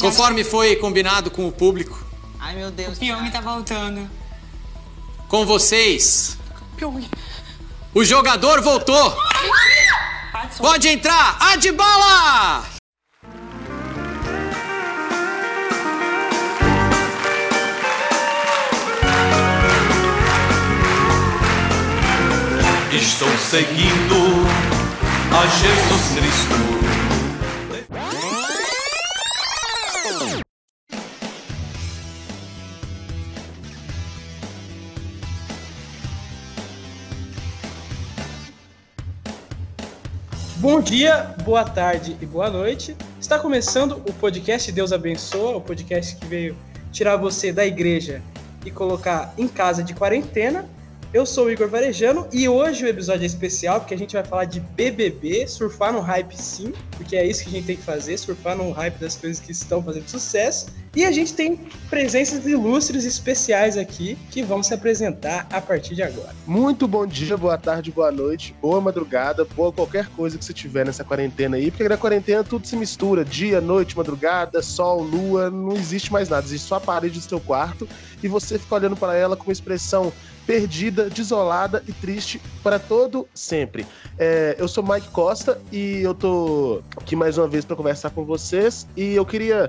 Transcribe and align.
Conforme 0.00 0.44
foi 0.44 0.76
combinado 0.76 1.30
com 1.30 1.46
o 1.46 1.52
público. 1.52 2.04
Ai, 2.40 2.54
meu 2.54 2.70
Deus. 2.70 2.96
O 2.96 3.00
Pyong 3.00 3.30
tá 3.30 3.40
voltando. 3.40 4.08
Com 5.28 5.44
vocês. 5.44 6.38
O 7.94 8.04
jogador 8.04 8.60
voltou. 8.62 9.16
Pode 10.58 10.88
entrar. 10.88 11.36
Adbala! 11.40 12.64
Estou 22.90 23.28
seguindo 23.38 24.46
a 25.30 25.46
Jesus 25.46 26.14
Cristo. 26.14 26.87
Bom 40.70 40.82
dia, 40.82 41.34
boa 41.46 41.64
tarde 41.64 42.14
e 42.20 42.26
boa 42.26 42.50
noite. 42.50 42.94
Está 43.18 43.38
começando 43.38 44.02
o 44.06 44.12
podcast 44.12 44.70
Deus 44.70 44.92
Abençoa, 44.92 45.56
o 45.56 45.62
podcast 45.62 46.14
que 46.14 46.26
veio 46.26 46.54
tirar 46.92 47.16
você 47.16 47.50
da 47.50 47.64
igreja 47.64 48.20
e 48.66 48.70
colocar 48.70 49.32
em 49.38 49.48
casa 49.48 49.82
de 49.82 49.94
quarentena. 49.94 50.68
Eu 51.10 51.24
sou 51.24 51.46
o 51.46 51.50
Igor 51.50 51.70
Varejano 51.70 52.28
e 52.30 52.46
hoje 52.50 52.84
o 52.84 52.86
episódio 52.86 53.22
é 53.22 53.26
especial 53.26 53.80
porque 53.80 53.94
a 53.94 53.96
gente 53.96 54.12
vai 54.12 54.22
falar 54.22 54.44
de 54.44 54.60
BBB, 54.60 55.48
surfar 55.48 55.90
no 55.90 56.00
hype 56.00 56.36
sim, 56.36 56.74
porque 56.98 57.16
é 57.16 57.26
isso 57.26 57.44
que 57.44 57.48
a 57.48 57.52
gente 57.52 57.64
tem 57.64 57.76
que 57.76 57.82
fazer, 57.82 58.18
surfar 58.18 58.54
no 58.54 58.70
hype 58.70 58.98
das 58.98 59.16
coisas 59.16 59.40
que 59.40 59.52
estão 59.52 59.82
fazendo 59.82 60.06
sucesso. 60.06 60.66
E 60.96 61.04
a 61.04 61.12
gente 61.12 61.34
tem 61.34 61.56
presenças 61.90 62.46
ilustres 62.46 63.04
especiais 63.04 63.76
aqui 63.76 64.16
que 64.30 64.42
vão 64.42 64.62
se 64.62 64.72
apresentar 64.72 65.46
a 65.50 65.60
partir 65.60 65.94
de 65.94 66.02
agora. 66.02 66.34
Muito 66.46 66.88
bom 66.88 67.06
dia, 67.06 67.36
boa 67.36 67.58
tarde, 67.58 67.90
boa 67.90 68.10
noite, 68.10 68.54
boa 68.60 68.80
madrugada, 68.80 69.44
boa 69.44 69.72
qualquer 69.72 70.08
coisa 70.08 70.38
que 70.38 70.44
você 70.44 70.52
tiver 70.52 70.86
nessa 70.86 71.04
quarentena 71.04 71.56
aí, 71.56 71.70
porque 71.70 71.88
na 71.88 71.96
quarentena 71.96 72.42
tudo 72.42 72.66
se 72.66 72.76
mistura, 72.76 73.24
dia, 73.24 73.60
noite, 73.60 73.96
madrugada, 73.96 74.62
sol, 74.62 75.02
lua, 75.02 75.50
não 75.50 75.74
existe 75.74 76.12
mais 76.12 76.28
nada, 76.28 76.46
existe 76.46 76.66
só 76.66 76.76
a 76.76 76.80
parede 76.80 77.18
do 77.18 77.24
seu 77.24 77.40
quarto 77.40 77.88
e 78.22 78.28
você 78.28 78.58
fica 78.58 78.74
olhando 78.74 78.96
para 78.96 79.14
ela 79.14 79.36
com 79.36 79.44
uma 79.44 79.52
expressão 79.52 80.12
perdida, 80.46 81.10
desolada 81.10 81.84
e 81.86 81.92
triste 81.92 82.40
para 82.62 82.78
todo 82.78 83.28
sempre. 83.34 83.86
É, 84.18 84.56
eu 84.58 84.66
sou 84.66 84.82
Mike 84.82 85.10
Costa 85.10 85.60
e 85.70 86.00
eu 86.00 86.14
tô 86.14 86.82
aqui 86.96 87.14
mais 87.14 87.36
uma 87.36 87.46
vez 87.46 87.66
para 87.66 87.76
conversar 87.76 88.08
com 88.10 88.24
vocês 88.24 88.86
e 88.96 89.14
eu 89.14 89.26
queria 89.26 89.66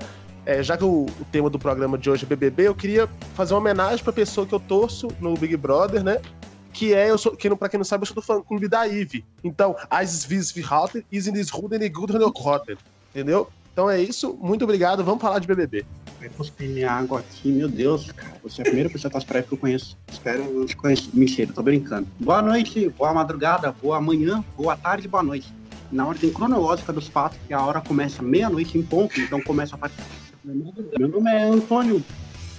é, 0.50 0.62
já 0.64 0.76
que 0.76 0.82
o, 0.82 1.06
o, 1.06 1.24
tema 1.30 1.48
do 1.48 1.60
programa 1.60 1.96
de 1.96 2.10
hoje 2.10 2.24
é 2.24 2.26
BBB, 2.26 2.66
eu 2.66 2.74
queria 2.74 3.08
fazer 3.34 3.54
uma 3.54 3.60
homenagem 3.60 4.02
para 4.02 4.10
a 4.10 4.14
pessoa 4.14 4.44
que 4.44 4.52
eu 4.52 4.58
torço 4.58 5.06
no 5.20 5.34
Big 5.34 5.56
Brother, 5.56 6.02
né? 6.02 6.20
Que 6.72 6.92
é, 6.92 7.08
eu 7.08 7.16
sou, 7.16 7.36
que, 7.36 7.48
para 7.54 7.68
quem 7.68 7.78
não 7.78 7.84
sabe, 7.84 8.02
eu 8.02 8.06
sou 8.06 8.16
do 8.16 8.22
fã 8.22 8.42
clube 8.42 8.66
da 8.66 8.88
Eve. 8.88 9.24
Então, 9.44 9.76
as 9.88 10.24
vis 10.24 10.50
verhalten 10.50 11.04
is 11.12 11.28
in 11.28 11.40
Ruden 11.52 11.88
good 11.92 12.12
Entendeu? 13.14 13.48
Então 13.72 13.88
é 13.88 14.00
isso. 14.00 14.36
Muito 14.40 14.64
obrigado. 14.64 15.04
Vamos 15.04 15.22
falar 15.22 15.38
de 15.38 15.46
BBB. 15.46 15.86
Vai 16.18 16.28
cuspir 16.30 16.68
minha 16.68 16.90
água 16.90 17.20
aqui, 17.20 17.52
meu 17.52 17.68
Deus, 17.68 18.10
cara. 18.10 18.34
Você 18.42 18.60
é 18.60 18.62
a 18.62 18.64
primeira 18.64 18.90
pessoa 18.90 19.10
das 19.10 19.22
praias 19.22 19.46
que 19.46 19.54
eu 19.54 19.58
conheço. 19.58 19.96
Espero 20.10 20.42
eu 20.42 20.66
te 20.66 20.76
conhecer. 20.76 21.10
Mentira, 21.14 21.52
tô 21.52 21.62
brincando. 21.62 22.08
Boa 22.18 22.42
noite, 22.42 22.88
boa 22.88 23.14
madrugada, 23.14 23.72
boa 23.80 24.00
manhã, 24.00 24.44
boa 24.56 24.76
tarde, 24.76 25.06
boa 25.06 25.22
noite. 25.22 25.52
Na 25.92 26.06
ordem 26.06 26.32
cronológica 26.32 26.92
dos 26.92 27.06
fatos, 27.06 27.38
que 27.46 27.54
a 27.54 27.64
hora 27.64 27.80
começa 27.80 28.20
meia-noite 28.20 28.76
em 28.76 28.82
ponto, 28.82 29.20
então 29.20 29.40
começa 29.40 29.76
a 29.76 29.78
partir. 29.78 30.19
Meu 30.42 31.08
nome 31.08 31.30
é 31.30 31.42
Antônio. 31.42 32.02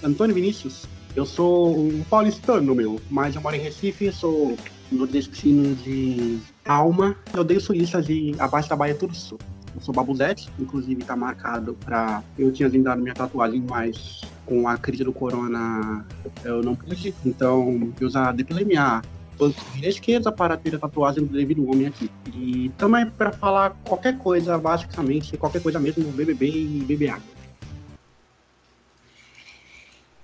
Antônio 0.03 0.35
Vinícius. 0.35 0.85
Eu 1.15 1.25
sou 1.25 1.77
um 1.77 2.03
paulistano, 2.03 2.75
meu. 2.75 3.01
Mas 3.09 3.35
eu 3.35 3.41
moro 3.41 3.55
em 3.55 3.59
Recife, 3.59 4.11
sou 4.11 4.55
nordestino 4.91 5.75
de 5.75 6.39
alma. 6.65 7.15
Eu 7.33 7.41
odeio 7.41 7.59
suíças 7.59 8.07
e 8.07 8.35
abaixo 8.37 8.69
da 8.69 8.75
Baía 8.75 8.93
tudo 8.95 9.15
sul. 9.15 9.39
Eu 9.73 9.81
sou 9.81 9.95
Babuzete, 9.95 10.49
inclusive 10.59 11.03
tá 11.03 11.15
marcado 11.15 11.75
pra. 11.83 12.23
Eu 12.37 12.51
tinha 12.51 12.67
agendado 12.67 13.01
minha 13.01 13.15
tatuagem, 13.15 13.63
mas 13.67 14.21
com 14.45 14.67
a 14.67 14.77
crise 14.77 15.03
do 15.03 15.13
corona 15.13 16.05
eu 16.43 16.61
não 16.61 16.75
pude. 16.75 17.15
Então 17.25 17.91
eu 17.99 18.09
já 18.09 18.31
depilei 18.31 18.63
minha 18.63 19.01
panturrilha 19.37 19.89
esquerda 19.89 20.31
para 20.31 20.55
ter 20.55 20.75
a 20.75 20.79
tatuagem 20.79 21.25
do 21.25 21.33
devido 21.33 21.67
homem 21.67 21.87
aqui. 21.87 22.11
E 22.35 22.69
também 22.77 23.09
para 23.09 23.31
falar 23.31 23.71
qualquer 23.85 24.17
coisa, 24.19 24.55
basicamente, 24.57 25.35
qualquer 25.35 25.63
coisa 25.63 25.79
mesmo, 25.79 26.03
BBB 26.11 26.47
e 26.47 27.09
água. 27.09 27.40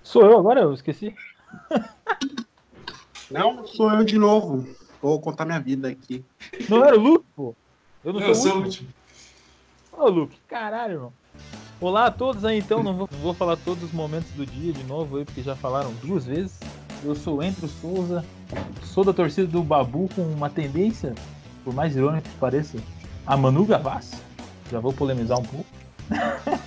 Sou 0.07 0.23
eu 0.23 0.39
agora? 0.39 0.61
Eu 0.61 0.73
esqueci. 0.73 1.13
Não, 3.29 3.67
sou 3.67 3.91
eu 3.91 4.05
de 4.05 4.17
novo. 4.17 4.65
Vou 5.01 5.19
contar 5.19 5.43
minha 5.43 5.59
vida 5.59 5.89
aqui. 5.89 6.23
Não 6.69 6.81
era 6.81 6.97
o 6.97 7.01
Luke, 7.01 7.25
pô? 7.35 7.53
Eu 8.05 8.13
não, 8.13 8.21
não 8.21 8.33
sou 8.33 8.55
o 8.55 8.63
último. 8.63 8.87
Ô, 9.91 10.07
Luke, 10.07 10.39
caralho, 10.47 10.93
irmão. 10.93 11.13
Olá 11.81 12.05
a 12.05 12.11
todos 12.11 12.45
aí, 12.45 12.59
então. 12.59 12.81
Não 12.81 12.95
vou, 12.95 13.09
não 13.11 13.19
vou 13.19 13.33
falar 13.33 13.57
todos 13.57 13.83
os 13.83 13.91
momentos 13.91 14.31
do 14.31 14.45
dia 14.45 14.71
de 14.71 14.85
novo 14.85 15.17
aí, 15.17 15.25
porque 15.25 15.43
já 15.43 15.57
falaram 15.57 15.91
duas 15.95 16.25
vezes. 16.25 16.57
Eu 17.03 17.13
sou 17.13 17.43
Entro 17.43 17.67
Souza, 17.67 18.23
sou 18.83 19.03
da 19.03 19.11
torcida 19.11 19.45
do 19.45 19.61
Babu 19.61 20.07
com 20.15 20.21
uma 20.21 20.49
tendência, 20.49 21.13
por 21.65 21.73
mais 21.73 21.97
irônico 21.97 22.29
que 22.29 22.35
pareça, 22.37 22.77
a 23.25 23.35
Manu 23.35 23.65
Gavassi. 23.65 24.15
Já 24.71 24.79
vou 24.79 24.93
polemizar 24.93 25.37
um 25.37 25.43
pouco. 25.43 25.67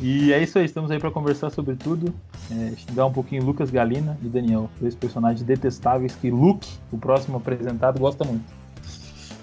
e 0.00 0.32
é 0.32 0.42
isso 0.42 0.58
aí, 0.58 0.64
estamos 0.64 0.90
aí 0.90 0.98
para 0.98 1.10
conversar 1.10 1.50
sobre 1.50 1.74
tudo. 1.74 2.14
É, 2.50 2.72
xingar 2.76 3.06
um 3.06 3.12
pouquinho 3.12 3.44
Lucas 3.44 3.70
Galina 3.70 4.18
e 4.22 4.28
Daniel, 4.28 4.70
dois 4.80 4.94
personagens 4.94 5.42
detestáveis 5.42 6.14
que 6.14 6.30
Luke, 6.30 6.68
o 6.92 6.98
próximo 6.98 7.36
apresentado, 7.38 7.98
gosta 7.98 8.24
muito. 8.24 8.44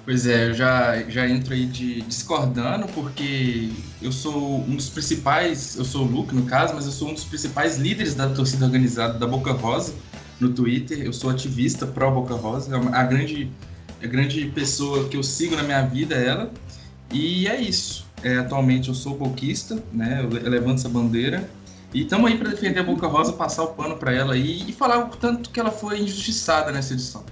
Pois 0.06 0.28
é, 0.28 0.50
eu 0.50 0.54
já, 0.54 1.02
já 1.04 1.28
entro 1.30 1.54
aí 1.54 1.66
de 1.66 2.02
discordando, 2.02 2.88
porque 2.88 3.70
eu 4.02 4.12
sou 4.12 4.60
um 4.60 4.76
dos 4.76 4.90
principais, 4.90 5.78
eu 5.78 5.86
sou 5.86 6.06
o 6.06 6.10
Luke 6.10 6.36
no 6.36 6.44
caso, 6.44 6.76
mas 6.76 6.86
eu 6.86 6.92
sou 6.92 7.10
um 7.10 7.14
dos 7.14 7.24
principais 7.24 7.78
líderes 7.78 8.14
da 8.14 8.28
torcida 8.28 8.66
organizada 8.66 9.18
da 9.18 9.26
Boca 9.26 9.54
Rosa 9.54 9.94
no 10.42 10.50
Twitter. 10.52 11.00
Eu 11.00 11.14
sou 11.14 11.30
ativista 11.30 11.88
pró 11.88 12.12
Boca 12.12 12.34
Rosa, 12.34 12.76
é 12.76 12.96
a 12.96 13.04
grande, 13.04 13.50
a 14.04 14.08
grande 14.08 14.46
pessoa 14.48 15.08
que 15.08 15.16
eu 15.16 15.24
sigo 15.24 15.56
na 15.56 15.64
minha 15.64 15.82
vida 15.84 16.16
é 16.16 16.28
ela. 16.28 16.52
E 17.10 17.48
é 17.48 17.62
isso. 17.62 18.03
É, 18.24 18.38
atualmente 18.38 18.88
eu 18.88 18.96
sou 18.96 19.18
boquista, 19.18 19.84
né? 19.92 20.22
Eu 20.24 20.50
levanto 20.50 20.80
essa 20.80 20.90
bandeira. 20.90 21.50
E 21.94 22.04
estamos 22.04 22.32
aí 22.32 22.38
para 22.38 22.50
defender 22.50 22.80
a 22.80 22.84
Boca 22.84 23.06
Rosa, 23.06 23.34
passar 23.34 23.64
o 23.64 23.68
pano 23.68 23.98
para 23.98 24.14
ela 24.14 24.36
e 24.38 24.72
falar 24.72 25.06
o 25.06 25.10
tanto 25.10 25.50
que 25.50 25.60
ela 25.60 25.72
foi 25.72 26.00
injustiçada 26.00 26.72
nessa 26.72 26.94
edição. 26.94 27.24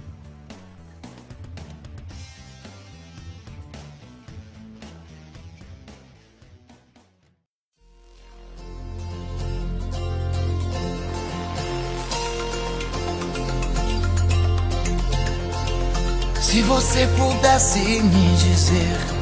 Se 16.40 16.60
você 16.60 17.08
pudesse 17.16 17.80
me 18.02 18.36
dizer, 18.36 19.21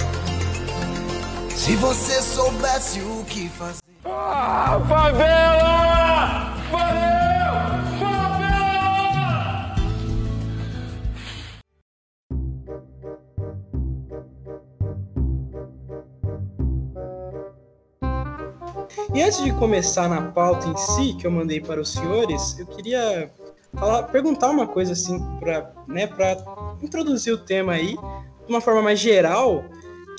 se 1.61 1.77
você 1.77 2.23
soubesse 2.23 3.01
o 3.01 3.23
que 3.27 3.47
fazer. 3.51 3.83
Ah, 4.07 4.81
favela! 4.89 6.55
Valeu! 6.71 7.53
Favela! 8.01 9.75
E 19.15 19.23
antes 19.23 19.45
de 19.45 19.53
começar 19.53 20.09
na 20.09 20.33
pauta 20.33 20.67
em 20.67 20.77
si, 20.79 21.13
que 21.13 21.27
eu 21.27 21.31
mandei 21.31 21.61
para 21.61 21.79
os 21.79 21.93
senhores, 21.93 22.59
eu 22.59 22.65
queria 22.69 23.31
falar, 23.75 24.05
perguntar 24.05 24.49
uma 24.49 24.67
coisa 24.67 24.95
assim 24.95 25.21
para 25.39 25.71
né, 25.87 26.09
introduzir 26.81 27.35
o 27.35 27.39
tema 27.39 27.75
aí 27.75 27.97
de 27.97 28.49
uma 28.49 28.63
forma 28.63 28.81
mais 28.81 28.99
geral, 28.99 29.63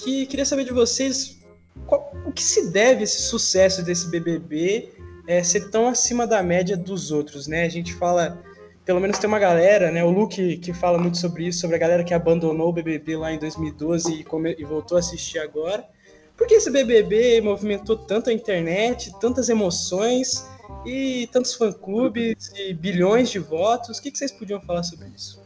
que 0.04 0.26
queria 0.26 0.46
saber 0.46 0.64
de 0.64 0.74
vocês 0.74 1.40
qual, 1.86 2.12
o 2.26 2.32
que 2.32 2.44
se 2.44 2.72
deve 2.72 3.04
esse 3.04 3.22
sucesso 3.22 3.84
desse 3.84 4.10
BBB 4.10 4.94
é, 5.28 5.44
ser 5.44 5.70
tão 5.70 5.88
acima 5.88 6.26
da 6.26 6.42
média 6.42 6.76
dos 6.76 7.12
outros, 7.12 7.48
né? 7.48 7.64
A 7.64 7.70
gente 7.70 7.94
fala, 7.94 8.42
pelo 8.86 9.00
menos 9.00 9.18
tem 9.18 9.28
uma 9.28 9.40
galera, 9.40 9.92
né? 9.92 10.04
O 10.04 10.10
Luke 10.10 10.58
que 10.58 10.74
fala 10.74 10.98
muito 10.98 11.18
sobre 11.18 11.48
isso, 11.48 11.60
sobre 11.60 11.76
a 11.76 11.80
galera 11.80 12.04
que 12.04 12.14
abandonou 12.14 12.70
o 12.70 12.74
BBB 12.74 13.16
lá 13.16 13.32
em 13.32 13.40
2012 13.40 14.14
e, 14.14 14.24
come, 14.24 14.56
e 14.58 14.64
voltou 14.64 14.98
a 14.98 15.00
assistir 15.00 15.40
agora. 15.40 15.88
Por 16.36 16.48
que 16.48 16.56
esse 16.56 16.72
BBB 16.72 17.42
movimentou 17.42 17.96
tanto 17.96 18.30
a 18.30 18.34
internet, 18.34 19.12
tantas 19.20 19.48
emoções 19.48 20.44
e 20.86 21.30
tantos 21.32 21.54
fã-clubes 21.54 22.52
e 22.56 22.74
bilhões 22.74 23.30
de 23.30 23.38
votos? 23.38 24.00
O 24.00 24.02
que, 24.02 24.12
que 24.12 24.18
vocês 24.18 24.32
podiam 24.32 24.60
falar 24.62 24.84
sobre 24.84 25.08
isso? 25.10 25.41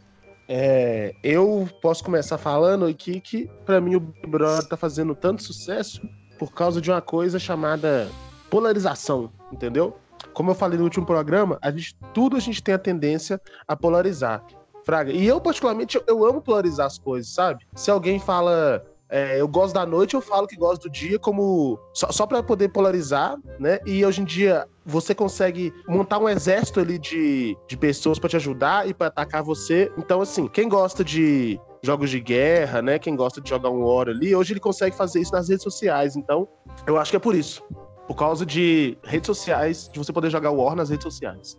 É, 0.47 1.15
eu 1.23 1.67
posso 1.81 2.03
começar 2.03 2.37
falando 2.37 2.85
aqui 2.85 3.19
que, 3.19 3.49
para 3.65 3.81
mim, 3.81 3.95
o 3.95 3.99
Big 3.99 4.27
Brother 4.27 4.67
tá 4.67 4.77
fazendo 4.77 5.15
tanto 5.15 5.41
sucesso 5.41 6.01
por 6.37 6.53
causa 6.53 6.79
de 6.79 6.91
uma 6.91 7.01
coisa 7.01 7.39
chamada 7.39 8.09
polarização, 8.49 9.31
entendeu? 9.51 9.97
Como 10.33 10.51
eu 10.51 10.55
falei 10.55 10.77
no 10.77 10.83
último 10.83 11.05
programa, 11.05 11.57
a 11.61 11.71
gente, 11.71 11.95
tudo 12.13 12.35
a 12.37 12.39
gente 12.39 12.61
tem 12.61 12.75
a 12.75 12.79
tendência 12.79 13.41
a 13.67 13.75
polarizar. 13.75 14.43
Fraga. 14.83 15.11
E 15.11 15.25
eu, 15.25 15.41
particularmente, 15.41 15.99
eu, 16.05 16.23
amo 16.23 16.41
polarizar 16.41 16.85
as 16.85 16.99
coisas, 16.99 17.33
sabe? 17.33 17.65
Se 17.73 17.89
alguém 17.89 18.19
fala 18.19 18.83
é, 19.09 19.39
eu 19.39 19.47
gosto 19.47 19.73
da 19.73 19.85
noite, 19.85 20.13
eu 20.13 20.21
falo 20.21 20.45
que 20.45 20.55
gosto 20.55 20.83
do 20.83 20.89
dia, 20.89 21.17
como 21.17 21.79
só, 21.93 22.11
só 22.11 22.27
para 22.27 22.43
poder 22.43 22.69
polarizar, 22.69 23.37
né? 23.59 23.79
E 23.85 24.05
hoje 24.05 24.21
em 24.21 24.25
dia 24.25 24.67
você 24.85 25.15
consegue 25.15 25.73
montar 25.87 26.19
um 26.19 26.29
exército 26.29 26.79
ali 26.79 26.99
de, 26.99 27.57
de 27.67 27.75
pessoas 27.75 28.19
para 28.19 28.29
te 28.29 28.35
ajudar 28.35 28.87
e 28.87 28.93
para 28.93 29.07
atacar 29.07 29.41
você. 29.41 29.91
Então, 29.97 30.21
assim, 30.21 30.47
quem 30.47 30.69
gosta 30.69 31.03
de 31.03 31.59
jogos 31.81 32.09
de 32.09 32.19
guerra, 32.19 32.81
né? 32.81 32.99
Quem 32.99 33.15
gosta 33.15 33.41
de 33.41 33.49
jogar 33.49 33.69
um 33.69 33.83
War 33.83 34.09
ali, 34.09 34.35
hoje 34.35 34.53
ele 34.53 34.59
consegue 34.59 34.95
fazer 34.95 35.21
isso 35.21 35.31
nas 35.31 35.49
redes 35.49 35.63
sociais. 35.63 36.15
Então, 36.15 36.47
eu 36.85 36.97
acho 36.97 37.11
que 37.11 37.17
é 37.17 37.19
por 37.19 37.33
isso. 37.33 37.63
Por 38.07 38.15
causa 38.15 38.45
de 38.45 38.95
redes 39.03 39.25
sociais, 39.25 39.89
de 39.91 39.97
você 39.97 40.13
poder 40.13 40.29
jogar 40.29 40.51
War 40.51 40.75
nas 40.75 40.89
redes 40.89 41.03
sociais. 41.03 41.57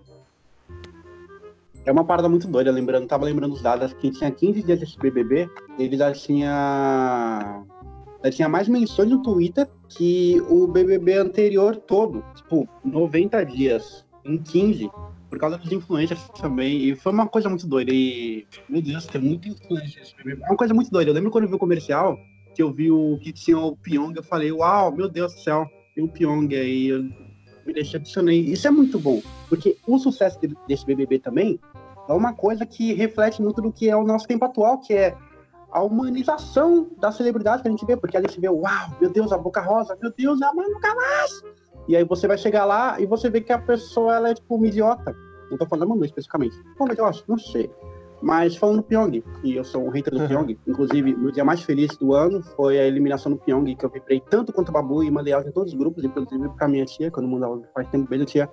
É 1.85 1.93
uma 1.93 2.05
parada 2.05 2.29
muito 2.29 2.49
doida, 2.49 2.71
lembrando, 2.71 3.07
tava 3.07 3.25
lembrando 3.25 3.55
os 3.55 3.63
dados 3.63 3.93
que 3.95 4.11
tinha 4.11 4.31
15 4.31 4.63
dias 4.63 4.81
desse 4.81 4.99
BBB, 4.99 5.49
ele 5.79 5.97
já 5.97 6.13
tinha 6.13 7.63
já 8.27 8.31
tinha 8.31 8.49
mais 8.49 8.69
menções 8.69 9.09
no 9.09 9.23
Twitter 9.23 9.69
que 9.89 10.41
o 10.49 10.67
BBB 10.67 11.15
anterior 11.15 11.77
todo, 11.77 12.25
tipo, 12.35 12.69
90 12.85 13.45
dias 13.45 14.05
em 14.25 14.39
15, 14.39 14.91
por 15.31 15.39
causa 15.39 15.57
dos 15.57 15.71
influencers 15.71 16.29
também, 16.41 16.89
e 16.89 16.97
foi 16.97 17.13
uma 17.13 17.29
coisa 17.29 17.49
muito 17.49 17.67
doida, 17.67 17.93
e, 17.93 18.47
meu 18.69 18.83
Deus, 18.83 19.07
tem 19.07 19.21
nesse 19.21 20.15
BBB, 20.17 20.43
é 20.43 20.47
uma 20.47 20.57
coisa 20.57 20.75
muito 20.75 20.91
doida, 20.91 21.11
eu 21.11 21.15
lembro 21.15 21.31
quando 21.31 21.45
eu 21.45 21.51
vi 21.51 21.55
o 21.55 21.59
comercial, 21.59 22.19
que 22.55 22.63
eu 22.63 22.73
vi 22.73 22.91
o 22.91 23.19
que 23.19 23.33
tinha 23.33 23.59
o 23.59 23.77
Pyong, 23.77 24.15
eu 24.17 24.23
falei, 24.25 24.51
uau, 24.51 24.91
meu 24.91 25.09
Deus 25.09 25.35
do 25.35 25.41
céu, 25.41 25.65
tem 25.95 26.03
o 26.03 26.09
Pyong 26.09 26.53
aí, 26.55 26.89
eu 26.89 27.05
me 27.65 27.73
decepcionei, 27.73 28.41
isso 28.41 28.67
é 28.67 28.71
muito 28.71 28.99
bom, 28.99 29.23
porque 29.49 29.77
o 29.87 29.99
sucesso 29.99 30.39
desse 30.67 30.85
BBB 30.85 31.21
também 31.21 31.61
é 32.09 32.13
uma 32.13 32.33
coisa 32.33 32.67
que 32.67 32.93
reflete 32.93 33.41
muito 33.41 33.61
do 33.61 33.73
que 33.73 33.89
é 33.89 33.97
o 33.97 34.05
nosso 34.05 34.27
tempo 34.27 34.45
atual, 34.45 34.79
que 34.79 34.95
é 34.95 35.15
a 35.77 35.83
humanização 35.83 36.89
da 36.99 37.13
celebridade 37.13 37.61
que 37.61 37.69
a 37.69 37.71
gente 37.71 37.85
vê, 37.85 37.99
porque 37.99 38.17
a 38.17 38.21
gente 38.23 38.41
vê, 38.41 38.49
uau, 38.49 38.97
meu 38.99 39.11
Deus, 39.11 39.31
a 39.31 39.37
Boca 39.37 39.61
Rosa, 39.61 39.95
meu 40.01 40.11
Deus, 40.11 40.41
a 40.41 40.51
Manu 40.55 40.81
Gavassi. 40.81 41.45
E 41.87 41.95
aí 41.95 42.03
você 42.03 42.27
vai 42.27 42.39
chegar 42.39 42.65
lá 42.65 42.99
e 42.99 43.05
você 43.05 43.29
vê 43.29 43.43
que 43.43 43.53
a 43.53 43.59
pessoa 43.59 44.17
ela 44.17 44.31
é 44.31 44.35
tipo 44.35 44.55
uma 44.55 44.67
idiota. 44.67 45.15
Não 45.51 45.59
tô 45.59 45.67
falando 45.67 45.81
da 45.81 45.89
Manu 45.91 46.07
especificamente. 46.07 46.57
Como 46.79 46.91
eu 46.95 47.05
acho? 47.05 47.23
Não 47.29 47.39
sei. 47.39 47.71
Mas 48.23 48.57
falando 48.57 48.79
do 48.79 48.85
Pyong, 48.85 49.23
que 49.43 49.55
eu 49.55 49.63
sou 49.65 49.85
um 49.85 49.91
hater 49.91 50.15
do 50.15 50.27
Pyong, 50.27 50.59
inclusive, 50.67 51.15
meu 51.15 51.31
dia 51.31 51.45
mais 51.45 51.61
feliz 51.61 51.95
do 51.99 52.15
ano 52.15 52.43
foi 52.43 52.79
a 52.79 52.87
eliminação 52.87 53.31
do 53.33 53.37
Pyong, 53.37 53.77
que 53.77 53.85
eu 53.85 53.91
vibrei 53.91 54.23
tanto 54.31 54.55
quanto 54.55 54.71
o 54.71 54.73
Babu 54.73 55.05
e 55.05 55.11
mandei 55.11 55.35
áudio 55.35 55.51
em 55.51 55.53
todos 55.53 55.75
os 55.75 55.79
grupos, 55.79 56.03
inclusive 56.05 56.49
pra 56.57 56.67
minha 56.69 56.87
tia, 56.87 57.11
quando 57.11 57.29
mandava 57.29 57.61
faz 57.75 57.87
tempo 57.91 58.09
beijo, 58.09 58.25
tia. 58.25 58.49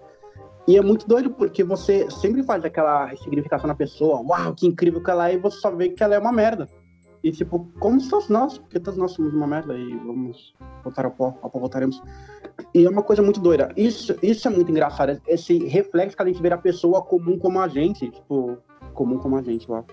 E 0.68 0.76
é 0.76 0.82
muito 0.82 1.08
doido 1.08 1.30
porque 1.30 1.64
você 1.64 2.12
sempre 2.12 2.44
faz 2.44 2.66
aquela 2.66 3.16
significação 3.16 3.70
na 3.70 3.76
pessoa, 3.76 4.20
uau, 4.20 4.54
que 4.54 4.68
incrível 4.68 5.02
que 5.02 5.10
ela 5.10 5.30
é, 5.30 5.36
e 5.36 5.38
você 5.38 5.58
só 5.58 5.72
vê 5.72 5.88
que 5.88 6.04
ela 6.04 6.16
é 6.16 6.20
uma 6.20 6.34
merda. 6.34 6.68
E 7.24 7.32
tipo, 7.32 7.68
como 7.80 8.02
se 8.02 8.10
fosse 8.10 8.32
nós, 8.32 8.58
porque 8.58 8.80
todos 8.80 9.00
nós 9.00 9.12
somos 9.12 9.34
uma 9.34 9.48
merda 9.48 9.78
e 9.78 9.96
vamos 9.98 10.54
voltar 10.84 11.06
ao 11.06 11.12
pó, 11.12 11.38
ao 11.42 11.50
pó 11.50 11.60
voltaremos. 11.60 12.02
E 12.74 12.86
é 12.86 12.90
uma 12.90 13.02
coisa 13.02 13.22
muito 13.22 13.40
doida. 13.40 13.72
Isso, 13.78 14.16
isso 14.22 14.48
é 14.48 14.52
muito 14.52 14.70
engraçado, 14.70 15.22
esse 15.28 15.58
reflexo 15.66 16.18
que 16.18 16.24
a 16.24 16.26
gente 16.26 16.42
vê 16.42 16.52
a 16.52 16.58
pessoa 16.58 17.02
comum 17.02 17.40
como 17.40 17.60
a 17.60 17.68
gente, 17.68 18.10
tipo, 18.10 18.58
comum 18.94 19.18
como 19.18 19.38
a 19.38 19.42
gente, 19.42 19.72
lá. 19.72 19.86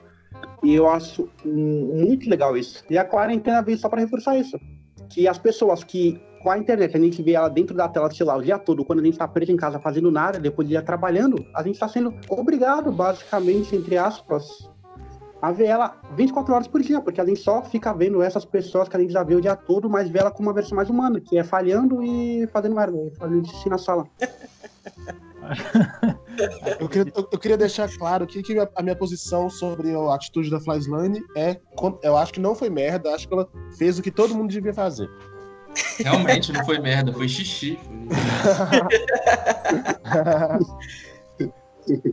E 0.63 0.75
eu 0.75 0.89
acho 0.89 1.29
muito 1.45 2.29
legal 2.29 2.57
isso. 2.57 2.85
E 2.91 2.99
a 2.99 3.05
quarentena 3.05 3.63
veio 3.63 3.79
só 3.79 3.89
para 3.89 4.01
reforçar 4.01 4.37
isso. 4.37 4.59
Que 5.09 5.29
as 5.29 5.39
pessoas 5.39 5.85
que 5.85 6.21
com 6.43 6.51
a 6.51 6.59
internet, 6.59 6.97
a 6.97 7.01
gente 7.01 7.23
vê 7.23 7.33
ela 7.33 7.49
dentro 7.49 7.77
da 7.77 7.89
tela, 7.89 8.11
sei 8.11 8.25
lá, 8.25 8.37
o 8.37 8.43
dia 8.43 8.59
todo, 8.59 8.85
quando 8.85 9.01
a 9.01 9.05
gente 9.05 9.13
está 9.13 9.29
preso 9.29 9.53
em 9.53 9.57
casa 9.57 9.79
fazendo 9.79 10.11
nada, 10.11 10.39
depois 10.39 10.67
de 10.67 10.75
ir 10.75 10.83
trabalhando, 10.83 11.45
a 11.55 11.63
gente 11.63 11.75
está 11.75 11.87
sendo 11.87 12.15
obrigado, 12.29 12.91
basicamente, 12.91 13.77
entre 13.77 13.99
aspas, 13.99 14.69
a 15.41 15.53
ver 15.53 15.67
ela 15.67 15.97
24 16.17 16.55
horas 16.55 16.69
por 16.69 16.83
dia, 16.83 17.01
porque 17.01 17.21
a 17.21 17.25
gente 17.25 17.41
só 17.41 17.63
fica 17.63 17.93
vendo 17.93 18.23
essas 18.23 18.45
pessoas 18.45 18.89
que 18.89 18.97
a 18.97 19.01
gente 19.01 19.13
já 19.13 19.23
vê 19.23 19.35
o 19.35 19.41
dia 19.41 19.57
todo, 19.57 19.89
mas 19.89 20.09
vê 20.09 20.19
ela 20.19 20.31
com 20.31 20.43
uma 20.43 20.53
versão 20.53 20.77
mais 20.77 20.91
humana, 20.91 21.21
que 21.21 21.39
é 21.39 21.45
falhando 21.45 22.03
e 22.03 22.47
fazendo 22.49 22.75
merda, 22.75 22.97
fazendo 23.19 23.49
xixi 23.49 23.69
na 23.69 23.79
sala. 23.79 24.07
eu, 26.79 26.89
queria, 26.89 27.13
eu, 27.17 27.29
eu, 27.33 27.39
queria, 27.39 27.57
deixar 27.57 27.89
claro 27.97 28.27
que, 28.27 28.43
que 28.43 28.59
a 28.59 28.83
minha 28.83 28.97
posição 28.97 29.49
sobre 29.49 29.95
a 29.95 30.15
atitude 30.15 30.51
da 30.51 30.61
Flyslane 30.61 31.23
é. 31.37 31.59
Eu 32.03 32.17
acho 32.17 32.33
que 32.33 32.41
não 32.41 32.55
foi 32.55 32.69
merda, 32.69 33.15
acho 33.15 33.27
que 33.27 33.35
ela 33.35 33.49
fez 33.77 33.99
o 33.99 34.03
que 34.03 34.11
todo 34.11 34.35
mundo 34.35 34.51
devia 34.51 34.75
fazer. 34.75 35.09
Realmente 35.99 36.53
não 36.53 36.65
foi 36.65 36.79
merda, 36.79 37.13
foi 37.13 37.29
xixi. 37.29 37.79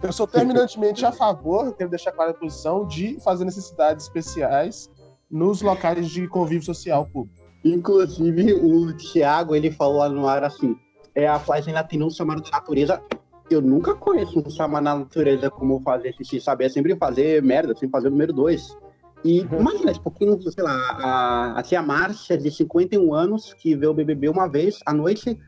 Eu 0.02 0.12
sou 0.12 0.28
terminantemente 0.28 1.06
a 1.06 1.12
favor, 1.12 1.74
quero 1.76 1.90
deixar 1.90 2.12
clara 2.12 2.32
a 2.32 2.34
posição, 2.34 2.86
de 2.88 3.20
fazer 3.22 3.46
necessidades 3.46 4.06
especiais 4.06 4.90
nos 5.30 5.62
locais 5.62 6.10
de 6.10 6.28
convívio 6.28 6.64
social 6.64 7.06
público. 7.06 7.36
Inclusive, 7.64 8.54
o 8.54 8.96
Thiago, 8.96 9.56
ele 9.56 9.72
falou 9.72 9.98
lá 9.98 10.10
no 10.10 10.28
ar 10.28 10.44
assim, 10.44 10.76
é 11.14 11.28
a 11.28 11.40
Flash 11.40 11.66
tem 11.90 12.04
um 12.04 12.10
chamado 12.10 12.42
da 12.42 12.52
natureza. 12.52 13.02
Eu 13.50 13.62
nunca 13.62 13.96
conheço 13.96 14.40
um 14.40 14.50
chamado 14.50 14.84
da 14.84 14.96
natureza 14.96 15.50
como 15.50 15.82
fazer 15.82 16.14
xixi, 16.14 16.40
sabe? 16.40 16.66
É 16.66 16.70
sempre 16.70 16.96
fazer 16.96 17.42
merda, 17.42 17.74
sempre 17.74 17.90
fazer 17.90 18.08
o 18.08 18.12
número 18.12 18.32
dois. 18.32 18.78
E 19.24 19.42
uhum. 19.42 19.62
imagina, 19.62 19.94
tipo, 19.94 20.12
quem, 20.12 20.40
sei 20.40 20.64
lá, 20.64 20.74
a, 20.74 21.60
a 21.60 21.64
tia 21.64 21.82
Márcia, 21.82 22.38
de 22.38 22.52
51 22.52 23.14
anos, 23.14 23.54
que 23.54 23.76
vê 23.76 23.88
o 23.88 23.94
BBB 23.94 24.30
uma 24.30 24.48
vez 24.48 24.80
à 24.86 24.94
noite, 24.94 25.40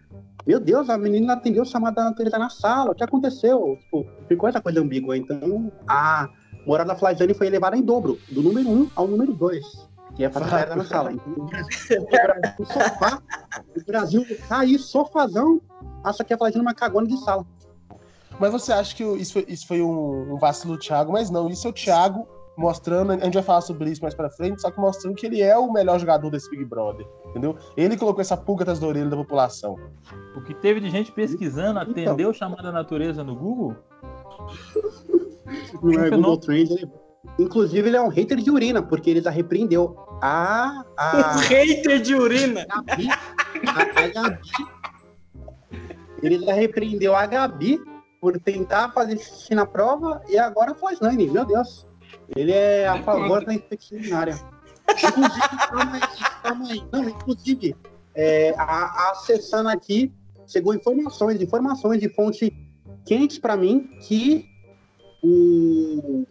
meu 0.45 0.59
Deus, 0.59 0.89
a 0.89 0.97
menina 0.97 1.33
atendeu 1.33 1.65
chamada 1.65 1.95
da 1.97 2.09
natureza 2.09 2.37
na 2.37 2.49
sala, 2.49 2.91
o 2.91 2.95
que 2.95 3.03
aconteceu? 3.03 3.77
Tipo, 3.81 4.05
ficou 4.27 4.49
essa 4.49 4.61
coisa 4.61 4.79
ambígua. 4.79 5.17
Então, 5.17 5.71
a 5.87 6.29
morada 6.65 6.95
Flajane 6.95 7.33
foi 7.33 7.47
elevada 7.47 7.77
em 7.77 7.81
dobro, 7.81 8.19
do 8.29 8.41
número 8.41 8.69
1 8.69 8.73
um 8.73 8.89
ao 8.95 9.07
número 9.07 9.33
2 9.33 9.89
que 10.15 10.23
é 10.23 10.29
para 10.29 10.45
a 10.45 10.75
na 10.75 10.83
sala. 10.83 11.13
Então, 11.13 11.33
o 11.33 11.45
Brasil, 11.45 12.55
o 12.59 12.65
sofá, 12.65 13.21
o 13.75 13.85
Brasil 13.85 14.25
tá 14.49 14.59
aí, 14.59 14.77
sofazão, 14.77 15.61
acha 16.03 16.23
que 16.25 16.33
é 16.33 16.37
Flajane 16.37 16.61
uma 16.61 16.73
cagona 16.73 17.07
de 17.07 17.17
sala. 17.23 17.45
Mas 18.39 18.51
você 18.51 18.73
acha 18.73 18.95
que 18.95 19.03
isso 19.03 19.33
foi, 19.33 19.45
isso 19.47 19.67
foi 19.67 19.81
um, 19.81 20.33
um 20.33 20.37
vacilo 20.37 20.73
do 20.73 20.79
Thiago? 20.79 21.13
Mas 21.13 21.29
não, 21.29 21.49
isso 21.49 21.67
é 21.67 21.69
o 21.69 21.73
Thiago 21.73 22.27
mostrando, 22.59 23.13
a 23.13 23.17
gente 23.19 23.33
vai 23.33 23.43
falar 23.43 23.61
sobre 23.61 23.89
isso 23.89 24.01
mais 24.01 24.13
pra 24.13 24.29
frente, 24.29 24.61
só 24.61 24.69
que 24.69 24.79
mostrando 24.79 25.15
que 25.15 25.25
ele 25.25 25.41
é 25.41 25.57
o 25.57 25.71
melhor 25.71 25.97
jogador 25.99 26.29
desse 26.29 26.49
Big 26.49 26.65
Brother, 26.65 27.07
entendeu? 27.29 27.55
Ele 27.77 27.95
colocou 27.95 28.21
essa 28.21 28.35
pulga 28.35 28.63
atrás 28.63 28.79
da 28.79 28.87
orelha 28.87 29.09
da 29.09 29.15
população. 29.15 29.77
O 30.35 30.41
que 30.41 30.53
teve 30.53 30.79
de 30.79 30.89
gente 30.89 31.11
pesquisando, 31.11 31.79
então. 31.81 32.03
atendeu 32.03 32.33
chamada 32.33 32.71
natureza 32.71 33.23
no 33.23 33.35
Google? 33.35 33.75
Não 35.81 36.03
é 36.03 36.09
Google 36.09 36.37
Trends, 36.37 36.71
ele... 36.71 36.91
Inclusive, 37.37 37.87
ele 37.87 37.97
é 37.97 38.01
um 38.01 38.09
hater 38.09 38.37
de 38.37 38.51
urina, 38.51 38.81
porque 38.81 39.09
ele 39.09 39.21
já 39.21 39.29
repreendeu 39.29 39.95
a. 40.21 40.83
a... 40.97 41.35
Um 41.35 41.39
hater 41.39 42.01
de 42.01 42.15
urina! 42.15 42.65
A 42.69 42.81
Gabi, 42.81 43.07
a, 43.09 44.01
a 44.03 44.07
Gabi. 44.07 44.39
Ele 46.21 46.39
já 46.39 46.53
repreendeu 46.53 47.15
a 47.15 47.25
Gabi 47.25 47.79
por 48.19 48.37
tentar 48.39 48.91
fazer 48.91 49.17
xixi 49.17 49.55
na 49.55 49.65
prova 49.65 50.21
e 50.27 50.37
agora 50.37 50.75
faz 50.75 50.99
Nani, 50.99 51.29
meu 51.29 51.45
Deus. 51.45 51.88
Ele 52.35 52.51
é 52.51 52.87
a 52.87 53.01
favor 53.03 53.43
da 53.43 53.53
infecção 53.53 53.97
urinária. 53.97 54.35
Inclusive, 54.89 55.57
calma 55.69 55.95
aí, 55.95 56.01
calma 56.43 56.69
aí. 56.69 56.83
Não, 56.91 57.09
inclusive, 57.09 57.75
é, 58.15 58.53
a, 58.57 59.11
acessando 59.11 59.69
aqui, 59.69 60.11
chegou 60.47 60.73
informações, 60.73 61.41
informações 61.41 61.99
de 61.99 62.09
fonte 62.09 62.53
quentes 63.05 63.39
para 63.39 63.55
mim 63.55 63.89
que 64.01 64.45
o, 65.23 66.25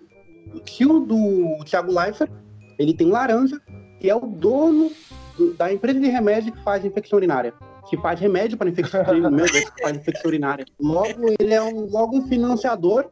o 0.54 0.60
tio 0.60 1.00
do 1.00 1.64
Thiago 1.64 1.92
Leifert, 1.92 2.30
ele 2.78 2.94
tem 2.94 3.10
laranja, 3.10 3.60
que 4.00 4.08
é 4.08 4.14
o 4.14 4.20
dono 4.20 4.90
do, 5.36 5.54
da 5.54 5.72
empresa 5.72 6.00
de 6.00 6.08
remédio 6.08 6.52
que 6.52 6.62
faz 6.62 6.84
infecção 6.84 7.16
urinária. 7.16 7.54
Que 7.88 7.96
faz 7.96 8.20
remédio 8.20 8.58
para 8.58 8.68
infecção, 8.68 9.02
meu 9.30 9.46
Deus, 9.46 9.70
que 9.70 9.82
faz 9.82 9.96
infecção 9.96 10.28
urinária. 10.28 10.66
Logo, 10.78 11.34
ele 11.38 11.54
é 11.54 11.62
um, 11.62 11.90
logo 11.90 12.18
um 12.18 12.28
financiador 12.28 13.10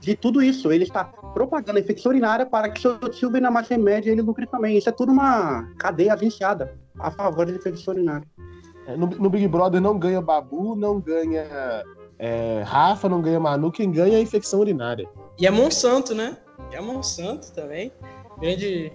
de 0.00 0.16
tudo 0.16 0.42
isso. 0.42 0.72
Ele 0.72 0.84
está 0.84 1.04
propagando 1.04 1.78
a 1.78 1.80
infecção 1.80 2.10
urinária 2.10 2.46
para 2.46 2.70
que 2.70 2.80
seu 2.80 2.98
tio 3.10 3.30
venha 3.30 3.50
mais 3.50 3.68
remédio 3.68 4.08
e 4.08 4.12
ele 4.12 4.22
lucre 4.22 4.46
também. 4.46 4.76
Isso 4.76 4.88
é 4.88 4.92
tudo 4.92 5.12
uma 5.12 5.70
cadeia 5.78 6.14
agenciada 6.14 6.74
a 6.98 7.10
favor 7.10 7.46
da 7.46 7.52
infecção 7.52 7.94
urinária. 7.94 8.26
É, 8.86 8.96
no, 8.96 9.06
no, 9.06 9.30
Big 9.30 9.46
Brother 9.46 9.80
não 9.80 9.98
ganha 9.98 10.20
Babu, 10.20 10.74
não 10.74 10.98
ganha 10.98 11.84
é, 12.18 12.62
Rafa, 12.66 13.08
não 13.08 13.20
ganha 13.20 13.38
Manu, 13.38 13.70
quem 13.70 13.90
ganha 13.90 14.14
é 14.14 14.16
a 14.16 14.22
infecção 14.22 14.60
urinária. 14.60 15.08
E 15.38 15.46
é 15.46 15.50
Monsanto, 15.50 16.14
né? 16.14 16.36
É 16.72 16.80
Monsanto 16.80 17.52
também. 17.52 17.92
Grande 18.40 18.92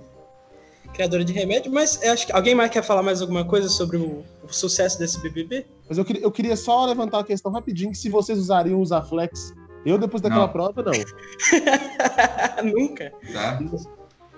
criadora 0.94 1.26
de 1.26 1.34
remédio, 1.34 1.72
mas 1.72 2.02
acho 2.04 2.26
que 2.26 2.32
alguém 2.32 2.56
mais 2.56 2.72
quer 2.72 2.82
falar 2.82 3.04
mais 3.04 3.22
alguma 3.22 3.44
coisa 3.44 3.68
sobre 3.68 3.98
o, 3.98 4.24
o 4.44 4.54
sucesso 4.54 4.98
desse 4.98 5.22
BBB? 5.22 5.66
Mas 5.90 5.98
eu 5.98 6.06
queria, 6.06 6.22
eu 6.22 6.32
queria 6.32 6.56
só 6.56 6.86
levantar 6.86 7.20
a 7.20 7.24
questão 7.24 7.52
rapidinho, 7.52 7.92
que 7.92 7.98
se 7.98 8.10
vocês 8.10 8.40
usariam 8.40 8.80
os 8.80 8.94
Aflex 8.94 9.54
eu, 9.86 9.98
depois 9.98 10.22
daquela 10.22 10.48
não. 10.48 10.52
prova, 10.52 10.84
não. 10.84 10.94
Nunca. 12.64 13.14
Tá. 13.32 13.60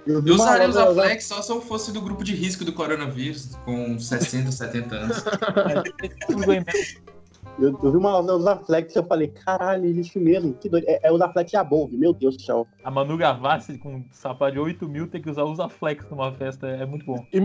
Eu, 0.05 0.25
eu 0.25 0.35
usaria 0.35 0.69
os 0.69 0.77
Aflex 0.77 1.25
só 1.25 1.41
se 1.41 1.51
eu 1.51 1.61
fosse 1.61 1.91
do 1.91 2.01
grupo 2.01 2.23
de 2.23 2.33
risco 2.33 2.63
do 2.63 2.71
coronavírus, 2.73 3.55
com 3.65 3.99
60, 3.99 4.51
70 4.51 4.95
anos. 4.95 5.23
Eu, 7.59 7.77
eu 7.81 7.91
vi 7.91 7.97
uma 7.97 8.11
aula 8.11 8.37
da 8.43 8.55
Flex 8.55 8.95
e 8.95 8.99
eu 8.99 9.03
falei, 9.03 9.29
caralho, 9.29 9.85
existe 9.85 10.19
mesmo. 10.19 10.53
Que 10.53 10.69
doido. 10.69 10.85
É, 10.87 11.07
é 11.07 11.11
o 11.11 11.17
da 11.17 11.27
Flex 11.27 11.51
e 11.53 11.57
a 11.57 11.63
Bolve, 11.63 11.97
meu 11.97 12.13
Deus 12.13 12.37
do 12.37 12.43
céu. 12.43 12.67
A 12.83 12.91
Manu 12.91 13.17
Gavassi 13.17 13.79
com 13.79 13.95
um 13.95 14.05
sapato 14.11 14.51
de 14.53 14.59
8 14.59 14.87
mil 14.87 15.07
tem 15.07 15.19
que 15.19 15.29
usar 15.29 15.43
usa 15.43 15.67
flex 15.67 16.05
numa 16.09 16.31
festa, 16.31 16.67
é 16.67 16.85
muito 16.85 17.03
bom. 17.03 17.25
E 17.33 17.39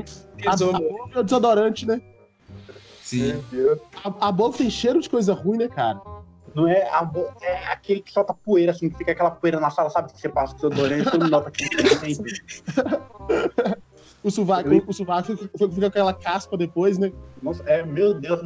a, 0.47 0.53
a 0.53 0.57
Bolve 0.57 1.15
é 1.15 1.19
o 1.19 1.23
desodorante, 1.23 1.87
né? 1.87 2.03
Sim. 3.01 3.43
A, 4.05 4.29
a 4.29 4.53
tem 4.53 4.69
cheiro 4.69 5.01
de 5.01 5.09
coisa 5.09 5.33
ruim, 5.33 5.57
né, 5.57 5.69
cara? 5.69 6.01
Não 6.55 6.69
é, 6.69 6.83
a, 6.83 7.11
é 7.43 7.67
aquele 7.67 8.01
que 8.01 8.13
solta 8.13 8.35
poeira, 8.35 8.73
assim, 8.73 8.91
que 8.91 8.99
fica 8.99 9.13
aquela 9.13 9.31
poeira 9.31 9.61
na 9.61 9.71
sala, 9.71 9.91
sabe? 9.91 10.13
Que 10.13 10.21
você 10.21 10.29
passa 10.29 10.55
o 10.55 10.59
seu 10.59 10.71
desodorante, 10.71 11.11
todo 11.11 11.21
mundo 11.21 11.31
nota 11.31 11.51
que 11.51 11.65
O 14.25 14.31
sovaco, 14.31 14.69
o 14.87 14.93
sovaco 14.93 15.37
fica, 15.37 15.69
com 15.69 15.87
aquela 15.87 16.13
caspa 16.15 16.57
depois, 16.57 16.97
né? 16.99 17.13
Nossa, 17.43 17.63
é, 17.65 17.85
meu 17.85 18.15
Deus, 18.15 18.41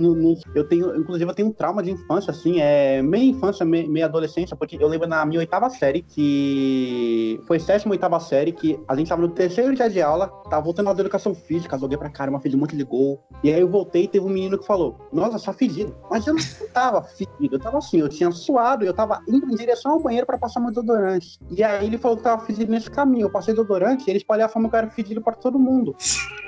eu 0.55 0.67
tenho, 0.67 0.97
inclusive 0.97 1.31
eu 1.31 1.35
tenho 1.35 1.49
um 1.49 1.53
trauma 1.53 1.83
de 1.83 1.91
infância, 1.91 2.31
assim, 2.31 2.61
é 2.61 3.03
meia 3.03 3.25
infância, 3.25 3.65
meia, 3.65 3.87
meia 3.87 4.07
adolescência, 4.07 4.57
porque 4.57 4.79
eu 4.81 4.89
lembro 4.89 5.07
na 5.07 5.25
minha 5.27 5.41
oitava 5.41 5.69
série, 5.69 6.01
que 6.01 7.39
foi 7.47 7.61
sétima, 7.61 7.93
oitava 7.93 8.19
série, 8.19 8.53
que 8.53 8.81
a 8.89 8.97
gente 8.97 9.09
tava 9.09 9.21
no 9.21 9.29
terceiro 9.29 9.75
dia 9.75 9.91
de 9.91 10.01
aula, 10.01 10.29
tava 10.49 10.63
voltando 10.63 10.95
da 10.95 11.01
educação 11.03 11.35
física, 11.35 11.79
joguei 11.79 11.99
pra 11.99 12.09
caramba, 12.09 12.41
fiz 12.41 12.55
um 12.55 12.59
monte 12.59 12.75
de 12.75 12.85
gol, 12.85 13.23
e 13.45 13.53
aí 13.53 13.61
eu 13.61 13.69
voltei 13.69 14.05
e 14.05 14.09
teve 14.09 14.25
um 14.25 14.31
menino 14.31 14.59
que 14.59 14.67
falou, 14.67 14.97
nossa, 15.13 15.37
só 15.37 15.53
fedido, 15.53 15.95
mas 16.11 16.27
eu 16.27 16.33
não 16.33 16.43
tava 16.73 17.03
fedido, 17.03 17.57
eu 17.57 17.61
tava 17.61 17.77
assim, 17.77 18.01
eu 18.01 18.09
tinha 18.09 18.31
suado, 18.31 18.83
eu 18.83 18.95
tava 18.95 19.21
indo 19.29 19.47
em 19.53 19.57
direção 19.57 19.93
ao 19.93 20.01
banheiro 20.01 20.27
pra 20.27 20.39
passar 20.39 20.59
meu 20.59 20.71
desodorante, 20.71 21.39
e 21.51 21.63
aí 21.63 21.87
ele 21.87 21.99
falou 21.99 22.17
que 22.17 22.23
tava 22.23 22.47
fedido 22.47 22.73
nesse 22.73 22.91
caminho, 22.91 23.27
eu 23.27 23.31
passei 23.31 23.53
desodorante, 23.53 24.05
e 24.07 24.11
ele 24.11 24.19
espalhou 24.19 24.47
a 24.47 24.49
fama 24.49 24.71
que 24.71 24.75
eu 24.75 24.79
era 24.79 24.91
fedido 24.91 25.21
pra 25.21 25.35
todo 25.35 25.59
mundo, 25.59 25.66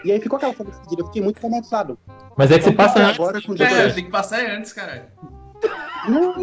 e 0.05 0.13
aí 0.13 0.21
ficou 0.21 0.37
aquela 0.37 0.53
fama 0.55 0.71
de 0.71 0.77
fedido, 0.79 1.03
eu 1.03 1.07
fiquei 1.07 1.23
muito 1.23 1.39
traumatizado. 1.41 1.99
Mas 2.37 2.51
é 2.51 2.59
que 2.59 2.65
você 2.65 2.73
passa 2.73 3.01
antes. 3.01 3.15
agora 3.19 3.43
com 3.43 3.55
É, 3.55 3.91
tem 3.93 4.05
que 4.05 4.11
passar 4.11 4.41
antes, 4.41 4.73
caralho. 4.73 5.05
Não. 6.09 6.35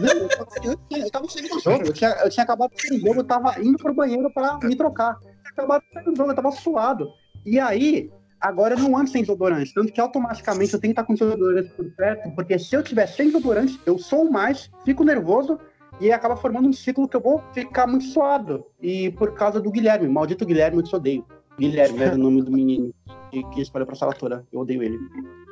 Não, 0.00 0.12
eu 0.14 0.28
tava- 0.28 0.50
eu, 0.64 1.10
tava 1.10 1.28
saindo 1.28 1.48
do 1.50 1.60
jogo. 1.60 1.86
Eu 1.86 1.92
tinha, 1.92 2.10
eu 2.24 2.30
tinha 2.30 2.44
acabado 2.44 2.70
de 2.74 2.80
sair 2.88 2.98
do 2.98 3.06
jogo, 3.06 3.20
eu 3.20 3.24
tava 3.24 3.60
indo 3.60 3.76
pro 3.76 3.92
banheiro 3.92 4.30
pra 4.30 4.58
me 4.62 4.74
trocar. 4.74 5.18
Eu 5.22 5.28
tinha 5.42 5.52
acabado 5.52 5.82
de 5.82 5.92
sair 5.92 6.04
do 6.04 6.16
jogo, 6.16 6.30
eu 6.30 6.34
tava 6.34 6.50
suado. 6.52 7.12
E 7.44 7.58
aí, 7.60 8.08
agora 8.40 8.74
eu 8.74 8.78
não 8.78 8.96
ando 8.96 9.10
sem 9.10 9.20
desodorante. 9.20 9.74
Tanto 9.74 9.92
que 9.92 10.00
automaticamente 10.00 10.72
eu 10.72 10.80
tenho 10.80 10.94
que 10.94 11.00
estar 11.00 11.06
com 11.06 11.12
desodorante 11.14 11.68
por 11.70 11.84
perto, 11.90 12.30
porque 12.34 12.58
se 12.58 12.74
eu 12.74 12.82
tiver 12.82 13.06
sem 13.06 13.26
desodorante, 13.26 13.78
eu 13.84 13.98
sou 13.98 14.30
mais, 14.30 14.70
fico 14.84 15.04
nervoso 15.04 15.58
e 16.00 16.10
acaba 16.10 16.34
formando 16.36 16.66
um 16.68 16.72
ciclo 16.72 17.06
que 17.06 17.16
eu 17.16 17.20
vou 17.20 17.42
ficar 17.52 17.86
muito 17.86 18.06
suado. 18.06 18.64
E 18.80 19.10
por 19.10 19.34
causa 19.34 19.60
do 19.60 19.70
Guilherme, 19.70 20.08
maldito 20.08 20.46
Guilherme, 20.46 20.78
eu 20.78 20.82
te 20.82 20.96
odeio. 20.96 21.26
Guilherme 21.58 22.02
era 22.02 22.14
o 22.14 22.18
nome 22.18 22.42
do 22.42 22.50
menino 22.50 22.92
que, 23.30 23.42
que 23.50 23.60
espalhou 23.60 23.86
pra 23.86 23.96
sala 23.96 24.12
toda. 24.12 24.46
Eu 24.52 24.60
odeio 24.60 24.82
ele. 24.82 24.98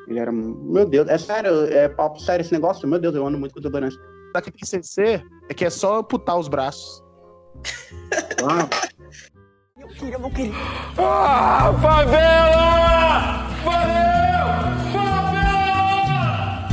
Ele 0.06 0.18
era. 0.18 0.32
Meu 0.32 0.86
Deus, 0.86 1.08
é 1.08 1.18
sério, 1.18 1.64
é 1.66 1.88
papo 1.88 2.18
sério 2.20 2.42
esse 2.42 2.52
negócio? 2.52 2.88
Meu 2.88 2.98
Deus, 2.98 3.14
eu 3.14 3.26
ando 3.26 3.38
muito 3.38 3.52
com 3.54 3.60
desodorante. 3.60 3.96
Só 4.34 4.40
que 4.40 4.50
tem 4.50 4.64
CC 4.64 5.22
é 5.48 5.54
que 5.54 5.64
é 5.64 5.70
só 5.70 5.98
amputar 5.98 6.38
os 6.38 6.48
braços. 6.48 7.02
Ah, 8.42 8.68
Ah, 10.98 11.72
favela! 11.80 13.48
Valeu! 13.64 14.46
Favela! 14.92 16.68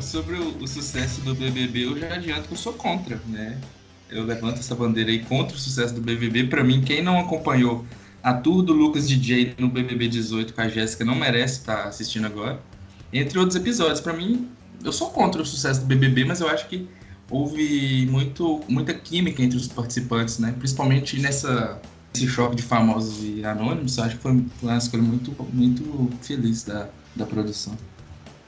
Sobre 0.00 0.36
o, 0.36 0.58
o 0.62 0.68
sucesso 0.68 1.20
do 1.22 1.34
BBB, 1.34 1.86
eu 1.86 1.98
já 1.98 2.14
adianto 2.14 2.48
que 2.48 2.54
eu 2.54 2.58
sou 2.58 2.74
contra, 2.74 3.20
né? 3.26 3.58
Eu 4.12 4.24
levanto 4.24 4.58
essa 4.58 4.74
bandeira 4.74 5.10
aí 5.10 5.20
contra 5.20 5.56
o 5.56 5.58
sucesso 5.58 5.94
do 5.94 6.00
BBB. 6.00 6.44
Pra 6.44 6.62
mim, 6.62 6.82
quem 6.82 7.02
não 7.02 7.18
acompanhou 7.18 7.84
a 8.22 8.34
tour 8.34 8.62
do 8.62 8.72
Lucas 8.72 9.08
DJ 9.08 9.54
no 9.58 9.68
BBB 9.68 10.08
18 10.08 10.54
com 10.54 10.60
a 10.60 10.68
Jéssica 10.68 11.04
não 11.04 11.14
merece 11.14 11.60
estar 11.60 11.84
assistindo 11.84 12.26
agora. 12.26 12.60
Entre 13.12 13.38
outros 13.38 13.56
episódios, 13.56 14.00
pra 14.00 14.12
mim, 14.12 14.48
eu 14.84 14.92
sou 14.92 15.10
contra 15.10 15.40
o 15.42 15.46
sucesso 15.46 15.80
do 15.80 15.86
BBB, 15.86 16.24
mas 16.24 16.40
eu 16.40 16.48
acho 16.48 16.68
que 16.68 16.88
houve 17.30 18.06
muito, 18.10 18.60
muita 18.68 18.94
química 18.94 19.42
entre 19.42 19.56
os 19.56 19.66
participantes, 19.68 20.38
né? 20.38 20.54
Principalmente 20.58 21.18
nessa 21.20 21.80
esse 22.14 22.28
choque 22.28 22.56
de 22.56 22.62
famosos 22.62 23.24
e 23.24 23.44
anônimos. 23.44 23.98
Acho 23.98 24.16
que 24.16 24.22
foi, 24.22 24.44
uma 24.62 24.76
escolha 24.76 25.02
muito, 25.02 25.34
muito 25.52 26.10
feliz 26.20 26.62
da, 26.62 26.88
da 27.16 27.24
produção. 27.24 27.74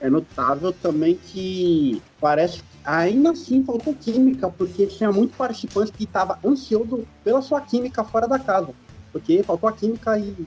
é 0.00 0.10
notável 0.10 0.72
também 0.72 1.18
que 1.32 2.02
parece 2.20 2.62
ainda 2.84 3.30
assim 3.30 3.64
faltou 3.64 3.94
química, 3.94 4.50
porque 4.50 4.86
tinha 4.86 5.10
muito 5.10 5.36
participante 5.36 5.92
que 5.92 6.04
estava 6.04 6.38
ansioso 6.44 7.06
pela 7.22 7.40
sua 7.40 7.60
química 7.60 8.04
fora 8.04 8.28
da 8.28 8.38
casa. 8.38 8.74
Porque 9.10 9.42
faltou 9.42 9.68
a 9.68 9.72
química 9.72 10.18
e. 10.18 10.46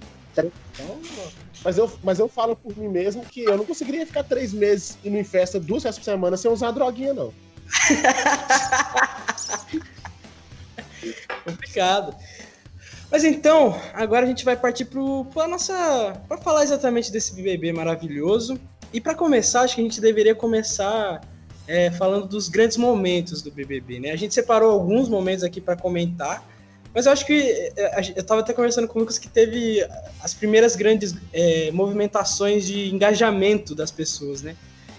Mas 1.63 1.77
eu, 1.77 1.91
mas 2.03 2.19
eu 2.19 2.27
falo 2.27 2.55
por 2.55 2.77
mim 2.77 2.87
mesmo 2.87 3.25
que 3.25 3.43
eu 3.43 3.57
não 3.57 3.65
conseguiria 3.65 4.05
ficar 4.05 4.23
três 4.23 4.53
meses 4.53 4.97
indo 5.03 5.17
em 5.17 5.23
festa 5.23 5.59
duas 5.59 5.81
vezes 5.81 5.97
por 5.97 6.05
semana 6.05 6.37
sem 6.37 6.51
usar 6.51 6.71
droguinha, 6.71 7.13
não. 7.13 7.33
Complicado. 11.43 12.15
Mas 13.09 13.23
então, 13.23 13.79
agora 13.93 14.25
a 14.25 14.27
gente 14.27 14.45
vai 14.45 14.55
partir 14.55 14.85
pro, 14.85 15.25
pra 15.25 15.47
nossa. 15.47 16.21
para 16.27 16.37
falar 16.37 16.63
exatamente 16.63 17.11
desse 17.11 17.33
BBB 17.33 17.73
maravilhoso. 17.73 18.59
E 18.93 19.01
para 19.01 19.15
começar, 19.15 19.61
acho 19.61 19.75
que 19.75 19.81
a 19.81 19.83
gente 19.83 19.99
deveria 19.99 20.35
começar 20.35 21.21
é, 21.67 21.91
falando 21.91 22.27
dos 22.27 22.47
grandes 22.49 22.77
momentos 22.77 23.41
do 23.41 23.51
BBB, 23.51 23.99
né? 23.99 24.11
A 24.11 24.15
gente 24.15 24.33
separou 24.33 24.71
alguns 24.71 25.09
momentos 25.09 25.43
aqui 25.43 25.59
para 25.59 25.75
comentar, 25.75 26.43
mas 26.93 27.05
eu 27.05 27.11
acho 27.11 27.25
que 27.25 27.33
é, 27.75 28.13
eu 28.15 28.23
tava 28.23 28.41
até 28.41 28.53
conversando 28.53 28.87
com 28.87 28.97
o 28.97 29.01
Lucas 29.01 29.19
que 29.19 29.27
teve 29.27 29.85
as 30.23 30.33
primeiras 30.33 30.75
grandes 30.75 31.13
é, 31.33 31.69
movimentações 31.71 32.65
de 32.65 32.89
engajamento 32.93 33.75
das 33.75 33.91
pessoas, 33.91 34.41
né? 34.41 34.55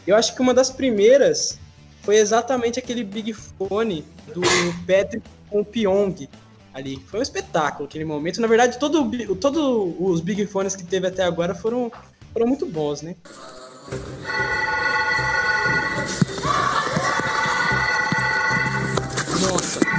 Eu 0.07 0.15
acho 0.17 0.35
que 0.35 0.41
uma 0.41 0.55
das 0.55 0.71
primeiras 0.71 1.59
foi 2.03 2.17
exatamente 2.17 2.79
aquele 2.79 3.05
Big 3.05 3.33
Fone 3.33 4.05
do 4.35 4.41
Patrick 4.87 5.23
com 5.51 5.61
o 5.61 5.65
Pyong 5.65 6.29
ali. 6.73 6.97
Foi 7.07 7.21
um 7.21 7.23
espetáculo 7.23 7.87
aquele 7.87 8.05
momento. 8.05 8.41
Na 8.41 8.47
verdade, 8.47 8.79
todo, 8.79 9.01
o 9.01 9.05
bi- 9.05 9.27
todo 9.37 9.95
os 10.03 10.21
Big 10.21 10.47
Fones 10.47 10.75
que 10.77 10.85
teve 10.85 11.07
até 11.07 11.25
agora 11.25 11.55
foram, 11.55 11.91
foram 12.33 12.47
muito 12.47 12.65
bons, 12.65 13.03
né? 13.03 13.17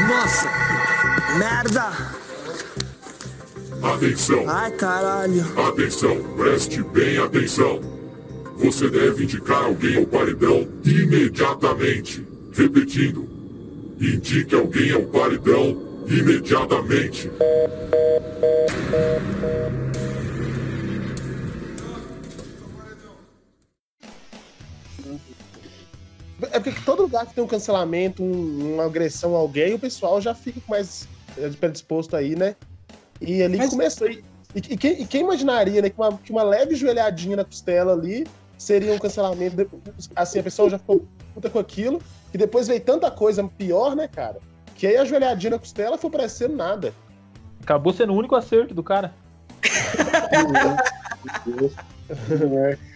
Nossa. 0.10 0.50
Merda. 1.38 1.92
Atenção, 3.94 4.44
Ai, 4.50 4.72
caralho. 4.72 5.46
atenção, 5.70 6.18
preste 6.36 6.82
bem 6.82 7.20
atenção. 7.20 7.80
Você 8.58 8.90
deve 8.90 9.24
indicar 9.24 9.64
alguém 9.66 9.98
ao 9.98 10.06
paredão 10.08 10.68
imediatamente. 10.84 12.28
Repetindo, 12.52 13.30
indique 14.02 14.56
alguém 14.56 14.92
ao 14.92 15.04
paredão 15.04 16.04
imediatamente. 16.08 17.30
É 26.52 26.60
porque 26.60 26.80
todo 26.86 27.02
lugar 27.04 27.26
que 27.26 27.34
tem 27.34 27.44
um 27.44 27.48
cancelamento, 27.48 28.24
um- 28.24 28.76
uma 28.76 28.86
agressão 28.86 29.36
a 29.36 29.40
alguém, 29.40 29.74
o 29.74 29.80
pessoal 29.80 30.22
já 30.22 30.34
fica 30.34 30.62
mais 30.68 31.08
eh, 31.38 31.50
predisposto 31.60 32.16
aí, 32.16 32.36
né? 32.36 32.56
E 33.22 33.44
ali 33.44 33.58
Mas- 33.58 33.70
começou. 33.70 34.10
E, 34.10 34.24
e 34.56 34.78
quem, 34.78 35.02
e 35.02 35.06
quem 35.06 35.22
imaginaria, 35.22 35.82
né, 35.82 35.90
que 35.90 36.00
uma, 36.00 36.18
que 36.18 36.32
uma 36.32 36.44
leve 36.44 36.76
joelhadinha 36.76 37.36
na 37.36 37.46
costela 37.46 37.94
ali 37.94 38.26
seria 38.58 38.94
um 38.94 38.98
cancelamento. 38.98 39.56
de- 39.56 39.68
Assim, 40.16 40.40
a 40.40 40.44
pessoa 40.44 40.70
já 40.70 40.80
ficou 40.80 41.06
puta 41.34 41.50
com 41.50 41.60
aquilo, 41.60 42.02
e 42.34 42.38
depois 42.38 42.68
veio 42.68 42.82
tanta 42.82 43.12
coisa 43.12 43.44
pior, 43.44 43.96
né, 43.96 44.08
cara? 44.08 44.38
Que 44.76 44.88
aí 44.88 44.98
a 44.98 45.06
joelhadinha 45.06 45.52
na 45.52 45.60
costela 45.60 45.98
foi 45.98 46.10
parecendo 46.10 46.56
nada. 46.56 46.94
Acabou 47.62 47.94
sendo 47.94 48.14
o 48.14 48.18
único 48.18 48.36
acerto 48.36 48.74
do 48.74 48.82
cara. 48.82 49.14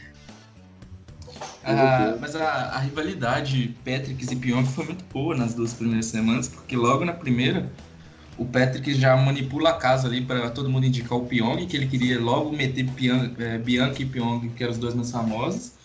Ah, 1.65 2.17
mas 2.19 2.35
a, 2.35 2.75
a 2.75 2.79
rivalidade 2.79 3.69
Patrick 3.85 4.25
e 4.33 4.35
Pyong 4.35 4.65
foi 4.65 4.85
muito 4.85 5.05
boa 5.05 5.35
nas 5.35 5.55
duas 5.55 5.73
primeiras 5.73 6.07
semanas, 6.07 6.49
porque 6.49 6.75
logo 6.75 7.05
na 7.05 7.13
primeira 7.13 7.79
o 8.37 8.49
Patrick 8.51 8.93
já 8.95 9.15
manipula 9.17 9.71
a 9.71 9.77
casa 9.79 10.07
ali 10.07 10.25
para 10.27 10.51
todo 10.51 10.69
mundo 10.69 10.85
indicar 10.87 11.17
o 11.17 11.27
Pyong, 11.27 11.67
que 11.67 11.77
ele 11.77 11.87
queria 11.87 12.19
logo 12.21 12.51
meter 12.51 12.95
Pian- 12.95 13.35
eh, 13.39 13.59
Bianca 13.59 14.01
e 14.03 14.09
Pyong, 14.09 14.53
que 14.55 14.63
eram 14.63 14.73
os 14.73 14.79
dois 14.79 14.95
mais 14.95 15.11
famosos. 15.11 15.75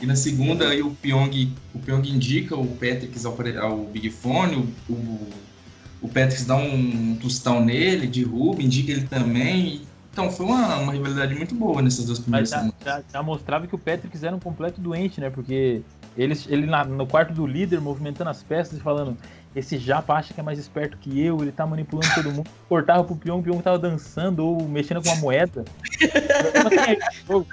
E 0.00 0.06
na 0.06 0.16
segunda 0.16 0.68
aí 0.70 0.82
o 0.82 0.96
Pyong, 0.96 1.62
o 1.72 1.80
Pyong 1.82 2.06
indica 2.08 2.56
o 2.56 2.78
Patrick 2.78 3.18
ao, 3.26 3.36
ao 3.64 3.90
Big 3.90 4.10
Fone, 4.10 4.56
o, 4.56 4.94
o, 4.94 5.52
o 6.00 6.12
Patrick 6.12 6.44
dá 6.44 6.56
um 6.56 7.18
tostão 7.18 7.64
nele, 7.64 8.06
derruba, 8.08 8.62
indica 8.62 8.92
ele 8.92 9.08
também. 9.08 9.87
Então 10.18 10.32
foi 10.32 10.46
uma, 10.46 10.76
uma 10.78 10.92
rivalidade 10.92 11.32
muito 11.36 11.54
boa 11.54 11.80
nessas 11.80 12.04
duas 12.06 12.18
primeiras 12.18 12.50
Mas 12.50 12.58
já, 12.60 12.64
semanas. 12.66 12.84
já- 12.84 13.02
já 13.12 13.22
mostrava 13.22 13.66
que 13.68 13.74
o 13.74 13.78
Patrick 13.78 14.24
era 14.26 14.34
um 14.34 14.40
completo 14.40 14.80
doente, 14.80 15.20
né? 15.20 15.30
Porque 15.30 15.80
eles, 16.16 16.44
ele 16.48 16.66
na- 16.66 16.84
no 16.84 17.06
quarto 17.06 17.32
do 17.32 17.46
líder, 17.46 17.80
movimentando 17.80 18.28
as 18.28 18.42
peças 18.42 18.76
e 18.78 18.80
falando: 18.80 19.16
Esse 19.54 19.78
japa 19.78 20.14
acha 20.14 20.34
que 20.34 20.40
é 20.40 20.42
mais 20.42 20.58
esperto 20.58 20.96
que 20.98 21.20
eu, 21.20 21.40
ele 21.40 21.52
tá 21.52 21.64
manipulando 21.64 22.12
todo 22.14 22.32
mundo. 22.32 22.50
Cortava 22.68 23.04
pro 23.04 23.14
Pyong, 23.14 23.38
o 23.38 23.42
Pyong 23.44 23.60
tava 23.62 23.78
dançando 23.78 24.44
ou 24.44 24.68
mexendo 24.68 25.00
com 25.02 25.08
uma 25.08 25.16
moeda. 25.20 25.64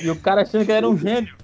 E 0.00 0.08
o 0.08 0.16
cara 0.16 0.42
achando 0.42 0.64
que 0.64 0.72
era 0.72 0.88
um 0.88 0.96
gênio. 0.96 1.34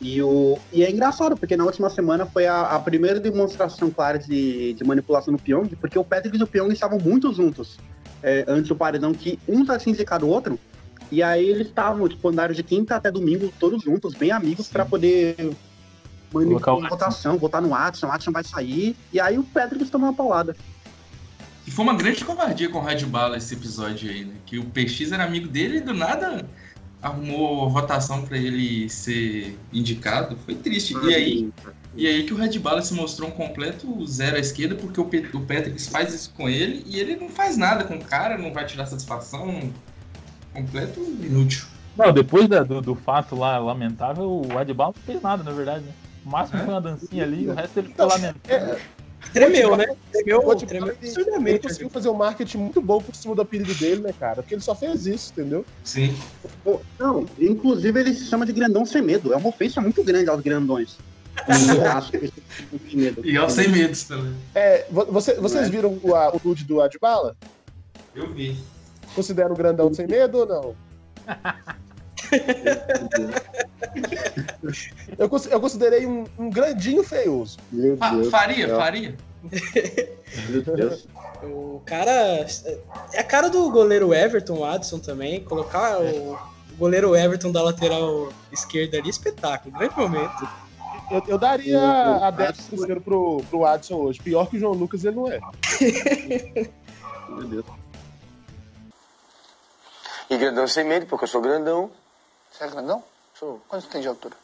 E, 0.00 0.20
o, 0.22 0.58
e 0.72 0.84
é 0.84 0.90
engraçado, 0.90 1.36
porque 1.36 1.56
na 1.56 1.64
última 1.64 1.88
semana 1.88 2.26
foi 2.26 2.46
a, 2.46 2.60
a 2.62 2.78
primeira 2.78 3.18
demonstração 3.18 3.90
clara 3.90 4.18
de, 4.18 4.74
de 4.74 4.84
manipulação 4.84 5.32
do 5.34 5.40
Pyong, 5.42 5.68
porque 5.80 5.98
o 5.98 6.04
Patrick 6.04 6.36
e 6.38 6.42
o 6.42 6.46
Pyong 6.46 6.70
estavam 6.72 6.98
muito 6.98 7.32
juntos 7.32 7.78
é, 8.22 8.44
antes 8.46 8.68
do 8.68 8.76
paredão, 8.76 9.12
que 9.12 9.38
um 9.48 9.64
tá 9.64 9.78
se 9.78 9.90
indicado 9.90 10.26
o 10.26 10.28
outro, 10.28 10.58
e 11.10 11.22
aí 11.22 11.48
eles 11.48 11.66
estavam, 11.66 12.08
tipo, 12.08 12.28
andaram 12.28 12.54
de 12.54 12.62
quinta 12.62 12.96
até 12.96 13.10
domingo, 13.10 13.52
todos 13.58 13.82
juntos, 13.82 14.14
bem 14.14 14.30
amigos, 14.30 14.68
para 14.68 14.84
poder 14.84 15.36
manipular 16.32 16.86
a 16.86 16.88
votação, 16.88 17.36
votar 17.36 17.60
no 17.60 17.68
Watson, 17.68 18.06
o 18.06 18.10
Watson 18.10 18.32
vai 18.32 18.44
sair, 18.44 18.96
e 19.12 19.20
aí 19.20 19.38
o 19.38 19.42
Patrick 19.42 19.84
tomou 19.90 20.08
uma 20.08 20.16
paulada. 20.16 20.56
E 21.66 21.70
foi 21.70 21.84
uma 21.84 21.94
grande 21.94 22.24
covardia 22.24 22.68
com 22.68 22.78
o 22.78 22.80
Rádio 22.80 23.06
Bala 23.08 23.36
esse 23.36 23.54
episódio 23.54 24.10
aí, 24.10 24.24
né? 24.24 24.34
Que 24.46 24.58
o 24.58 24.64
PX 24.64 25.12
era 25.12 25.24
amigo 25.24 25.46
dele 25.46 25.78
e 25.78 25.80
do 25.80 25.94
nada 25.94 26.44
arrumou 27.00 27.68
votação 27.68 28.24
para 28.24 28.38
ele 28.38 28.88
ser 28.88 29.58
indicado. 29.72 30.36
Foi 30.44 30.54
triste. 30.54 30.94
E 31.04 31.14
aí, 31.14 31.52
e 31.94 32.06
aí 32.06 32.24
que 32.24 32.32
o 32.32 32.36
Red 32.36 32.58
Bala 32.58 32.82
se 32.82 32.94
mostrou 32.94 33.28
um 33.28 33.32
completo 33.32 34.06
zero 34.06 34.36
à 34.36 34.38
esquerda, 34.38 34.74
porque 34.74 35.00
o, 35.00 35.04
P 35.04 35.28
o 35.34 35.40
Patrick 35.40 35.80
faz 35.82 36.14
isso 36.14 36.32
com 36.36 36.48
ele 36.48 36.82
e 36.86 36.98
ele 36.98 37.16
não 37.16 37.28
faz 37.28 37.56
nada 37.56 37.84
com 37.84 37.96
o 37.96 38.04
cara, 38.04 38.38
não 38.38 38.52
vai 38.52 38.64
tirar 38.64 38.86
satisfação. 38.86 39.70
Completo 40.52 41.00
inútil. 41.00 41.64
Não, 41.96 42.12
depois 42.12 42.46
da, 42.48 42.62
do, 42.62 42.80
do, 42.80 42.94
fato 42.94 43.34
lá 43.34 43.58
lamentável, 43.58 44.42
o 44.46 44.58
Adbala 44.58 44.92
não 44.94 45.02
fez 45.02 45.22
nada, 45.22 45.42
na 45.42 45.50
verdade, 45.50 45.84
né? 45.84 45.92
O 46.24 46.30
máximo 46.30 46.60
é. 46.60 46.64
foi 46.64 46.74
uma 46.74 46.80
dancinha 46.80 47.24
ali, 47.24 47.48
o 47.48 47.54
resto 47.54 47.78
ele 47.78 47.88
ficou 47.88 48.06
lamentável. 48.06 48.74
É, 48.74 48.78
Tremeu, 49.32 49.76
né? 49.76 49.86
Tremeu, 50.10 50.56
tremeu 50.56 50.96
Ele 51.46 51.58
conseguiu 51.58 51.88
fazer 51.88 52.08
um 52.08 52.14
marketing 52.14 52.58
muito 52.58 52.82
bom 52.82 53.00
por 53.00 53.14
cima 53.14 53.34
do 53.34 53.42
apelido 53.42 53.74
dele, 53.74 54.02
né, 54.02 54.12
cara? 54.18 54.42
Porque 54.42 54.54
ele 54.54 54.60
só 54.60 54.74
fez 54.74 55.06
isso, 55.06 55.32
entendeu? 55.32 55.64
Sim. 55.84 56.14
Não, 56.98 57.26
inclusive 57.38 57.98
ele 57.98 58.12
se 58.12 58.26
chama 58.26 58.44
de 58.44 58.52
grandão 58.52 58.84
sem 58.84 59.00
medo. 59.00 59.32
É 59.32 59.36
uma 59.36 59.48
ofensa 59.48 59.80
muito 59.80 60.02
grande 60.04 60.28
aos 60.28 60.40
grandões. 60.40 60.98
E 63.24 63.36
aos 63.36 63.52
sem 63.52 63.68
medos 63.68 64.04
também. 64.04 64.34
É, 64.54 64.86
você, 64.90 65.34
vocês 65.34 65.66
é. 65.66 65.70
viram 65.70 65.90
o, 66.02 66.12
o 66.12 66.40
nude 66.44 66.64
do 66.64 66.80
Adbala? 66.80 67.36
Eu 68.14 68.32
vi. 68.32 68.58
Considera 69.14 69.52
o 69.52 69.56
grandão 69.56 69.92
sem 69.92 70.06
medo 70.06 70.38
ou 70.38 70.46
não? 70.46 70.74
eu, 75.18 75.30
eu 75.50 75.60
considerei 75.60 76.06
um, 76.06 76.24
um 76.38 76.48
grandinho 76.50 77.02
feioso. 77.02 77.58
Meu 77.70 77.96
Deus 77.96 78.30
faria, 78.30 78.66
Deus. 78.66 78.78
faria. 78.78 79.16
Meu 80.48 80.62
Deus. 80.62 81.06
O 81.42 81.82
cara. 81.84 82.46
É 83.12 83.20
a 83.20 83.24
cara 83.24 83.48
do 83.50 83.70
goleiro 83.70 84.14
Everton, 84.14 84.58
o 84.58 84.64
Adson 84.64 84.98
também. 84.98 85.42
Colocar 85.44 86.00
o 86.00 86.38
goleiro 86.78 87.14
Everton 87.16 87.50
da 87.50 87.62
lateral 87.62 88.32
esquerda 88.52 88.98
ali, 88.98 89.10
espetáculo. 89.10 89.76
Grande 89.76 89.96
momento. 89.96 90.48
Eu, 91.10 91.22
eu 91.26 91.38
daria 91.38 91.80
a 92.26 92.30
10 92.30 92.68
cruzeiro 92.68 93.00
pro, 93.00 93.42
pro 93.50 93.66
Adson 93.66 93.96
hoje. 93.96 94.20
Pior 94.20 94.48
que 94.48 94.56
o 94.56 94.60
João 94.60 94.72
Lucas 94.72 95.04
ele 95.04 95.16
não 95.16 95.30
é. 95.30 95.40
Meu 97.28 97.48
Deus. 97.48 97.66
E 100.30 100.36
grandão 100.38 100.66
sem 100.66 100.84
medo, 100.84 101.06
porque 101.06 101.24
eu 101.24 101.28
sou 101.28 101.42
grandão. 101.42 101.90
Você 102.50 102.64
é 102.64 102.68
grandão? 102.68 103.04
Sou. 103.34 103.60
Quanto 103.68 103.82
você 103.82 103.88
tem 103.90 104.00
de 104.00 104.08
altura? 104.08 104.34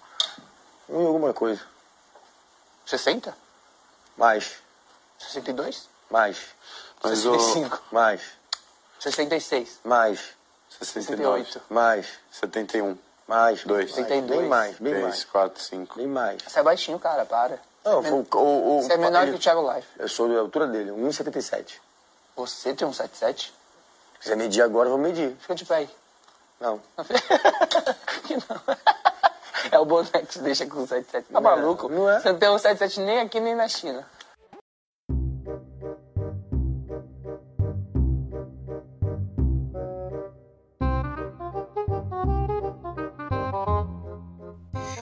Um 0.89 1.03
e 1.03 1.07
alguma 1.07 1.33
coisa. 1.33 1.63
60? 2.85 3.37
Mais. 4.17 4.57
62? 5.19 5.89
Mais. 6.11 6.47
Mais 7.03 7.19
65? 7.19 7.77
O... 7.91 7.95
Mais. 7.95 8.23
66? 8.99 9.81
Mais. 9.85 10.21
69. 10.69 11.45
68? 11.45 11.63
Mais. 11.71 12.07
71. 12.33 12.99
Mais. 13.29 13.63
2. 13.63 13.95
72? 13.95 14.41
Bem 14.41 14.49
mais, 14.49 14.79
bem 14.79 14.93
3, 14.95 15.05
mais. 15.05 15.25
4, 15.25 15.63
5. 15.63 15.97
Bem 15.97 16.07
mais. 16.07 16.43
Você 16.43 16.59
é 16.59 16.63
baixinho, 16.63 16.99
cara, 16.99 17.27
para. 17.27 17.61
Não, 17.85 18.03
Men... 18.03 18.27
o, 18.33 18.39
o, 18.39 18.83
Você 18.83 18.95
é 18.95 18.97
menor 18.97 19.23
ele... 19.23 19.33
que 19.33 19.37
o 19.37 19.41
Thiago 19.41 19.71
Life. 19.73 19.87
Eu 19.99 20.09
sou 20.09 20.29
da 20.29 20.41
altura 20.41 20.67
dele, 20.67 20.91
1,77. 20.91 21.75
Você 22.35 22.75
tem 22.75 22.89
1,77? 22.89 23.37
Se 23.39 23.53
quiser 24.21 24.37
medir 24.37 24.63
agora, 24.63 24.89
eu 24.89 24.93
vou 24.93 24.99
medir. 24.99 25.37
Fica 25.41 25.55
de 25.55 25.65
pé 25.65 25.77
aí. 25.77 25.91
Não. 26.59 26.81
não. 26.97 27.05
É 29.71 29.79
o 29.79 29.85
boneco 29.85 30.27
que 30.27 30.39
deixa 30.39 30.67
com 30.67 30.87
77. 30.87 31.33
Tá 31.33 31.41
maluco? 31.41 31.89
Não 31.89 32.09
é? 32.09 32.21
Você 32.21 32.33
não 32.33 32.39
tem 32.39 32.49
um 32.49 32.59
77 32.59 33.01
nem 33.01 33.21
aqui 33.21 33.41
nem 33.41 33.55
na 33.55 33.69
China. 33.69 34.07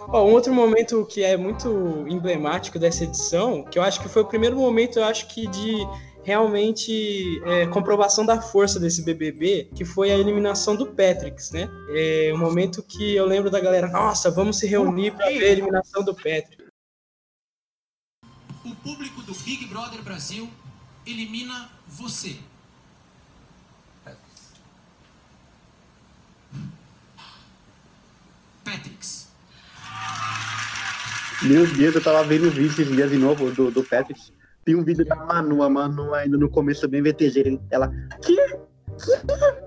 Um 0.08 0.32
outro 0.32 0.54
momento 0.54 1.04
que 1.06 1.22
é 1.22 1.36
muito 1.36 2.04
emblemático 2.08 2.78
dessa 2.78 3.04
edição, 3.04 3.64
que 3.64 3.78
eu 3.78 3.82
acho 3.82 4.00
que 4.00 4.08
foi 4.08 4.22
o 4.22 4.26
primeiro 4.26 4.56
momento, 4.56 4.98
eu 4.98 5.04
acho 5.04 5.26
que 5.28 5.46
de 5.48 5.86
realmente 6.22 7.40
é, 7.44 7.66
comprovação 7.68 8.26
da 8.26 8.40
força 8.40 8.80
desse 8.80 9.02
BBB, 9.02 9.70
que 9.74 9.84
foi 9.84 10.10
a 10.10 10.18
eliminação 10.18 10.74
do 10.74 10.86
Patrick, 10.86 11.40
né? 11.52 11.70
É 11.90 12.32
um 12.34 12.38
momento 12.38 12.82
que 12.82 13.14
eu 13.14 13.24
lembro 13.24 13.48
da 13.48 13.60
galera, 13.60 13.88
nossa, 13.88 14.28
vamos 14.30 14.58
se 14.58 14.66
reunir 14.66 15.12
para 15.12 15.26
ver 15.26 15.44
a 15.44 15.52
eliminação 15.52 16.02
do 16.02 16.12
Patrick. 16.12 16.66
O 18.64 18.74
público 18.74 19.22
do 19.22 19.32
Big 19.34 19.66
Brother 19.66 20.02
Brasil 20.02 20.50
elimina 21.06 21.70
você. 21.86 22.36
Patricks. 28.64 29.25
Meu 31.42 31.66
Deus, 31.66 31.94
eu 31.94 32.02
tava 32.02 32.24
vendo 32.24 32.48
o 32.48 32.50
vídeo 32.50 32.70
esses 32.70 32.88
dias 32.88 33.10
de 33.10 33.18
novo 33.18 33.50
do, 33.50 33.70
do 33.70 33.84
Patrick. 33.84 34.20
Tem 34.64 34.74
um 34.74 34.82
vídeo 34.82 35.04
da 35.04 35.14
Manu, 35.14 35.62
a 35.62 35.70
Manu 35.70 36.14
ainda 36.14 36.36
no 36.36 36.48
começo 36.48 36.88
bem 36.88 37.02
VTG. 37.02 37.60
Ela. 37.70 37.92
Que? 38.22 38.36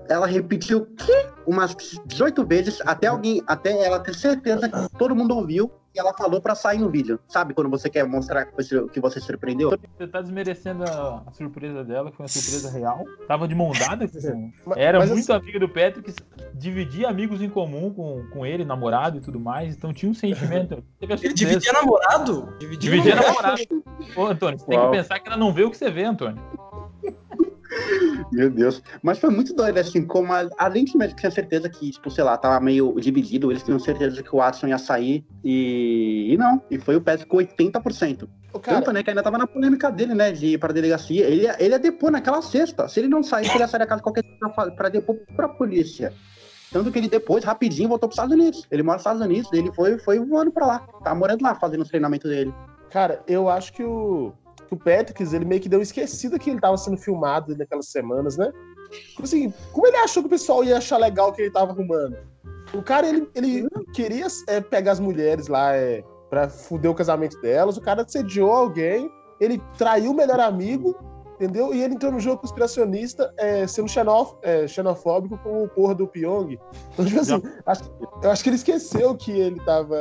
Ela 0.08 0.26
repetiu 0.26 0.86
que 0.86 1.12
umas 1.46 1.76
18 2.06 2.44
vezes 2.44 2.80
até 2.84 3.06
alguém, 3.06 3.42
até 3.46 3.84
ela 3.84 4.00
ter 4.00 4.14
certeza 4.14 4.68
que 4.68 4.98
todo 4.98 5.14
mundo 5.14 5.36
ouviu 5.36 5.70
e 5.94 5.98
ela 5.98 6.12
falou 6.14 6.40
para 6.40 6.54
sair 6.54 6.78
no 6.78 6.88
vídeo. 6.88 7.18
Sabe 7.28 7.52
quando 7.52 7.68
você 7.68 7.90
quer 7.90 8.04
mostrar 8.04 8.44
que 8.44 8.56
você, 8.56 8.86
que 8.88 9.00
você 9.00 9.20
surpreendeu? 9.20 9.70
Você 9.98 10.06
tá 10.06 10.20
desmerecendo 10.20 10.84
a, 10.84 11.22
a, 11.26 11.32
surpresa 11.32 11.82
dela, 11.82 12.10
que 12.10 12.16
foi 12.16 12.24
uma 12.24 12.28
surpresa 12.28 12.70
real. 12.70 13.04
Tava 13.26 13.48
de 13.48 13.54
mão 13.54 13.72
dada, 13.72 14.08
era 14.76 14.98
Mas 14.98 15.10
muito 15.10 15.32
assim... 15.32 15.42
amiga 15.42 15.58
do 15.58 15.68
Patrick, 15.68 16.14
dividia 16.54 17.08
amigos 17.08 17.42
em 17.42 17.48
comum 17.48 17.92
com, 17.92 18.24
com 18.32 18.46
ele, 18.46 18.64
namorado 18.64 19.18
e 19.18 19.20
tudo 19.20 19.40
mais, 19.40 19.74
então 19.74 19.92
tinha 19.92 20.10
um 20.10 20.14
sentimento. 20.14 20.82
Ele 21.00 21.34
dividia 21.34 21.72
namorado? 21.72 22.54
Dividia, 22.58 22.90
dividia 22.90 23.16
namorado. 23.16 23.62
Ô, 24.14 24.26
Antônio, 24.26 24.58
você 24.58 24.70
Uau. 24.70 24.80
tem 24.82 24.90
que 24.90 24.96
pensar 24.96 25.18
que 25.18 25.28
ela 25.28 25.36
não 25.36 25.52
vê 25.52 25.64
o 25.64 25.70
que 25.70 25.76
você 25.76 25.90
vê, 25.90 26.04
Antônio. 26.04 26.40
Meu 28.32 28.50
Deus. 28.50 28.82
Mas 29.02 29.18
foi 29.18 29.30
muito 29.30 29.54
doido, 29.54 29.78
assim, 29.78 30.04
como 30.04 30.32
a, 30.32 30.48
além 30.58 30.84
de 30.84 30.92
que 30.92 31.16
tinha 31.16 31.30
certeza 31.30 31.68
que, 31.68 31.90
tipo, 31.90 32.10
sei 32.10 32.24
lá, 32.24 32.36
tava 32.36 32.60
meio 32.60 32.94
dividido, 33.00 33.50
eles 33.50 33.62
tinham 33.62 33.78
certeza 33.78 34.22
que 34.22 34.34
o 34.34 34.38
Watson 34.38 34.68
ia 34.68 34.78
sair 34.78 35.24
e, 35.44 36.32
e 36.32 36.36
não. 36.36 36.62
E 36.70 36.78
foi 36.78 36.96
o 36.96 37.00
Patrick 37.00 37.28
com 37.28 37.38
80%. 37.38 38.28
Cara... 38.62 38.78
Tanto, 38.78 38.92
né, 38.92 39.02
que 39.02 39.10
ainda 39.10 39.22
tava 39.22 39.38
na 39.38 39.46
polêmica 39.46 39.90
dele, 39.90 40.14
né, 40.14 40.32
de 40.32 40.46
ir 40.46 40.58
pra 40.58 40.72
delegacia. 40.72 41.26
Ele, 41.26 41.46
ele 41.58 41.70
ia 41.70 41.78
depor 41.78 42.10
naquela 42.10 42.42
sexta. 42.42 42.88
Se 42.88 43.00
ele 43.00 43.08
não 43.08 43.22
saísse, 43.22 43.52
ele 43.52 43.60
ia 43.60 43.68
sair 43.68 43.80
da 43.80 43.86
casa 43.86 44.02
qualquer 44.02 44.22
dia 44.22 44.70
pra 44.76 44.88
depor 44.88 45.16
pra 45.36 45.48
polícia. 45.48 46.12
Tanto 46.72 46.90
que 46.92 46.98
ele 46.98 47.08
depois, 47.08 47.42
rapidinho, 47.44 47.88
voltou 47.88 48.08
pros 48.08 48.16
Estados 48.16 48.34
Unidos. 48.34 48.66
Ele 48.70 48.82
mora 48.82 48.96
nos 48.96 49.02
Estados 49.02 49.22
Unidos, 49.22 49.52
ele 49.52 49.72
foi, 49.72 49.98
foi 49.98 50.18
voando 50.20 50.52
pra 50.52 50.66
lá. 50.66 50.78
Tá 51.02 51.14
morando 51.14 51.42
lá, 51.42 51.54
fazendo 51.54 51.82
os 51.82 51.88
treinamentos 51.88 52.30
dele. 52.30 52.54
Cara, 52.90 53.22
eu 53.26 53.48
acho 53.48 53.72
que 53.72 53.82
o, 53.82 54.32
que 54.70 54.74
o 54.74 54.78
Patrick, 54.78 55.22
ele 55.22 55.44
meio 55.44 55.60
que 55.60 55.68
deu 55.68 55.82
esquecido 55.82 56.38
que 56.38 56.48
ele 56.48 56.58
estava 56.58 56.76
sendo 56.76 56.96
filmado 56.96 57.56
naquelas 57.56 57.88
semanas, 57.88 58.36
né? 58.36 58.50
Tipo 58.90 59.24
assim, 59.24 59.52
como 59.72 59.86
ele 59.86 59.96
achou 59.96 60.22
que 60.22 60.28
o 60.28 60.30
pessoal 60.30 60.62
ia 60.62 60.78
achar 60.78 60.96
legal 60.96 61.30
o 61.30 61.32
que 61.32 61.42
ele 61.42 61.48
estava 61.48 61.72
arrumando? 61.72 62.16
O 62.72 62.82
cara, 62.82 63.08
ele, 63.08 63.28
ele 63.34 63.68
queria 63.92 64.26
é, 64.46 64.60
pegar 64.60 64.92
as 64.92 65.00
mulheres 65.00 65.48
lá 65.48 65.74
é, 65.74 66.04
pra 66.28 66.48
fuder 66.48 66.90
o 66.90 66.94
casamento 66.94 67.40
delas, 67.40 67.76
o 67.76 67.80
cara 67.80 68.02
assediou 68.02 68.52
alguém, 68.52 69.10
ele 69.40 69.60
traiu 69.76 70.12
o 70.12 70.14
melhor 70.14 70.38
amigo, 70.38 70.96
entendeu? 71.34 71.74
E 71.74 71.82
ele 71.82 71.94
entrou 71.94 72.12
no 72.12 72.20
jogo 72.20 72.40
conspiracionista 72.40 73.32
é, 73.38 73.66
sendo 73.66 73.88
xenof 73.88 74.36
é, 74.42 74.68
xenofóbico 74.68 75.36
com 75.38 75.64
o 75.64 75.68
porra 75.68 75.94
do 75.96 76.06
Pyong. 76.06 76.58
Então, 76.92 77.04
tipo 77.04 77.20
assim, 77.20 77.42
acho, 77.66 77.82
eu 78.22 78.30
acho 78.30 78.42
que 78.42 78.50
ele 78.50 78.56
esqueceu 78.56 79.16
que 79.16 79.32
ele 79.32 79.58
tava 79.64 79.96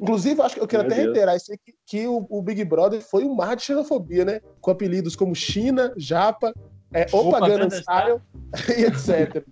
Inclusive, 0.00 0.40
eu 0.40 0.44
acho 0.44 0.54
que 0.56 0.60
eu 0.60 0.66
quero 0.68 0.84
Meu 0.84 0.92
até 0.92 1.02
Deus. 1.02 1.14
reiterar 1.14 1.36
isso 1.36 1.52
que, 1.64 1.74
que 1.86 2.06
o, 2.06 2.26
o, 2.28 2.42
Big 2.42 2.64
Brother 2.64 3.00
foi 3.00 3.24
um 3.24 3.34
mar 3.34 3.56
de 3.56 3.62
xenofobia, 3.62 4.24
né? 4.24 4.40
Com 4.60 4.70
apelidos 4.70 5.16
como 5.16 5.34
China, 5.34 5.92
Japa, 5.96 6.52
é, 6.92 7.06
Opa 7.12 7.40
Gangnam 7.40 7.70
Style 7.70 8.20
e 8.76 8.84
etc. 8.84 9.44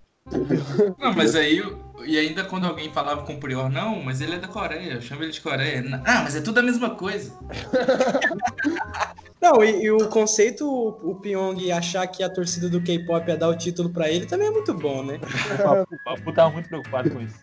Não, 0.99 1.13
mas 1.13 1.35
aí, 1.35 1.61
e 2.05 2.17
ainda 2.17 2.43
quando 2.43 2.65
alguém 2.65 2.91
falava 2.91 3.23
com 3.23 3.33
o 3.33 3.39
Prior, 3.39 3.69
não, 3.69 4.01
mas 4.01 4.21
ele 4.21 4.35
é 4.35 4.37
da 4.37 4.47
Coreia, 4.47 4.93
eu 4.93 5.01
chamo 5.01 5.23
ele 5.23 5.31
de 5.31 5.41
Coreia. 5.41 5.83
Ah, 6.05 6.21
mas 6.23 6.35
é 6.35 6.41
tudo 6.41 6.59
a 6.59 6.63
mesma 6.63 6.91
coisa. 6.91 7.33
Não, 9.41 9.63
e, 9.63 9.83
e, 9.83 9.91
o 9.91 10.09
conceito, 10.09 10.67
o 10.67 11.15
Pyong 11.15 11.71
achar 11.71 12.05
que 12.07 12.21
a 12.21 12.29
torcida 12.29 12.67
do 12.67 12.81
K-pop 12.81 13.25
ia 13.29 13.37
dar 13.37 13.47
o 13.47 13.57
título 13.57 13.89
pra 13.89 14.11
ele 14.11 14.25
também 14.25 14.49
é 14.49 14.51
muito 14.51 14.73
bom, 14.73 15.01
né? 15.01 15.17
O 15.89 16.03
Papu 16.03 16.33
tava 16.33 16.51
muito 16.51 16.67
preocupado 16.67 17.09
com 17.09 17.21
isso. 17.21 17.39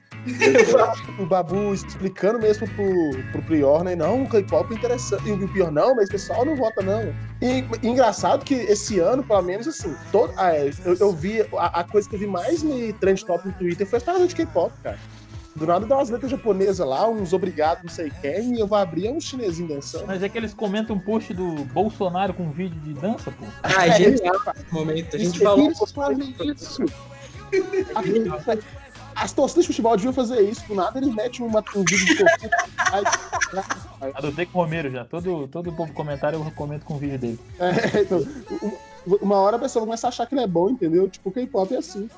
O 1.18 1.26
Babu 1.26 1.74
explicando 1.74 2.38
mesmo 2.38 2.68
pro, 2.70 3.22
pro 3.32 3.42
Prior, 3.42 3.84
né? 3.84 3.94
Não, 3.94 4.24
o 4.24 4.28
K-pop 4.28 4.72
é 4.72 4.76
interessante. 4.76 5.28
E 5.28 5.32
o 5.32 5.48
Prior, 5.48 5.70
não, 5.70 5.94
mas 5.94 6.08
o 6.08 6.12
pessoal 6.12 6.44
não 6.44 6.56
vota, 6.56 6.82
não. 6.82 7.14
E, 7.40 7.64
e 7.82 7.88
engraçado 7.88 8.44
que 8.44 8.54
esse 8.54 8.98
ano, 8.98 9.22
pelo 9.22 9.42
menos 9.42 9.68
assim, 9.68 9.94
todo, 10.10 10.32
ah, 10.36 10.54
é, 10.54 10.70
eu, 10.84 10.96
eu 10.96 11.12
vi. 11.12 11.42
A, 11.56 11.80
a 11.80 11.84
coisa 11.84 12.08
que 12.08 12.16
eu 12.16 12.20
vi 12.20 12.26
mais 12.26 12.62
me 12.62 12.92
trend 12.94 13.24
top 13.24 13.46
no 13.46 13.54
Twitter 13.54 13.86
foi 13.86 13.98
a 13.98 14.02
parada 14.02 14.26
de 14.26 14.34
K-pop, 14.34 14.72
cara. 14.82 14.98
Do 15.56 15.66
nada 15.66 15.86
dá 15.86 15.96
umas 15.96 16.10
letras 16.10 16.30
japonesas 16.30 16.86
lá, 16.86 17.08
uns 17.08 17.32
obrigados, 17.32 17.82
não 17.82 17.90
sei 17.90 18.12
quem, 18.20 18.56
e 18.56 18.60
eu 18.60 18.66
vou 18.66 18.76
abrir 18.76 19.06
é 19.06 19.10
um 19.10 19.18
chinesinho 19.18 19.66
dançando. 19.66 20.06
Mas 20.06 20.22
é 20.22 20.28
que 20.28 20.36
eles 20.36 20.52
comentam 20.52 20.96
um 20.96 20.98
post 20.98 21.32
do 21.32 21.64
Bolsonaro 21.72 22.34
com 22.34 22.42
um 22.42 22.50
vídeo 22.50 22.78
de 22.80 22.92
dança, 22.92 23.30
pô. 23.30 23.46
Ah, 23.62 23.86
é 23.86 23.92
genial 23.92 24.36
esse 24.54 24.74
momento. 24.74 25.16
A 25.16 25.18
gente 25.18 25.38
falou. 25.38 25.72
Fazem 25.74 26.34
isso. 26.40 26.84
As 29.16 29.32
torcidas 29.32 29.64
de 29.64 29.68
futebol 29.68 29.96
deviam 29.96 30.12
fazer 30.12 30.40
isso, 30.42 30.62
do 30.68 30.74
nada 30.74 30.98
eles 30.98 31.12
metem 31.14 31.44
uma, 31.44 31.60
um 31.74 31.80
vídeo 31.84 32.06
de 32.06 32.16
torcida. 32.16 32.56
Aí- 32.92 34.12
Adotei 34.14 34.46
com 34.46 34.58
o 34.58 34.62
Romero 34.62 34.90
já. 34.90 35.04
Todo, 35.04 35.48
todo 35.48 35.72
comentário 35.94 36.38
eu 36.38 36.50
comento 36.52 36.84
com 36.84 36.94
o 36.94 36.98
vídeo 36.98 37.18
dele. 37.18 37.40
É, 37.58 38.00
então, 38.02 38.18
um- 38.62 39.16
uma 39.22 39.36
hora 39.36 39.56
a 39.56 39.58
pessoa 39.58 39.84
começa 39.84 40.06
a 40.06 40.10
achar 40.10 40.26
que 40.26 40.34
ele 40.34 40.42
é 40.42 40.46
bom, 40.46 40.68
entendeu? 40.70 41.08
Tipo, 41.08 41.30
o 41.30 41.32
K-pop 41.32 41.74
é 41.74 41.78
assim. 41.78 42.08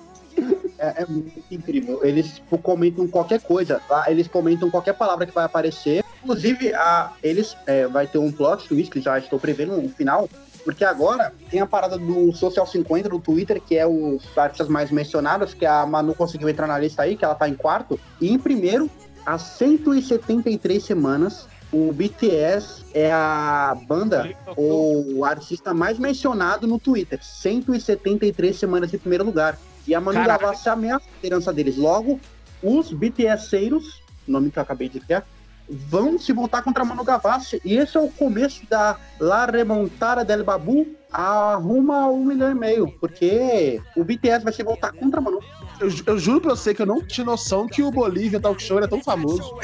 É, 0.78 1.02
é 1.02 1.06
muito 1.06 1.42
incrível. 1.50 2.04
Eles 2.04 2.34
tipo, 2.36 2.56
comentam 2.58 3.06
qualquer 3.08 3.40
coisa, 3.40 3.80
tá? 3.88 4.04
Eles 4.08 4.26
comentam 4.28 4.70
qualquer 4.70 4.94
palavra 4.94 5.26
que 5.26 5.32
vai 5.34 5.44
aparecer. 5.44 6.04
Inclusive, 6.22 6.72
a, 6.74 7.12
eles 7.22 7.56
é, 7.66 7.86
vai 7.86 8.06
ter 8.06 8.18
um 8.18 8.30
plot 8.32 8.68
twist 8.68 8.90
que 8.90 9.00
já 9.00 9.18
estou 9.18 9.38
prevendo 9.38 9.76
no 9.80 9.88
final. 9.88 10.28
Porque 10.68 10.84
agora 10.84 11.32
tem 11.50 11.60
a 11.60 11.66
parada 11.66 11.96
do 11.96 12.30
Social 12.30 12.66
50 12.66 13.08
do 13.08 13.18
Twitter, 13.18 13.58
que 13.58 13.74
é 13.74 13.86
os 13.86 14.36
artistas 14.36 14.68
mais 14.68 14.90
mencionados, 14.90 15.54
que 15.54 15.64
a 15.64 15.86
Manu 15.86 16.14
conseguiu 16.14 16.46
entrar 16.46 16.66
na 16.66 16.78
lista 16.78 17.04
aí, 17.04 17.16
que 17.16 17.24
ela 17.24 17.34
tá 17.34 17.48
em 17.48 17.54
quarto. 17.54 17.98
E 18.20 18.30
em 18.30 18.38
primeiro, 18.38 18.90
há 19.24 19.38
173 19.38 20.84
semanas, 20.84 21.48
o 21.72 21.90
BTS 21.90 22.84
é 22.92 23.10
a 23.10 23.74
banda 23.88 24.30
ou 24.58 25.14
o 25.14 25.24
artista 25.24 25.72
mais 25.72 25.98
mencionado 25.98 26.66
no 26.66 26.78
Twitter. 26.78 27.18
173 27.24 28.54
semanas 28.54 28.92
em 28.92 28.98
primeiro 28.98 29.24
lugar. 29.24 29.58
E 29.86 29.94
a 29.94 30.00
Manu. 30.02 30.22
Gavassi 30.22 30.68
ameaça 30.68 31.06
a 31.06 31.16
liderança 31.16 31.50
deles. 31.50 31.78
Logo, 31.78 32.20
os 32.62 32.92
BTSeiros, 32.92 34.02
nome 34.26 34.50
que 34.50 34.58
eu 34.58 34.62
acabei 34.62 34.90
de 34.90 35.00
criar, 35.00 35.26
vão 35.68 36.18
se 36.18 36.32
voltar 36.32 36.62
contra 36.62 36.82
a 36.82 36.86
Manu 36.86 37.04
Gavassi. 37.04 37.60
E 37.64 37.76
esse 37.76 37.96
é 37.96 38.00
o 38.00 38.08
começo 38.08 38.62
da 38.68 38.98
La 39.20 39.46
Remontada 39.46 40.24
del 40.24 40.44
Babu 40.44 40.86
arruma 41.10 42.08
um 42.08 42.24
milhão 42.24 42.50
e 42.50 42.54
meio. 42.54 42.88
Porque 43.00 43.80
o 43.96 44.04
BTS 44.04 44.44
vai 44.44 44.52
se 44.52 44.62
voltar 44.62 44.92
contra 44.92 45.20
a 45.20 45.22
Manu. 45.22 45.40
Eu, 45.80 45.88
eu 46.06 46.18
juro 46.18 46.40
pra 46.40 46.50
você 46.50 46.74
que 46.74 46.82
eu 46.82 46.86
não 46.86 47.04
tinha 47.04 47.24
noção 47.24 47.66
que 47.66 47.82
o 47.82 47.90
Bolívia 47.90 48.40
Talk 48.40 48.62
Show 48.62 48.78
era 48.78 48.88
tão 48.88 49.02
famoso. 49.02 49.58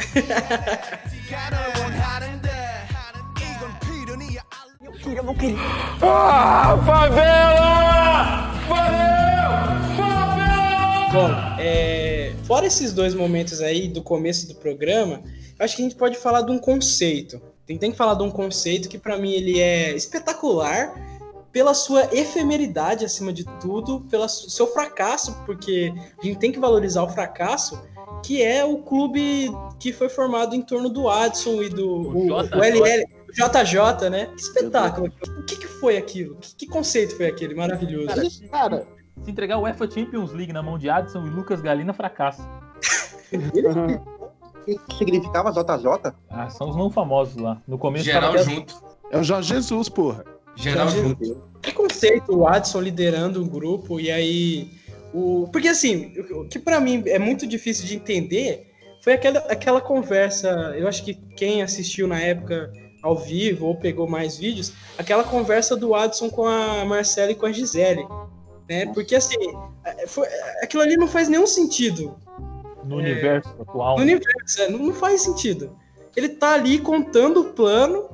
Ah, 6.03 6.79
favela! 6.87 8.53
Valeu! 8.69 9.97
Favela! 9.97 11.11
Bom, 11.13 11.31
é, 11.59 12.33
fora 12.45 12.67
esses 12.67 12.93
dois 12.93 13.15
momentos 13.15 13.61
aí 13.61 13.89
do 13.89 14.03
começo 14.03 14.49
do 14.49 14.55
programa, 14.55 15.23
acho 15.59 15.77
que 15.77 15.83
a 15.83 15.85
gente 15.85 15.97
pode 15.97 16.17
falar 16.17 16.43
de 16.43 16.51
um 16.51 16.59
conceito. 16.59 17.41
Tem, 17.67 17.79
tem 17.79 17.91
que 17.91 17.97
falar 17.97 18.15
de 18.15 18.23
um 18.23 18.31
conceito 18.31 18.89
que 18.89 18.99
pra 18.99 19.17
mim 19.17 19.33
ele 19.33 19.61
é 19.61 19.95
espetacular 19.95 20.95
pela 21.51 21.73
sua 21.73 22.09
efemeridade 22.13 23.05
acima 23.05 23.33
de 23.33 23.45
tudo, 23.61 24.01
pelo 24.11 24.29
seu 24.29 24.67
fracasso, 24.67 25.41
porque 25.47 25.95
a 26.21 26.27
gente 26.27 26.39
tem 26.39 26.51
que 26.51 26.59
valorizar 26.59 27.03
o 27.05 27.09
fracasso, 27.09 27.81
que 28.25 28.43
é 28.43 28.65
o 28.65 28.79
clube 28.79 29.53
que 29.79 29.93
foi 29.93 30.09
formado 30.09 30.57
em 30.57 30.61
torno 30.61 30.91
do 30.91 31.09
Adson 31.09 31.63
e 31.63 31.69
do 31.69 31.89
o, 31.89 32.33
o 32.33 32.43
JJ. 32.43 32.59
LL, 32.59 33.05
o 33.29 33.33
JJ, 33.33 34.11
né? 34.11 34.27
Que 34.27 34.43
espetáculo! 34.43 35.13
O 35.39 35.43
que, 35.45 35.57
que 35.57 35.69
foi 35.69 35.97
aquilo? 35.97 36.37
Que, 36.41 36.57
que 36.57 36.67
conceito 36.67 37.17
foi 37.17 37.27
aquele 37.27 37.55
maravilhoso? 37.55 38.09
Cara, 38.09 38.29
cara, 38.51 38.87
Se 39.23 39.31
entregar 39.31 39.57
o 39.59 39.63
UEFA 39.63 39.89
Champions 39.89 40.33
League 40.33 40.53
na 40.53 40.63
mão 40.63 40.77
de 40.77 40.91
Adson 40.91 41.25
e 41.25 41.31
Lucas 41.31 41.61
Galina, 41.61 41.95
fracassa. 41.95 42.43
O 44.67 44.79
que 44.79 44.97
significava 44.97 45.51
JJ? 45.53 46.13
Ah, 46.31 46.49
são 46.51 46.71
os 46.71 46.77
não 46.77 46.91
famosos 46.91 47.37
lá. 47.37 47.61
No 47.69 47.79
começo 47.79 48.05
Geral 48.05 48.33
tava- 48.33 48.43
junto. 48.45 48.83
é 49.11 49.19
o 49.19 49.23
Jorge 49.23 49.49
Jesus, 49.55 49.89
porra. 49.89 50.25
Geral 50.57 50.89
Jorge 50.89 51.09
junto. 51.09 51.43
Que 51.63 51.73
conceito 51.73 52.37
o 52.37 52.47
Adson 52.47 52.81
liderando 52.81 53.43
o 53.43 53.47
grupo 53.47 53.99
e 54.01 54.11
aí 54.11 54.71
o 55.13 55.49
porque 55.53 55.69
assim 55.69 56.13
o 56.31 56.45
que 56.49 56.59
pra 56.59 56.81
mim 56.81 57.03
é 57.07 57.19
muito 57.19 57.47
difícil 57.47 57.87
de 57.87 57.95
entender 57.97 58.71
foi 59.03 59.13
aquela, 59.15 59.39
aquela 59.41 59.81
conversa 59.81 60.49
eu 60.77 60.87
acho 60.89 61.05
que 61.05 61.15
quem 61.37 61.63
assistiu 61.63 62.07
na 62.07 62.21
época 62.21 62.73
ao 63.03 63.17
vivo 63.17 63.67
ou 63.67 63.77
pegou 63.77 64.09
mais 64.09 64.37
vídeos 64.37 64.73
aquela 64.99 65.23
conversa 65.25 65.77
do 65.77 65.95
Adson 65.95 66.29
com 66.31 66.47
a 66.47 66.85
Marcela 66.85 67.31
e 67.33 67.35
com 67.35 67.47
a 67.47 67.53
Gisele 67.53 68.05
né 68.69 68.87
porque 68.93 69.15
assim 69.15 69.37
é, 69.85 70.07
foi- 70.07 70.29
aquilo 70.63 70.83
ali 70.83 70.97
não 70.97 71.07
faz 71.09 71.29
nenhum 71.29 71.47
sentido 71.47 72.17
no 72.85 72.97
universo 72.97 73.55
atual. 73.61 73.97
no 73.97 74.03
universo, 74.03 74.63
é, 74.63 74.69
não, 74.69 74.79
não 74.79 74.95
faz 74.95 75.23
sentido. 75.23 75.77
Ele 76.17 76.29
tá 76.29 76.55
ali 76.55 76.79
contando 76.79 77.41
o 77.41 77.45
plano 77.53 78.09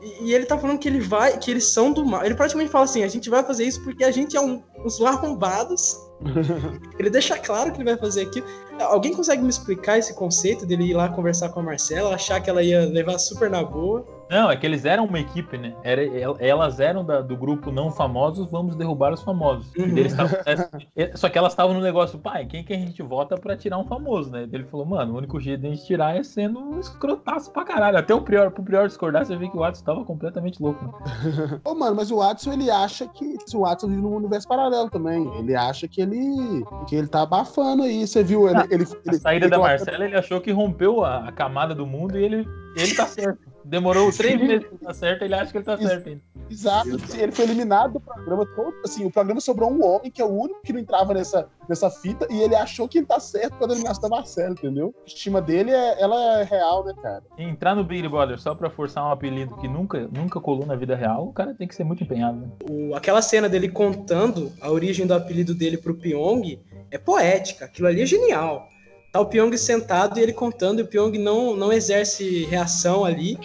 e, 0.00 0.26
e 0.30 0.34
ele 0.34 0.46
tá 0.46 0.58
falando 0.58 0.78
que 0.78 0.88
ele 0.88 1.00
vai, 1.00 1.38
que 1.38 1.50
eles 1.50 1.64
são 1.64 1.92
do 1.92 2.04
mal. 2.04 2.24
Ele 2.24 2.34
praticamente 2.34 2.70
fala 2.70 2.84
assim: 2.84 3.04
a 3.04 3.08
gente 3.08 3.30
vai 3.30 3.42
fazer 3.42 3.64
isso 3.64 3.82
porque 3.82 4.04
a 4.04 4.10
gente 4.10 4.36
é 4.36 4.40
um, 4.40 4.62
uns 4.84 5.00
arrombados. 5.00 5.96
ele 6.98 7.10
deixa 7.10 7.38
claro 7.38 7.72
que 7.72 7.78
ele 7.78 7.84
vai 7.90 7.96
fazer 7.96 8.22
aquilo. 8.22 8.46
Alguém 8.80 9.14
consegue 9.14 9.42
me 9.42 9.48
explicar 9.48 9.98
esse 9.98 10.14
conceito 10.14 10.66
dele 10.66 10.84
ir 10.84 10.94
lá 10.94 11.08
conversar 11.08 11.48
com 11.48 11.60
a 11.60 11.62
Marcela, 11.62 12.14
achar 12.14 12.40
que 12.40 12.50
ela 12.50 12.62
ia 12.62 12.84
levar 12.86 13.18
super 13.18 13.48
na 13.48 13.62
boa? 13.64 14.04
Não, 14.28 14.50
é 14.50 14.56
que 14.56 14.66
eles 14.66 14.84
eram 14.84 15.04
uma 15.06 15.20
equipe, 15.20 15.56
né? 15.56 15.72
Era, 15.84 16.02
el- 16.02 16.36
elas 16.40 16.80
eram 16.80 17.04
da- 17.04 17.20
do 17.20 17.36
grupo 17.36 17.70
não 17.70 17.90
famosos, 17.92 18.50
vamos 18.50 18.74
derrubar 18.74 19.12
os 19.14 19.22
famosos. 19.22 19.66
Uhum. 19.78 19.94
tavam- 20.14 20.36
só 21.14 21.28
que 21.28 21.38
elas 21.38 21.52
estavam 21.52 21.72
no 21.74 21.80
negócio, 21.80 22.18
pai, 22.18 22.44
quem 22.44 22.64
que 22.64 22.72
a 22.72 22.76
gente 22.76 23.00
vota 23.02 23.36
pra 23.38 23.56
tirar 23.56 23.78
um 23.78 23.84
famoso, 23.84 24.30
né? 24.30 24.46
Ele 24.52 24.64
falou, 24.64 24.84
mano, 24.84 25.14
o 25.14 25.16
único 25.18 25.40
jeito 25.40 25.60
de 25.60 25.68
a 25.68 25.70
gente 25.70 25.86
tirar 25.86 26.16
é 26.16 26.22
sendo 26.24 26.58
um 26.58 26.80
escrotaço 26.80 27.50
pra 27.52 27.64
caralho. 27.64 27.96
Até 27.96 28.12
o 28.14 28.20
Prior, 28.20 28.50
pro 28.50 28.64
Prior 28.64 28.88
discordar, 28.88 29.24
você 29.24 29.36
vê 29.36 29.48
que 29.48 29.56
o 29.56 29.60
Watson 29.60 29.84
tava 29.84 30.04
completamente 30.04 30.60
louco, 30.60 30.84
né? 30.84 31.60
Ô, 31.64 31.74
mano, 31.74 31.94
mas 31.96 32.10
o 32.10 32.16
Watson, 32.16 32.52
ele 32.52 32.68
acha 32.70 33.06
que 33.06 33.36
o 33.54 33.60
Watson 33.60 33.86
vive 33.86 34.02
num 34.02 34.16
universo 34.16 34.48
paralelo 34.48 34.90
também. 34.90 35.24
Ele 35.38 35.54
acha 35.54 35.86
que 35.86 36.02
ele 36.06 36.64
que 36.88 36.96
ele 36.96 37.08
tá 37.08 37.22
abafando 37.22 37.82
aí. 37.82 38.06
Você 38.06 38.22
viu 38.22 38.48
ele... 38.48 38.58
Ah, 38.58 38.66
ele, 38.70 38.84
A 38.84 39.10
ele 39.10 39.18
saída 39.18 39.46
ele 39.46 39.50
da 39.50 39.58
Marcela, 39.58 40.04
ele 40.04 40.16
achou 40.16 40.40
que 40.40 40.50
rompeu 40.50 41.04
a, 41.04 41.28
a 41.28 41.32
camada 41.32 41.74
do 41.74 41.86
mundo 41.86 42.18
e 42.18 42.24
ele, 42.24 42.48
ele 42.76 42.94
tá 42.94 43.06
certo. 43.06 43.55
Demorou 43.66 44.12
três 44.12 44.40
meses 44.40 44.66
pra 44.68 44.88
tá 44.88 44.94
certo, 44.94 45.22
ele 45.22 45.34
acha 45.34 45.50
que 45.50 45.58
ele 45.58 45.64
tá 45.64 45.76
certo 45.76 46.08
ainda. 46.08 46.20
Exato. 46.48 46.88
Ele 47.18 47.32
foi 47.32 47.44
eliminado 47.44 47.94
do 47.94 48.00
programa 48.00 48.46
todo. 48.54 48.72
Assim, 48.84 49.04
o 49.04 49.10
programa 49.10 49.40
sobrou 49.40 49.68
um 49.70 49.84
homem, 49.84 50.10
que 50.10 50.22
é 50.22 50.24
o 50.24 50.28
único 50.28 50.62
que 50.62 50.72
não 50.72 50.78
entrava 50.78 51.12
nessa, 51.12 51.48
nessa 51.68 51.90
fita, 51.90 52.26
e 52.30 52.40
ele 52.40 52.54
achou 52.54 52.86
que 52.88 52.98
ele 52.98 53.06
tá 53.06 53.18
certo 53.18 53.56
com 53.58 53.64
a 53.64 53.68
eliminação 53.68 54.08
da 54.08 54.16
Marcela, 54.16 54.52
entendeu? 54.52 54.94
A 55.02 55.06
estima 55.06 55.42
dele 55.42 55.72
é, 55.72 56.00
ela 56.00 56.40
é 56.40 56.44
real, 56.44 56.84
né, 56.84 56.94
cara? 57.02 57.24
Entrar 57.36 57.74
no 57.74 57.82
Big 57.82 58.06
Brother 58.08 58.38
só 58.38 58.54
pra 58.54 58.70
forçar 58.70 59.04
um 59.04 59.10
apelido 59.10 59.56
que 59.56 59.66
nunca, 59.66 60.08
nunca 60.12 60.40
colou 60.40 60.64
na 60.64 60.76
vida 60.76 60.94
real, 60.94 61.26
o 61.26 61.32
cara 61.32 61.52
tem 61.52 61.66
que 61.66 61.74
ser 61.74 61.82
muito 61.82 62.04
empenhado, 62.04 62.38
né? 62.38 62.48
O- 62.70 62.94
aquela 62.94 63.20
cena 63.20 63.48
dele 63.48 63.68
contando 63.68 64.52
a 64.60 64.70
origem 64.70 65.06
do 65.06 65.14
apelido 65.14 65.52
dele 65.54 65.76
pro 65.76 65.94
Pyong 65.96 66.60
é 66.92 66.98
poética. 66.98 67.64
Aquilo 67.64 67.88
ali 67.88 68.02
é 68.02 68.06
genial. 68.06 68.68
Tá 69.16 69.20
o 69.22 69.26
Pyong 69.26 69.56
sentado 69.56 70.18
e 70.18 70.22
ele 70.22 70.34
contando, 70.34 70.80
e 70.80 70.82
o 70.82 70.86
Pyong 70.86 71.16
não, 71.18 71.56
não 71.56 71.72
exerce 71.72 72.44
reação 72.44 73.02
ali. 73.04 73.38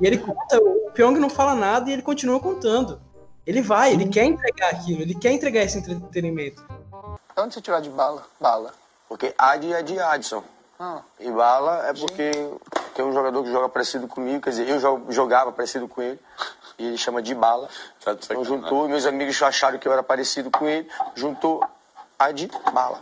E 0.00 0.06
ele 0.06 0.18
conta, 0.18 0.58
o 0.58 0.90
Pyong 0.92 1.16
não 1.20 1.30
fala 1.30 1.54
nada 1.54 1.88
e 1.88 1.92
ele 1.92 2.02
continua 2.02 2.40
contando. 2.40 3.00
Ele 3.46 3.62
vai, 3.62 3.92
ele 3.92 4.08
quer 4.08 4.24
entregar 4.24 4.70
aquilo, 4.70 5.00
ele 5.02 5.14
quer 5.14 5.30
entregar 5.30 5.62
esse 5.62 5.78
entretenimento. 5.78 6.64
Onde 7.36 7.54
você 7.54 7.60
tirou 7.60 7.80
de 7.80 7.88
bala? 7.90 8.24
Bala. 8.40 8.74
Porque 9.08 9.32
Ad 9.38 9.72
é 9.72 9.80
de 9.82 9.98
Adson. 9.98 10.42
Ah. 10.78 11.02
E 11.20 11.30
Bala 11.30 11.86
é 11.88 11.92
porque 11.92 12.32
tem 12.96 13.04
um 13.04 13.12
jogador 13.12 13.44
que 13.44 13.52
joga 13.52 13.68
parecido 13.68 14.08
comigo, 14.08 14.40
quer 14.42 14.50
dizer, 14.50 14.68
eu 14.68 14.80
jo- 14.80 15.04
jogava 15.10 15.52
parecido 15.52 15.86
com 15.86 16.02
ele. 16.02 16.18
E 16.78 16.86
ele 16.88 16.98
chama 16.98 17.22
de 17.22 17.32
Bala. 17.32 17.68
Então 18.04 18.44
juntou, 18.44 18.88
meus 18.88 19.06
amigos 19.06 19.40
acharam 19.40 19.78
que 19.78 19.86
eu 19.86 19.92
era 19.92 20.02
parecido 20.02 20.50
com 20.50 20.66
ele, 20.66 20.88
juntou 21.14 21.64
Ad 22.18 22.50
Bala. 22.72 23.00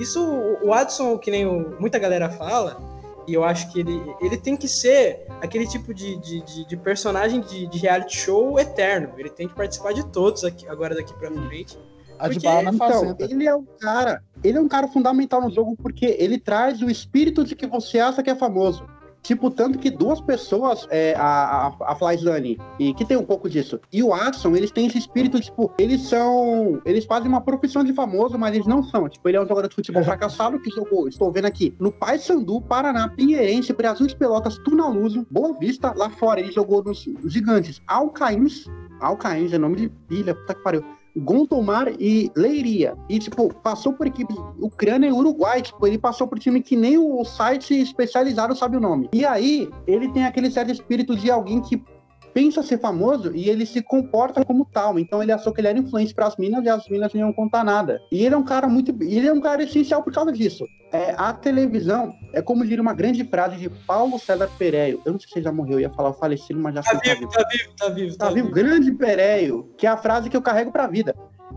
Isso, 0.00 0.22
o- 0.24 0.68
o 0.68 0.72
Adson, 0.74 1.16
que 1.18 1.30
nem 1.30 1.46
o- 1.46 1.76
muita 1.78 1.98
galera 1.98 2.28
fala, 2.30 2.80
e 3.28 3.34
eu 3.34 3.44
acho 3.44 3.70
que 3.72 3.80
ele, 3.80 4.00
ele 4.20 4.36
tem 4.36 4.56
que 4.56 4.66
ser 4.66 5.26
aquele 5.40 5.66
tipo 5.66 5.92
de, 5.92 6.16
de, 6.16 6.40
de- 6.42 6.66
de 6.66 6.76
personagem 6.76 7.40
de, 7.40 7.66
de 7.66 7.78
reality 7.78 8.16
show 8.16 8.58
eterno. 8.58 9.10
Ele 9.18 9.28
tem 9.30 9.46
que 9.46 9.54
participar 9.54 9.92
de 9.92 10.04
todos 10.06 10.42
aqui, 10.44 10.66
agora 10.68 10.94
daqui 10.94 11.12
pra 11.14 11.30
frente. 11.30 11.78
A 12.18 12.28
de 12.28 12.34
Porque- 12.34 12.46
bala 12.46 12.62
na 12.62 12.70
Então, 12.72 13.16
ele 13.18 13.46
é 13.46 13.54
um 13.54 13.64
cara, 13.78 14.22
ele 14.44 14.58
é 14.58 14.60
um 14.60 14.68
cara 14.68 14.86
fundamental 14.88 15.40
no 15.40 15.50
jogo 15.50 15.74
porque 15.82 16.16
ele 16.18 16.38
traz 16.38 16.82
o 16.82 16.90
espírito 16.90 17.44
de 17.44 17.54
que 17.54 17.66
você 17.66 17.98
acha 17.98 18.22
que 18.22 18.28
é 18.30 18.34
famoso. 18.34 18.84
Tipo, 19.22 19.50
tanto 19.50 19.78
que 19.78 19.90
duas 19.90 20.20
pessoas, 20.20 20.86
é, 20.90 21.14
a, 21.14 21.68
a, 21.68 21.92
a 21.92 21.94
Flyzane, 21.94 22.58
e 22.78 22.94
que 22.94 23.04
tem 23.04 23.16
um 23.16 23.24
pouco 23.24 23.48
disso, 23.48 23.78
e 23.92 24.02
o 24.02 24.14
Adson, 24.14 24.56
eles 24.56 24.70
têm 24.70 24.86
esse 24.86 24.98
espírito, 24.98 25.40
tipo, 25.40 25.72
eles 25.78 26.02
são. 26.02 26.80
Eles 26.84 27.04
fazem 27.04 27.28
uma 27.28 27.40
profissão 27.40 27.84
de 27.84 27.92
famoso, 27.92 28.38
mas 28.38 28.54
eles 28.54 28.66
não 28.66 28.82
são. 28.82 29.08
Tipo, 29.08 29.28
ele 29.28 29.36
é 29.36 29.40
um 29.40 29.46
jogador 29.46 29.68
de 29.68 29.74
futebol 29.74 30.02
fracassado 30.02 30.58
que 30.60 30.70
jogou, 30.70 31.08
estou 31.08 31.30
vendo 31.30 31.46
aqui, 31.46 31.74
no 31.78 31.92
Paysandu, 31.92 32.60
Paraná, 32.62 33.08
Pinheirense, 33.08 33.72
Brasil 33.72 34.06
de 34.06 34.16
Pelotas, 34.16 34.58
Tunaluso, 34.58 35.26
Boa 35.30 35.52
Vista, 35.58 35.92
lá 35.96 36.08
fora. 36.10 36.40
Ele 36.40 36.52
jogou 36.52 36.82
nos 36.82 37.04
gigantes 37.26 37.80
Alcaíns, 37.86 38.66
Alcaíns 39.00 39.52
é 39.52 39.58
nome 39.58 39.76
de 39.76 39.88
pilha, 40.08 40.34
puta 40.34 40.54
que 40.54 40.62
pariu. 40.62 40.84
Gondomar 41.20 41.88
e 41.98 42.30
Leiria. 42.36 42.96
E, 43.08 43.18
tipo, 43.18 43.52
passou 43.54 43.92
por 43.92 44.06
equipes 44.06 44.36
Ucrânia 44.58 45.08
e 45.08 45.12
Uruguai. 45.12 45.62
Tipo, 45.62 45.86
ele 45.86 45.98
passou 45.98 46.26
por 46.26 46.38
time 46.38 46.60
que 46.60 46.76
nem 46.76 46.98
o 46.98 47.24
site 47.24 47.80
especializado 47.80 48.56
sabe 48.56 48.76
o 48.76 48.80
nome. 48.80 49.08
E 49.12 49.24
aí, 49.24 49.68
ele 49.86 50.10
tem 50.12 50.24
aquele 50.24 50.50
certo 50.50 50.72
espírito 50.72 51.16
de 51.16 51.30
alguém 51.30 51.60
que 51.60 51.82
pensa 52.32 52.62
ser 52.62 52.78
famoso 52.78 53.34
e 53.34 53.48
ele 53.48 53.66
se 53.66 53.82
comporta 53.82 54.44
como 54.44 54.64
tal. 54.64 54.98
Então 54.98 55.22
ele 55.22 55.32
achou 55.32 55.52
que 55.52 55.60
ele 55.60 55.68
era 55.68 55.78
influente 55.78 56.14
para 56.14 56.26
as 56.26 56.36
minas 56.36 56.64
e 56.64 56.68
as 56.68 56.88
minas 56.88 57.12
não 57.12 57.20
iam 57.20 57.32
contar 57.32 57.64
nada. 57.64 58.00
E 58.10 58.24
ele 58.24 58.34
é 58.34 58.38
um 58.38 58.44
cara 58.44 58.68
muito. 58.68 58.90
Ele 59.02 59.26
é 59.26 59.32
um 59.32 59.40
cara 59.40 59.62
essencial 59.62 60.02
por 60.02 60.12
causa 60.12 60.32
disso. 60.32 60.64
É, 60.92 61.14
a 61.16 61.32
televisão 61.32 62.12
é 62.32 62.42
como 62.42 62.64
diria 62.64 62.82
uma 62.82 62.94
grande 62.94 63.24
frase 63.24 63.56
de 63.56 63.68
Paulo 63.68 64.18
César 64.18 64.50
Pereio. 64.58 65.00
Eu 65.04 65.12
não 65.12 65.20
sei 65.20 65.28
se 65.28 65.38
ele 65.38 65.44
já 65.44 65.52
morreu, 65.52 65.74
eu 65.74 65.80
ia 65.80 65.90
falar 65.90 66.10
o 66.10 66.14
falecido, 66.14 66.58
mas 66.60 66.74
já 66.74 66.82
Tá 66.82 66.90
sei 66.90 67.00
que 67.00 67.14
vivo, 67.20 67.30
tá 67.30 67.48
vivo, 67.48 67.74
tá 67.76 67.88
vivo. 67.88 68.18
Tá 68.18 68.30
vivo, 68.30 68.50
grande 68.50 68.92
Pereio, 68.92 69.70
que 69.76 69.86
é 69.86 69.90
a 69.90 69.96
frase 69.96 70.28
que 70.28 70.36
eu 70.36 70.42
carrego 70.42 70.72
pra 70.72 70.86
vida. 70.86 71.14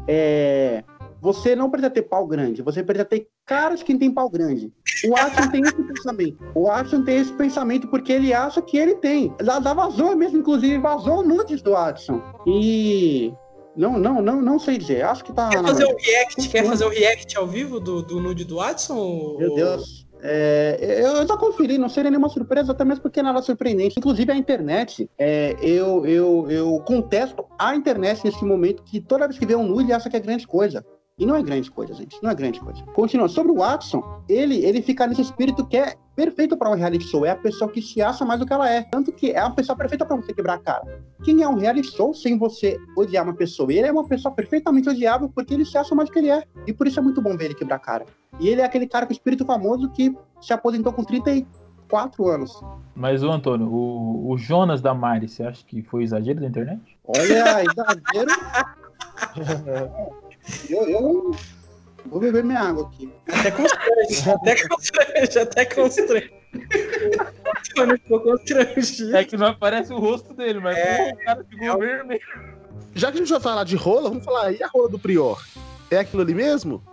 É, 0.07 0.83
você 1.23 1.55
não 1.55 1.69
precisa 1.69 1.89
ter 1.89 2.01
pau 2.01 2.27
grande, 2.27 2.61
você 2.61 2.83
precisa 2.83 3.05
ter 3.05 3.27
caras 3.45 3.81
que 3.81 3.97
tem 3.97 4.11
pau 4.11 4.29
grande. 4.29 4.73
O 5.07 5.15
Ashton 5.15 5.49
tem 5.49 5.61
esse 5.61 5.81
pensamento. 5.81 6.37
O 6.53 6.69
Ashton 6.69 7.03
tem 7.03 7.17
esse 7.17 7.31
pensamento 7.31 7.87
porque 7.87 8.11
ele 8.11 8.33
acha 8.33 8.61
que 8.61 8.77
ele 8.77 8.95
tem. 8.95 9.33
Já, 9.41 9.61
já 9.61 9.73
vazou 9.73 10.17
mesmo, 10.17 10.39
inclusive, 10.39 10.77
vazou 10.79 11.23
nudes 11.25 11.61
do 11.61 11.77
Adson. 11.77 12.21
E. 12.45 13.33
Não, 13.75 13.97
não, 13.97 14.21
não, 14.21 14.41
não 14.41 14.59
sei 14.59 14.77
dizer. 14.77 15.01
Acho 15.03 15.23
que 15.23 15.31
tá. 15.31 15.49
Quer 15.49 15.63
fazer 15.63 15.85
verdade. 15.85 16.05
react? 16.11 16.49
Quer 16.49 16.65
fazer 16.65 16.85
um 16.85 16.89
react 16.89 17.37
ao 17.37 17.47
vivo 17.47 17.79
do, 17.79 18.01
do 18.01 18.19
nude 18.19 18.43
do 18.43 18.57
Watson? 18.57 18.97
ou- 18.97 19.39
Meu 19.39 19.55
Deus. 19.55 20.05
É, 20.25 21.01
eu 21.03 21.27
já 21.27 21.35
conferi, 21.35 21.77
não 21.77 21.89
seria 21.89 22.09
nenhuma 22.09 22.29
surpresa, 22.29 22.71
até 22.71 22.85
mesmo 22.85 23.01
porque 23.01 23.21
nada 23.21 23.41
surpreendente. 23.41 23.95
Inclusive 23.97 24.31
a 24.31 24.35
internet, 24.35 25.09
é, 25.17 25.53
eu, 25.61 26.05
eu, 26.05 26.49
eu 26.49 26.79
contesto 26.85 27.45
a 27.59 27.75
internet 27.75 28.23
nesse 28.23 28.43
momento 28.45 28.83
que 28.83 29.01
toda 29.01 29.27
vez 29.27 29.37
que 29.37 29.45
vê 29.45 29.53
um 29.55 29.67
nude 29.67 29.91
acha 29.91 30.09
que 30.09 30.15
é 30.15 30.19
grande 30.21 30.47
coisa. 30.47 30.85
E 31.19 31.27
não 31.27 31.35
é 31.35 31.43
grande 31.43 31.69
coisa, 31.69 31.93
gente. 31.93 32.17
Não 32.23 32.31
é 32.31 32.35
grande 32.35 32.59
coisa. 32.59 32.83
Continuando. 32.87 33.31
Sobre 33.31 33.51
o 33.51 33.57
Watson, 33.57 34.03
ele, 34.27 34.65
ele 34.65 34.81
fica 34.81 35.05
nesse 35.05 35.21
espírito 35.21 35.65
que 35.65 35.77
é 35.77 35.95
perfeito 36.15 36.57
para 36.57 36.71
um 36.71 36.73
reality 36.73 37.05
show. 37.05 37.23
É 37.23 37.29
a 37.29 37.35
pessoa 37.35 37.69
que 37.69 37.83
se 37.83 38.01
acha 38.01 38.25
mais 38.25 38.39
do 38.39 38.47
que 38.47 38.53
ela 38.53 38.67
é. 38.67 38.81
Tanto 38.83 39.11
que 39.11 39.29
é 39.29 39.39
a 39.39 39.49
pessoa 39.51 39.75
perfeita 39.75 40.05
para 40.05 40.15
você 40.15 40.33
quebrar 40.33 40.55
a 40.55 40.57
cara. 40.57 41.03
Quem 41.23 41.43
é 41.43 41.47
um 41.47 41.55
reality 41.55 41.91
show 41.91 42.15
sem 42.15 42.35
você 42.35 42.79
odiar 42.97 43.23
uma 43.23 43.35
pessoa? 43.35 43.71
Ele 43.71 43.87
é 43.87 43.91
uma 43.91 44.07
pessoa 44.07 44.33
perfeitamente 44.33 44.89
odiável 44.89 45.29
porque 45.29 45.53
ele 45.53 45.65
se 45.65 45.77
acha 45.77 45.93
mais 45.93 46.09
do 46.09 46.13
que 46.13 46.19
ele 46.19 46.31
é. 46.31 46.43
E 46.65 46.73
por 46.73 46.87
isso 46.87 46.99
é 46.99 47.03
muito 47.03 47.21
bom 47.21 47.37
ver 47.37 47.45
ele 47.45 47.53
quebrar 47.53 47.75
a 47.75 47.79
cara. 47.79 48.05
E 48.39 48.49
ele 48.49 48.61
é 48.61 48.65
aquele 48.65 48.87
cara 48.87 49.05
com 49.05 49.13
espírito 49.13 49.45
famoso 49.45 49.89
que 49.91 50.15
se 50.41 50.51
aposentou 50.51 50.91
com 50.93 51.03
34 51.03 52.27
anos. 52.27 52.59
Mas, 52.95 53.21
ô 53.23 53.31
Antônio, 53.31 53.67
o, 53.67 54.31
o 54.31 54.37
Jonas 54.37 54.81
da 54.81 54.95
Mari, 54.95 55.27
você 55.27 55.43
acha 55.43 55.63
que 55.63 55.83
foi 55.83 56.01
exagero 56.03 56.39
da 56.39 56.47
internet? 56.47 56.97
Olha, 57.05 57.63
exagero. 57.63 58.31
eu, 60.69 60.89
eu 60.89 61.35
vou 62.05 62.19
beber 62.19 62.43
minha 62.43 62.59
água 62.59 62.87
aqui. 62.87 63.11
Até 63.27 63.51
constrange, 63.51 64.29
até 64.29 64.67
constrange, 64.67 65.39
até 65.39 65.65
constrange. 65.65 66.31
O 66.55 67.81
Antônio 67.81 67.99
ficou 67.99 68.19
constrangido. 68.21 69.15
É 69.17 69.23
que 69.23 69.35
não 69.37 69.47
aparece 69.47 69.91
o 69.93 69.97
rosto 69.99 70.33
dele, 70.33 70.59
mas 70.59 70.77
É. 70.77 71.11
o 71.13 71.17
cara 71.25 71.45
ficou 71.49 71.79
vermelho. 71.79 72.21
Já 72.93 73.11
que 73.11 73.17
a 73.17 73.19
gente 73.21 73.31
vai 73.31 73.39
falar 73.39 73.63
de 73.63 73.75
rola, 73.75 74.09
vamos 74.09 74.23
falar 74.23 74.47
aí 74.47 74.61
a 74.61 74.67
rola 74.67 74.87
do 74.89 74.99
Prior. 74.99 75.41
É 75.89 75.97
aquilo 75.97 76.21
ali 76.21 76.33
mesmo? 76.35 76.83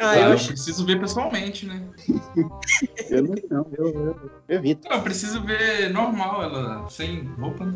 Ah, 0.00 0.16
eu 0.16 0.26
eu 0.28 0.32
acho. 0.34 0.48
preciso 0.48 0.86
ver 0.86 1.00
pessoalmente, 1.00 1.66
né? 1.66 1.82
Eu 3.10 3.22
não, 3.24 3.34
não 3.50 3.66
eu, 3.76 3.88
eu, 3.88 4.20
eu 4.48 4.56
evito. 4.58 4.88
Não, 4.88 4.98
eu 4.98 5.02
preciso 5.02 5.42
ver 5.42 5.90
normal, 5.90 6.42
ela 6.42 6.88
sem 6.88 7.24
roupa, 7.38 7.64
né? 7.64 7.74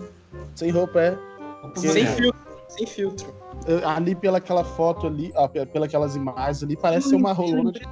Sem 0.55 0.71
roupa, 0.71 1.01
é. 1.01 1.19
Roupa 1.63 1.81
Sem 1.81 2.07
filtro. 2.07 2.41
Sem 2.69 2.87
filtro. 2.87 3.35
Eu- 3.67 3.89
Ali 3.89 4.15
pela 4.15 4.39
aquela 4.39 4.65
foto 4.65 5.07
ali, 5.07 5.33
ó, 5.35 5.47
pe- 5.49 5.67
pela 5.67 5.87
aquelas 5.87 6.17
imagens 6.17 6.63
ali, 6.63 6.77
parece 6.77 7.09
ser 7.11 7.17
uma 7.17 7.33
rolona 7.33 7.73
de 7.73 7.87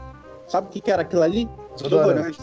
Sabe 0.47 0.67
o 0.67 0.71
que, 0.71 0.81
que 0.81 0.91
era 0.91 1.03
aquilo 1.03 1.23
ali? 1.23 1.49
desodorante. 1.77 2.39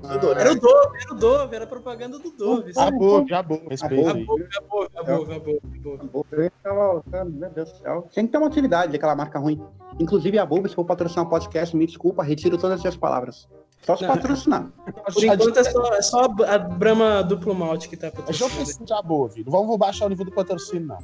Desodorante. 0.00 0.40
Era 0.40 0.52
o 0.52 0.58
Dove, 0.60 0.98
era 1.02 1.12
o 1.12 1.16
Dove, 1.16 1.54
era 1.56 1.64
a 1.64 1.68
propaganda 1.68 2.18
do 2.18 2.30
Dove. 2.30 2.72
Ah, 2.78 2.90
boa, 2.90 3.24
já 3.28 3.42
boa, 3.42 3.60
respeito 3.68 4.08
aí. 4.08 4.22
Acabou, 4.22 4.36
acabou, 4.42 4.82
acabou, 4.84 5.22
acabou, 5.22 5.94
acabou. 5.94 6.26
Eu 6.32 6.50
tava- 6.62 7.02
Meu 7.28 7.50
Deus 7.50 7.72
do 7.72 7.78
céu. 7.78 8.08
Tem 8.14 8.24
que 8.26 8.32
ter 8.32 8.38
uma 8.38 8.46
utilidade 8.46 8.90
daquela 8.92 9.14
marca 9.14 9.38
ruim. 9.38 9.62
Inclusive 10.00 10.38
a 10.38 10.46
Bulba, 10.46 10.68
se 10.68 10.74
for 10.74 10.84
patrocinar 10.86 11.26
o 11.26 11.28
podcast, 11.28 11.76
me 11.76 11.86
desculpa, 11.86 12.22
retiro 12.22 12.56
todas 12.56 12.76
as 12.76 12.80
minhas 12.80 12.96
palavras. 12.96 13.46
Só 13.82 13.96
se 13.96 14.04
Não. 14.06 14.14
patrocinar. 14.14 14.68
Por 15.12 15.22
enquanto 15.24 15.58
é 15.58 15.64
só, 15.64 15.94
é 15.94 16.02
só 16.02 16.20
a 16.24 16.58
Brahma 16.58 17.22
duplo 17.22 17.54
malte 17.54 17.88
que 17.88 17.96
tá 17.96 18.06
eu 18.06 18.12
patrocinando. 18.12 18.54
preciso 18.56 18.84
de 18.84 19.02
boa, 19.02 19.28
filho. 19.28 19.44
Não 19.44 19.52
vamos 19.52 19.76
baixar 19.76 20.06
o 20.06 20.08
nível 20.08 20.24
do 20.24 20.32
patrocínio, 20.32 20.86
não. 20.86 20.98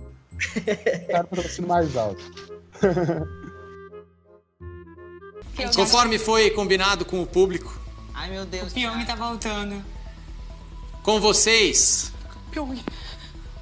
Quero 1.07 1.29
patrocínio 1.29 1.69
mais 1.69 1.97
alto. 1.97 2.23
Conforme 5.75 6.19
foi 6.19 6.51
combinado 6.51 7.05
com 7.05 7.21
o 7.23 7.27
público, 7.27 7.77
Ai 8.15 8.31
meu 8.31 8.45
Deus. 8.45 8.71
O 8.71 8.75
Pyong 8.75 9.05
tá 9.05 9.15
voltando. 9.15 9.85
com 11.03 11.21
vocês, 11.21 12.13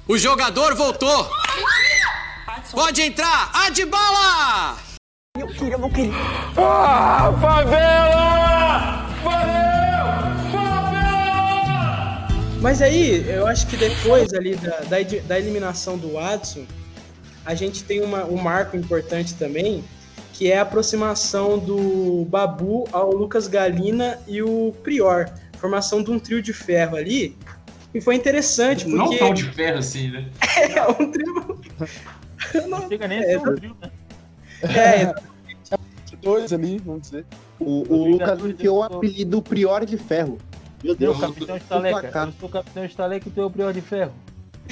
o 0.07 0.17
jogador 0.17 0.75
voltou. 0.75 1.29
Pode 2.71 3.01
entrar, 3.01 3.51
Adbala! 3.53 4.77
Meu 5.37 5.47
filho, 5.49 5.79
meu 5.79 5.89
querido. 5.89 6.15
Ah, 6.57 7.31
favela! 7.39 8.46
Mas 12.61 12.81
aí, 12.81 13.29
eu 13.29 13.45
acho 13.45 13.67
que 13.67 13.77
depois 13.77 14.33
ali 14.33 14.55
da, 14.55 14.79
da, 14.79 14.97
da 15.27 15.39
eliminação 15.39 15.97
do 15.97 16.13
Watson, 16.13 16.65
a 17.45 17.53
gente 17.53 17.83
tem 17.83 18.01
uma, 18.01 18.25
um 18.25 18.37
marco 18.37 18.75
importante 18.75 19.35
também, 19.35 19.83
que 20.33 20.51
é 20.51 20.57
a 20.57 20.63
aproximação 20.63 21.57
do 21.57 22.25
Babu 22.25 22.87
ao 22.91 23.11
Lucas 23.11 23.47
Galina 23.47 24.19
e 24.27 24.41
o 24.41 24.73
Prior. 24.83 25.29
Formação 25.57 26.03
de 26.03 26.11
um 26.11 26.19
trio 26.19 26.41
de 26.41 26.53
ferro 26.53 26.95
ali. 26.95 27.35
E 27.93 28.01
foi 28.01 28.15
interessante, 28.15 28.85
porque... 28.85 28.97
Não 28.97 29.17
tão 29.17 29.33
de 29.33 29.43
ferro 29.43 29.79
assim, 29.79 30.11
né? 30.11 30.27
É, 30.75 30.87
um 30.87 31.11
trio... 31.11 31.59
Não 32.67 32.87
chega 32.89 33.07
nem 33.07 33.19
a 33.19 33.23
ser 33.23 33.37
um 33.37 33.55
trio, 33.55 33.77
né? 33.81 33.91
É, 34.63 35.13
Dois 36.21 36.51
ali, 36.51 36.79
vamos 36.83 37.03
dizer. 37.03 37.25
O, 37.59 37.93
o 37.93 38.11
Lucas 38.11 38.43
enfiou 38.43 38.79
o 38.79 38.83
apelido 38.83 39.41
Prior 39.41 39.85
de 39.85 39.97
Ferro. 39.97 40.37
Meu 40.83 40.93
Eu, 40.93 40.95
Deus, 40.97 41.19
capitão 41.19 41.57
Estaleca, 41.57 42.19
eu 42.27 42.33
sou 42.39 42.49
capitão 42.49 42.85
Estaleca 42.85 43.27
e 43.27 43.31
tu 43.31 43.41
é 43.41 43.45
o 43.45 43.49
prior 43.49 43.73
de 43.73 43.81
ferro. 43.81 44.13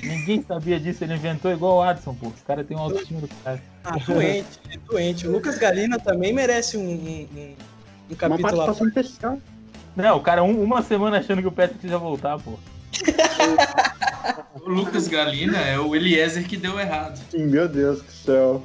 Ninguém 0.04 0.44
sabia 0.44 0.80
disso, 0.80 1.04
ele 1.04 1.14
inventou 1.16 1.52
igual 1.52 1.78
o 1.78 1.82
Adson, 1.82 2.14
pô. 2.14 2.28
Os 2.28 2.42
caras 2.42 2.68
têm 2.68 2.76
um 2.78 2.82
autoestima 2.82 3.22
do 3.22 3.30
cara. 3.44 3.62
Ah, 3.84 3.98
doente, 4.06 4.60
é 4.72 4.78
doente. 4.90 5.28
O 5.28 5.32
Lucas 5.32 5.58
Galina 5.58 5.98
também 5.98 6.34
merece 6.34 6.78
um, 6.78 6.82
um, 6.84 7.28
um- 7.36 7.56
um 8.12 8.16
capítulo 8.16 8.58
lá. 8.58 8.66
Não, 9.96 10.18
o 10.18 10.22
cara 10.22 10.44
um- 10.44 10.62
uma 10.62 10.82
semana 10.84 11.18
achando 11.20 11.42
que 11.42 11.48
o 11.48 11.52
Patrick 11.52 11.88
ia 11.88 11.98
voltar, 11.98 12.38
pô. 12.40 12.60
O 14.62 14.70
Lucas 14.70 15.08
Galina 15.08 15.58
é 15.60 15.80
o 15.80 15.96
Eliezer 15.96 16.46
que 16.48 16.58
deu 16.58 16.80
errado. 16.80 17.20
Meu 17.34 17.68
Deus 17.68 18.02
do 18.02 18.12
céu. 18.12 18.64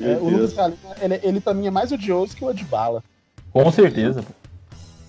É, 0.00 0.16
o 0.16 0.28
Lucas 0.28 0.52
Galina, 0.54 0.96
ele, 1.00 1.20
ele 1.22 1.40
mim 1.54 1.66
é 1.66 1.70
mais 1.70 1.92
odioso 1.92 2.34
que 2.36 2.44
o 2.44 2.48
Adbala. 2.48 3.02
Com 3.52 3.70
certeza, 3.70 4.22
pô. 4.22 4.32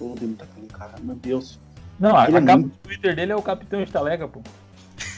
Pô, 0.01 0.15
ele 0.19 0.33
tá 0.33 0.45
com 0.55 0.65
cara, 0.65 0.95
meu 1.03 1.15
Deus. 1.15 1.59
Não, 1.99 2.17
a, 2.17 2.27
Ele 2.27 2.37
é 2.37 2.39
a 2.39 2.41
capa 2.41 2.57
muito- 2.57 2.71
do 2.73 2.77
Twitter 2.79 3.15
dele 3.15 3.31
é 3.33 3.35
o 3.35 3.41
capitão 3.43 3.83
Estaleca, 3.83 4.27
pô. 4.27 4.41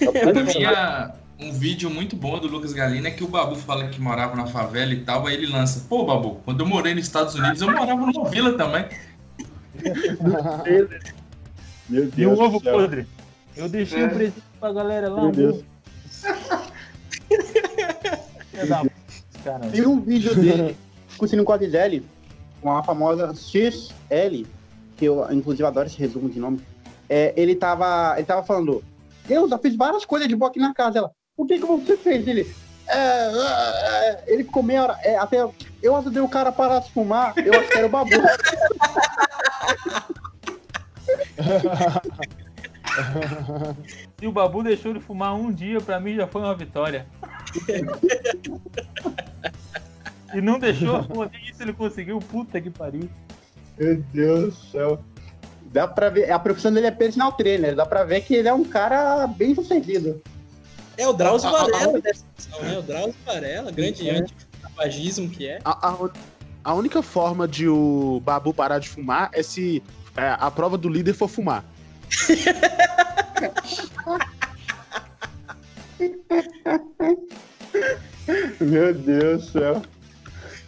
Eu 0.02 0.46
tinha 0.46 1.14
um 1.40 1.54
vídeo 1.54 1.90
muito 1.90 2.18
bom 2.18 2.38
do 2.38 2.48
Lucas 2.50 2.74
Galina 2.74 3.10
que 3.10 3.24
o 3.24 3.28
Babu 3.30 3.56
fala 3.56 3.88
que 3.88 4.02
morava 4.02 4.36
na 4.36 4.46
favela 4.46 4.94
e 4.94 5.00
tal, 5.06 5.26
aí 5.26 5.36
ele 5.36 5.46
lança, 5.48 5.86
pô 5.88 6.04
Babu, 6.04 6.42
quando 6.44 6.60
eu 6.60 6.66
morei 6.68 6.94
nos 6.94 7.06
Estados 7.06 7.34
Unidos, 7.36 7.62
eu 7.62 7.72
morava 7.72 7.96
numa 7.96 8.30
vila 8.30 8.58
também. 8.58 8.86
Meu 11.90 12.04
E 12.04 12.08
o 12.08 12.12
Deus 12.12 12.40
ovo 12.40 12.58
do 12.60 12.64
céu. 12.66 12.74
podre. 12.80 13.08
Eu 13.56 13.70
deixei 13.70 14.02
É. 14.02 14.06
um 14.06 14.10
presente 14.10 14.44
pra 14.60 14.74
galera 14.74 15.08
lá. 15.10 15.22
Meu 15.22 15.30
um 15.30 15.32
Deus. 15.32 15.56
ovo. 15.56 15.66
Da 18.68 18.84
cara. 19.44 19.70
Tem 19.70 19.86
um 19.88 20.00
vídeo 20.02 20.36
dele 20.36 20.76
discutindo 21.08 21.44
com 21.44 21.54
a 21.54 21.58
Gisele, 21.58 22.06
com 22.62 22.72
a 22.76 22.84
famosa 22.84 23.34
XL, 23.34 24.46
que 25.04 25.06
eu 25.06 25.32
inclusive 25.32 25.68
adoro 25.68 25.88
esse 25.88 25.98
resumo 25.98 26.30
de 26.30 26.40
nome. 26.40 26.62
É, 27.10 27.34
ele, 27.36 27.56
tava, 27.56 28.14
ele 28.16 28.26
tava 28.26 28.44
falando, 28.44 28.82
eu 29.30 29.50
já 29.50 29.58
fiz 29.58 29.76
várias 29.76 30.06
coisas 30.06 30.30
de 30.30 30.36
boa 30.36 30.50
aqui 30.50 30.60
na 30.60 30.74
casa. 30.74 31.00
Ela, 31.00 31.12
o 31.36 31.46
que 31.46 31.60
que 31.60 31.66
você 31.66 31.98
fez? 31.98 32.26
Ele, 32.26 32.50
"É, 32.88 32.98
é, 32.98 34.10
é." 34.10 34.24
ele 34.28 34.46
ficou 34.46 34.64
meia 34.64 34.84
hora, 34.84 34.98
é, 35.04 35.18
até 35.18 35.46
eu 35.82 35.96
ajudei 35.98 36.22
o 36.22 36.30
cara 36.30 36.48
a 36.50 36.54
parar 36.54 36.80
de 36.80 36.92
fumar, 36.92 37.34
eu 37.38 37.54
acho 37.54 37.70
que 37.70 37.78
era 37.78 37.88
o 37.88 37.90
babu. 37.90 38.12
Se 44.20 44.28
o 44.28 44.32
Babu 44.32 44.62
deixou 44.64 44.92
ele 44.92 45.00
fumar 45.00 45.34
um 45.34 45.52
dia, 45.52 45.82
pra 45.82 46.00
mim 46.00 46.16
já 46.16 46.28
foi 46.28 46.42
uma 46.42 46.56
vitória. 46.56 47.08
e 50.34 50.40
não 50.40 50.60
deixou, 50.60 51.04
isso 51.44 51.64
ele 51.64 51.74
conseguiu, 51.74 52.20
puta 52.20 52.62
que 52.62 52.70
pariu. 52.70 53.10
Meu 53.78 53.98
Deus 54.14 54.54
do 54.56 54.62
céu. 54.72 55.00
Dá 55.72 55.88
pra 55.88 56.10
ver, 56.10 56.32
a 56.32 56.38
profissão 56.38 56.72
dele 56.72 56.86
é 56.88 56.92
personal 56.92 57.32
trainer, 57.32 57.76
dá 57.76 57.86
pra 57.86 58.04
ver 58.04 58.22
que 58.22 58.36
ele 58.36 58.48
é 58.48 58.54
um 58.54 58.64
cara 58.64 59.26
bem 59.28 59.56
sucedido. 59.56 60.22
É 60.96 61.08
o 61.08 61.14
Drauzio 61.14 61.50
Varela 61.50 62.00
dessa 62.00 62.24
né? 62.62 62.78
O 62.78 62.82
Drauzio 62.84 63.16
Varela, 63.26 63.72
grande 63.72 64.08
É. 64.08 64.18
anti-tabagismo 64.20 65.28
que 65.30 65.48
é. 65.48 65.60
A, 65.66 65.90
a- 65.90 66.10
a 66.64 66.74
única 66.76 67.02
forma 67.02 67.48
de 67.48 67.68
o 67.68 68.22
Babu 68.24 68.54
parar 68.54 68.78
de 68.78 68.88
fumar 68.88 69.32
é 69.34 69.42
se 69.42 69.82
é, 70.16 70.36
a 70.40 70.52
prova 70.52 70.78
do 70.78 70.88
líder 70.88 71.14
for 71.14 71.28
fumar. 71.28 71.66
Meu 78.60 78.94
Deus 78.94 79.46
do 79.46 79.52
céu. 79.52 79.82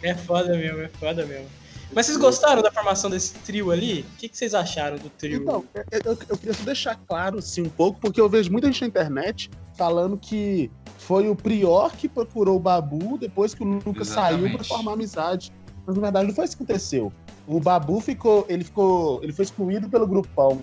É 0.02 0.14
foda 0.14 0.56
mesmo, 0.56 0.80
é 0.82 0.88
foda 0.88 1.24
mesmo. 1.24 1.46
Mas 1.92 2.06
vocês 2.06 2.18
gostaram 2.18 2.62
da 2.62 2.70
formação 2.70 3.08
desse 3.08 3.32
trio 3.34 3.70
ali? 3.70 4.00
O 4.00 4.16
que, 4.18 4.28
que 4.28 4.36
vocês 4.36 4.54
acharam 4.54 4.96
do 4.98 5.08
trio? 5.08 5.40
Então, 5.42 5.64
eu, 5.90 6.12
eu- 6.12 6.18
eu 6.28 6.36
queria 6.36 6.52
só 6.54 6.64
deixar 6.64 6.96
claro 7.06 7.38
assim 7.38 7.62
um 7.62 7.68
pouco, 7.70 8.00
porque 8.00 8.20
eu 8.20 8.28
vejo 8.28 8.50
muita 8.50 8.66
gente 8.66 8.82
na 8.82 8.86
internet 8.88 9.50
falando 9.76 10.16
que 10.18 10.70
foi 10.98 11.28
o 11.28 11.36
Prior 11.36 11.90
que 11.92 12.08
procurou 12.08 12.56
o 12.56 12.60
Babu 12.60 13.16
depois 13.18 13.54
que 13.54 13.62
o 13.62 13.66
Lucas 13.66 14.08
saiu 14.08 14.38
Exatamente. 14.38 14.56
pra 14.56 14.64
formar 14.64 14.92
amizade. 14.92 15.52
Mas 15.86 15.94
na 15.96 16.02
verdade 16.02 16.26
não 16.28 16.34
foi 16.34 16.44
isso 16.44 16.56
que 16.56 16.62
aconteceu. 16.64 17.12
O 17.46 17.60
Babu 17.60 18.00
ficou, 18.00 18.44
ele 18.48 18.64
ficou, 18.64 19.22
ele 19.22 19.32
foi 19.32 19.44
excluído 19.44 19.88
pelo 19.88 20.06
grupão 20.06 20.60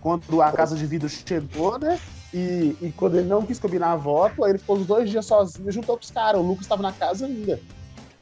quando 0.00 0.42
a 0.42 0.52
casa 0.52 0.76
de 0.76 0.84
vidro 0.86 1.08
chegou, 1.08 1.78
né? 1.78 1.98
E, 2.34 2.76
e 2.82 2.92
quando 2.94 3.16
ele 3.18 3.26
não 3.26 3.42
quis 3.42 3.58
combinar 3.58 3.92
a 3.92 3.96
voto, 3.96 4.44
aí 4.44 4.50
ele 4.52 4.58
ficou 4.58 4.76
os 4.76 4.86
dois 4.86 5.08
dias 5.08 5.24
sozinho 5.24 5.72
juntou 5.72 5.96
com 5.96 6.04
os 6.04 6.10
caras. 6.10 6.40
O 6.40 6.44
Lucas 6.44 6.64
estava 6.66 6.82
na 6.82 6.92
casa 6.92 7.24
ainda. 7.26 7.58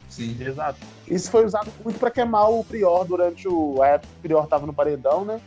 Sim. 0.09 0.37
Exato. 0.41 0.79
Isso 1.07 1.31
foi 1.31 1.45
usado 1.45 1.71
muito 1.83 1.99
pra 1.99 2.11
queimar 2.11 2.51
o 2.51 2.65
Prior 2.65 3.05
durante 3.05 3.47
o, 3.47 3.83
a 3.83 3.89
época 3.89 4.09
que 4.13 4.19
o 4.19 4.23
Prior 4.23 4.47
tava 4.47 4.67
no 4.67 4.73
paredão, 4.73 5.25
né? 5.25 5.41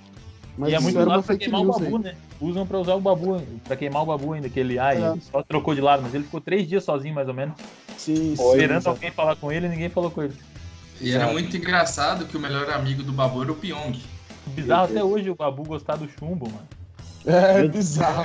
Mas 0.57 0.71
e 0.71 0.75
é 0.75 0.79
muito 0.79 0.99
usado 0.99 1.23
pra 1.23 1.37
queimar 1.37 1.61
o 1.61 1.65
Babu, 1.65 1.97
aí. 1.97 2.03
né? 2.03 2.15
Usam 2.39 2.65
pra 2.65 2.79
usar 2.79 2.93
o 2.95 3.01
Babu, 3.01 3.41
pra 3.63 3.75
queimar 3.75 4.03
o 4.03 4.05
Babu 4.05 4.33
ainda, 4.33 4.49
que 4.49 4.59
ele, 4.59 4.77
ai, 4.79 5.01
É. 5.01 5.11
ele 5.11 5.21
só 5.21 5.41
trocou 5.43 5.73
de 5.75 5.81
lado, 5.81 6.01
mas 6.03 6.13
ele 6.13 6.23
ficou 6.23 6.41
três 6.41 6.67
dias 6.67 6.83
sozinho, 6.83 7.13
mais 7.13 7.27
ou 7.27 7.33
menos. 7.33 7.55
Sim, 7.97 8.33
Esperando 8.33 8.81
sim, 8.81 8.89
alguém 8.89 9.11
falar 9.11 9.35
com 9.35 9.51
ele 9.51 9.65
e 9.65 9.69
ninguém 9.69 9.89
falou 9.89 10.09
com 10.11 10.23
ele. 10.23 10.35
E 10.99 11.11
era 11.11 11.27
muito 11.31 11.55
engraçado 11.55 12.25
que 12.25 12.35
o 12.35 12.39
melhor 12.39 12.69
amigo 12.71 13.03
do 13.03 13.11
Babu 13.11 13.41
era 13.43 13.51
o 13.51 13.55
Pyong. 13.55 13.99
Bizarro 14.47 14.85
até 14.85 15.03
hoje 15.03 15.29
o 15.29 15.35
Babu 15.35 15.63
gostar 15.63 15.95
do 15.95 16.09
chumbo, 16.09 16.47
mano. 16.47 16.67
É 17.27 17.67
bizarro. 17.67 18.23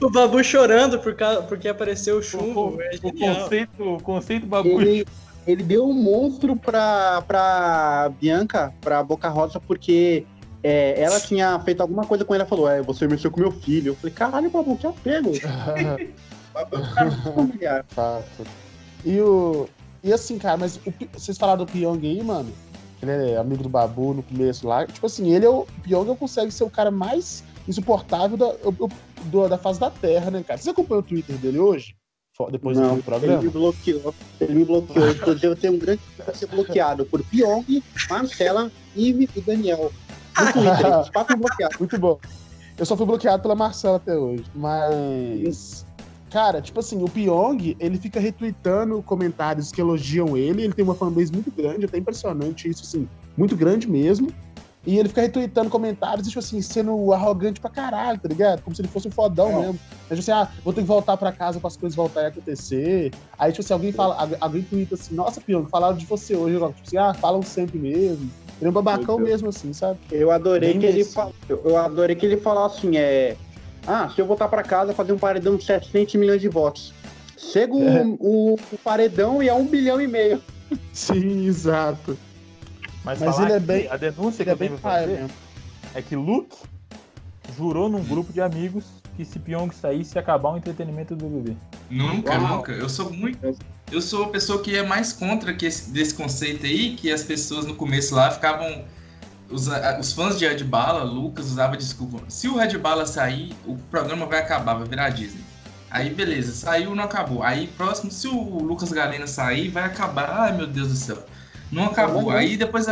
O 0.00 0.10
Babu 0.10 0.42
chorando 0.44 0.98
por 1.00 1.14
causa, 1.14 1.42
porque 1.42 1.68
apareceu 1.68 2.18
o 2.18 2.22
chumbo. 2.22 2.78
É 2.80 2.90
O 3.02 3.12
conceito, 3.12 3.82
o 3.82 4.02
conceito 4.02 4.46
Babu. 4.46 4.80
Ele, 4.80 5.04
ele 5.46 5.62
deu 5.62 5.88
um 5.88 5.92
monstro 5.92 6.54
pra, 6.54 7.22
pra 7.22 8.12
Bianca, 8.20 8.72
pra 8.80 9.02
Boca 9.02 9.28
Rosa, 9.28 9.60
porque 9.60 10.24
é, 10.62 11.02
ela 11.02 11.20
tinha 11.20 11.58
feito 11.60 11.80
alguma 11.80 12.04
coisa 12.04 12.24
com 12.24 12.34
ele. 12.34 12.42
Ela 12.42 12.48
falou: 12.48 12.68
É, 12.68 12.80
você 12.80 13.08
mexeu 13.08 13.30
com 13.30 13.40
meu 13.40 13.50
filho. 13.52 13.90
Eu 13.90 13.96
falei: 13.96 14.14
Caralho, 14.14 14.50
Babu, 14.50 14.76
que 14.76 14.86
apego. 14.86 15.32
Babu 16.54 16.76
é 16.76 16.94
cara 16.94 17.10
muito 17.10 17.32
familiar. 17.34 17.84
Fato. 17.88 18.46
E 19.04 19.20
o. 19.20 19.68
E 20.02 20.12
assim, 20.12 20.38
cara, 20.38 20.56
mas 20.56 20.76
o 20.76 20.94
vocês 21.12 21.36
falaram 21.36 21.64
do 21.64 21.70
Pyong 21.70 22.06
aí, 22.06 22.22
mano? 22.22 22.52
Ele 23.02 23.30
é 23.32 23.36
amigo 23.36 23.62
do 23.62 23.68
Babu 23.68 24.12
no 24.14 24.22
começo 24.22 24.66
lá. 24.66 24.86
Tipo 24.86 25.06
assim, 25.06 25.32
ele 25.32 25.44
é 25.46 25.48
o. 25.48 25.66
Pyong 25.82 26.14
consegue 26.16 26.50
ser 26.50 26.64
o 26.64 26.70
cara 26.70 26.90
mais 26.90 27.44
insuportável 27.68 28.36
da, 28.36 28.52
do- 29.30 29.48
da 29.48 29.56
face 29.58 29.78
da 29.78 29.90
Terra, 29.90 30.30
né, 30.30 30.42
cara? 30.42 30.58
Você 30.58 30.70
acompanhou 30.70 31.02
o 31.02 31.06
Twitter 31.06 31.36
dele 31.36 31.58
hoje? 31.58 31.94
Depois 32.52 32.78
Não, 32.78 32.90
do 32.90 32.94
ele 32.94 33.02
programa? 33.02 33.42
me 33.42 33.48
bloqueou. 33.48 34.14
Ele 34.40 34.54
me 34.54 34.64
bloqueou. 34.64 35.10
Inclusive, 35.10 35.46
eu 35.48 35.56
tenho 35.56 35.72
um 35.74 35.78
grande 35.78 36.00
ser 36.34 36.46
bloqueado 36.46 37.04
por 37.04 37.20
Pyong, 37.24 37.82
Marcela, 38.08 38.70
Ive 38.94 39.28
e 39.34 39.40
Daniel. 39.40 39.90
No 40.38 40.52
Twitter, 40.52 41.00
os 41.00 41.10
quatro 41.10 41.36
bloqueados. 41.36 41.76
Muito 41.80 41.98
bom. 41.98 42.16
Eu 42.78 42.86
só 42.86 42.96
fui 42.96 43.06
bloqueado 43.06 43.42
pela 43.42 43.56
Marcela 43.56 43.96
até 43.96 44.16
hoje. 44.16 44.44
Mas. 44.54 45.84
Cara, 46.30 46.60
tipo 46.60 46.80
assim, 46.80 47.02
o 47.02 47.08
Pyong, 47.08 47.76
ele 47.80 47.96
fica 47.98 48.20
retweetando 48.20 49.02
comentários 49.02 49.72
que 49.72 49.80
elogiam 49.80 50.36
ele. 50.36 50.62
Ele 50.64 50.72
tem 50.74 50.84
uma 50.84 50.94
fanbase 50.94 51.32
muito 51.32 51.50
grande, 51.50 51.86
até 51.86 51.98
impressionante 51.98 52.68
isso, 52.68 52.82
assim, 52.84 53.08
muito 53.36 53.56
grande 53.56 53.88
mesmo. 53.88 54.28
E 54.86 54.98
ele 54.98 55.08
fica 55.08 55.20
retweetando 55.22 55.68
comentários, 55.68 56.26
tipo 56.28 56.38
assim, 56.38 56.62
sendo 56.62 57.12
arrogante 57.12 57.60
pra 57.60 57.68
caralho, 57.68 58.18
tá 58.18 58.28
ligado? 58.28 58.62
Como 58.62 58.74
se 58.74 58.80
ele 58.80 58.88
fosse 58.88 59.08
um 59.08 59.10
fodão 59.10 59.48
mesmo. 59.60 59.78
Aí, 60.08 60.16
tipo 60.16 60.20
assim, 60.20 60.30
ah, 60.30 60.48
vou 60.64 60.72
ter 60.72 60.80
que 60.82 60.86
voltar 60.86 61.16
pra 61.16 61.32
casa 61.32 61.58
para 61.60 61.68
as 61.68 61.76
coisas 61.76 61.96
voltarem 61.96 62.28
a 62.28 62.30
acontecer. 62.32 63.10
Aí, 63.38 63.50
tipo 63.52 63.62
assim, 63.62 63.72
alguém 63.74 63.92
fala, 63.92 64.14
alguém- 64.14 64.38
alguém 64.40 64.62
tweeta 64.62 64.94
assim, 64.94 65.14
nossa, 65.14 65.40
Pyong, 65.40 65.66
falaram 65.68 65.96
de 65.96 66.06
você 66.06 66.34
hoje. 66.36 66.54
Eu, 66.54 66.72
tipo 66.72 66.86
assim, 66.86 66.96
ah, 66.96 67.12
falam 67.12 67.42
sempre 67.42 67.78
mesmo. 67.78 68.30
Ele 68.60 68.66
é 68.66 68.70
um 68.70 68.72
babacão 68.72 69.18
mesmo, 69.18 69.48
assim, 69.50 69.72
sabe? 69.72 69.98
Eu 70.10 70.30
adorei 70.32 70.70
Bem 70.72 70.80
que 70.80 70.86
ele. 70.86 71.04
Eu 71.48 71.62
eu 71.64 71.76
adorei 71.76 72.16
que 72.16 72.26
ele 72.26 72.36
falou 72.38 72.64
assim, 72.64 72.96
é. 72.96 73.36
Ah, 73.88 74.10
se 74.14 74.20
eu 74.20 74.26
voltar 74.26 74.48
pra 74.48 74.62
casa 74.62 74.92
fazer 74.92 75.12
um 75.12 75.18
paredão 75.18 75.56
de 75.56 75.64
700 75.64 76.14
milhões 76.16 76.40
de 76.42 76.48
votos. 76.48 76.92
Chega 77.38 77.72
o, 77.74 77.88
É. 77.88 78.04
o- 78.04 78.58
o 78.72 78.78
paredão 78.84 79.42
e 79.42 79.48
é 79.48 79.54
um 79.54 79.64
bilhão 79.64 79.98
e 80.00 80.06
meio. 80.06 80.42
Sim, 80.92 81.46
exato. 81.48 82.18
Mas, 83.02 83.20
Mas 83.20 83.38
ele 83.38 83.52
é 83.52 83.60
que 83.60 83.66
bem- 83.66 83.88
A 83.88 83.96
denúncia 83.96 84.42
ele 84.42 84.44
que 84.44 84.50
é 84.50 84.52
eu 84.52 84.56
bem 84.58 84.68
tenho 84.68 84.80
pra 84.80 84.90
fazer 84.90 85.26
é 85.94 86.02
que 86.02 86.14
Luke 86.14 86.54
jurou 87.56 87.88
num 87.88 88.04
grupo 88.04 88.30
de 88.32 88.40
amigos 88.42 88.84
que 89.16 89.24
se 89.24 89.38
Pyong 89.38 89.70
saísse 89.72 90.16
ia 90.16 90.20
acabar 90.20 90.50
o 90.52 90.56
entretenimento 90.58 91.16
do 91.16 91.24
BBB. 91.26 91.56
Nunca, 91.90 92.32
Uau. 92.38 92.56
nunca. 92.58 92.72
Eu 92.72 92.88
sou 92.88 93.10
muito. 93.10 93.56
Eu 93.90 94.02
sou 94.02 94.24
a 94.24 94.28
pessoa 94.28 94.60
que 94.62 94.76
é 94.76 94.82
mais 94.82 95.12
contra 95.12 95.54
que 95.54 95.64
esse- 95.64 95.90
desse 95.90 96.12
conceito 96.14 96.66
aí, 96.66 96.94
que 96.94 97.10
as 97.10 97.22
pessoas 97.22 97.64
no 97.64 97.74
começo 97.74 98.14
lá 98.14 98.30
ficavam. 98.30 98.84
Os, 99.50 99.68
os 99.98 100.12
fãs 100.12 100.38
de 100.38 100.46
Red 100.46 100.64
Bala, 100.64 101.02
Lucas, 101.02 101.46
usava 101.46 101.76
desculpa. 101.76 102.18
Se 102.28 102.48
o 102.48 102.56
Red 102.56 102.76
Bala 102.78 103.06
sair, 103.06 103.56
o 103.66 103.76
programa 103.90 104.26
vai 104.26 104.40
acabar, 104.40 104.74
vai 104.74 104.86
virar 104.86 105.10
Disney. 105.10 105.42
Aí 105.90 106.10
beleza, 106.10 106.52
saiu, 106.52 106.94
não 106.94 107.04
acabou. 107.04 107.42
Aí 107.42 107.66
próximo, 107.66 108.10
se 108.10 108.28
o 108.28 108.62
Lucas 108.62 108.92
Galena 108.92 109.26
sair, 109.26 109.68
vai 109.68 109.84
acabar. 109.84 110.28
Ai 110.30 110.52
meu 110.52 110.66
Deus 110.66 110.88
do 110.88 110.96
céu. 110.96 111.24
Não 111.72 111.86
acabou. 111.86 112.30
Aí 112.30 112.56
depois 112.56 112.86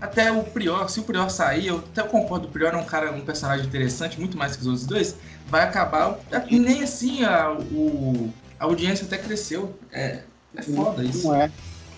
até 0.00 0.32
o 0.32 0.42
Prior, 0.42 0.88
se 0.88 0.98
o 0.98 1.04
Prior 1.04 1.28
sair, 1.30 1.68
eu 1.68 1.78
até 1.78 2.02
concordo, 2.02 2.48
o 2.48 2.50
Prior 2.50 2.72
é 2.74 2.76
um 2.76 2.84
cara, 2.84 3.12
um 3.12 3.20
personagem 3.20 3.66
interessante, 3.66 4.18
muito 4.18 4.36
mais 4.36 4.56
que 4.56 4.62
os 4.62 4.66
outros 4.66 4.86
dois, 4.86 5.16
vai 5.46 5.62
acabar. 5.62 6.18
E 6.48 6.58
nem 6.58 6.82
assim 6.82 7.22
a, 7.22 7.52
o, 7.52 8.32
a 8.58 8.64
audiência 8.64 9.06
até 9.06 9.18
cresceu. 9.18 9.78
É, 9.92 10.22
é 10.56 10.62
foda 10.62 11.04
isso. 11.04 11.28
Não 11.28 11.34
é. 11.34 11.50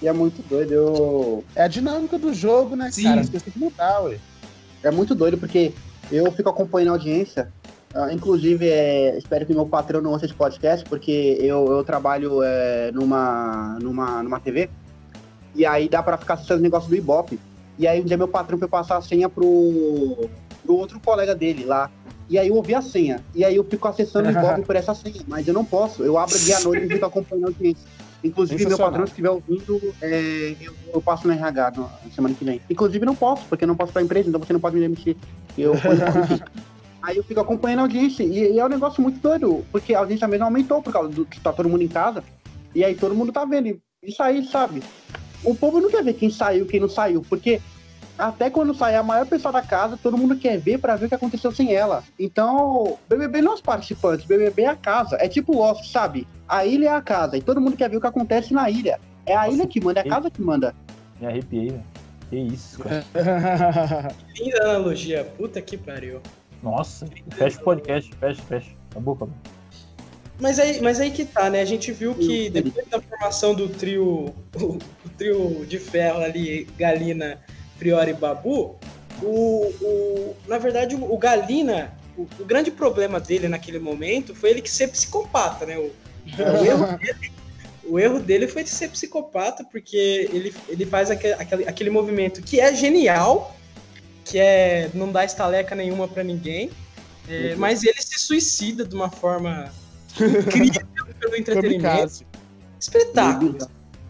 E 0.03 0.09
é 0.09 0.13
muito 0.13 0.43
doido. 0.49 0.73
Eu... 0.73 1.45
É 1.55 1.65
a 1.65 1.69
dinâmica 1.69 2.19
do 2.19 2.33
jogo, 2.33 2.77
né, 2.77 2.91
Sim. 2.91 3.05
cara? 3.05 3.21
As 3.21 3.29
coisas 3.29 3.43
têm 3.43 3.53
que 3.53 3.59
mudar, 3.59 4.01
ué. 4.01 4.19
É 4.83 4.91
muito 4.91 5.15
doido 5.15 5.39
porque 5.39 5.73
eu 6.11 6.31
fico 6.33 6.49
acompanhando 6.49 6.91
a 6.91 6.93
audiência. 6.93 7.51
Ah, 7.95 8.13
inclusive, 8.13 8.69
é, 8.69 9.17
espero 9.17 9.47
que 9.47 9.55
meu 9.55 9.67
patrão 9.67 10.03
não 10.03 10.11
ouça 10.11 10.25
esse 10.25 10.35
podcast, 10.35 10.85
porque 10.89 11.39
eu, 11.41 11.65
eu 11.71 11.85
trabalho 11.85 12.43
é, 12.43 12.91
numa, 12.93 13.79
numa, 13.81 14.23
numa 14.23 14.41
TV. 14.41 14.69
E 15.55 15.65
aí 15.65 15.89
dá 15.89 16.03
pra 16.03 16.19
ficar 16.19 16.35
assistindo 16.35 16.57
os 16.57 16.63
negócios 16.63 16.91
do 16.91 16.97
Ibope. 16.97 17.39
E 17.79 17.87
aí 17.87 18.01
um 18.01 18.05
dia 18.05 18.17
meu 18.17 18.27
patrão 18.27 18.59
foi 18.59 18.67
passar 18.67 18.97
a 18.97 19.03
senha 19.03 19.29
pro, 19.29 20.29
pro 20.65 20.75
outro 20.75 20.99
colega 20.99 21.35
dele 21.37 21.65
lá. 21.65 21.89
E 22.29 22.37
aí 22.37 22.49
eu 22.49 22.57
ouvi 22.57 22.75
a 22.75 22.83
senha. 22.83 23.25
E 23.33 23.45
aí 23.45 23.55
eu 23.55 23.63
fico 23.63 23.87
acessando 23.87 24.29
o 24.29 24.33
Ibope 24.33 24.63
por 24.67 24.75
essa 24.75 24.93
senha. 24.93 25.21
Mas 25.29 25.47
eu 25.47 25.55
não 25.55 25.65
posso. 25.65 26.03
Eu 26.03 26.19
abro 26.19 26.37
dia 26.37 26.57
à 26.57 26.61
noite 26.61 26.87
e 26.87 26.89
fico 26.89 27.07
acompanhando 27.07 27.45
a 27.45 27.49
audiência. 27.49 27.85
Inclusive, 28.25 28.65
meu 28.67 28.79
patrão, 28.79 29.07
se 29.07 29.13
estiver 29.13 29.31
ouvindo, 29.31 29.95
é, 30.01 30.55
eu, 30.61 30.73
eu 30.95 31.03
passo 31.03 31.27
no 31.29 31.35
RH 31.35 31.73
no- 31.77 31.83
na 31.83 32.11
semana 32.15 32.35
que 32.35 32.45
vem. 32.45 32.61
Inclusive, 32.71 33.05
não 33.05 33.15
posso, 33.15 33.45
porque 33.49 33.65
eu 33.65 33.69
não 33.69 33.77
posso 33.77 33.93
para 33.93 34.01
a 34.01 34.05
empresa, 34.05 34.29
então 34.29 34.41
você 34.41 34.53
não 34.53 34.61
pode 34.61 34.75
me 34.77 34.81
demitir. 34.81 35.17
Eu. 35.59 35.75
Aí 37.03 37.19
eu 37.19 37.23
fico 37.23 37.39
acompanhando 37.39 37.81
a 37.81 37.83
audiência. 37.83 38.23
E, 38.23 38.53
e 38.55 38.59
é 38.59 38.65
um 38.65 38.69
negócio 38.69 39.03
muito 39.03 39.21
doido, 39.21 39.63
porque 39.71 39.95
a 39.95 39.99
audiência 39.99 40.27
mesmo 40.27 40.47
aumentou 40.47 40.81
por 40.83 40.91
causa 40.91 41.11
do 41.11 41.27
que 41.27 41.39
tá 41.39 41.53
todo 41.53 41.69
mundo 41.69 41.83
em 41.83 41.89
casa. 41.89 42.25
E 42.75 42.83
aí 42.83 42.95
todo 42.95 43.15
mundo 43.15 43.31
tá 43.31 43.45
vendo. 43.45 43.79
Isso 44.03 44.23
aí, 44.23 44.43
sabe? 44.47 44.83
O 45.45 45.55
povo 45.55 45.81
não 45.81 45.91
quer 45.91 46.03
ver 46.03 46.15
quem 46.15 46.31
saiu, 46.31 46.65
quem 46.65 46.81
não 46.81 46.89
saiu, 46.89 47.23
porque 47.29 47.61
até 48.19 48.49
quando 48.49 48.75
sair 48.75 48.97
a 48.97 49.03
maior 49.03 49.27
pessoa 49.27 49.53
da 49.53 49.63
casa, 49.63 49.99
todo 50.01 50.17
mundo 50.17 50.37
quer 50.37 50.59
ver 50.59 50.79
pra 50.79 50.97
ver 50.97 51.07
o 51.07 51.09
que 51.09 51.15
aconteceu 51.15 51.51
sem 51.51 51.75
ela. 51.75 52.05
Então, 52.19 52.99
BBB 53.09 53.43
não 53.43 53.53
é 53.53 53.55
os 53.55 53.61
participantes, 53.61 54.27
BBB 54.27 54.63
é 54.63 54.69
a 54.69 54.77
casa. 54.77 55.17
É 55.21 55.29
tipo 55.29 55.57
Lost, 55.57 55.91
sabe? 55.91 56.27
A 56.49 56.65
ilha 56.65 56.89
é 56.89 56.93
a 56.93 57.03
casa 57.03 57.37
e 57.37 57.43
todo 57.43 57.61
mundo 57.61 57.77
quer 57.77 57.91
ver 57.91 57.97
o 57.97 58.01
que 58.01 58.07
acontece 58.07 58.53
na 58.53 58.71
ilha. 58.71 59.01
É 59.27 59.35
a 59.35 59.49
ilha 59.49 59.67
que 59.67 59.83
manda, 59.83 60.01
é 60.01 60.03
a 60.03 60.09
casa 60.09 60.31
que 60.31 60.41
manda. 60.41 60.75
Me 61.21 61.27
arrepiei, 61.27 61.71
velho. 61.71 61.85
Que 62.31 62.37
isso, 62.37 62.79
cara. 62.81 63.05
Linda 64.39 64.63
analogia, 64.63 65.25
puta 65.37 65.61
que 65.61 65.77
pariu. 65.77 66.21
Nossa, 66.63 67.07
fecha 67.31 67.61
o 67.61 67.65
podcast, 67.65 68.15
fecha, 68.17 68.43
fecha. 68.43 68.71
Acabou, 68.91 69.15
acabou. 69.15 69.35
Mas 70.41 70.59
aí, 70.59 70.81
mas 70.81 71.01
aí 71.01 71.11
que 71.11 71.25
tá, 71.25 71.49
né? 71.49 71.61
A 71.61 71.65
gente 71.65 71.93
viu 71.93 72.15
que 72.15 72.51
depois 72.51 72.87
da 72.89 73.01
formação 73.01 73.55
do 73.55 73.69
trio, 73.69 74.35
o, 74.57 74.61
o 75.05 75.09
trio 75.17 75.65
de 75.67 75.79
ferro 75.79 76.23
ali, 76.23 76.67
Galina, 76.77 77.41
Priori 77.79 78.13
Babu, 78.13 78.77
o, 79.23 79.73
o, 79.81 80.37
na 80.47 80.59
verdade, 80.59 80.95
o, 80.95 81.13
o 81.13 81.19
Galina, 81.19 81.93
o, 82.17 82.23
o 82.39 82.45
grande 82.45 82.71
problema 82.71 83.21
dele 83.21 83.49
naquele 83.49 83.79
momento 83.79 84.35
foi 84.35 84.51
ele 84.51 84.63
que 84.63 84.71
ser 84.71 84.89
psicopata, 84.89 85.67
né? 85.67 85.79
O, 85.79 85.91
erro 86.65 86.99
dele, 86.99 87.33
o 87.85 87.99
erro 87.99 88.19
dele 88.19 88.49
foi 88.49 88.65
de 88.65 88.71
ser 88.71 88.89
psicopata, 88.89 89.65
porque 89.65 90.29
ele, 90.33 90.55
ele 90.69 90.87
faz 90.87 91.11
aquele, 91.11 91.35
aquele, 91.35 91.69
aquele 91.69 91.91
movimento 91.91 92.43
que 92.43 92.61
é 92.61 92.75
genial, 92.75 93.57
que 94.25 94.39
é 94.39 94.91
não 94.95 95.13
dar 95.13 95.25
estaleca 95.25 95.75
nenhuma 95.75 96.09
pra 96.09 96.25
ninguém, 96.25 96.71
é, 97.29 97.53
Uhum. 97.53 97.59
mas 97.59 97.83
ele 97.83 98.01
se 98.01 98.19
suicida 98.19 98.85
de 98.85 98.95
uma 98.95 99.11
forma 99.11 99.73
incrível 100.21 100.87
pelo 101.19 101.37
entretenimento. 101.37 102.25
Espetáculo. 102.79 103.59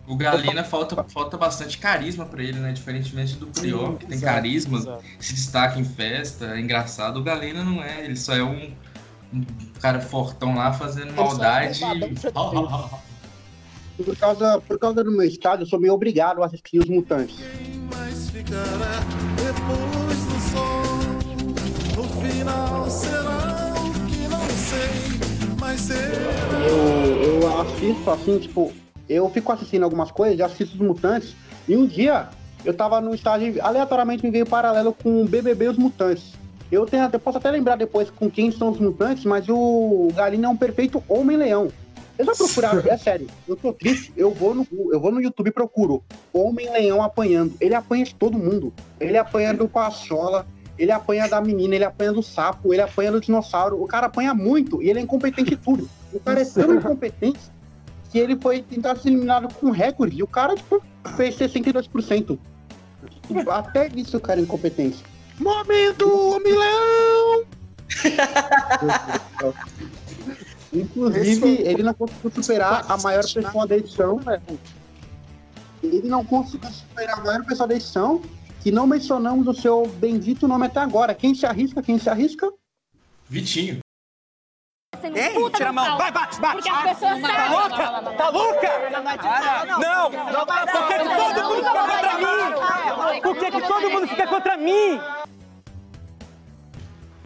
O 0.06 0.16
Galina 0.16 0.62
falta, 0.62 1.02
falta 1.04 1.38
bastante 1.38 1.78
carisma 1.78 2.26
pra 2.26 2.42
ele, 2.42 2.58
né? 2.58 2.72
Diferentemente 2.72 3.36
do 3.36 3.46
Prior, 3.46 3.96
que 3.96 4.06
tem 4.06 4.16
Exato, 4.18 4.34
carisma, 4.34 4.78
exato. 4.78 5.04
se 5.18 5.34
destaca 5.34 5.80
em 5.80 5.84
festa, 5.84 6.56
é 6.56 6.60
engraçado. 6.60 7.18
O 7.20 7.22
Galina 7.22 7.64
não 7.64 7.82
é, 7.82 8.04
ele 8.04 8.16
só 8.16 8.36
é 8.36 8.42
um, 8.42 8.70
um 9.32 9.44
cara 9.80 10.00
fortão 10.00 10.56
lá 10.56 10.72
fazendo 10.74 11.08
Ele 11.08 11.12
é 11.12 11.22
maldade. 11.22 11.80
Por 13.96 14.16
causa, 14.16 14.60
por 14.60 14.76
causa 14.76 15.04
do 15.04 15.12
meu 15.12 15.22
estado, 15.22 15.62
eu 15.62 15.66
sou 15.66 15.78
meio 15.78 15.94
obrigado 15.94 16.42
a 16.42 16.46
assistir 16.46 16.80
os 16.80 16.88
mutantes. 16.88 17.36
Mas 17.94 18.28
ficará 18.28 19.00
depois 19.36 20.18
do 20.24 20.40
sol. 20.50 20.94
No 21.96 22.08
final 22.20 22.90
será 22.90 23.72
o 23.76 24.06
que 24.08 24.26
não 24.26 24.48
sei, 24.50 25.56
mas 25.60 25.80
será. 25.80 26.00
Eu, 26.66 27.40
eu 27.40 27.60
assisto 27.60 28.10
assim, 28.10 28.38
tipo, 28.40 28.72
eu 29.08 29.28
fico 29.30 29.52
assistindo 29.52 29.82
algumas 29.82 30.10
coisas, 30.10 30.38
já 30.38 30.46
assisto 30.46 30.74
os 30.74 30.80
mutantes, 30.80 31.34
e 31.68 31.76
um 31.76 31.86
dia 31.86 32.28
eu 32.64 32.72
tava 32.72 33.00
no 33.00 33.14
estágio, 33.14 33.54
aleatoriamente 33.62 34.24
me 34.24 34.30
veio 34.30 34.46
paralelo 34.46 34.92
com 34.92 35.22
o 35.22 35.24
BBB 35.26 35.66
e 35.66 35.68
os 35.68 35.76
mutantes. 35.76 36.32
Eu, 36.72 36.86
tenho, 36.86 37.08
eu 37.12 37.20
posso 37.20 37.38
até 37.38 37.50
lembrar 37.50 37.76
depois 37.76 38.10
com 38.10 38.30
quem 38.30 38.50
são 38.50 38.70
os 38.70 38.80
mutantes, 38.80 39.24
mas 39.24 39.46
o 39.48 40.08
Galina 40.14 40.46
é 40.46 40.50
um 40.50 40.56
perfeito 40.56 41.02
Homem-Leão. 41.08 41.68
Eu 42.18 42.24
já 42.24 42.32
procuraram, 42.32 42.82
é 42.88 42.96
sério, 42.96 43.26
eu 43.46 43.56
tô 43.56 43.72
triste, 43.72 44.12
eu 44.16 44.30
vou 44.30 44.54
no, 44.54 44.66
eu 44.92 45.00
vou 45.00 45.12
no 45.12 45.20
YouTube 45.20 45.48
e 45.48 45.52
procuro 45.52 46.02
Homem-Leão 46.32 47.02
apanhando. 47.02 47.54
Ele 47.60 47.74
apanha 47.74 48.04
de 48.04 48.14
todo 48.14 48.38
mundo. 48.38 48.72
Ele 48.98 49.18
apanha 49.18 49.52
do 49.52 49.68
Pachola, 49.68 50.46
ele 50.78 50.90
apanha 50.90 51.28
da 51.28 51.40
menina, 51.40 51.74
ele 51.74 51.84
apanha 51.84 52.12
do 52.12 52.22
sapo, 52.22 52.72
ele 52.72 52.82
apanha 52.82 53.12
do 53.12 53.20
dinossauro. 53.20 53.82
O 53.82 53.86
cara 53.86 54.06
apanha 54.06 54.34
muito 54.34 54.82
e 54.82 54.88
ele 54.88 54.98
é 54.98 55.02
incompetente 55.02 55.54
em 55.54 55.56
tudo. 55.56 55.88
O 56.12 56.20
cara 56.20 56.40
é 56.40 56.44
tão 56.44 56.74
incompetente 56.74 57.40
que 58.14 58.18
ele 58.20 58.36
foi 58.36 58.62
tentar 58.62 58.94
ser 58.94 59.08
eliminado 59.08 59.52
com 59.54 59.72
recorde. 59.72 60.16
E 60.16 60.22
o 60.22 60.26
cara, 60.28 60.54
tipo, 60.54 60.80
fez 61.16 61.36
62%. 61.36 62.38
Até 63.50 63.88
isso 63.88 64.16
o 64.16 64.20
cara 64.20 64.38
é 64.38 64.44
incompetente. 64.44 65.02
Momento, 65.40 66.06
Homem-Leão! 66.30 67.44
Inclusive, 70.72 71.62
ele 71.62 71.82
não 71.82 71.92
conseguiu 71.92 72.30
superar 72.30 72.86
a 72.88 72.96
maior 72.98 73.24
pessoa 73.24 73.66
da 73.66 73.76
edição. 73.76 74.20
Ele 75.82 76.08
não 76.08 76.24
conseguiu 76.24 76.70
superar 76.70 77.18
a 77.18 77.24
maior 77.24 77.44
pessoa 77.44 77.66
da 77.66 77.74
edição, 77.74 78.22
que 78.62 78.70
não 78.70 78.86
mencionamos 78.86 79.48
o 79.48 79.54
seu 79.60 79.88
bendito 79.88 80.46
nome 80.46 80.66
até 80.66 80.78
agora. 80.78 81.16
Quem 81.16 81.34
se 81.34 81.46
arrisca? 81.46 81.82
Quem 81.82 81.98
se 81.98 82.08
arrisca? 82.08 82.48
Vitinho. 83.28 83.83
Ei, 85.14 85.50
tira 85.50 85.68
a 85.68 85.72
mão. 85.72 85.98
Vai, 85.98 86.10
bate, 86.10 86.40
bate. 86.40 86.54
Porque 86.62 86.68
as 86.70 86.82
pessoas 86.98 87.20
Tá 87.20 87.28
sabem. 87.28 87.50
louca? 87.50 88.12
Tá 88.16 88.28
louca? 88.30 88.70
Não. 89.78 90.10
Por 90.10 90.86
que, 90.88 90.98
todo 90.98 91.50
mundo 91.50 91.68
fica 91.68 91.86
contra 91.86 92.18
mim? 92.18 93.20
Por 93.22 93.36
que, 93.36 93.50
todo 93.66 93.90
mundo 93.90 94.08
fica 94.08 94.26
contra 94.26 94.56
mim? 94.56 95.00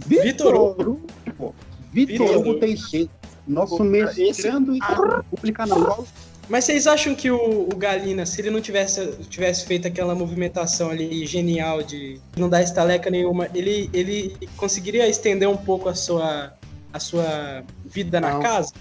Vitor 0.06 0.54
Hugo. 0.54 1.54
Vitor 1.92 2.36
Hugo 2.36 2.54
Teixeira. 2.58 3.10
Nosso 3.46 3.82
mestrando 3.82 4.76
e 4.76 4.80
pública 5.30 5.64
não. 5.64 6.04
Mas 6.50 6.64
vocês 6.64 6.86
acham 6.86 7.14
que 7.14 7.30
o, 7.30 7.62
o 7.62 7.76
Galina, 7.76 8.24
se 8.24 8.40
ele 8.40 8.50
não 8.50 8.60
tivesse, 8.60 9.06
tivesse 9.28 9.66
feito 9.66 9.86
aquela 9.86 10.14
movimentação 10.14 10.90
ali 10.90 11.26
genial 11.26 11.82
de 11.82 12.18
não 12.36 12.48
dar 12.48 12.62
estaleca 12.62 13.10
nenhuma, 13.10 13.48
ele, 13.54 13.90
ele 13.92 14.34
conseguiria 14.56 15.06
estender 15.06 15.46
um 15.48 15.56
pouco 15.58 15.90
a 15.90 15.94
sua, 15.94 16.52
a 16.92 17.00
sua 17.00 17.64
vida 17.84 18.20
na 18.20 18.32
Não. 18.34 18.40
casa? 18.40 18.72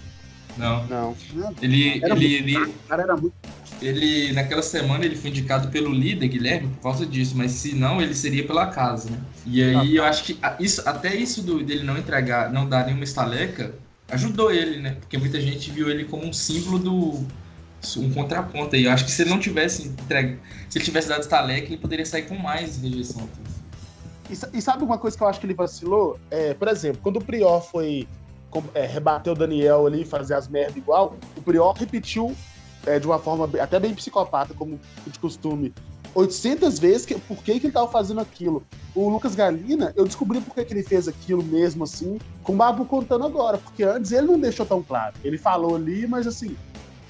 Não. 0.56 0.84
Não. 0.86 1.16
Ele, 1.62 2.00
Era 2.02 2.14
ele, 2.16 2.28
muito- 2.54 2.60
ele, 2.64 2.74
cara 2.88 3.02
era 3.02 3.16
muito. 3.16 3.34
ele, 3.80 4.32
naquela 4.32 4.62
semana, 4.62 5.04
ele 5.04 5.14
foi 5.14 5.30
indicado 5.30 5.68
pelo 5.68 5.92
líder, 5.92 6.26
Guilherme, 6.28 6.68
por 6.68 6.82
causa 6.82 7.06
disso, 7.06 7.34
mas 7.36 7.52
se 7.52 7.74
não, 7.76 8.02
ele 8.02 8.14
seria 8.14 8.44
pela 8.44 8.66
casa, 8.66 9.08
né? 9.10 9.18
E 9.46 9.62
aí 9.62 9.96
eu 9.96 10.04
acho 10.04 10.24
que 10.24 10.38
isso, 10.58 10.82
até 10.88 11.14
isso 11.14 11.42
do, 11.42 11.62
dele 11.62 11.84
não 11.84 11.96
entregar, 11.96 12.50
não 12.52 12.68
dar 12.68 12.86
nenhuma 12.86 13.04
estaleca, 13.04 13.72
ajudou 14.10 14.50
ele, 14.50 14.80
né? 14.80 14.96
Porque 14.98 15.16
muita 15.16 15.40
gente 15.40 15.70
viu 15.70 15.88
ele 15.88 16.04
como 16.04 16.26
um 16.26 16.32
símbolo 16.32 16.78
do. 16.78 17.26
um 17.98 18.10
contraponto 18.12 18.74
aí. 18.74 18.84
Eu 18.86 18.90
acho 18.90 19.04
que 19.04 19.10
se 19.12 19.22
ele 19.22 19.30
não 19.30 19.38
tivesse 19.38 19.86
entregue, 19.86 20.38
se 20.68 20.78
ele 20.78 20.84
tivesse 20.84 21.08
dado 21.08 21.20
estaleca, 21.20 21.68
ele 21.68 21.76
poderia 21.78 22.04
sair 22.04 22.22
com 22.22 22.36
mais 22.36 22.78
rejeição. 22.82 23.28
E, 24.28 24.58
e 24.58 24.62
sabe 24.62 24.84
uma 24.84 24.98
coisa 24.98 25.16
que 25.16 25.22
eu 25.22 25.28
acho 25.28 25.40
que 25.40 25.46
ele 25.46 25.54
vacilou? 25.54 26.18
É, 26.30 26.54
por 26.54 26.68
exemplo, 26.68 27.00
quando 27.02 27.16
o 27.16 27.24
Prior 27.24 27.60
foi 27.60 28.06
é, 28.74 28.86
rebater 28.86 29.32
o 29.32 29.36
Daniel 29.36 29.86
ali, 29.86 30.04
fazer 30.04 30.34
as 30.34 30.48
merdas 30.48 30.76
igual, 30.76 31.16
o 31.36 31.42
Prior 31.42 31.72
repetiu 31.72 32.34
é, 32.86 32.98
de 32.98 33.06
uma 33.06 33.18
forma 33.18 33.48
até 33.60 33.78
bem 33.78 33.94
psicopata, 33.94 34.54
como 34.54 34.78
de 35.06 35.18
costume, 35.18 35.72
800 36.14 36.78
vezes 36.78 37.06
que, 37.06 37.14
por 37.14 37.36
que, 37.38 37.60
que 37.60 37.66
ele 37.66 37.72
tava 37.72 37.88
fazendo 37.88 38.20
aquilo. 38.20 38.64
O 38.94 39.08
Lucas 39.08 39.34
Galina, 39.34 39.92
eu 39.96 40.04
descobri 40.04 40.40
por 40.40 40.54
que, 40.54 40.64
que 40.64 40.72
ele 40.72 40.82
fez 40.82 41.06
aquilo 41.06 41.42
mesmo 41.42 41.84
assim, 41.84 42.18
com 42.42 42.54
o 42.54 42.56
Babu 42.56 42.84
contando 42.84 43.24
agora, 43.24 43.58
porque 43.58 43.84
antes 43.84 44.10
ele 44.12 44.26
não 44.26 44.40
deixou 44.40 44.64
tão 44.64 44.82
claro. 44.82 45.14
Ele 45.22 45.38
falou 45.38 45.76
ali, 45.76 46.06
mas 46.06 46.26
assim, 46.26 46.56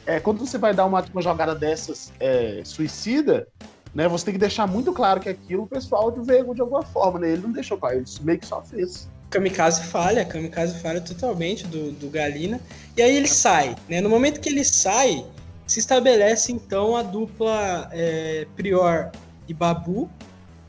é, 0.05 0.19
quando 0.19 0.39
você 0.39 0.59
vai 0.59 0.75
dar 0.75 0.85
uma, 0.85 1.05
uma 1.13 1.23
jogada 1.23 1.55
dessas 1.55 2.13
é, 2.19 2.63
suicida, 2.65 3.47
né, 3.95 4.09
você 4.09 4.27
tem 4.27 4.35
que 4.35 4.41
deixar 4.41 4.67
muito 4.67 4.93
claro 4.93 5.21
que 5.21 5.29
aquilo 5.29 5.65
o 5.65 5.67
pessoal 5.67 6.13
vê 6.23 6.43
de 6.43 6.61
alguma 6.61 6.83
forma, 6.83 7.19
né? 7.19 7.33
Ele 7.33 7.43
não 7.43 7.53
deixou 7.53 7.79
claro, 7.79 7.97
ele 7.97 8.07
meio 8.23 8.39
que 8.39 8.47
só 8.47 8.63
fez. 8.63 9.09
Kamikaze 9.31 9.85
falha, 9.85 10.25
Kamikaze 10.25 10.79
falha 10.81 11.01
totalmente 11.01 11.67
do, 11.67 11.93
do 11.93 12.09
Galina. 12.09 12.61
E 12.97 13.03
aí 13.03 13.17
ele 13.17 13.29
sai, 13.29 13.77
né? 13.89 14.01
No 14.01 14.09
momento 14.09 14.41
que 14.41 14.49
ele 14.49 14.65
sai, 14.65 15.25
se 15.67 15.81
estabelece 15.81 16.51
então 16.51 16.97
a 16.97 17.03
dupla 17.03 17.89
é, 17.93 18.47
Prior 18.57 19.11
e 19.47 19.53
Babu. 19.53 20.11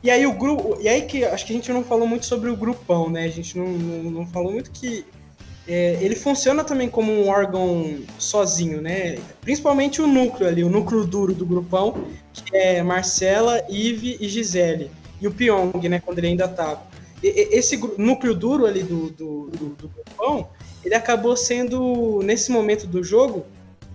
E 0.04 0.10
aí 0.10 0.26
o 0.26 0.34
grupo. 0.34 0.78
E 0.82 0.88
aí 0.88 1.04
que 1.04 1.24
acho 1.26 1.46
que 1.46 1.54
a 1.54 1.56
gente 1.56 1.72
não 1.72 1.84
falou 1.84 2.08
muito 2.08 2.26
sobre 2.26 2.50
o 2.50 2.56
grupão, 2.56 3.10
né? 3.10 3.26
A 3.26 3.30
gente 3.30 3.58
não, 3.58 3.68
não, 3.68 4.12
não 4.12 4.28
falou 4.28 4.52
muito 4.52 4.72
que 4.72 5.06
é, 5.70 6.00
ele 6.02 6.16
funciona 6.16 6.64
também 6.64 6.90
como 6.90 7.12
um 7.12 7.28
órgão 7.30 8.00
sozinho, 8.18 8.82
né? 8.82 9.20
Principalmente 9.42 10.02
o 10.02 10.08
núcleo 10.08 10.50
ali, 10.50 10.64
o 10.64 10.70
núcleo 10.70 11.06
duro 11.06 11.32
do 11.34 11.46
grupão, 11.46 12.06
que 12.34 12.58
é 12.58 12.82
Marcela, 12.82 13.64
Ive 13.70 14.18
e 14.20 14.28
Gisele. 14.28 14.90
E 15.22 15.28
o 15.28 15.32
Pyong, 15.32 15.88
né? 15.88 16.02
Quando 16.04 16.18
ele 16.18 16.28
ainda 16.28 16.48
tava. 16.48 16.82
E- 17.22 17.28
e- 17.28 17.56
Esse 17.56 17.78
núcleo 18.00 18.34
duro 18.34 18.66
ali 18.66 18.82
do, 18.82 19.12
do, 19.12 19.50
do, 19.52 19.66
do 19.76 19.90
grupão, 19.90 20.50
ele 20.84 20.96
acabou 20.96 21.38
sendo, 21.38 22.22
nesse 22.24 22.52
momento 22.52 22.88
do 22.88 23.04
jogo, 23.04 23.46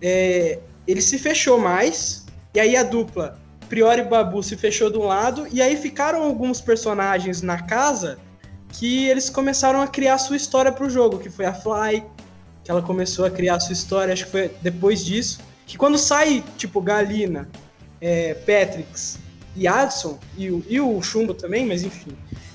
é, 0.01 0.61
ele 0.87 1.03
se 1.03 1.19
fechou 1.19 1.59
mais, 1.59 2.25
e 2.55 2.61
aí 2.61 2.77
a 2.77 2.85
dupla 2.85 3.37
Priori 3.69 4.03
e 4.03 4.05
Babu 4.05 4.43
se 4.45 4.57
fechou 4.57 4.91
de 4.91 4.99
um 4.99 5.07
lado, 5.07 5.49
e 5.51 5.61
aí 5.61 5.77
ficaram 5.77 6.23
alguns 6.23 6.61
personagens 6.61 7.43
na 7.43 7.61
casa 7.63 8.19
que 8.79 9.07
eles 9.09 9.31
começaram 9.31 9.81
a 9.81 9.87
criar 9.87 10.19
sua 10.19 10.37
história 10.37 10.73
pro 10.73 10.91
jogo, 10.91 11.19
que 11.19 11.31
foi 11.31 11.47
a 11.47 11.55
Fly, 11.55 12.03
que 12.65 12.71
ela 12.71 12.83
começou 12.83 13.25
a 13.25 13.31
criar 13.31 13.61
sua 13.61 13.73
história, 13.73 14.13
acho 14.13 14.25
que 14.27 14.31
foi 14.33 14.51
depois 14.61 15.05
disso, 15.05 15.39
que 15.67 15.79
quando 15.79 15.97
sai, 15.97 16.43
tipo, 16.57 16.81
Galina, 16.81 17.49
é, 18.01 18.35
Patrix 18.35 19.19
e 19.55 19.69
Adson, 19.69 20.19
e 20.37 20.51
o, 20.51 20.65
e 20.69 20.81
o 20.81 21.01
Chumbo 21.01 21.35
também, 21.35 21.65
mas 21.65 21.85
enfim, 21.85 22.11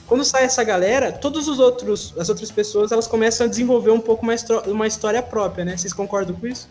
quando 0.05 0.25
sai 0.25 0.43
essa 0.43 0.63
galera, 0.63 1.11
todos 1.11 1.47
os 1.47 1.57
outros, 1.59 2.13
as 2.17 2.27
outras 2.27 2.51
pessoas, 2.51 2.91
elas 2.91 3.07
começam 3.07 3.45
a 3.45 3.49
desenvolver 3.49 3.91
um 3.91 4.01
pouco 4.01 4.23
uma, 4.23 4.33
histó- 4.33 4.63
uma 4.67 4.87
história 4.87 5.21
própria, 5.23 5.63
né? 5.63 5.77
Vocês 5.77 5.93
concordam 5.93 6.35
com 6.35 6.47
isso? 6.47 6.67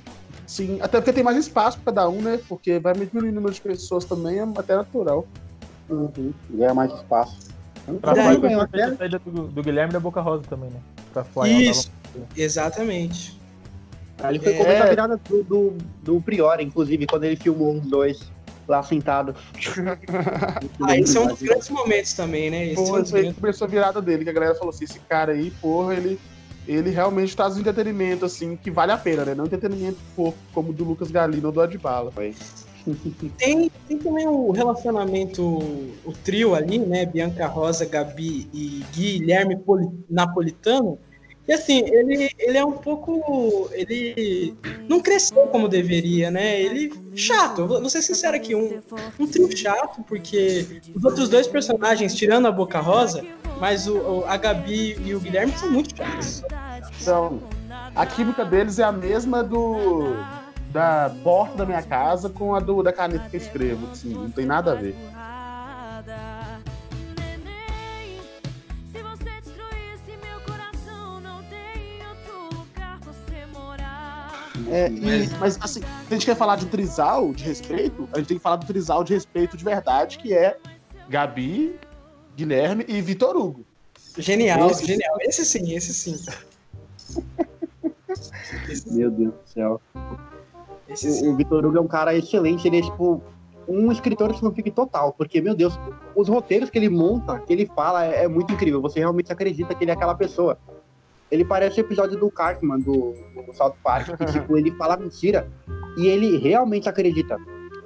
Sim, 0.47 0.79
até 0.81 0.99
porque 0.99 1.13
tem 1.13 1.23
mais 1.25 1.37
espaço 1.37 1.79
pra 1.79 1.93
cada 1.93 2.09
um, 2.09 2.21
né? 2.21 2.41
Porque 2.49 2.79
vai 2.79 2.93
diminuir 2.93 3.31
o 3.31 3.35
número 3.35 3.55
de 3.55 3.61
pessoas 3.61 4.05
também, 4.05 4.41
é 4.41 4.47
até 4.57 4.75
natural. 4.77 5.27
Uhum. 5.89 6.33
Ganha 6.51 6.75
mais 6.75 6.93
espaço. 6.93 7.37
Pra 8.01 8.13
Daí 8.13 8.25
Fly 8.27 8.41
ganhou 8.41 8.69
foi 8.69 8.83
a 8.83 8.97
saída 8.97 9.19
do, 9.19 9.49
do 9.49 9.63
Guilherme 9.63 9.93
da 9.93 10.01
Boca 10.01 10.21
Rosa 10.21 10.43
também, 10.49 10.71
né? 10.71 10.81
Pra 11.13 11.25
Fly, 11.25 11.71
Isso, 11.71 11.91
exatamente. 12.37 13.39
Ele 14.29 14.39
foi 14.41 14.53
É. 14.55 14.81
a 14.81 14.87
virada 14.87 15.21
do, 15.29 15.43
do, 15.45 15.79
do 16.03 16.21
Prior, 16.21 16.61
inclusive, 16.61 17.07
quando 17.07 17.25
ele 17.25 17.37
filmou 17.37 17.75
os 17.75 17.87
dois 17.87 18.31
lá 18.67 18.83
sentado. 18.83 19.35
Ah, 20.83 20.97
esse 20.97 21.17
é 21.17 21.21
um 21.21 21.27
dos 21.27 21.41
grandes 21.41 21.69
momentos 21.71 22.13
também, 22.13 22.51
né? 22.51 22.67
Esse 22.67 22.81
é 22.81 22.93
um 22.93 23.05
Foi, 23.05 23.23
que 23.25 23.35
começou 23.35 23.67
a 23.67 23.69
virada 23.69 24.01
dele, 24.01 24.25
que 24.25 24.31
a 24.31 24.33
galera 24.33 24.55
falou 24.55 24.71
assim, 24.71 24.85
esse 24.85 24.99
cara 25.01 25.33
aí, 25.33 25.51
porra, 25.61 25.95
ele, 25.95 26.19
ele 26.67 26.91
realmente 26.91 27.35
traz 27.37 27.57
um 27.57 27.61
entretenimento, 27.61 28.25
assim, 28.25 28.57
que 28.57 28.71
vale 28.71 28.93
a 28.93 28.97
pena, 28.99 29.25
né? 29.25 29.35
Não 29.35 29.45
entretenimento 29.47 29.99
porco, 30.15 30.39
como 30.53 30.71
o 30.71 30.73
do 30.73 30.85
Lucas 30.85 31.11
Galino 31.11 31.49
ou 31.49 31.53
do 31.53 31.61
Adbala. 31.61 32.13
Tem, 33.39 33.71
tem 33.87 33.99
também 33.99 34.27
o 34.27 34.51
relacionamento, 34.51 35.43
o 36.05 36.13
trio 36.25 36.55
ali, 36.55 36.79
né? 36.79 37.05
Bianca 37.07 37.47
Rosa, 37.47 37.85
Gabi 37.87 38.49
e 38.53 38.85
Guilherme 38.95 39.57
Poli- 39.57 39.89
Napolitano. 40.09 40.99
E 41.47 41.53
assim, 41.53 41.79
ele, 41.87 42.31
ele 42.39 42.59
é 42.59 42.65
um 42.65 42.73
pouco. 42.73 43.71
Ele 43.73 44.55
não 44.87 45.01
cresceu 45.01 45.47
como 45.47 45.67
deveria, 45.69 46.31
né? 46.31 46.61
Ele. 46.61 46.93
Chato, 47.15 47.67
vou 47.67 47.89
ser 47.91 48.03
sincero 48.03 48.37
aqui, 48.37 48.55
um, 48.55 48.79
um 49.19 49.27
trio 49.27 49.55
chato, 49.57 50.03
porque 50.07 50.81
os 50.95 51.05
outros 51.05 51.29
dois 51.29 51.47
personagens, 51.49 52.15
tirando 52.15 52.47
a 52.47 52.53
Boca 52.53 52.79
Rosa, 52.81 53.25
mas 53.59 53.89
o, 53.89 53.97
o- 53.97 54.25
a 54.27 54.37
Gabi 54.37 54.97
e 55.05 55.15
o 55.15 55.21
Guilherme 55.21 55.53
são 55.59 55.71
muito 55.73 55.97
chatos. 55.97 56.43
Então, 57.01 57.41
a 57.95 58.07
química 58.07 58.45
deles 58.45 58.79
é 58.79 58.85
a 58.85 58.93
mesma 58.93 59.43
do 59.43 60.15
da 60.71 61.11
porta 61.25 61.57
da 61.59 61.67
minha 61.67 61.83
casa 61.83 62.29
com 62.29 62.55
a 62.55 62.61
do, 62.61 62.83
da 62.83 62.93
caneta 62.93 63.29
que 63.29 63.37
eu 63.37 63.41
escrevo. 63.41 63.89
Assim, 63.91 64.13
não 64.15 64.31
tem 64.31 64.45
nada 64.47 64.73
a 64.73 64.75
ver. 64.75 64.95
É, 74.71 74.89
e- 74.91 75.29
mas 75.39 75.57
assim, 75.63 75.81
se 75.81 75.87
a 76.11 76.15
gente 76.15 76.27
quer 76.27 76.37
falar 76.37 76.57
de 76.57 76.67
trisal 76.67 77.33
de 77.33 77.45
respeito, 77.45 78.09
a 78.13 78.19
gente 78.19 78.29
tem 78.29 78.37
que 78.37 78.43
falar 78.43 78.57
do 78.57 78.67
trisal 78.67 79.03
de 79.05 79.15
respeito 79.15 79.57
de 79.57 79.65
verdade, 79.65 80.19
que 80.19 80.35
é 80.35 80.59
Gabi, 81.09 81.79
Guilherme 82.37 82.85
e 82.89 83.01
Vitor 83.01 83.37
Hugo. 83.37 83.65
Genial, 84.17 84.71
Esse- 84.71 84.85
genial. 84.85 85.17
Esse 85.21 85.45
sim, 85.45 85.73
esse 85.75 85.95
sim. 85.95 86.17
Meu 88.87 89.11
Deus 89.11 89.33
do 89.33 89.41
céu. 89.47 89.81
Esse 90.89 91.27
O, 91.27 91.33
o 91.33 91.37
Vitor 91.37 91.65
Hugo 91.65 91.77
é 91.77 91.81
um 91.81 91.87
cara 91.87 92.15
excelente, 92.15 92.67
ele 92.67 92.79
é 92.79 92.83
tipo 92.83 93.23
um 93.69 93.93
escritor 93.93 94.33
de 94.33 94.41
fanfic 94.41 94.71
total, 94.71 95.13
porque, 95.13 95.41
meu 95.41 95.55
Deus, 95.55 95.79
os 96.17 96.27
roteiros 96.27 96.71
que 96.71 96.79
ele 96.79 96.89
monta, 96.89 97.39
que 97.41 97.53
ele 97.53 97.67
fala, 97.67 98.07
é, 98.07 98.25
é 98.25 98.29
muito 98.29 98.53
incrível. 98.53 98.81
Você 98.81 98.99
realmente 98.99 99.31
acredita 99.31 99.75
que 99.75 99.85
ele 99.85 99.91
é 99.91 99.95
aquela 99.95 100.15
pessoa. 100.15 100.59
Ele 101.31 101.45
parece 101.45 101.79
o 101.79 101.83
episódio 101.83 102.19
do 102.19 102.31
Cartman, 102.31 102.81
do, 102.81 103.13
do 103.47 103.53
South 103.53 103.75
Park, 103.85 104.17
que, 104.17 104.25
tipo, 104.33 104.57
ele 104.57 104.71
fala 104.73 104.97
mentira 104.97 105.47
e 105.99 106.07
ele 106.07 106.39
realmente 106.39 106.89
acredita. 106.89 107.37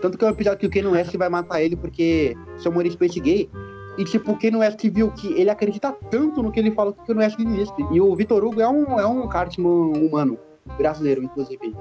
Tanto 0.00 0.16
que 0.16 0.24
é 0.24 0.28
um 0.28 0.30
episódio 0.30 0.60
que 0.60 0.66
o 0.66 0.70
Ken 0.70 0.86
West 0.86 1.16
vai 1.16 1.28
matar 1.28 1.60
ele 1.60 1.74
porque 1.74 2.36
seu 2.58 2.70
humor 2.70 2.88
Space 2.88 3.18
gay. 3.18 3.50
E, 3.98 4.04
tipo, 4.04 4.32
o 4.32 4.38
Ken 4.38 4.56
West 4.56 4.80
viu 4.88 5.10
que 5.10 5.32
ele 5.32 5.50
acredita 5.50 5.92
tanto 6.10 6.42
no 6.42 6.52
que 6.52 6.60
ele 6.60 6.70
falou 6.70 6.92
que 6.92 7.02
o 7.02 7.04
Ken 7.04 7.18
West 7.18 7.38
existe. 7.38 7.84
E 7.90 8.00
o 8.00 8.14
Vitor 8.14 8.44
Hugo 8.44 8.60
é 8.60 8.68
um, 8.68 9.00
é 9.00 9.06
um 9.06 9.28
Cartman 9.28 9.92
humano, 9.96 10.38
brasileiro, 10.76 11.22
inclusive. 11.22 11.74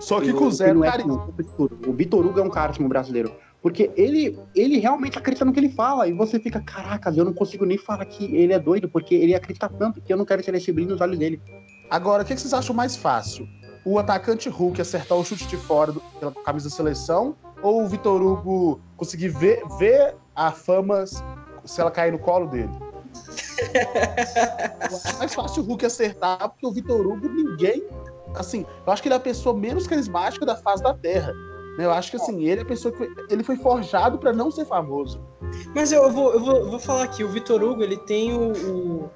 Só 0.00 0.20
que 0.20 0.30
E 0.30 0.32
com 0.32 0.46
o 0.48 0.80
carisma. 0.80 1.16
não, 1.16 1.30
de 1.32 1.44
tudo. 1.56 1.78
O 1.90 1.92
Vitor 1.92 2.24
Hugo 2.26 2.38
é 2.40 2.42
um 2.42 2.50
Cartman 2.50 2.88
brasileiro. 2.88 3.32
Porque 3.60 3.92
ele, 3.96 4.36
ele 4.56 4.78
realmente 4.78 5.16
acredita 5.16 5.44
no 5.44 5.52
que 5.52 5.60
ele 5.60 5.70
fala. 5.70 6.08
E 6.08 6.12
você 6.12 6.38
fica, 6.40 6.60
caracas, 6.60 7.16
eu 7.16 7.24
não 7.24 7.32
consigo 7.32 7.64
nem 7.64 7.78
falar 7.78 8.04
que 8.04 8.24
ele 8.34 8.52
é 8.52 8.58
doido, 8.58 8.88
porque 8.88 9.14
ele 9.14 9.34
acredita 9.34 9.68
tanto 9.68 10.00
que 10.00 10.12
eu 10.12 10.16
não 10.16 10.24
quero 10.24 10.42
ser 10.42 10.54
esse 10.54 10.72
brilho 10.72 10.90
nos 10.90 11.00
olhos 11.00 11.16
dele. 11.18 11.40
Agora, 11.88 12.22
o 12.22 12.26
que 12.26 12.36
vocês 12.36 12.52
acham 12.52 12.74
mais 12.74 12.96
fácil? 12.96 13.48
O 13.84 13.98
atacante 13.98 14.48
Hulk 14.48 14.80
acertar 14.80 15.16
o 15.16 15.24
chute 15.24 15.46
de 15.46 15.56
fora 15.56 15.92
do- 15.92 16.00
pela 16.18 16.32
camisa 16.32 16.68
da 16.68 16.74
seleção 16.74 17.36
ou 17.62 17.84
o 17.84 17.88
Vitor 17.88 18.20
Hugo 18.20 18.80
conseguir 18.96 19.28
ver, 19.28 19.62
ver 19.78 20.16
a 20.34 20.50
fama 20.50 21.04
se 21.64 21.80
ela 21.80 21.90
cair 21.90 22.10
no 22.12 22.18
colo 22.18 22.46
dele? 22.46 22.70
é 23.74 25.18
mais 25.18 25.34
fácil 25.34 25.62
o 25.62 25.66
Hulk 25.66 25.86
acertar, 25.86 26.48
porque 26.48 26.66
o 26.66 26.72
Vitor 26.72 27.06
Hugo, 27.06 27.28
ninguém. 27.28 27.82
Assim, 28.34 28.64
eu 28.86 28.92
acho 28.92 29.02
que 29.02 29.08
ele 29.08 29.14
é 29.14 29.16
a 29.18 29.20
pessoa 29.20 29.56
menos 29.56 29.86
carismática 29.86 30.44
da 30.46 30.56
face 30.56 30.82
da 30.82 30.94
Terra. 30.94 31.32
né? 31.78 31.84
Eu 31.84 31.90
acho 31.92 32.10
que 32.10 32.16
assim, 32.16 32.44
ele 32.44 32.60
é 32.60 32.62
a 32.62 32.66
pessoa 32.66 32.92
que 32.92 32.98
foi, 32.98 33.10
ele 33.30 33.42
foi 33.42 33.56
forjado 33.56 34.18
pra 34.18 34.32
não 34.32 34.50
ser 34.50 34.64
famoso. 34.64 35.20
Mas 35.74 35.92
eu 35.92 36.10
vou, 36.10 36.32
eu 36.32 36.40
vou, 36.40 36.70
vou 36.70 36.78
falar 36.78 37.04
aqui, 37.04 37.24
o 37.24 37.28
Vitor 37.28 37.62
Hugo 37.62 37.82
ele 37.82 37.96
tem 37.96 38.32
o, 38.34 38.52
o, 38.52 39.10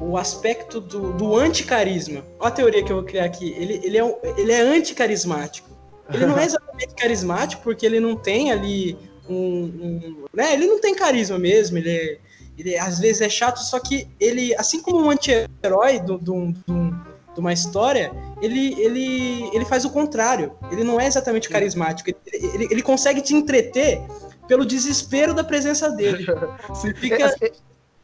o 0.00 0.16
aspecto 0.16 0.80
do, 0.80 1.12
do 1.12 1.36
anticarisma. 1.36 2.22
Olha 2.38 2.48
a 2.48 2.50
teoria 2.52 2.82
que 2.84 2.90
eu 2.92 2.96
vou 2.96 3.04
criar 3.04 3.24
aqui. 3.24 3.52
Ele, 3.56 3.80
ele, 3.84 3.98
é, 3.98 4.04
um- 4.04 4.16
ele 4.36 4.52
é 4.52 4.60
anticarismático. 4.60 5.68
Ele 6.12 6.26
não 6.26 6.38
é 6.38 6.44
exatamente 6.46 6.94
carismático, 6.94 7.62
porque 7.62 7.84
ele 7.84 8.00
não 8.00 8.16
tem 8.16 8.50
ali 8.52 8.96
um. 9.28 9.36
um- 9.36 10.24
né? 10.32 10.52
Ele 10.54 10.66
não 10.66 10.80
tem 10.80 10.94
carisma 10.94 11.38
mesmo, 11.38 11.78
ele, 11.78 11.90
é- 11.90 12.18
ele 12.56 12.76
às 12.78 12.98
vezes 12.98 13.20
é 13.22 13.28
chato, 13.28 13.58
só 13.58 13.78
que 13.78 14.08
ele, 14.18 14.54
assim 14.56 14.80
como 14.82 15.00
um 15.04 15.10
anti-herói 15.10 16.00
do- 16.00 16.18
do- 16.18 16.52
do- 16.66 17.07
de 17.38 17.40
uma 17.40 17.52
história, 17.52 18.12
ele, 18.42 18.74
ele, 18.80 19.48
ele 19.54 19.64
faz 19.64 19.84
o 19.84 19.90
contrário. 19.90 20.52
Ele 20.72 20.82
não 20.82 21.00
é 21.00 21.06
exatamente 21.06 21.48
carismático. 21.48 22.10
Ele, 22.10 22.46
ele, 22.54 22.68
ele 22.70 22.82
consegue 22.82 23.22
te 23.22 23.32
entreter 23.32 24.02
pelo 24.48 24.66
desespero 24.66 25.32
da 25.32 25.44
presença 25.44 25.88
dele. 25.90 26.26
Sim, 26.74 26.92
Fica- 26.94 27.16
é- 27.40 27.46
é- 27.46 27.52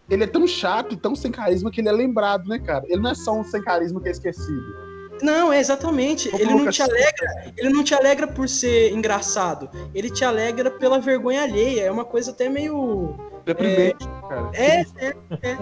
ele 0.08 0.22
é 0.24 0.26
tão 0.26 0.46
chato 0.46 0.96
tão 0.96 1.16
sem 1.16 1.32
carisma 1.32 1.70
que 1.70 1.80
ele 1.80 1.88
é 1.88 1.92
lembrado, 1.92 2.46
né, 2.46 2.58
cara? 2.58 2.84
Ele 2.86 3.00
não 3.00 3.10
é 3.10 3.14
só 3.14 3.32
um 3.32 3.42
sem 3.42 3.60
carisma 3.62 4.00
que 4.00 4.08
é 4.08 4.12
esquecido. 4.12 4.84
Não, 5.22 5.52
é 5.52 5.58
exatamente. 5.58 6.28
Como 6.28 6.42
Ele 6.42 6.54
não 6.54 6.70
te 6.70 6.82
alegra, 6.82 7.52
ele 7.56 7.70
não 7.70 7.82
te 7.82 7.94
alegra 7.94 8.26
por 8.26 8.48
ser 8.48 8.92
engraçado. 8.92 9.70
Ele 9.94 10.10
te 10.10 10.24
alegra 10.24 10.70
pela 10.70 11.00
vergonha 11.00 11.42
alheia. 11.42 11.82
É 11.84 11.90
uma 11.90 12.04
coisa 12.04 12.32
até 12.32 12.48
meio 12.48 13.14
Deprimente, 13.46 14.06
cara. 14.28 14.50
É, 14.52 14.80
é, 14.80 15.16
é. 15.42 15.56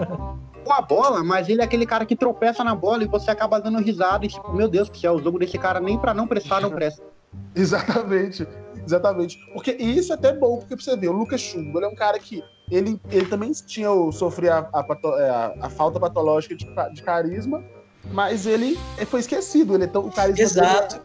Com 0.63 0.73
a 0.73 0.81
bola, 0.81 1.23
mas 1.23 1.49
ele 1.49 1.61
é 1.61 1.63
aquele 1.63 1.85
cara 1.85 2.05
que 2.05 2.15
tropeça 2.15 2.63
na 2.63 2.73
bola 2.75 3.03
e 3.03 3.07
você 3.07 3.29
acaba 3.31 3.59
dando 3.59 3.79
risada 3.79 4.25
e 4.25 4.29
tipo, 4.29 4.53
meu 4.53 4.67
Deus 4.67 4.89
do 4.89 4.97
céu, 4.97 5.15
o 5.15 5.21
jogo 5.23 5.39
desse 5.39 5.57
cara 5.57 5.79
nem 5.79 5.97
pra 5.97 6.13
não 6.13 6.27
prestar, 6.27 6.61
não 6.61 6.69
presta. 6.71 7.01
Exatamente, 7.55 8.47
exatamente. 8.85 9.37
Porque 9.53 9.75
e 9.79 9.97
isso 9.97 10.11
é 10.11 10.15
até 10.15 10.31
bom, 10.33 10.57
porque 10.57 10.75
pra 10.75 10.83
você 10.85 10.95
ver, 10.95 11.09
o 11.09 11.11
Lucas 11.13 11.41
Chumbo, 11.41 11.79
ele 11.79 11.85
é 11.85 11.89
um 11.89 11.95
cara 11.95 12.19
que 12.19 12.43
ele, 12.69 12.99
ele 13.09 13.25
também 13.25 13.51
tinha 13.51 13.91
o, 13.91 14.11
sofria 14.11 14.67
a, 14.71 14.85
é, 15.19 15.29
a- 15.29 15.53
a 15.61 15.69
falta 15.69 15.99
patológica 15.99 16.55
de, 16.55 16.65
de 16.93 17.01
carisma, 17.01 17.63
mas 18.11 18.45
ele 18.45 18.77
foi 19.07 19.19
esquecido. 19.21 19.73
Ele 19.75 19.85
é 19.85 19.87
tão, 19.87 20.05
o 20.05 20.11
carisma 20.11 20.43
Exato. 20.43 21.01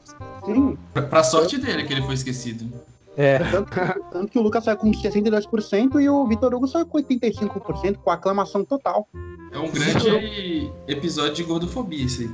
dele. 0.46 0.58
Sim. 0.60 0.78
Pra, 0.92 1.02
pra 1.02 1.22
sorte 1.24 1.56
dele 1.56 1.84
que 1.84 1.92
ele 1.92 2.02
foi 2.02 2.14
esquecido. 2.14 2.70
É. 3.18 3.38
Tanto, 3.50 3.70
tanto 4.12 4.28
que 4.30 4.38
o 4.38 4.42
Lucas 4.42 4.62
saiu 4.62 4.76
com 4.76 4.92
62% 4.92 6.00
e 6.00 6.08
o 6.08 6.24
Vitor 6.28 6.54
Hugo 6.54 6.68
saiu 6.68 6.86
com 6.86 6.98
85%, 6.98 7.96
com 7.96 8.10
aclamação 8.12 8.64
total. 8.64 9.08
É 9.50 9.58
um 9.58 9.68
grande 9.68 10.70
episódio 10.86 11.34
de 11.34 11.42
gordofobia 11.42 12.04
isso 12.04 12.22
aí. 12.22 12.28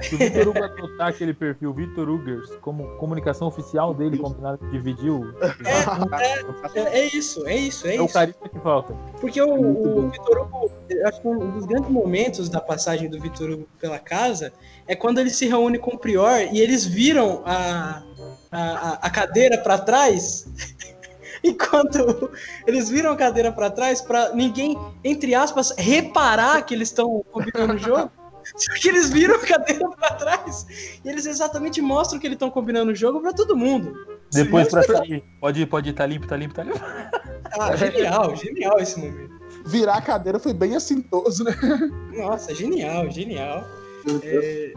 Se 0.00 0.14
o 0.14 0.18
Vitor 0.18 0.48
Hugo 0.48 0.64
adotar 0.64 1.08
aquele 1.08 1.34
perfil 1.34 1.74
Vitor 1.74 2.08
Hugers 2.08 2.56
como 2.62 2.86
comunicação 2.96 3.48
oficial 3.48 3.92
dele, 3.92 4.16
combinado 4.16 4.58
que 4.58 4.70
dividiu. 4.70 5.26
É, 6.74 7.00
é 7.00 7.06
isso, 7.14 7.46
é 7.46 7.56
isso, 7.56 7.86
é 7.86 7.96
É 7.96 8.00
o 8.00 8.06
isso. 8.06 8.14
carisma 8.14 8.48
que 8.48 8.58
falta. 8.60 8.94
Porque 9.20 9.42
o, 9.42 9.50
o 9.50 10.08
Vitor 10.08 10.40
Hugo, 10.40 10.70
acho 11.04 11.20
que 11.20 11.28
um 11.28 11.50
dos 11.50 11.66
grandes 11.66 11.90
momentos 11.90 12.48
da 12.48 12.62
passagem 12.62 13.10
do 13.10 13.20
Vitor 13.20 13.50
Hugo 13.50 13.68
pela 13.78 13.98
casa 13.98 14.54
é 14.86 14.96
quando 14.96 15.18
ele 15.18 15.30
se 15.30 15.46
reúne 15.46 15.78
com 15.78 15.96
o 15.96 15.98
Prior 15.98 16.48
e 16.50 16.60
eles 16.60 16.86
viram 16.86 17.42
a, 17.44 18.02
a, 18.50 18.98
a 19.02 19.10
cadeira 19.10 19.58
para 19.58 19.78
trás. 19.78 20.46
Enquanto 21.42 22.30
eles 22.66 22.88
viram 22.88 23.12
a 23.12 23.16
cadeira 23.16 23.52
para 23.52 23.70
trás 23.70 24.00
para 24.00 24.32
ninguém, 24.34 24.76
entre 25.04 25.34
aspas, 25.34 25.72
reparar 25.78 26.62
que 26.62 26.74
eles 26.74 26.88
estão 26.88 27.24
combinando 27.30 27.74
o 27.74 27.78
jogo. 27.78 28.10
Só 28.56 28.72
que 28.80 28.88
eles 28.88 29.10
viram 29.10 29.34
a 29.34 29.46
cadeira 29.46 29.88
para 29.90 30.14
trás 30.14 30.66
e 31.04 31.08
eles 31.08 31.26
exatamente 31.26 31.82
mostram 31.82 32.18
que 32.18 32.26
eles 32.26 32.36
estão 32.36 32.50
combinando 32.50 32.92
o 32.92 32.94
jogo 32.94 33.20
para 33.20 33.32
todo 33.32 33.54
mundo. 33.54 33.94
Depois 34.32 34.72
mas- 34.72 34.86
sair, 34.86 35.22
pode, 35.38 35.66
pode 35.66 35.92
tá 35.92 36.06
limpo, 36.06 36.26
tá 36.26 36.36
limpo, 36.36 36.54
tá 36.54 36.62
limpo. 36.62 36.80
Ah, 37.58 37.76
genial, 37.76 38.34
genial 38.36 38.78
esse 38.78 38.98
momento. 38.98 39.38
Virar 39.66 39.96
a 39.96 40.02
cadeira 40.02 40.38
foi 40.38 40.54
bem 40.54 40.74
assintoso, 40.74 41.44
né? 41.44 41.54
Nossa, 42.16 42.54
genial, 42.54 43.10
genial. 43.10 43.64
É, 44.22 44.72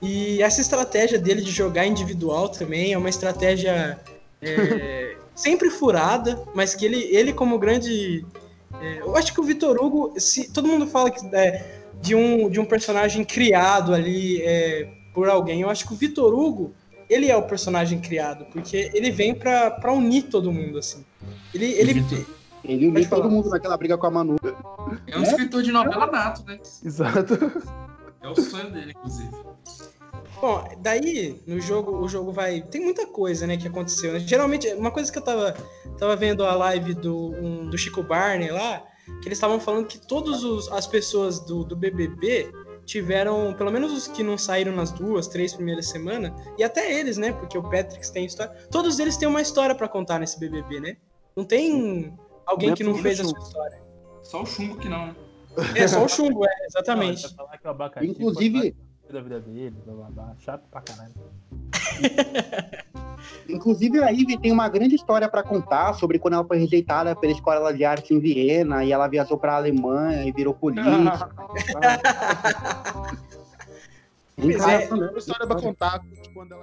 E 0.00 0.42
essa 0.42 0.60
estratégia 0.60 1.18
dele 1.18 1.42
de 1.42 1.50
jogar 1.50 1.86
individual 1.86 2.48
também 2.48 2.92
é 2.92 2.98
uma 2.98 3.08
estratégia 3.08 3.98
é, 4.40 5.16
sempre 5.34 5.70
furada, 5.70 6.42
mas 6.54 6.74
que 6.74 6.84
ele, 6.84 7.02
ele 7.14 7.32
como 7.32 7.58
grande. 7.58 8.24
é, 8.80 9.00
eu 9.00 9.16
acho 9.16 9.32
que 9.32 9.40
o 9.40 9.44
Vitor 9.44 9.82
Hugo, 9.82 10.14
se 10.18 10.52
todo 10.52 10.68
mundo 10.68 10.86
fala 10.86 11.10
que 11.10 11.24
é, 11.34 11.80
de, 12.00 12.14
um, 12.14 12.48
de 12.48 12.60
um 12.60 12.64
personagem 12.64 13.24
criado 13.24 13.94
ali 13.94 14.40
é, 14.42 14.88
por 15.12 15.28
alguém, 15.28 15.62
eu 15.62 15.70
acho 15.70 15.86
que 15.86 15.92
o 15.92 15.96
Vitor 15.96 16.32
Hugo 16.32 16.74
ele 17.08 17.28
é 17.28 17.36
o 17.36 17.42
personagem 17.42 17.98
criado, 17.98 18.46
porque 18.52 18.88
ele 18.94 19.10
vem 19.10 19.34
pra, 19.34 19.70
pra 19.70 19.92
unir 19.92 20.24
todo 20.24 20.52
mundo, 20.52 20.78
assim. 20.78 21.04
Ele, 21.52 21.66
ele, 21.72 21.90
Ele 22.64 22.86
uniu 22.86 23.08
todo 23.08 23.28
mundo 23.28 23.50
naquela 23.50 23.76
briga 23.76 23.98
com 23.98 24.06
a 24.06 24.10
Manu. 24.10 24.36
É 25.08 25.18
um 25.18 25.22
escritor 25.24 25.62
de 25.62 25.72
novela 25.72 26.06
nato, 26.06 26.44
né? 26.46 26.58
Exato. 26.84 27.36
É 28.22 28.28
o 28.28 28.34
sonho 28.34 28.70
dele, 28.70 28.92
inclusive. 28.96 29.30
Bom, 30.40 30.64
daí 30.78 31.40
no 31.46 31.60
jogo, 31.60 31.98
o 31.98 32.08
jogo 32.08 32.32
vai. 32.32 32.62
Tem 32.62 32.80
muita 32.80 33.06
coisa, 33.06 33.46
né, 33.46 33.56
que 33.56 33.68
aconteceu. 33.68 34.12
Né? 34.12 34.20
Geralmente, 34.20 34.68
uma 34.74 34.90
coisa 34.90 35.10
que 35.10 35.18
eu 35.18 35.22
tava, 35.22 35.54
tava 35.98 36.16
vendo 36.16 36.44
a 36.44 36.54
live 36.54 36.94
do, 36.94 37.34
um, 37.34 37.68
do 37.68 37.76
Chico 37.78 38.02
Barney 38.02 38.50
lá, 38.50 38.84
que 39.20 39.28
eles 39.28 39.38
estavam 39.38 39.58
falando 39.58 39.86
que 39.86 39.98
todas 39.98 40.68
as 40.72 40.86
pessoas 40.86 41.40
do, 41.40 41.64
do 41.64 41.76
BBB 41.76 42.52
tiveram, 42.84 43.54
pelo 43.54 43.70
menos 43.70 43.92
os 43.92 44.08
que 44.08 44.22
não 44.22 44.36
saíram 44.36 44.72
nas 44.72 44.90
duas, 44.90 45.28
três 45.28 45.54
primeiras 45.54 45.88
semanas, 45.88 46.32
e 46.58 46.64
até 46.64 46.92
eles, 46.98 47.16
né? 47.16 47.32
Porque 47.32 47.56
o 47.56 47.62
Patrick 47.62 48.10
tem 48.12 48.24
história. 48.24 48.52
Todos 48.70 48.98
eles 48.98 49.16
têm 49.16 49.28
uma 49.28 49.40
história 49.40 49.74
pra 49.74 49.88
contar 49.88 50.18
nesse 50.18 50.38
BBB, 50.38 50.80
né? 50.80 50.96
Não 51.36 51.44
tem 51.44 52.12
alguém 52.46 52.74
que 52.74 52.84
não 52.84 52.96
fez 52.96 53.20
a 53.20 53.24
sua 53.24 53.38
história. 53.38 53.80
Só 54.22 54.42
o 54.42 54.46
chumbo 54.46 54.76
que 54.76 54.88
não, 54.88 55.06
né? 55.06 55.14
É 55.74 55.86
só 55.88 56.04
o 56.04 56.08
chumbo, 56.08 56.44
é, 56.46 56.66
exatamente. 56.66 57.22
Não, 57.30 57.36
falar 57.46 57.58
que 57.58 57.66
o 57.66 57.70
abacaxi 57.70 58.06
Inclusive- 58.08 58.74
da 59.10 59.20
vida 59.20 59.40
dele, 59.40 59.74
blá 59.84 59.92
blá 59.94 60.06
blá. 60.10 60.36
Chato 60.38 60.62
pra 60.70 60.80
caralho. 60.82 61.12
Inclusive, 63.48 64.02
a 64.02 64.10
Ivy 64.10 64.38
tem 64.38 64.52
uma 64.52 64.68
grande 64.68 64.94
história 64.94 65.28
pra 65.28 65.42
contar 65.42 65.94
sobre 65.94 66.18
quando 66.20 66.34
ela 66.34 66.44
foi 66.44 66.58
rejeitada 66.58 67.16
pela 67.16 67.32
escola 67.32 67.74
de 67.74 67.84
arte 67.84 68.14
em 68.14 68.20
Viena 68.20 68.84
e 68.84 68.92
ela 68.92 69.08
viajou 69.08 69.36
pra 69.36 69.56
Alemanha 69.56 70.24
e 70.24 70.30
virou 70.32 70.54
política. 70.54 71.28
Tem 74.36 74.52
Pois 74.52 74.66
é, 74.68 74.86
também. 74.86 75.08
uma 75.10 75.18
história 75.18 75.46
pra 75.46 75.60
contar 75.60 75.98
de 75.98 76.28
quando 76.32 76.52
ela. 76.52 76.62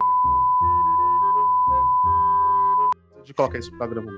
De 3.26 3.34
colocar 3.34 3.60
isso 3.60 3.72
no 3.72 3.78
programa. 3.78 4.12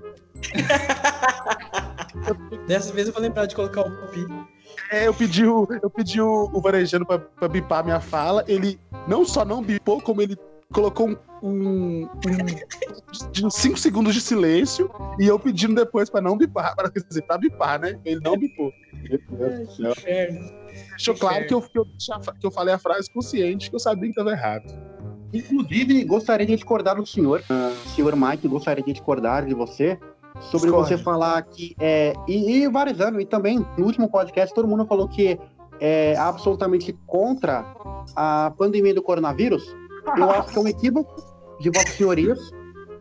Dessa 2.67 2.93
vez 2.93 3.07
eu 3.07 3.13
vou 3.13 3.21
lembrar 3.21 3.47
de 3.47 3.55
colocar 3.55 3.81
o 3.81 4.07
pi. 4.11 4.25
É, 4.91 5.07
eu 5.07 5.13
pedi 5.13 5.45
o, 5.45 5.67
eu 5.81 5.89
pedi 5.89 6.21
o, 6.21 6.49
o 6.53 6.61
Varejano 6.61 7.05
pra, 7.05 7.19
pra 7.19 7.47
bipar 7.47 7.83
minha 7.83 7.99
fala. 7.99 8.43
Ele 8.47 8.79
não 9.07 9.25
só 9.25 9.45
não 9.45 9.61
bipou, 9.61 10.01
como 10.01 10.21
ele 10.21 10.37
colocou 10.73 11.09
um. 11.09 11.17
um, 11.43 12.09
um 13.43 13.49
5 13.49 13.77
segundos 13.77 14.13
de 14.13 14.21
silêncio 14.21 14.89
e 15.19 15.27
eu 15.27 15.39
pedindo 15.39 15.75
depois 15.75 16.09
pra 16.09 16.21
não 16.21 16.37
bipar, 16.37 16.75
para 16.75 16.89
dizer, 16.89 17.21
pra 17.23 17.37
bipar, 17.37 17.79
né? 17.79 17.99
Ele 18.05 18.19
não 18.21 18.37
bipou. 18.37 18.71
Inferno. 19.79 20.59
Deixou 20.89 21.15
claro 21.15 21.47
que 21.47 21.53
eu, 21.53 21.61
que, 21.61 21.79
eu, 21.79 21.85
que 22.39 22.45
eu 22.45 22.51
falei 22.51 22.73
a 22.73 22.79
frase 22.79 23.09
consciente, 23.11 23.69
que 23.69 23.75
eu 23.75 23.79
sabia 23.79 24.09
que 24.09 24.15
tava 24.15 24.31
errado. 24.31 24.65
Inclusive, 25.33 26.03
gostaria 26.05 26.45
de 26.45 26.55
discordar 26.55 26.95
do 26.95 27.05
senhor, 27.05 27.43
ah, 27.49 27.71
senhor 27.95 28.15
Mike, 28.15 28.47
gostaria 28.47 28.83
de 28.83 28.93
discordar 28.93 29.45
de 29.45 29.53
você 29.53 29.99
sobre 30.39 30.69
Discorde. 30.69 30.89
você 30.89 30.97
falar 30.97 31.41
que 31.43 31.75
é, 31.79 32.13
e, 32.27 32.63
e 32.63 32.67
vários 32.69 32.99
anos, 33.01 33.21
e 33.21 33.25
também 33.25 33.65
no 33.77 33.85
último 33.85 34.09
podcast 34.09 34.53
todo 34.53 34.67
mundo 34.67 34.85
falou 34.85 35.07
que 35.07 35.39
é 35.79 36.15
absolutamente 36.17 36.93
contra 37.05 37.65
a 38.15 38.51
pandemia 38.57 38.93
do 38.93 39.01
coronavírus. 39.01 39.75
Eu 40.17 40.29
acho 40.31 40.51
que 40.51 40.57
é 40.57 40.61
um 40.61 40.67
equívoco 40.67 41.15
de 41.59 41.69
vossas 41.69 41.93
senhorias, 41.93 42.39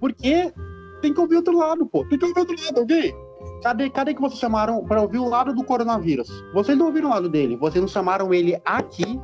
porque 0.01 0.53
tem 1.01 1.13
que 1.13 1.21
ouvir 1.21 1.37
outro 1.37 1.57
lado, 1.57 1.87
pô. 1.87 2.05
Tem 2.07 2.19
que 2.19 2.25
ouvir 2.25 2.41
outro 2.41 2.57
lado, 2.65 2.81
alguém. 2.81 3.15
Cadê, 3.63 3.91
cadê 3.91 4.15
que 4.15 4.21
vocês 4.21 4.39
chamaram 4.39 4.85
para 4.85 5.01
ouvir 5.01 5.19
o 5.19 5.29
lado 5.29 5.53
do 5.53 5.65
coronavírus? 5.65 6.29
Vocês 6.53 6.77
não 6.77 6.87
ouviram 6.87 7.09
o 7.09 7.11
lado 7.11 7.29
dele, 7.29 7.57
vocês 7.57 7.81
não 7.81 7.89
chamaram 7.89 8.33
ele 8.33 8.61
aqui 8.65 9.21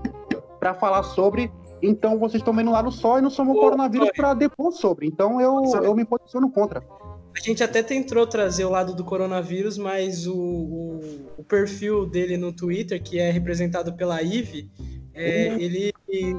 para 0.59 0.75
falar 0.75 1.03
sobre. 1.03 1.53
Então 1.83 2.19
vocês 2.19 2.41
estão 2.41 2.55
vendo 2.55 2.69
o 2.69 2.73
lado 2.73 2.91
só 2.91 3.19
e 3.19 3.23
não 3.23 3.31
chamam 3.31 3.55
o 3.55 3.61
coronavírus 3.61 4.11
para 4.17 4.35
depor 4.35 4.73
sobre. 4.73 5.07
Então 5.07 5.41
eu, 5.41 5.63
eu 5.83 5.95
me 5.95 6.05
posiciono 6.05 6.51
contra. 6.51 6.83
A 7.37 7.41
gente 7.41 7.63
até 7.65 7.83
tentou 7.83 8.27
trazer 8.27 8.65
o 8.65 8.71
lado 8.71 8.95
do 8.95 9.05
coronavírus, 9.05 9.77
mas 9.77 10.27
o, 10.27 10.37
o, 10.37 11.01
o 11.39 11.45
perfil 11.45 12.07
dele 12.07 12.37
no 12.37 12.53
Twitter, 12.53 13.03
que 13.03 13.19
é 13.19 13.31
representado 13.31 13.93
pela 13.95 14.23
Ive, 14.23 14.71
é, 15.15 15.51
Uhum. 15.51 15.59
ele 15.61 15.95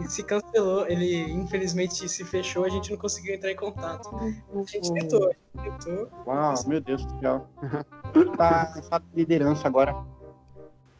se 0.07 0.21
cancelou, 0.23 0.85
ele 0.87 1.21
infelizmente 1.31 2.07
se 2.07 2.23
fechou, 2.25 2.65
a 2.65 2.69
gente 2.69 2.91
não 2.91 2.97
conseguiu 2.97 3.33
entrar 3.35 3.51
em 3.51 3.55
contato. 3.55 4.09
A 4.15 4.63
gente 4.65 4.93
tentou, 4.93 5.31
a 5.57 5.63
gente 5.63 5.85
tentou. 5.85 6.09
Uau, 6.25 6.53
meu 6.67 6.81
Deus 6.81 7.05
do 7.05 7.19
céu. 7.19 7.47
tá, 8.37 8.81
tá 8.89 9.01
em 9.13 9.17
liderança 9.17 9.67
agora. 9.67 9.95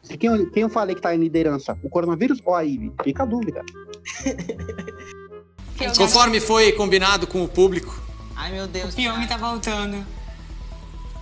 E 0.08 0.16
Quem, 0.16 0.50
quem 0.50 0.62
eu 0.62 0.68
falei 0.68 0.94
que 0.94 1.02
tá 1.02 1.14
em 1.14 1.18
liderança? 1.18 1.78
O 1.82 1.88
coronavírus 1.88 2.40
ou 2.44 2.54
a 2.54 2.64
IVE? 2.64 2.92
Fica 3.02 3.22
a 3.24 3.26
dúvida. 3.26 3.62
Conforme 5.96 6.40
foi 6.40 6.72
combinado 6.72 7.26
com 7.26 7.42
o 7.44 7.48
público, 7.48 8.05
Ai, 8.36 8.52
meu 8.52 8.66
Deus. 8.66 8.92
O 8.92 8.96
Pyong 8.96 9.26
tá 9.26 9.36
voltando. 9.36 10.06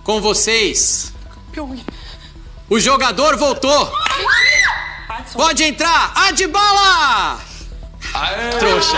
com 0.03 0.21
vocês, 0.21 1.13
o 2.69 2.79
jogador 2.79 3.37
voltou. 3.37 3.91
Pode 5.33 5.63
entrar, 5.63 6.13
Adbala! 6.15 7.39
Trouxa. 8.59 8.97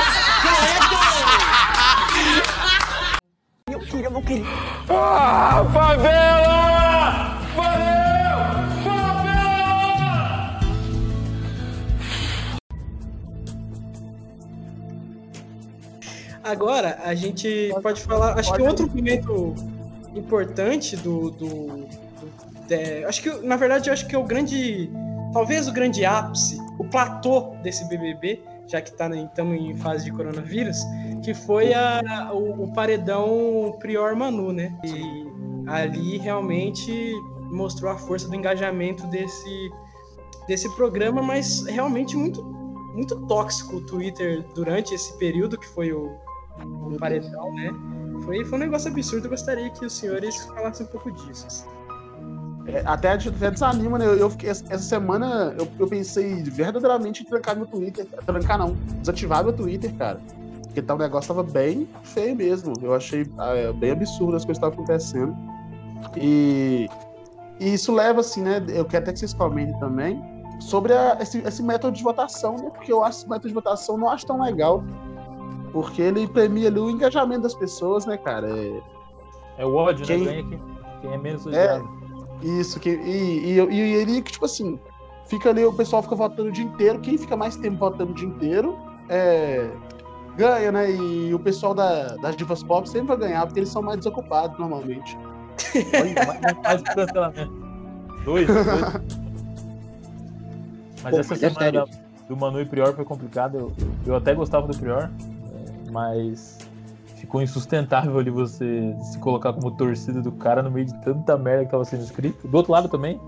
Meu 3.70 3.80
querido, 3.80 4.11
meu 4.11 4.22
querido. 4.22 4.47
Ah, 4.89 5.65
favela! 5.74 6.87
Agora, 16.48 16.98
a 17.04 17.14
gente 17.14 17.70
pode 17.82 18.02
falar. 18.02 18.39
Acho 18.39 18.54
que 18.54 18.62
outro 18.62 18.88
momento 18.88 19.54
importante 20.16 20.95
do. 20.95 21.32
do, 21.32 21.48
do- 21.48 22.08
é, 22.70 23.06
acho 23.06 23.22
que, 23.22 23.30
na 23.45 23.56
verdade, 23.56 23.89
eu 23.89 23.93
acho 23.93 24.08
que 24.08 24.16
é 24.16 24.20
o 24.20 24.24
grande. 24.24 24.89
Talvez 25.34 25.68
o 25.68 25.74
grande 25.74 26.06
ápice, 26.06 26.58
o 26.80 26.84
platô 26.86 27.54
desse 27.62 27.88
BBB, 27.89 28.41
já 28.66 28.82
que 28.82 28.91
tá, 28.91 29.10
estamos 29.16 29.58
em 29.60 29.76
fase 29.76 30.06
de 30.06 30.12
coronavírus, 30.12 30.78
que 31.24 31.34
foi 31.34 31.74
a, 31.74 32.32
o, 32.34 32.64
o 32.64 32.74
paredão 32.74 33.76
Prior 33.80 34.16
Manu, 34.16 34.52
né? 34.54 34.74
E 34.84 35.28
ali 35.68 36.18
realmente 36.18 37.14
mostrou 37.52 37.91
a 37.91 37.98
força 37.98 38.28
do 38.28 38.36
engajamento 38.36 39.06
desse, 39.08 39.70
desse 40.48 40.74
programa, 40.76 41.22
mas 41.22 41.66
realmente 41.66 42.16
muito, 42.16 42.43
muito 42.95 43.16
tóxico 43.28 43.78
o 43.78 43.82
Twitter 43.86 44.45
durante 44.56 44.93
esse 44.93 45.18
período 45.18 45.58
que 45.58 45.68
foi 45.68 45.91
o, 45.91 46.16
o 46.64 46.97
paredão, 46.97 47.53
né? 47.53 47.74
Foi, 48.24 48.43
foi 48.45 48.58
um 48.58 48.62
negócio 48.62 48.91
absurdo. 48.91 49.26
Eu 49.26 49.32
gostaria 49.32 49.70
que 49.70 49.86
os 49.86 49.93
senhores 49.93 50.36
falassem 50.45 50.86
um 50.86 50.89
pouco 50.89 51.12
disso. 51.12 51.68
É, 52.68 52.82
até, 52.86 53.14
até 53.14 53.51
desanima, 53.51 53.97
né? 53.97 54.05
Eu, 54.05 54.30
fiquei, 54.30 54.49
essa 54.49 54.78
semana 54.80 55.55
eu, 55.58 55.68
eu 55.80 55.88
pensei 55.88 56.43
verdadeiramente 56.43 57.24
em 57.24 57.26
trancar 57.26 57.55
meu 57.55 57.66
Twitter. 57.66 58.05
Trancar 58.26 58.58
não, 58.58 58.76
desativar 58.99 59.43
meu 59.43 59.53
Twitter, 59.53 59.93
cara. 59.95 60.20
Porque 60.64 60.82
tá, 60.82 60.93
o 60.93 60.97
negócio 60.97 61.34
tava 61.34 61.43
bem 61.43 61.88
feio 62.03 62.36
mesmo. 62.36 62.74
Eu 62.82 62.93
achei 62.93 63.26
ah, 63.38 63.72
bem 63.74 63.91
absurdo 63.91 64.36
as 64.36 64.43
coisas 64.43 64.60
que 64.60 64.66
estavam 64.66 64.74
acontecendo. 64.74 65.36
E, 66.16 66.89
e 67.60 67.74
isso 67.74 67.93
leva, 67.93 68.20
assim, 68.20 68.41
né? 68.41 68.62
Eu 68.68 68.86
quero 68.86 69.03
até 69.03 69.14
que 69.14 69.20
vocês 69.20 69.34
comentem 69.34 69.78
também 69.80 70.22
sobre 70.60 70.93
a- 70.93 71.18
esse, 71.22 71.39
esse 71.39 71.64
método 71.64 71.95
de 71.95 72.03
votação, 72.03 72.55
né? 72.58 72.70
Porque 72.70 72.91
eu 72.91 73.03
acho 73.03 73.20
esse 73.20 73.30
método 73.30 73.47
de 73.47 73.53
votação 73.53 73.97
não 73.97 74.10
acho 74.10 74.26
tão 74.26 74.41
legal. 74.41 74.84
Porque 75.78 76.01
ele 76.01 76.28
premia 76.28 76.69
ali 76.69 76.80
o 76.80 76.89
engajamento 76.89 77.43
das 77.43 77.53
pessoas, 77.53 78.03
né, 78.07 78.17
cara? 78.17 78.47
É, 78.49 78.82
É 79.59 79.65
o 79.65 79.75
ódio, 79.75 80.07
Quem- 80.07 80.25
né? 80.25 80.32
Ganha 80.32 80.43
quem, 80.43 80.59
quem 81.01 81.13
é 81.13 81.17
menos 81.19 81.45
É, 81.45 81.49
odiado. 81.75 81.88
isso, 82.41 82.80
que, 82.80 82.89
e, 82.89 83.51
e, 83.51 83.59
e 83.71 83.80
ele, 83.93 84.23
tipo 84.23 84.43
assim, 84.45 84.80
fica 85.28 85.51
ali, 85.51 85.63
o 85.63 85.71
pessoal 85.71 86.01
fica 86.01 86.15
votando 86.15 86.49
o 86.49 86.51
dia 86.51 86.65
inteiro, 86.65 86.97
quem 86.99 87.15
fica 87.15 87.38
mais 87.38 87.55
tempo 87.57 87.78
votando 87.78 88.09
o 88.11 88.15
dia 88.15 88.28
inteiro 88.28 88.75
é, 89.07 89.69
ganha, 90.36 90.71
né? 90.71 90.89
E 90.91 91.32
o 91.32 91.38
pessoal 91.38 91.75
da, 91.75 92.15
das 92.15 92.36
divas 92.36 92.63
pop 92.63 92.89
sempre 92.89 93.09
vai 93.09 93.17
ganhar, 93.17 93.45
porque 93.45 93.59
eles 93.59 93.69
são 93.69 93.84
mais 93.84 93.99
desocupados 93.99 94.57
normalmente. 94.57 95.15
Faz 96.63 96.82
o 96.82 96.86
cancelamento. 96.86 97.53
Dois, 98.25 98.47
dois. 98.47 98.65
Mas 101.03 101.13
Pô, 101.13 101.19
essa 101.19 101.34
é 101.36 101.38
semana 101.38 101.59
sério. 101.59 101.86
da- 101.86 102.07
do 102.28 102.36
Manu 102.36 102.59
e 102.59 102.65
Prior 102.65 102.93
foi 102.93 103.05
complicada. 103.05 103.57
Eu, 103.59 103.71
eu 104.05 104.15
até 104.15 104.34
gostava 104.34 104.67
do 104.67 104.78
Prior, 104.78 105.03
é, 105.03 105.37
mas 105.92 106.58
ficou 107.16 107.42
insustentável 107.42 108.18
ali 108.18 108.30
você 108.30 108.96
se 109.12 109.18
colocar 109.20 109.52
como 109.54 109.72
torcida 109.72 110.22
do 110.22 110.32
cara 110.32 110.62
no 110.62 110.70
meio 110.72 110.86
de 110.86 110.94
tanta 111.02 111.38
merda 111.38 111.66
que 111.66 111.72
tava 111.72 111.84
sendo 111.86 112.04
escrito. 112.04 112.48
Do 112.48 112.56
outro 112.58 112.72
lado 112.72 112.88
também, 112.88 113.20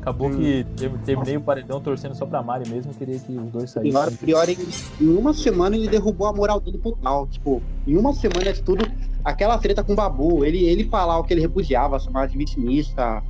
acabou 0.00 0.28
Hum. 0.28 0.36
que 0.36 0.64
ter- 0.76 0.92
terminei 1.04 1.36
o 1.36 1.40
paredão 1.40 1.80
torcendo 1.80 2.14
só 2.14 2.26
pra 2.26 2.42
Mari 2.42 2.68
mesmo, 2.68 2.92
queria 2.94 3.18
que 3.18 3.32
os 3.32 3.50
dois 3.50 3.72
Pior, 3.72 4.04
saíssem. 4.10 4.26
pior 4.26 4.48
em, 4.48 4.56
em 5.00 5.08
uma 5.16 5.32
semana 5.32 5.76
ele 5.76 5.88
derrubou 5.88 6.26
a 6.26 6.32
moral 6.32 6.60
dele 6.60 6.78
total. 6.78 7.26
Tipo, 7.26 7.62
em 7.86 7.96
uma 7.96 8.12
semana 8.12 8.52
de 8.52 8.62
tudo, 8.62 8.84
aquela 9.24 9.56
treta 9.58 9.82
com 9.82 9.94
o 9.94 9.96
Babu, 9.96 10.44
ele, 10.44 10.64
ele 10.64 10.84
falar 10.84 11.18
o 11.18 11.24
que 11.24 11.32
ele 11.32 11.40
repudiava, 11.40 11.98
chamar 11.98 12.28
de 12.28 12.36
vitimista. 12.36 13.22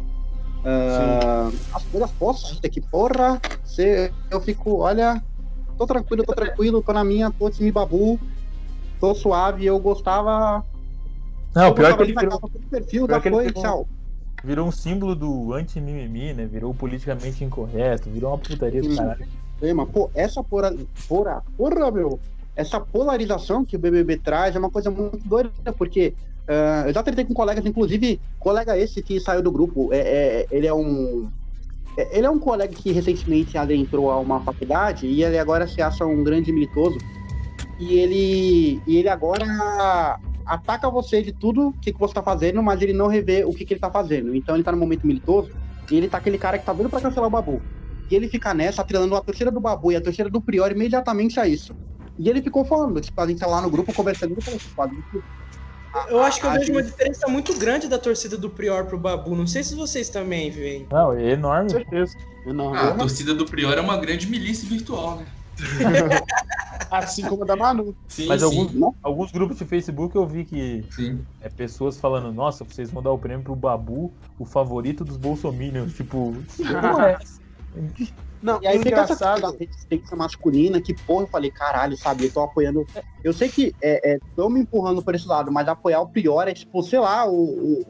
ah, 0.64 1.50
as 1.72 1.84
coisas 1.84 2.10
postas 2.12 2.58
que 2.60 2.80
porra, 2.80 3.40
cê, 3.64 4.12
eu 4.30 4.40
fico, 4.40 4.78
olha, 4.78 5.22
tô 5.78 5.86
tranquilo, 5.86 6.24
tô 6.24 6.32
tranquilo, 6.34 6.82
tô 6.82 6.92
na 6.92 7.04
minha, 7.04 7.30
tô 7.30 7.48
time 7.50 7.70
Babu, 7.72 8.18
tô 9.02 9.16
suave, 9.16 9.66
eu 9.66 9.80
gostava. 9.80 10.64
Não, 11.52 11.66
eu 11.66 11.74
pior 11.74 11.88
gostava 11.88 11.96
que 11.96 12.02
ele 12.12 12.20
virou- 12.20 12.40
perfil, 12.70 13.06
pior 13.08 13.16
já 13.16 13.20
que 13.20 13.28
ele 13.28 13.34
foi, 13.52 13.86
virou- 14.44 14.66
um 14.68 14.70
símbolo 14.70 15.16
do 15.16 15.52
anti-mimimi, 15.52 16.32
né? 16.32 16.46
Virou 16.46 16.72
politicamente 16.72 17.42
incorreto, 17.42 18.08
virou 18.08 18.30
uma 18.30 18.38
putaria 18.38 18.80
do 18.80 18.90
Sim. 18.90 18.96
caralho. 18.96 19.26
Tema. 19.58 19.84
Pô, 19.86 20.08
essa 20.14 20.42
porra, 20.44 20.72
porra, 21.08 21.42
porra, 21.56 21.90
meu, 21.90 22.20
essa 22.54 22.78
polarização 22.80 23.64
que 23.64 23.74
o 23.74 23.78
BBB 23.78 24.18
traz 24.18 24.54
é 24.54 24.58
uma 24.60 24.70
coisa 24.70 24.88
muito 24.88 25.18
doida, 25.28 25.50
porque 25.76 26.14
ah, 26.46 26.84
eu 26.86 26.94
já 26.94 27.02
tretei 27.02 27.24
com 27.24 27.34
colegas, 27.34 27.66
inclusive, 27.66 28.20
colega 28.38 28.78
esse 28.78 29.02
que 29.02 29.18
saiu 29.18 29.42
do 29.42 29.50
grupo, 29.50 29.92
é, 29.92 29.98
é- 29.98 30.46
ele 30.50 30.66
é 30.68 30.74
um 30.74 31.28
é, 31.96 32.18
ele 32.18 32.26
é 32.26 32.30
um 32.30 32.38
colega 32.38 32.72
que 32.72 32.90
recentemente 32.92 33.58
adentrou 33.58 34.10
a 34.12 34.18
uma 34.18 34.40
faculdade 34.40 35.06
e 35.06 35.22
ele 35.24 35.38
agora 35.38 35.66
se 35.66 35.82
acha 35.82 36.06
um 36.06 36.22
grande 36.24 36.50
militoso. 36.52 36.98
E 37.78 37.98
ele, 37.98 38.82
e 38.86 38.96
ele 38.96 39.08
agora 39.08 40.18
ataca 40.46 40.90
você 40.90 41.22
de 41.22 41.32
tudo 41.32 41.74
que, 41.80 41.92
que 41.92 41.98
você 41.98 42.14
tá 42.14 42.22
fazendo, 42.22 42.62
mas 42.62 42.82
ele 42.82 42.92
não 42.92 43.06
revê 43.06 43.44
o 43.44 43.52
que, 43.52 43.64
que 43.64 43.74
ele 43.74 43.80
tá 43.80 43.90
fazendo. 43.90 44.34
Então 44.34 44.54
ele 44.54 44.64
tá 44.64 44.72
no 44.72 44.78
momento 44.78 45.06
militoso 45.06 45.50
e 45.90 45.96
ele 45.96 46.08
tá 46.08 46.18
aquele 46.18 46.38
cara 46.38 46.58
que 46.58 46.64
tá 46.64 46.72
vindo 46.72 46.90
pra 46.90 47.00
cancelar 47.00 47.28
o 47.28 47.30
Babu. 47.30 47.62
E 48.10 48.14
ele 48.14 48.28
fica 48.28 48.52
nessa, 48.52 48.82
atrelando 48.82 49.16
a 49.16 49.22
torcida 49.22 49.50
do 49.50 49.60
Babu 49.60 49.92
e 49.92 49.96
a 49.96 50.00
torcida 50.00 50.28
do 50.28 50.40
Prior 50.40 50.70
imediatamente 50.70 51.40
a 51.40 51.48
isso. 51.48 51.74
E 52.18 52.28
ele 52.28 52.42
ficou 52.42 52.64
falando, 52.64 53.00
tipo, 53.00 53.18
a 53.20 53.26
gente 53.26 53.38
tá 53.40 53.46
lá 53.46 53.60
no 53.60 53.70
grupo 53.70 53.92
conversando 53.94 54.34
com 54.34 54.50
ele. 54.84 55.24
Eu 56.08 56.22
acho 56.22 56.40
que 56.40 56.46
eu 56.46 56.52
vejo 56.52 56.72
uma 56.72 56.82
diferença 56.82 57.28
muito 57.28 57.58
grande 57.58 57.88
da 57.88 57.98
torcida 57.98 58.36
do 58.36 58.50
Prior 58.50 58.86
pro 58.86 58.98
Babu. 58.98 59.34
Não 59.34 59.46
sei 59.46 59.62
se 59.62 59.74
vocês 59.74 60.08
também 60.08 60.50
veem. 60.50 60.86
Não, 60.90 61.12
é 61.12 61.32
enorme. 61.32 61.70
Com 61.70 61.78
certeza. 61.78 62.12
Enorme. 62.46 62.78
Ah, 62.78 62.88
a 62.88 62.94
torcida 62.94 63.34
do 63.34 63.46
Prior 63.46 63.76
é 63.76 63.80
uma 63.80 63.98
grande 63.98 64.26
milícia 64.26 64.68
virtual, 64.68 65.16
né? 65.16 65.26
Assim 66.98 67.22
como 67.22 67.42
a 67.42 67.46
da 67.46 67.56
Manu. 67.56 67.94
Sim, 68.08 68.26
Mas 68.26 68.40
sim. 68.40 68.46
alguns, 68.46 68.94
alguns 69.02 69.32
grupos 69.32 69.58
de 69.58 69.64
Facebook 69.64 70.14
eu 70.14 70.26
vi 70.26 70.44
que 70.44 70.84
Sim. 70.90 71.24
é 71.40 71.48
pessoas 71.48 71.98
falando, 71.98 72.32
nossa, 72.32 72.64
vocês 72.64 72.90
vão 72.90 73.02
dar 73.02 73.12
o 73.12 73.18
prêmio 73.18 73.42
pro 73.42 73.56
Babu, 73.56 74.12
o 74.38 74.44
favorito 74.44 75.04
dos 75.04 75.16
bolsominions. 75.16 75.94
Tipo, 75.94 76.34
não 76.58 77.00
é. 77.00 77.18
Não, 78.42 78.60
E 78.60 78.66
aí 78.66 78.76
fica 78.78 79.00
essa 79.00 79.14
engraçado. 79.14 79.40
coisa 79.40 79.56
da 79.56 79.64
resistência 79.64 80.16
masculina, 80.16 80.80
que 80.80 80.92
porra, 80.92 81.22
eu 81.22 81.28
falei, 81.28 81.50
caralho, 81.50 81.96
sabe, 81.96 82.24
eu 82.24 82.32
tô 82.32 82.40
apoiando. 82.40 82.84
Eu 83.22 83.32
sei 83.32 83.48
que 83.48 83.72
é, 83.80 84.14
é, 84.14 84.18
tão 84.34 84.50
me 84.50 84.60
empurrando 84.60 85.00
por 85.00 85.14
esse 85.14 85.28
lado, 85.28 85.52
mas 85.52 85.68
apoiar 85.68 86.00
o 86.00 86.08
Prior 86.08 86.48
é 86.48 86.52
tipo, 86.52 86.82
sei 86.82 86.98
lá, 86.98 87.24
o, 87.24 87.34
o 87.80 87.86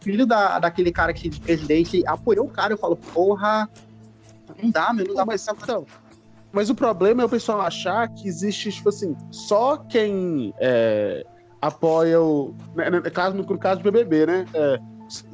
filho 0.00 0.26
da, 0.26 0.58
daquele 0.58 0.90
cara 0.90 1.12
que 1.12 1.28
de 1.28 1.40
presidente 1.40 2.02
apoiou 2.04 2.46
o 2.46 2.50
cara, 2.50 2.72
eu 2.72 2.78
falo, 2.78 2.96
porra, 2.96 3.70
não 4.60 4.70
dá, 4.70 4.92
meu, 4.92 5.06
não 5.06 5.14
dá 5.14 5.24
mas, 5.24 5.46
então, 5.46 5.86
mas 6.52 6.70
o 6.70 6.74
problema 6.74 7.22
é 7.22 7.26
o 7.26 7.28
pessoal 7.28 7.60
achar 7.60 8.08
que 8.08 8.26
existe, 8.28 8.70
tipo 8.72 8.88
assim, 8.88 9.16
só 9.30 9.76
quem 9.76 10.52
é, 10.58 11.24
apoia 11.60 12.20
o. 12.20 12.54
né, 12.74 12.90
né, 12.90 13.00
caso, 13.02 13.36
no, 13.36 13.58
caso 13.58 13.80
do 13.80 13.84
BBB, 13.90 14.26
né? 14.26 14.46
É, 14.54 14.78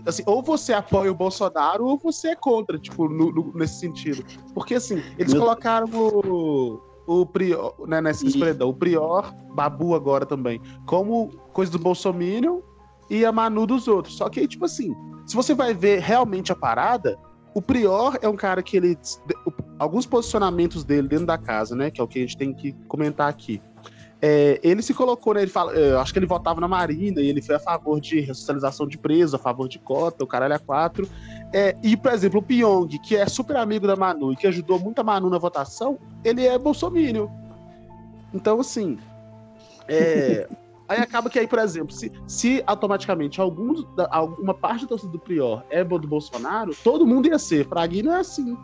assim, 0.07 0.23
ou 0.27 0.43
você 0.43 0.73
apoia 0.73 1.11
o 1.11 1.15
Bolsonaro 1.15 1.85
ou 1.87 1.99
você 1.99 2.29
é 2.29 2.37
contra, 2.37 2.79
tipo, 2.79 3.09
no- 3.09 3.31
no- 3.33 3.53
nesse 3.55 3.81
sentido. 3.81 4.25
Porque, 4.55 4.75
assim, 4.75 5.03
eles 5.19 5.33
Meu- 5.33 5.43
colocaram 5.43 5.89
o. 5.93 6.81
O 7.09 7.25
Prior, 7.25 7.73
né, 7.87 8.01
nesse 8.01 8.27
Isso. 8.27 8.37
paredão, 8.37 8.69
o 8.69 8.75
Prior, 8.75 9.33
Babu 9.55 9.95
agora 9.95 10.27
também, 10.27 10.61
como 10.87 11.29
coisa 11.53 11.71
do 11.71 11.79
Bolsominion 11.79 12.59
e 13.09 13.25
a 13.25 13.31
Manu 13.31 13.65
dos 13.65 13.87
outros. 13.87 14.17
Só 14.17 14.29
que 14.29 14.41
aí, 14.41 14.49
tipo 14.49 14.65
assim, 14.65 14.93
se 15.25 15.37
você 15.37 15.55
vai 15.55 15.73
ver 15.73 16.01
realmente 16.01 16.51
a 16.51 16.57
parada, 16.57 17.17
o 17.55 17.63
Prior 17.63 18.19
é 18.21 18.29
um 18.29 18.35
cara 18.35 18.61
que 18.61 18.77
ele. 18.77 18.99
Alguns 19.79 20.07
posicionamentos 20.07 20.85
dele 20.85 21.07
dentro 21.09 21.27
da 21.27 21.37
casa, 21.39 21.75
né? 21.77 21.91
Que 21.91 22.01
é 22.01 22.05
o 22.05 22.09
que 22.09 22.19
a 22.19 22.23
gente 22.23 22.37
tem 22.37 22.53
que 22.55 22.73
comentar 22.89 23.29
aqui. 23.29 23.61
É, 24.23 24.59
ele 24.63 24.81
se 24.81 24.95
colocou, 24.95 25.35
né? 25.35 25.43
Ele 25.43 25.51
fala, 25.51 25.73
eu 25.73 26.01
acho 26.01 26.13
que 26.13 26.19
ele 26.19 26.27
votava 26.27 26.59
na 26.61 26.67
Marina 26.67 27.21
e 27.21 27.29
ele 27.29 27.43
foi 27.43 27.57
a 27.57 27.59
favor 27.59 28.01
de 28.01 28.19
ressocialização 28.21 28.87
de 28.87 28.97
presos, 28.97 29.35
a 29.35 29.39
favor 29.39 29.69
de 29.69 29.79
cota, 29.79 30.25
o 30.25 30.27
caralho 30.27 30.55
é 30.55 30.59
quatro. 30.59 31.07
É, 31.53 31.77
e, 31.83 31.97
por 31.97 32.11
exemplo, 32.13 32.41
o 32.41 32.43
Pyong, 32.43 32.89
que 32.99 33.15
é 33.15 33.27
super 33.29 33.57
amigo 33.57 33.87
da 33.87 33.95
Manu 33.95 34.33
e 34.33 34.37
que 34.37 34.47
ajudou 34.47 34.79
muito 34.79 34.99
a 35.01 35.05
Manu 35.05 35.29
na 35.29 35.37
votação, 35.39 35.99
ele 36.25 36.47
é 36.47 36.59
bolsominion. 36.59 37.29
Então, 38.33 38.59
assim. 38.59 38.99
é, 39.87 40.49
aí 40.89 40.99
acaba 41.01 41.29
que 41.29 41.39
aí, 41.39 41.47
por 41.47 41.59
exemplo, 41.59 41.93
se, 41.93 42.11
se 42.27 42.65
automaticamente 42.67 43.39
alguns, 43.41 43.85
da- 43.95 44.09
alguma 44.11 44.55
parte 44.55 44.83
da 44.83 44.89
torcida 44.89 45.13
do 45.13 45.19
Prior 45.19 45.63
é 45.69 45.85
do 45.85 45.99
Bolsonaro, 46.09 46.75
todo 46.83 47.07
mundo 47.07 47.29
ia 47.29 47.39
ser. 47.39 47.69
Pra 47.69 47.87
Gui 47.87 48.03
não 48.03 48.15
é 48.15 48.21
assim, 48.21 48.57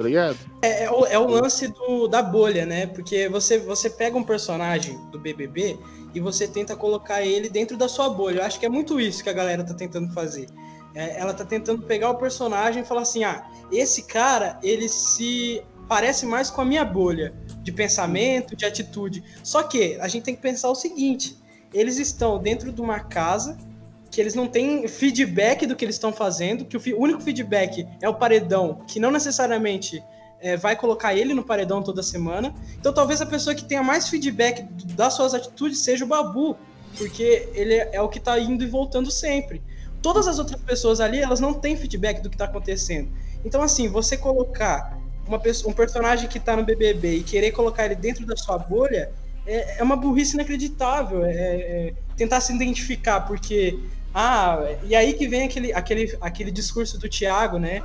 tá 0.00 0.04
ligado? 0.04 0.38
É, 0.62 0.84
é 0.84 0.90
o, 0.90 1.04
é 1.04 1.18
o 1.18 1.26
lance 1.26 1.68
do, 1.68 2.08
da 2.08 2.22
bolha, 2.22 2.64
né? 2.64 2.86
Porque 2.86 3.28
você, 3.28 3.58
você 3.58 3.90
pega 3.90 4.16
um 4.16 4.24
personagem 4.24 4.98
do 5.10 5.18
BBB 5.18 5.78
e 6.14 6.20
você 6.20 6.48
tenta 6.48 6.74
colocar 6.74 7.20
ele 7.20 7.50
dentro 7.50 7.76
da 7.76 7.86
sua 7.86 8.08
bolha. 8.08 8.38
Eu 8.40 8.44
acho 8.44 8.58
que 8.58 8.64
é 8.64 8.68
muito 8.68 8.98
isso 8.98 9.22
que 9.22 9.28
a 9.28 9.32
galera 9.32 9.62
tá 9.62 9.74
tentando 9.74 10.10
fazer. 10.14 10.48
É, 10.94 11.20
ela 11.20 11.34
tá 11.34 11.44
tentando 11.44 11.82
pegar 11.82 12.08
o 12.10 12.14
personagem 12.14 12.82
e 12.82 12.86
falar 12.86 13.02
assim: 13.02 13.24
ah, 13.24 13.46
esse 13.70 14.04
cara, 14.04 14.58
ele 14.62 14.88
se 14.88 15.62
parece 15.86 16.24
mais 16.24 16.50
com 16.50 16.62
a 16.62 16.64
minha 16.64 16.84
bolha 16.84 17.34
de 17.62 17.70
pensamento, 17.70 18.56
de 18.56 18.64
atitude. 18.64 19.22
Só 19.44 19.62
que 19.62 19.98
a 20.00 20.08
gente 20.08 20.22
tem 20.22 20.34
que 20.34 20.40
pensar 20.40 20.70
o 20.70 20.74
seguinte: 20.74 21.38
eles 21.74 21.98
estão 21.98 22.38
dentro 22.38 22.72
de 22.72 22.80
uma 22.80 23.00
casa 23.00 23.58
que 24.10 24.20
eles 24.20 24.34
não 24.34 24.46
têm 24.46 24.88
feedback 24.88 25.66
do 25.66 25.76
que 25.76 25.84
eles 25.84 25.94
estão 25.94 26.12
fazendo, 26.12 26.64
que 26.64 26.76
o, 26.76 27.00
único 27.00 27.20
feedback 27.20 27.86
é 28.02 28.08
o 28.08 28.14
paredão, 28.14 28.82
que 28.86 28.98
não 28.98 29.10
necessariamente 29.10 30.02
é, 30.40 30.56
vai 30.56 30.74
colocar 30.74 31.14
ele 31.14 31.32
no 31.32 31.44
paredão 31.44 31.82
toda 31.82 32.02
semana. 32.02 32.54
Então 32.78 32.92
talvez 32.92 33.20
a 33.20 33.26
pessoa 33.26 33.54
que 33.54 33.64
tenha 33.64 33.82
mais 33.82 34.08
feedback 34.08 34.62
das 34.94 35.14
suas 35.14 35.34
atitudes 35.34 35.80
seja 35.80 36.04
o 36.04 36.08
Babu, 36.08 36.56
porque 36.96 37.48
ele 37.54 37.74
é, 37.74 37.90
é 37.94 38.02
o 38.02 38.08
que 38.08 38.18
tá 38.18 38.38
indo 38.38 38.64
e 38.64 38.66
voltando 38.66 39.10
sempre. 39.10 39.62
Todas 40.02 40.26
as 40.26 40.38
outras 40.38 40.60
pessoas 40.62 41.00
ali, 41.00 41.18
elas 41.20 41.40
não 41.40 41.54
têm 41.54 41.76
feedback 41.76 42.20
do 42.20 42.30
que 42.30 42.36
tá 42.36 42.46
acontecendo. 42.46 43.10
Então, 43.44 43.62
assim, 43.62 43.88
você 43.88 44.16
colocar 44.16 44.98
pessoa, 45.38 45.70
um 45.70 45.74
personagem 45.74 46.28
que 46.28 46.40
tá 46.40 46.56
no 46.56 46.64
BBB 46.64 47.16
e 47.16 47.22
querer 47.22 47.52
colocar 47.52 47.84
ele 47.84 47.94
dentro 47.94 48.26
da 48.26 48.36
sua 48.36 48.58
bolha 48.58 49.12
é, 49.46 49.78
é 49.78 49.82
uma 49.82 49.96
burrice 49.96 50.34
inacreditável. 50.34 51.24
É, 51.24 51.32
é 51.32 51.94
tentar 52.16 52.40
se 52.40 52.54
identificar, 52.54 53.20
porque. 53.22 53.78
Ah, 54.14 54.58
e 54.82 54.94
aí 54.94 55.12
que 55.14 55.28
vem 55.28 55.42
aquele, 55.44 55.72
aquele, 55.72 56.16
aquele 56.20 56.50
discurso 56.50 56.98
do 56.98 57.08
Thiago, 57.08 57.58
né? 57.58 57.82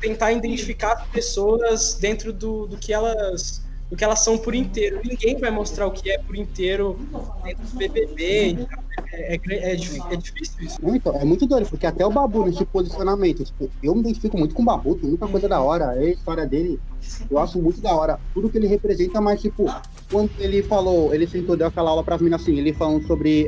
Tentar 0.00 0.32
identificar 0.32 0.92
as 0.94 1.06
pessoas 1.08 1.94
dentro 1.94 2.32
do, 2.32 2.66
do 2.66 2.76
que 2.76 2.92
elas 2.92 3.66
do 3.90 3.96
que 3.96 4.04
elas 4.04 4.18
são 4.22 4.36
por 4.36 4.54
inteiro. 4.54 5.00
Ninguém 5.02 5.38
vai 5.38 5.50
mostrar 5.50 5.86
o 5.86 5.90
que 5.90 6.10
é 6.10 6.18
por 6.18 6.36
inteiro 6.36 6.98
dentro 7.42 7.64
do 7.64 7.76
BBB. 7.78 8.66
É, 9.12 9.34
é, 9.36 9.72
é, 9.72 9.74
difí- 9.76 10.02
é 10.10 10.16
difícil 10.16 10.62
isso. 10.66 10.76
Então, 10.82 11.14
é 11.16 11.24
muito 11.24 11.46
doido, 11.46 11.66
porque 11.70 11.86
até 11.86 12.04
o 12.04 12.10
Babu 12.10 12.44
nesse 12.44 12.66
posicionamento, 12.66 13.44
tipo, 13.44 13.70
eu 13.82 13.94
me 13.94 14.00
identifico 14.02 14.36
muito 14.36 14.54
com 14.54 14.60
o 14.60 14.64
Babu, 14.66 14.94
tem 14.96 15.08
muita 15.08 15.26
coisa 15.26 15.48
da 15.48 15.62
hora, 15.62 15.94
é 15.96 16.08
a 16.08 16.10
história 16.10 16.46
dele, 16.46 16.78
eu 17.30 17.38
acho 17.38 17.58
muito 17.62 17.80
da 17.80 17.94
hora, 17.94 18.20
tudo 18.34 18.50
que 18.50 18.58
ele 18.58 18.66
representa, 18.66 19.22
mas 19.22 19.40
tipo, 19.40 19.64
quando 20.10 20.30
ele 20.38 20.62
falou, 20.62 21.14
ele 21.14 21.26
sentou, 21.26 21.56
deu 21.56 21.68
aquela 21.68 21.88
aula 21.88 22.04
pras 22.04 22.20
minas 22.20 22.42
assim, 22.42 22.58
ele 22.58 22.74
falando 22.74 23.06
sobre, 23.06 23.46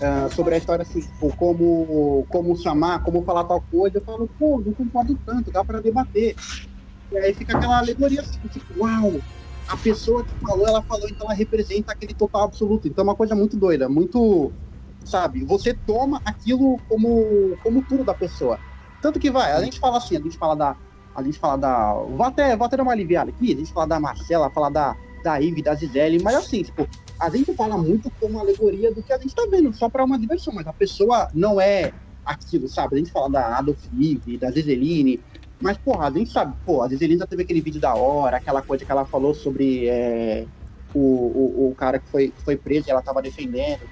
ah, 0.00 0.28
sobre 0.30 0.54
a 0.54 0.58
história 0.58 0.82
assim, 0.82 1.00
tipo, 1.00 1.34
como, 1.36 2.24
como 2.28 2.56
chamar, 2.56 3.02
como 3.02 3.24
falar 3.24 3.44
tal 3.44 3.60
coisa, 3.60 3.98
eu 3.98 4.04
falo, 4.04 4.28
pô, 4.38 4.62
não 4.64 4.72
concordo 4.72 5.18
tanto, 5.26 5.50
dá 5.50 5.64
pra 5.64 5.80
debater. 5.80 6.36
E 7.10 7.18
aí 7.18 7.34
fica 7.34 7.56
aquela 7.56 7.78
alegoria 7.78 8.20
assim, 8.20 8.38
tipo, 8.48 8.84
uau, 8.84 9.20
a 9.66 9.76
pessoa 9.76 10.24
que 10.24 10.34
falou, 10.40 10.66
ela 10.66 10.82
falou, 10.82 11.08
então 11.08 11.26
ela 11.26 11.34
representa 11.34 11.92
aquele 11.92 12.14
total 12.14 12.44
absoluto. 12.44 12.86
Então 12.86 13.02
é 13.02 13.08
uma 13.08 13.16
coisa 13.16 13.34
muito 13.34 13.56
doida, 13.56 13.88
muito, 13.88 14.52
sabe? 15.04 15.44
Você 15.44 15.74
toma 15.74 16.20
aquilo 16.24 16.78
como, 16.88 17.56
como 17.62 17.82
tudo 17.82 18.04
da 18.04 18.14
pessoa. 18.14 18.58
Tanto 19.00 19.18
que 19.18 19.30
vai, 19.30 19.52
a 19.52 19.62
gente 19.62 19.78
fala 19.78 19.98
assim, 19.98 20.16
a 20.16 20.20
gente 20.20 20.38
fala 20.38 20.54
da. 20.54 20.76
A 21.14 21.22
gente 21.22 21.38
fala 21.38 21.56
da. 21.56 21.92
Vou 21.92 22.22
até, 22.22 22.56
vou 22.56 22.66
até 22.66 22.76
dar 22.76 22.82
uma 22.82 22.92
aliviada 22.92 23.30
aqui, 23.30 23.52
a 23.52 23.56
gente 23.56 23.72
fala 23.72 23.86
da 23.86 24.00
Marcela, 24.00 24.50
fala 24.50 24.70
da, 24.70 24.96
da 25.22 25.36
Ivy, 25.38 25.62
da 25.62 25.74
Gisele, 25.74 26.22
mas 26.22 26.36
assim, 26.36 26.62
tipo, 26.62 26.88
a 27.18 27.30
gente 27.30 27.54
fala 27.54 27.76
muito 27.76 28.10
como 28.20 28.38
alegoria 28.38 28.92
do 28.92 29.02
que 29.02 29.12
a 29.12 29.18
gente 29.18 29.34
tá 29.34 29.46
vendo, 29.50 29.72
só 29.72 29.88
pra 29.88 30.04
uma 30.04 30.18
diversão, 30.18 30.54
mas 30.54 30.66
a 30.66 30.72
pessoa 30.72 31.28
não 31.34 31.60
é 31.60 31.92
aquilo, 32.24 32.68
sabe? 32.68 32.96
A 32.96 32.98
gente 32.98 33.10
fala 33.10 33.28
da 33.28 33.58
Adolf 33.58 33.84
Eve, 33.92 34.38
da 34.38 34.50
Giseline, 34.50 35.20
mas, 35.60 35.76
porra, 35.76 36.06
a 36.06 36.10
gente 36.10 36.30
sabe, 36.30 36.54
pô, 36.64 36.82
a 36.82 36.88
Giseline 36.88 37.18
já 37.18 37.26
teve 37.26 37.42
aquele 37.42 37.60
vídeo 37.60 37.80
da 37.80 37.94
hora, 37.94 38.36
aquela 38.36 38.62
coisa 38.62 38.84
que 38.84 38.92
ela 38.92 39.04
falou 39.04 39.34
sobre 39.34 39.88
é, 39.88 40.46
o, 40.94 41.00
o, 41.00 41.70
o 41.70 41.74
cara 41.74 41.98
que 41.98 42.08
foi, 42.08 42.30
que 42.30 42.42
foi 42.42 42.56
preso 42.56 42.88
e 42.88 42.90
ela 42.90 43.02
tava 43.02 43.20
defendendo. 43.20 43.88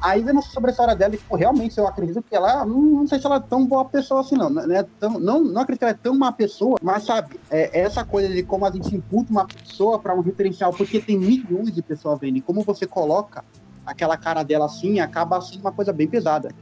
Aí 0.00 0.22
vendo 0.22 0.40
sobre 0.40 0.70
a 0.70 0.72
história 0.72 0.94
dela, 0.94 1.10
tipo, 1.16 1.34
realmente 1.34 1.76
eu 1.76 1.86
acredito 1.86 2.22
que 2.22 2.34
ela, 2.34 2.64
não, 2.64 2.80
não 2.80 3.06
sei 3.08 3.18
se 3.18 3.26
ela 3.26 3.36
é 3.36 3.40
tão 3.40 3.66
boa 3.66 3.84
pessoa 3.84 4.20
assim, 4.20 4.36
não. 4.36 4.48
Não, 4.48 4.70
é 4.72 4.86
tão, 5.00 5.18
não, 5.18 5.42
não 5.42 5.62
acredito 5.62 5.80
que 5.80 5.84
ela 5.84 5.92
é 5.92 5.98
tão 6.00 6.16
má 6.16 6.30
pessoa, 6.30 6.78
mas 6.80 7.04
sabe, 7.04 7.40
é 7.50 7.80
essa 7.80 8.04
coisa 8.04 8.28
de 8.28 8.44
como 8.44 8.64
a 8.64 8.70
gente 8.70 8.94
imputa 8.94 9.32
uma 9.32 9.44
pessoa 9.46 9.98
para 9.98 10.14
um 10.14 10.20
referencial, 10.20 10.72
porque 10.72 11.00
tem 11.00 11.18
milhões 11.18 11.74
de 11.74 11.82
pessoas 11.82 12.20
vendo, 12.20 12.36
e 12.36 12.40
como 12.40 12.62
você 12.62 12.86
coloca 12.86 13.44
aquela 13.84 14.16
cara 14.16 14.44
dela 14.44 14.66
assim, 14.66 15.00
acaba 15.00 15.40
sendo 15.40 15.60
uma 15.60 15.72
coisa 15.72 15.92
bem 15.92 16.06
pesada. 16.06 16.54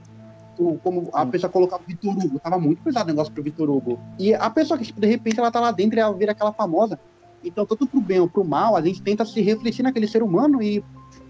Como 0.83 1.11
a 1.13 1.25
pessoa 1.27 1.53
colocava 1.53 1.83
o 1.83 1.87
Vitor 1.87 2.17
Hugo, 2.17 2.41
tava 2.41 2.59
muito 2.59 2.83
pesado 2.83 3.11
o 3.11 3.13
negócio 3.13 3.33
pro 3.33 3.43
Vitor 3.43 3.71
Hugo. 3.71 3.99
E 4.19 4.35
a 4.35 4.51
pessoa 4.51 4.77
que, 4.77 4.85
tipo, 4.85 5.01
de 5.01 5.07
repente, 5.07 5.39
ela 5.39 5.53
tá 5.53 5.61
lá 5.61 5.71
dentro 5.71 5.99
e 5.99 6.01
ela 6.01 6.13
vira 6.13 6.33
aquela 6.33 6.53
famosa. 6.53 6.99
Então, 7.45 7.65
tanto 7.65 7.87
pro 7.87 8.01
bem 8.01 8.19
ou 8.19 8.29
pro 8.29 8.45
mal, 8.45 8.75
a 8.75 8.83
gente 8.83 9.01
tenta 9.01 9.25
se 9.25 9.41
refletir 9.41 9.85
naquele 9.85 10.09
ser 10.09 10.21
humano 10.21 10.61
e, 10.61 10.83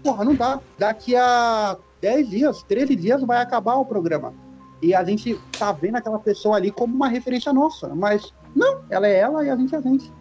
porra, 0.03 0.25
não 0.25 0.33
dá. 0.33 0.59
Daqui 0.79 1.15
a 1.15 1.77
10 2.01 2.29
dias, 2.29 2.63
13 2.63 2.95
dias 2.95 3.21
vai 3.23 3.41
acabar 3.41 3.75
o 3.75 3.85
programa. 3.85 4.33
E 4.81 4.95
a 4.95 5.03
gente 5.03 5.39
tá 5.57 5.71
vendo 5.71 5.95
aquela 5.95 6.19
pessoa 6.19 6.55
ali 6.55 6.71
como 6.71 6.95
uma 6.95 7.09
referência 7.09 7.51
nossa. 7.51 7.93
Mas, 7.93 8.33
não, 8.55 8.79
ela 8.89 9.07
é 9.07 9.17
ela 9.17 9.43
e 9.45 9.49
a 9.49 9.55
gente 9.55 9.75
é 9.75 9.77
a 9.77 9.81
gente. 9.81 10.11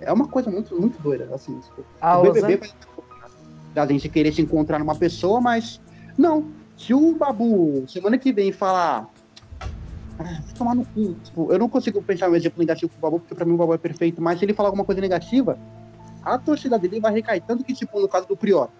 É 0.00 0.12
uma 0.12 0.26
coisa 0.26 0.50
muito, 0.50 0.78
muito 0.78 1.00
doida, 1.02 1.28
assim. 1.34 1.58
Tipo, 1.60 1.84
Ah, 2.00 2.18
o 2.18 2.22
BBB 2.22 2.56
vai 2.56 2.70
da 3.74 3.86
gente 3.86 4.08
querer 4.08 4.32
se 4.32 4.40
encontrar 4.40 4.78
numa 4.78 4.94
pessoa, 4.94 5.40
mas 5.40 5.80
não. 6.16 6.46
Se 6.76 6.94
o 6.94 7.14
Babu 7.14 7.84
semana 7.86 8.16
que 8.16 8.32
vem 8.32 8.52
falar 8.52 9.08
Ah, 10.18 10.40
tomar 10.56 10.74
no 10.74 10.84
cu. 10.86 11.14
Tipo, 11.24 11.52
eu 11.52 11.58
não 11.58 11.68
consigo 11.68 12.02
pensar 12.02 12.30
um 12.30 12.34
exemplo 12.34 12.58
negativo 12.58 12.90
pro 12.90 13.00
Babu, 13.00 13.20
porque 13.20 13.34
pra 13.34 13.44
mim 13.44 13.52
o 13.52 13.56
Babu 13.56 13.74
é 13.74 13.78
perfeito, 13.78 14.22
mas 14.22 14.38
se 14.38 14.46
ele 14.46 14.54
falar 14.54 14.70
alguma 14.70 14.84
coisa 14.84 15.00
negativa, 15.00 15.58
a 16.24 16.38
torcida 16.38 16.78
dele 16.78 17.00
vai 17.00 17.12
recair. 17.12 17.42
Tanto 17.46 17.62
que, 17.62 17.74
tipo, 17.74 18.00
no 18.00 18.08
caso 18.08 18.26
do 18.26 18.36
Prior, 18.36 18.70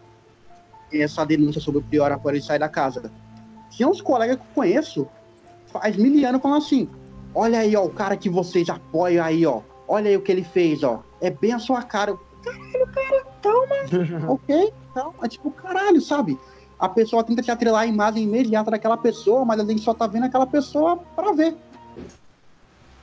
essa 0.93 1.25
denúncia 1.25 1.61
sobre 1.61 1.81
o 1.81 1.83
Prior 1.83 2.13
após 2.13 2.35
ele 2.35 2.45
sair 2.45 2.59
da 2.59 2.69
casa. 2.69 3.11
Tinha 3.71 3.89
uns 3.89 4.01
colegas 4.01 4.37
que 4.37 4.43
eu 4.43 4.55
conheço, 4.55 5.09
faz 5.67 5.97
mil 5.97 6.27
anos, 6.27 6.41
falando 6.41 6.59
assim: 6.59 6.89
olha 7.35 7.61
aí, 7.61 7.77
ó, 7.77 7.85
o 7.85 7.91
cara 7.91 8.17
que 8.17 8.31
vocês 8.31 8.69
apoiam 8.69 9.25
aí, 9.25 9.45
ó. 9.45 9.63
Olha 9.89 10.09
aí 10.09 10.17
o 10.17 10.23
que 10.23 10.33
ele 10.33 10.45
fez, 10.45 10.83
ó. 10.83 11.03
É 11.21 11.31
bem 11.31 11.53
a 11.53 11.59
sua 11.59 11.83
cara. 11.83 12.11
Eu, 12.11 12.21
Caralho, 12.47 12.87
cara, 12.93 13.27
calma. 13.43 14.33
ok, 14.33 14.73
calma. 14.95 15.15
É 15.23 15.29
tipo, 15.29 15.51
caralho, 15.51 16.01
sabe? 16.01 16.39
A 16.79 16.89
pessoa 16.89 17.25
tenta 17.25 17.43
te 17.43 17.51
atrelar 17.51 17.83
a 17.83 17.87
imagem 17.87 18.25
imediata 18.25 18.71
daquela 18.71 18.97
pessoa, 18.97 19.45
mas 19.45 19.59
a 19.59 19.65
gente 19.65 19.81
só 19.81 19.95
tá 19.95 20.07
vendo 20.07 20.27
aquela 20.27 20.47
pessoa 20.47 20.97
pra 21.15 21.33
ver. 21.33 21.57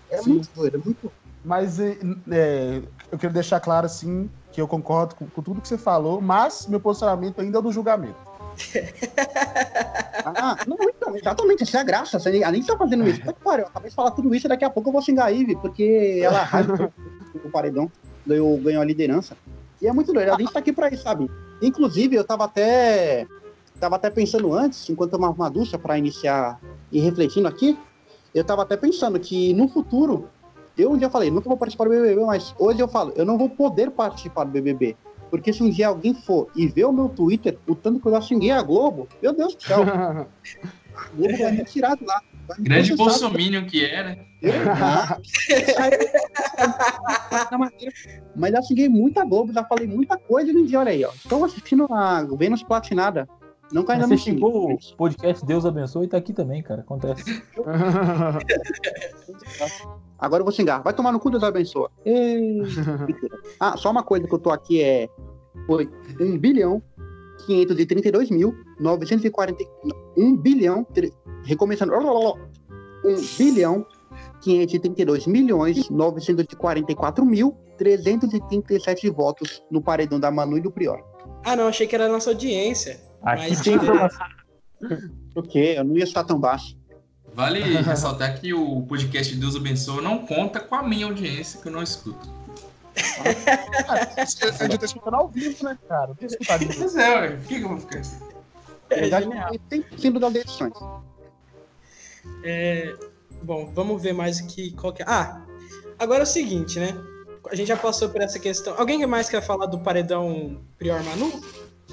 É 0.10 0.22
muito 0.22 0.50
doido, 0.56 0.76
é 0.78 0.82
muito. 0.86 1.12
Mas 1.44 1.80
é, 1.80 1.98
é, 2.32 2.82
eu 3.12 3.18
quero 3.18 3.34
deixar 3.34 3.60
claro, 3.60 3.86
assim, 3.86 4.30
que 4.54 4.62
eu 4.62 4.68
concordo 4.68 5.16
com, 5.16 5.28
com 5.28 5.42
tudo 5.42 5.60
que 5.60 5.68
você 5.68 5.78
falou, 5.78 6.22
mas 6.22 6.68
meu 6.68 6.80
posicionamento 6.80 7.42
ainda 7.42 7.58
é 7.58 7.62
do 7.62 7.72
julgamento. 7.72 8.16
Ah, 10.26 10.56
não, 10.66 10.78
então, 10.82 11.16
exatamente, 11.18 11.64
essa 11.64 11.80
é 11.80 11.82
a 11.82 11.84
graça. 11.84 12.18
Você, 12.18 12.30
além 12.44 12.62
de 12.62 12.66
estar 12.66 12.78
fazendo 12.78 13.06
isso, 13.06 13.20
eu 13.22 13.32
acabei 13.32 13.90
de 13.90 13.96
falar 13.96 14.12
tudo 14.12 14.34
isso 14.34 14.48
e 14.48 14.50
daqui 14.50 14.64
a 14.64 14.70
pouco 14.70 14.88
eu 14.88 14.94
vou 14.94 15.02
xingar 15.02 15.26
a 15.26 15.30
Ivy, 15.30 15.58
porque 15.58 16.22
ela 16.24 16.40
arrasa 16.42 16.90
o 17.44 17.50
paredão, 17.50 17.92
ganhou, 18.26 18.58
ganhou 18.58 18.82
a 18.82 18.86
liderança. 18.86 19.36
E 19.82 19.88
é 19.88 19.92
muito 19.92 20.14
doido, 20.14 20.30
a 20.30 20.38
gente 20.38 20.54
tá 20.54 20.60
aqui 20.60 20.72
pra 20.72 20.88
isso, 20.88 21.04
sabe? 21.04 21.30
Inclusive, 21.62 22.16
eu 22.16 22.24
tava 22.24 22.46
até. 22.46 23.28
Tava 23.80 23.98
até 23.98 24.10
pensando 24.10 24.54
antes, 24.54 24.90
enquanto 24.90 25.12
eu 25.12 25.20
tomava 25.20 25.34
uma 25.34 25.50
ducha 25.50 25.78
pra 25.78 25.98
iniciar 25.98 26.58
e 26.90 27.02
refletindo 27.02 27.50
aqui, 27.50 27.78
eu 28.34 28.44
tava 28.46 28.62
até 28.62 28.78
pensando 28.78 29.20
que 29.20 29.54
no 29.54 29.68
futuro, 29.68 30.30
eu 30.78 30.92
um 30.92 30.98
dia 30.98 31.10
falei, 31.10 31.30
nunca 31.30 31.48
vou 31.48 31.58
participar 31.58 31.86
do 31.86 31.92
BBB, 31.92 32.26
mas 32.26 32.56
hoje 32.58 32.80
eu 32.80 32.88
falo, 32.88 33.12
eu 33.16 33.26
não 33.26 33.38
vou 33.38 33.50
poder 33.50 33.92
participar 33.92 34.46
do 34.46 34.52
BBB. 34.52 34.96
Porque 35.30 35.52
se 35.52 35.64
um 35.64 35.70
dia 35.70 35.88
alguém 35.88 36.14
for 36.14 36.48
e 36.56 36.68
ver 36.68 36.86
o 36.86 36.94
meu 36.94 37.10
Twitter, 37.10 37.58
o 37.68 37.74
tanto 37.74 38.00
que 38.00 38.08
eu 38.08 38.12
já 38.12 38.22
xinguei 38.22 38.52
a 38.52 38.62
Globo, 38.62 39.08
meu 39.22 39.34
Deus 39.34 39.56
do 39.56 39.64
céu. 39.64 39.80
A 40.96 41.08
Globo 41.16 41.36
vai 41.36 41.52
me 41.52 41.64
tirar 41.64 41.96
de 41.96 42.06
lá. 42.06 42.22
Grande 42.60 42.96
bolsominion 42.96 43.66
que 43.66 43.84
é, 43.84 44.04
né? 44.04 44.26
Mas 48.36 48.52
já 48.52 48.62
xinguei 48.62 48.88
muita 48.88 49.26
Globo, 49.26 49.52
já 49.52 49.64
falei 49.64 49.88
muita 49.88 50.18
coisa 50.18 50.52
e 50.52 50.54
ninguém, 50.54 50.78
olha 50.78 50.92
aí, 50.92 51.04
ó. 51.04 51.10
Estou 51.16 51.44
assistindo 51.44 51.92
a 51.92 52.22
Vênus 52.38 52.62
Platinada. 52.62 53.28
Não 53.72 53.84
cai 53.84 53.96
ainda 53.96 54.08
Você 54.08 54.14
no 54.14 54.20
xingo. 54.20 54.38
xingou 54.38 54.74
o 54.74 54.96
podcast 54.96 55.44
Deus 55.44 55.66
Abençoe 55.66 56.06
e 56.06 56.10
tá 56.10 56.18
aqui 56.18 56.32
também, 56.32 56.62
cara. 56.62 56.82
Acontece. 56.82 57.42
Agora 60.24 60.40
eu 60.40 60.46
vou 60.46 60.54
xingar. 60.54 60.82
Vai 60.82 60.94
tomar 60.94 61.12
no 61.12 61.20
cu, 61.20 61.30
Deus 61.30 61.44
abençoa. 61.44 61.92
Ei. 62.06 62.62
Ah, 63.60 63.76
só 63.78 63.92
uma 63.92 64.04
coisa 64.04 64.26
que 64.26 64.34
eu 64.34 64.40
tô 64.40 64.50
aqui 64.50 64.82
é. 64.82 65.10
Foi 65.68 65.90
1 66.20 66.38
bilhão 66.38 66.82
532 67.46 68.30
mil 68.32 68.56
940. 68.80 69.66
1 70.18 70.38
bilhão. 70.38 70.88
Recomeçando. 71.44 71.94
1 71.94 72.38
bilhão 73.38 73.86
532 74.42 75.28
milhões 75.28 75.90
944 75.90 77.26
mil 77.26 77.58
337 77.78 79.10
votos 79.10 79.62
no 79.70 79.82
paredão 79.82 80.20
da 80.20 80.32
Manu 80.32 80.58
e 80.58 80.62
do 80.62 80.72
Prior. 80.72 81.04
Ah, 81.44 81.56
não, 81.56 81.68
achei 81.68 81.86
que 81.86 81.96
era 81.96 82.06
a 82.06 82.10
nossa 82.10 82.30
audiência. 82.30 83.00
Aqui 83.22 83.50
Mas 83.50 83.62
tem 83.62 83.76
informação. 83.76 84.26
O 85.36 85.42
quê? 85.42 85.76
Eu 85.78 85.84
não 85.84 85.98
ia 85.98 86.04
estar 86.04 86.24
tão 86.24 86.40
baixo. 86.40 86.78
Vale 87.34 87.62
ressaltar 87.82 88.40
que 88.40 88.54
o 88.54 88.84
podcast 88.84 89.36
Deus 89.36 89.56
Abençoa 89.56 90.02
não 90.02 90.20
conta 90.26 90.60
com 90.60 90.76
a 90.76 90.84
minha 90.84 91.06
audiência, 91.06 91.60
que 91.60 91.68
eu 91.68 91.72
não 91.72 91.82
escuto. 91.82 92.30
A 92.96 94.66
gente 94.66 94.78
tá 94.78 94.86
escutando 94.86 95.16
ao 95.16 95.28
vivo, 95.28 95.66
né, 95.66 95.78
cara? 95.88 96.14
Pois 96.16 96.96
é, 96.96 97.16
ué. 97.16 97.30
Por 97.32 97.48
que, 97.48 97.60
que 97.60 97.64
eu 97.64 97.70
vou 97.70 97.80
ficar 97.80 98.00
assim? 98.00 98.20
Na 98.90 98.96
verdade, 98.96 99.60
tem 99.70 99.84
sido 99.98 100.20
das 100.20 100.36
edições. 100.36 100.74
É, 102.44 102.96
bom, 103.42 103.72
vamos 103.74 104.02
ver 104.02 104.14
mais 104.14 104.40
aqui 104.40 104.72
qual 104.72 104.94
que 104.94 105.02
é. 105.02 105.06
Ah, 105.08 105.42
agora 105.98 106.20
é 106.20 106.24
o 106.24 106.28
seguinte, 106.28 106.80
né? 106.80 106.96
A 107.50 107.56
gente 107.56 107.68
já 107.68 107.78
passou 107.78 108.10
por 108.10 108.22
essa 108.22 108.40
questão. 108.40 108.76
Alguém 108.78 109.06
mais 109.08 109.28
quer 109.28 109.42
falar 109.42 109.66
do 109.66 109.80
paredão 109.80 110.62
Prior 110.78 111.04
Manu? 111.04 111.42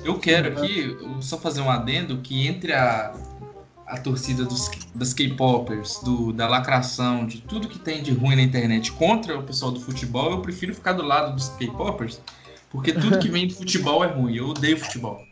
Eu 0.05 0.18
quero 0.18 0.53
aqui 0.53 0.97
eu 1.01 1.20
só 1.22 1.38
fazer 1.38 1.61
um 1.61 1.70
adendo 1.70 2.18
que 2.18 2.47
entre 2.47 2.72
a, 2.72 3.12
a 3.91 3.99
torcida 3.99 4.45
dos, 4.45 4.70
das 4.95 5.12
K-popers, 5.12 5.99
do- 6.05 6.32
da 6.32 6.47
lacração, 6.49 7.26
de 7.26 7.41
tudo 7.41 7.68
que 7.68 7.78
tem 7.78 8.03
de 8.03 8.12
ruim 8.12 8.36
na 8.36 8.43
internet 8.43 8.93
contra 8.93 9.38
o 9.38 9.43
pessoal 9.43 9.70
do 9.72 9.80
futebol, 9.80 10.30
eu 10.30 10.41
prefiro 10.41 10.74
ficar 10.74 10.93
do 10.93 11.03
lado 11.03 11.34
dos 11.34 11.49
K-popers, 11.51 12.20
porque 12.70 12.93
tudo 12.93 13.18
que 13.18 13.28
vem 13.28 13.49
do 13.49 13.55
futebol 13.55 14.05
é 14.05 14.07
ruim. 14.09 14.34
Eu 14.36 14.49
odeio 14.49 14.78
futebol. 14.78 15.24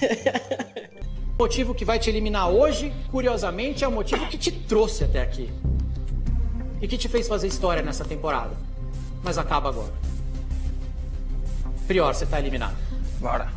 O 1.38 1.44
motivo 1.44 1.72
que 1.72 1.84
vai 1.84 2.00
te 2.00 2.10
eliminar 2.10 2.48
hoje, 2.50 2.92
curiosamente, 3.12 3.84
é 3.84 3.86
o 3.86 3.92
motivo 3.92 4.26
que 4.26 4.36
te 4.36 4.50
trouxe 4.50 5.04
até 5.04 5.22
aqui. 5.22 5.48
E 6.82 6.88
que 6.88 6.98
te 6.98 7.06
fez 7.08 7.28
fazer 7.28 7.46
história 7.46 7.80
nessa 7.80 8.04
temporada. 8.04 8.56
Mas 9.22 9.38
acaba 9.38 9.68
agora. 9.68 9.92
Prior, 11.86 12.12
você 12.12 12.26
tá 12.26 12.40
eliminado. 12.40 12.76
Bora. 13.20 13.52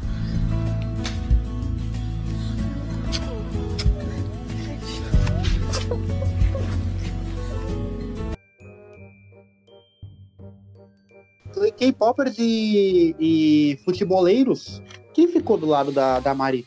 K-popers 11.78 12.38
e, 12.38 13.16
e 13.20 13.80
futeboleiros, 13.84 14.82
quem 15.14 15.28
ficou 15.28 15.58
do 15.58 15.66
lado 15.66 15.92
da, 15.92 16.20
da 16.20 16.34
Mari? 16.34 16.66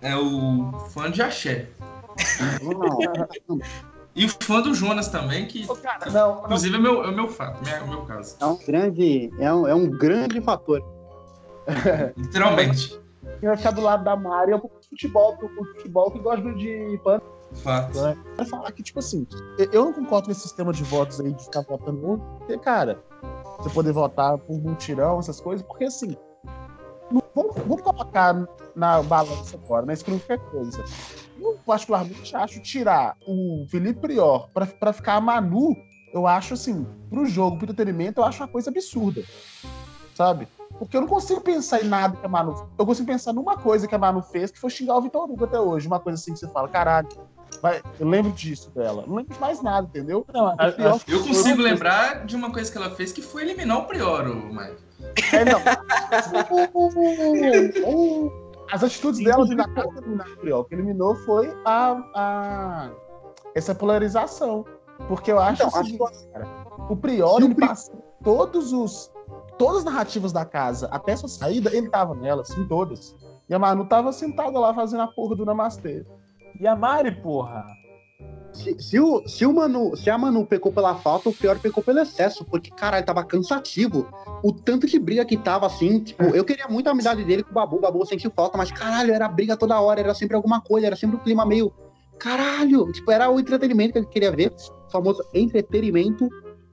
É 0.00 0.16
o 0.16 0.72
fã 0.90 1.10
de 1.10 1.22
axé. 1.22 1.68
E 4.14 4.24
o 4.24 4.28
fã 4.28 4.60
do 4.60 4.74
Jonas 4.74 5.08
também, 5.08 5.46
que 5.46 5.62
inclusive 5.62 6.76
é 6.76 6.78
meu, 6.78 7.04
é 7.04 7.10
meu 7.10 7.28
fato, 7.28 7.68
é 7.68 7.80
o 7.82 7.88
meu 7.88 8.02
caso. 8.02 8.36
É 8.40 8.46
um 8.46 8.56
grande, 8.56 9.30
é 9.38 9.52
um, 9.52 9.66
é 9.66 9.74
um 9.74 9.88
grande 9.88 10.40
fator. 10.40 10.82
Literalmente. 12.16 12.98
Quem 13.38 13.48
vai 13.48 13.56
ficar 13.56 13.70
do 13.70 13.80
lado 13.80 14.02
da 14.02 14.16
Mari 14.16 14.52
é 14.52 14.56
o 14.56 14.70
futebol, 14.88 15.36
porque 15.36 15.60
o 15.60 15.64
futebol 15.64 16.10
que 16.10 16.18
gosta 16.18 16.52
de 16.54 16.98
pano. 17.04 17.22
Fato. 17.54 18.00
Né? 18.00 18.16
Quero 18.36 18.48
falar 18.48 18.72
que, 18.72 18.82
tipo 18.82 18.98
assim, 18.98 19.26
eu- 19.58 19.70
eu 19.72 19.84
não 19.86 19.92
concordo 19.92 20.26
com 20.26 20.32
esse 20.32 20.42
sistema 20.42 20.72
de 20.72 20.84
votos 20.84 21.20
aí 21.20 21.32
de 21.32 21.44
ficar 21.44 21.62
votando 21.62 22.12
um, 22.12 22.18
porque, 22.38 22.58
cara, 22.58 23.02
você 23.58 23.70
poder 23.70 23.92
votar 23.92 24.36
por 24.38 24.58
multirão, 24.60 25.18
essas 25.18 25.40
coisas, 25.40 25.66
porque 25.66 25.84
assim. 25.84 26.16
Vamos, 27.34 27.54
vamos 27.56 27.82
colocar 27.82 28.34
na 28.76 29.02
balança 29.02 29.56
agora, 29.56 29.86
na 29.86 29.94
escolha 29.94 30.18
qualquer 30.18 30.38
coisa. 30.50 30.84
Eu, 31.40 31.58
particularmente, 31.64 32.36
acho 32.36 32.60
tirar 32.60 33.16
o 33.26 33.64
Felipe 33.70 34.00
Prior 34.00 34.48
pra 34.52 34.92
ficar 34.92 35.14
a 35.14 35.20
Manu, 35.20 35.74
eu 36.12 36.26
acho 36.26 36.54
assim, 36.54 36.86
pro 37.08 37.24
jogo, 37.26 37.56
pro 37.56 37.64
entretenimento, 37.64 38.20
eu 38.20 38.24
acho 38.24 38.42
uma 38.42 38.48
coisa 38.48 38.70
absurda. 38.70 39.22
Sabe? 40.14 40.48
Porque 40.78 40.96
eu 40.96 41.00
não 41.00 41.08
consigo 41.08 41.40
pensar 41.40 41.80
em 41.80 41.88
nada 41.88 42.16
que 42.16 42.26
a 42.26 42.28
Manu. 42.28 42.68
Eu 42.76 42.84
consigo 42.84 43.06
pensar 43.06 43.32
numa 43.32 43.56
coisa 43.56 43.86
que 43.86 43.94
a 43.94 43.98
Manu 43.98 44.20
fez, 44.20 44.50
que 44.50 44.58
foi 44.58 44.68
xingar 44.70 44.96
o 44.96 45.00
Vitor 45.02 45.30
Hugo 45.30 45.44
até 45.44 45.58
hoje. 45.58 45.86
Uma 45.86 46.00
coisa 46.00 46.18
assim 46.20 46.32
que 46.32 46.40
você 46.40 46.48
fala, 46.48 46.68
caralho, 46.68 47.08
vai, 47.62 47.80
eu 47.98 48.06
lembro 48.08 48.30
disso 48.32 48.70
dela. 48.70 49.04
Não 49.06 49.16
lembro 49.16 49.34
de 49.34 49.40
mais 49.40 49.62
nada, 49.62 49.86
entendeu? 49.88 50.24
Não, 50.32 50.54
Eu 51.06 51.22
consigo 51.24 51.60
lembrar 51.62 52.24
de 52.26 52.36
uma 52.36 52.52
coisa 52.52 52.70
que 52.70 52.76
ela 52.78 52.90
fez 52.90 53.12
que 53.12 53.22
foi 53.22 53.42
eliminar 53.42 53.78
o 53.78 53.84
Prior, 53.86 54.26
o 54.28 54.54
Mike. 54.54 54.76
É, 55.32 55.44
não. 55.44 55.60
As 58.70 58.84
atitudes 58.84 59.24
dela 59.24 59.46
de 59.46 59.54
na 59.54 59.66
casa 59.72 59.98
eliminar 59.98 60.28
o 60.30 60.36
Priol, 60.36 60.60
o 60.60 60.64
que 60.64 60.74
eliminou 60.74 61.14
foi 61.24 61.50
a, 61.64 61.96
a- 62.14 62.90
essa 63.54 63.74
polarização. 63.74 64.64
Porque 65.06 65.30
eu 65.32 65.38
acho 65.38 65.62
Então, 65.62 65.68
o 65.80 65.84
seguinte, 65.84 66.28
cara, 66.32 66.46
o 66.90 66.96
Prior, 66.96 67.40
ele 67.40 67.54
passou 67.54 67.94
todos 68.22 68.72
os. 68.72 69.10
Todas 69.56 69.78
as 69.78 69.84
narrativas 69.84 70.32
da 70.32 70.44
casa, 70.44 70.86
até 70.92 71.16
sua 71.16 71.28
saída, 71.28 71.74
ele 71.74 71.88
tava 71.88 72.14
nelas, 72.14 72.50
em 72.56 72.64
todas. 72.68 73.16
E 73.48 73.54
a 73.54 73.58
Manu 73.58 73.86
tava 73.86 74.12
sentada 74.12 74.56
lá 74.58 74.72
fazendo 74.72 75.02
a 75.02 75.08
porra 75.08 75.34
do 75.34 75.44
Namastê. 75.44 76.04
E 76.60 76.66
a 76.66 76.74
Mari, 76.74 77.12
porra? 77.12 77.64
Se, 78.52 78.76
se 78.82 78.98
o, 78.98 79.26
se, 79.28 79.46
o 79.46 79.52
Manu, 79.52 79.96
se 79.96 80.10
a 80.10 80.18
Manu 80.18 80.44
pecou 80.44 80.72
pela 80.72 80.96
falta, 80.96 81.28
o 81.28 81.32
pior 81.34 81.58
pecou 81.60 81.82
pelo 81.82 82.00
excesso, 82.00 82.44
porque, 82.44 82.70
caralho, 82.70 83.06
tava 83.06 83.22
cansativo. 83.22 84.08
O 84.42 84.52
tanto 84.52 84.86
de 84.86 84.98
briga 84.98 85.24
que 85.24 85.36
tava, 85.36 85.66
assim, 85.66 86.00
tipo, 86.00 86.24
eu 86.24 86.44
queria 86.44 86.66
muito 86.66 86.88
a 86.88 86.90
amizade 86.90 87.24
dele 87.24 87.44
com 87.44 87.50
o 87.50 87.54
Babu, 87.54 87.76
o 87.76 87.80
Babu 87.80 88.04
sentiu 88.06 88.32
falta, 88.34 88.58
mas, 88.58 88.72
caralho, 88.72 89.12
era 89.12 89.28
briga 89.28 89.56
toda 89.56 89.80
hora, 89.80 90.00
era 90.00 90.14
sempre 90.14 90.34
alguma 90.34 90.60
coisa, 90.60 90.88
era 90.88 90.96
sempre 90.96 91.16
um 91.16 91.20
clima 91.20 91.46
meio, 91.46 91.72
caralho, 92.18 92.90
tipo, 92.90 93.10
era 93.12 93.30
o 93.30 93.38
entretenimento 93.38 93.92
que 93.92 93.98
ele 93.98 94.06
queria 94.06 94.32
ver, 94.32 94.52
o 94.86 94.90
famoso 94.90 95.22
entretenimento, 95.32 96.28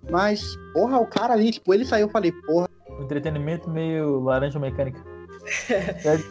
mas, 0.10 0.56
porra, 0.74 0.98
o 0.98 1.06
cara 1.06 1.34
ali, 1.34 1.52
tipo, 1.52 1.72
ele 1.74 1.86
saiu, 1.86 2.08
eu 2.08 2.12
falei, 2.12 2.32
porra, 2.32 2.68
entretenimento 3.00 3.70
meio 3.70 4.22
laranja 4.22 4.58
mecânica. 4.58 5.15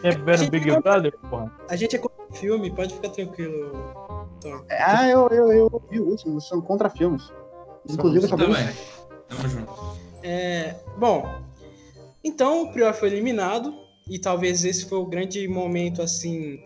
Tempo 0.01 0.23
vendo 0.25 0.49
Big 0.49 0.71
Brother, 0.81 1.17
porra. 1.29 1.51
A 1.69 1.75
gente 1.75 1.95
é 1.95 1.99
com 1.99 2.09
filme, 2.33 2.71
pode 2.71 2.93
ficar 2.93 3.09
tranquilo. 3.09 3.71
Ah, 4.69 5.07
eu, 5.07 5.27
eu, 5.29 5.51
eu 5.51 5.81
vi 5.89 5.99
o 5.99 6.09
último, 6.09 6.39
são 6.41 6.61
contra 6.61 6.89
filmes. 6.89 7.31
Inclusive, 7.89 8.25
eu 8.25 8.29
só 8.29 8.37
Também. 8.37 8.67
Tamo 9.27 9.49
junto. 9.49 9.73
É, 10.21 10.75
bom, 10.97 11.41
então 12.23 12.63
o 12.63 12.73
Prior 12.73 12.93
foi 12.93 13.09
eliminado 13.09 13.73
e 14.09 14.17
talvez 14.19 14.65
esse 14.65 14.85
foi 14.85 14.97
o 14.97 15.05
grande 15.05 15.47
momento 15.47 16.01
assim 16.01 16.59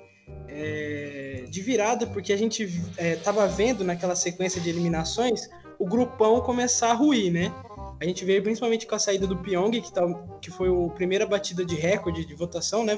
é, 0.47 1.45
de 1.49 1.61
virada, 1.61 2.07
porque 2.07 2.31
a 2.31 2.37
gente 2.37 2.81
é, 2.97 3.15
tava 3.17 3.47
vendo 3.47 3.83
naquela 3.83 4.15
sequência 4.15 4.59
de 4.61 4.69
eliminações 4.69 5.49
o 5.77 5.85
grupão 5.85 6.41
começar 6.41 6.91
a 6.91 6.93
ruir, 6.93 7.31
né? 7.31 7.53
A 8.01 8.05
gente 8.05 8.23
veio 8.23 8.41
principalmente 8.41 8.87
com 8.87 8.95
a 8.95 8.99
saída 8.99 9.27
do 9.27 9.37
Pyong, 9.37 9.71
que, 9.81 9.91
tá, 9.91 10.01
que 10.41 10.49
foi 10.49 10.69
a 10.69 10.89
primeira 10.91 11.25
batida 11.25 11.65
de 11.65 11.75
recorde 11.75 12.25
de 12.25 12.33
votação, 12.33 12.85
né? 12.85 12.97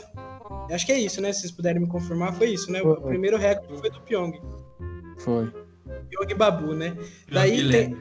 Acho 0.69 0.85
que 0.85 0.91
é 0.91 0.99
isso, 0.99 1.19
né? 1.21 1.33
Se 1.33 1.41
vocês 1.41 1.51
puderem 1.51 1.81
me 1.81 1.87
confirmar, 1.87 2.33
foi 2.35 2.49
isso, 2.49 2.71
né? 2.71 2.81
O 2.81 2.95
Foi. 2.95 3.09
primeiro 3.09 3.37
recorde 3.37 3.77
foi 3.79 3.89
do 3.89 3.99
Pyong. 4.01 4.39
Foi. 5.17 5.51
Pyong 6.09 6.35
Babu, 6.37 6.73
né? 6.73 6.95
Daí 7.31 7.69
tem. 7.69 7.97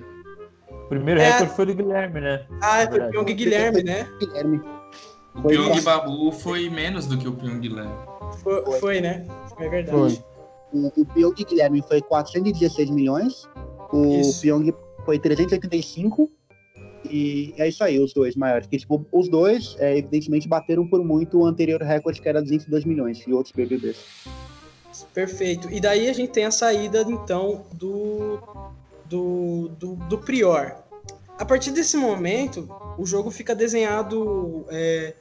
O 0.70 0.88
primeiro 0.88 1.20
É. 1.20 1.30
recorde 1.30 1.54
foi 1.56 1.66
do 1.66 1.74
Guilherme, 1.74 2.20
né? 2.20 2.46
Ah, 2.60 2.76
foi 2.82 2.86
verdade. 2.90 3.12
Pyong 3.12 3.24
Guilherme, 3.34 3.82
né? 3.82 4.08
Guilherme. 4.20 4.60
O 5.34 5.42
Foi 5.42 5.56
Pyong. 5.56 5.80
Babu 5.80 6.32
foi 6.32 6.68
menos 6.68 7.06
do 7.06 7.16
que 7.16 7.26
o 7.26 7.32
Pyong 7.32 7.60
Guilherme. 7.60 7.94
Foi, 8.42 8.64
foi, 8.78 9.00
né? 9.00 9.26
É 9.58 9.68
verdade. 9.68 9.96
Foi. 9.96 10.24
O, 10.72 11.00
o 11.00 11.06
Pyong 11.06 11.34
Guilherme 11.34 11.82
foi 11.82 12.00
416 12.02 12.90
milhões, 12.90 13.48
o 13.92 14.20
Isso. 14.20 14.42
Pyong 14.42 14.72
foi 15.04 15.18
385, 15.18 16.30
e 17.08 17.54
é 17.56 17.68
isso 17.68 17.82
aí, 17.82 17.98
os 17.98 18.12
dois 18.12 18.36
maiores. 18.36 18.66
Que, 18.66 18.76
tipo, 18.76 19.06
os 19.12 19.28
dois, 19.28 19.76
é, 19.78 19.96
evidentemente, 19.98 20.48
bateram 20.48 20.86
por 20.86 21.02
muito 21.04 21.38
o 21.38 21.46
anterior 21.46 21.80
recorde, 21.82 22.20
que 22.20 22.28
era 22.28 22.42
202 22.42 22.84
milhões, 22.84 23.24
e 23.26 23.32
outros 23.32 23.54
BBBs. 23.54 23.96
Perfeito. 25.14 25.70
E 25.70 25.80
daí 25.80 26.08
a 26.08 26.12
gente 26.12 26.32
tem 26.32 26.44
a 26.44 26.50
saída, 26.50 27.02
então, 27.08 27.64
do, 27.72 28.38
do, 29.06 29.68
do, 29.78 29.96
do 29.96 30.18
Prior. 30.18 30.76
A 31.38 31.44
partir 31.44 31.70
desse 31.70 31.96
momento, 31.96 32.68
o 32.98 33.06
jogo 33.06 33.30
fica 33.30 33.54
desenhado 33.54 34.66
é, 34.68 35.14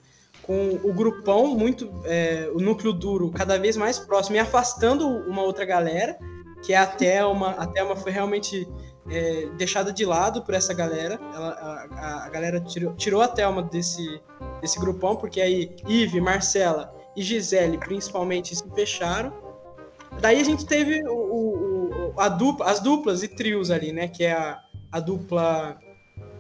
com 0.44 0.80
o 0.84 0.92
grupão 0.92 1.56
muito. 1.56 1.90
é, 2.06 2.50
o 2.54 2.60
núcleo 2.60 2.92
duro 2.92 3.32
cada 3.32 3.58
vez 3.58 3.78
mais 3.78 3.98
próximo 3.98 4.36
e 4.36 4.40
afastando 4.40 5.08
uma 5.08 5.44
outra 5.44 5.64
galera, 5.64 6.18
que 6.64 6.74
é 6.74 6.78
a 6.78 6.86
Thelma. 6.86 7.52
A 7.52 7.66
Thelma 7.68 7.96
foi 7.96 8.12
realmente 8.12 8.68
é, 9.12 9.48
deixada 9.58 9.92
de 9.92 10.06
lado 10.06 10.42
por 10.44 10.54
essa 10.54 10.74
galera. 10.74 11.20
Ela, 11.34 11.50
a, 11.92 12.26
a- 12.26 12.30
galera 12.30 12.60
tirou, 12.62 12.94
tirou 12.96 13.22
a 13.22 13.28
Thelma 13.28 13.64
desse, 13.64 14.22
desse 14.62 14.80
grupão, 14.80 15.16
porque 15.16 15.42
aí 15.42 15.76
Ive, 15.88 16.22
Marcela 16.22 16.94
e 17.16 17.22
Gisele, 17.22 17.78
principalmente, 17.78 18.56
se 18.56 18.64
fecharam. 18.76 19.34
Daí 20.22 20.40
a 20.40 20.44
gente 20.44 20.66
teve 20.66 21.02
o, 21.08 21.14
o- 21.14 22.12
o- 22.16 22.20
a 22.20 22.28
dupla, 22.30 22.66
as 22.70 22.80
duplas 22.80 23.24
e 23.24 23.28
trios 23.28 23.72
ali, 23.72 23.92
né? 23.92 24.08
Que 24.08 24.26
é 24.26 24.34
a, 24.34 24.60
a 24.92 25.00
dupla 25.00 25.78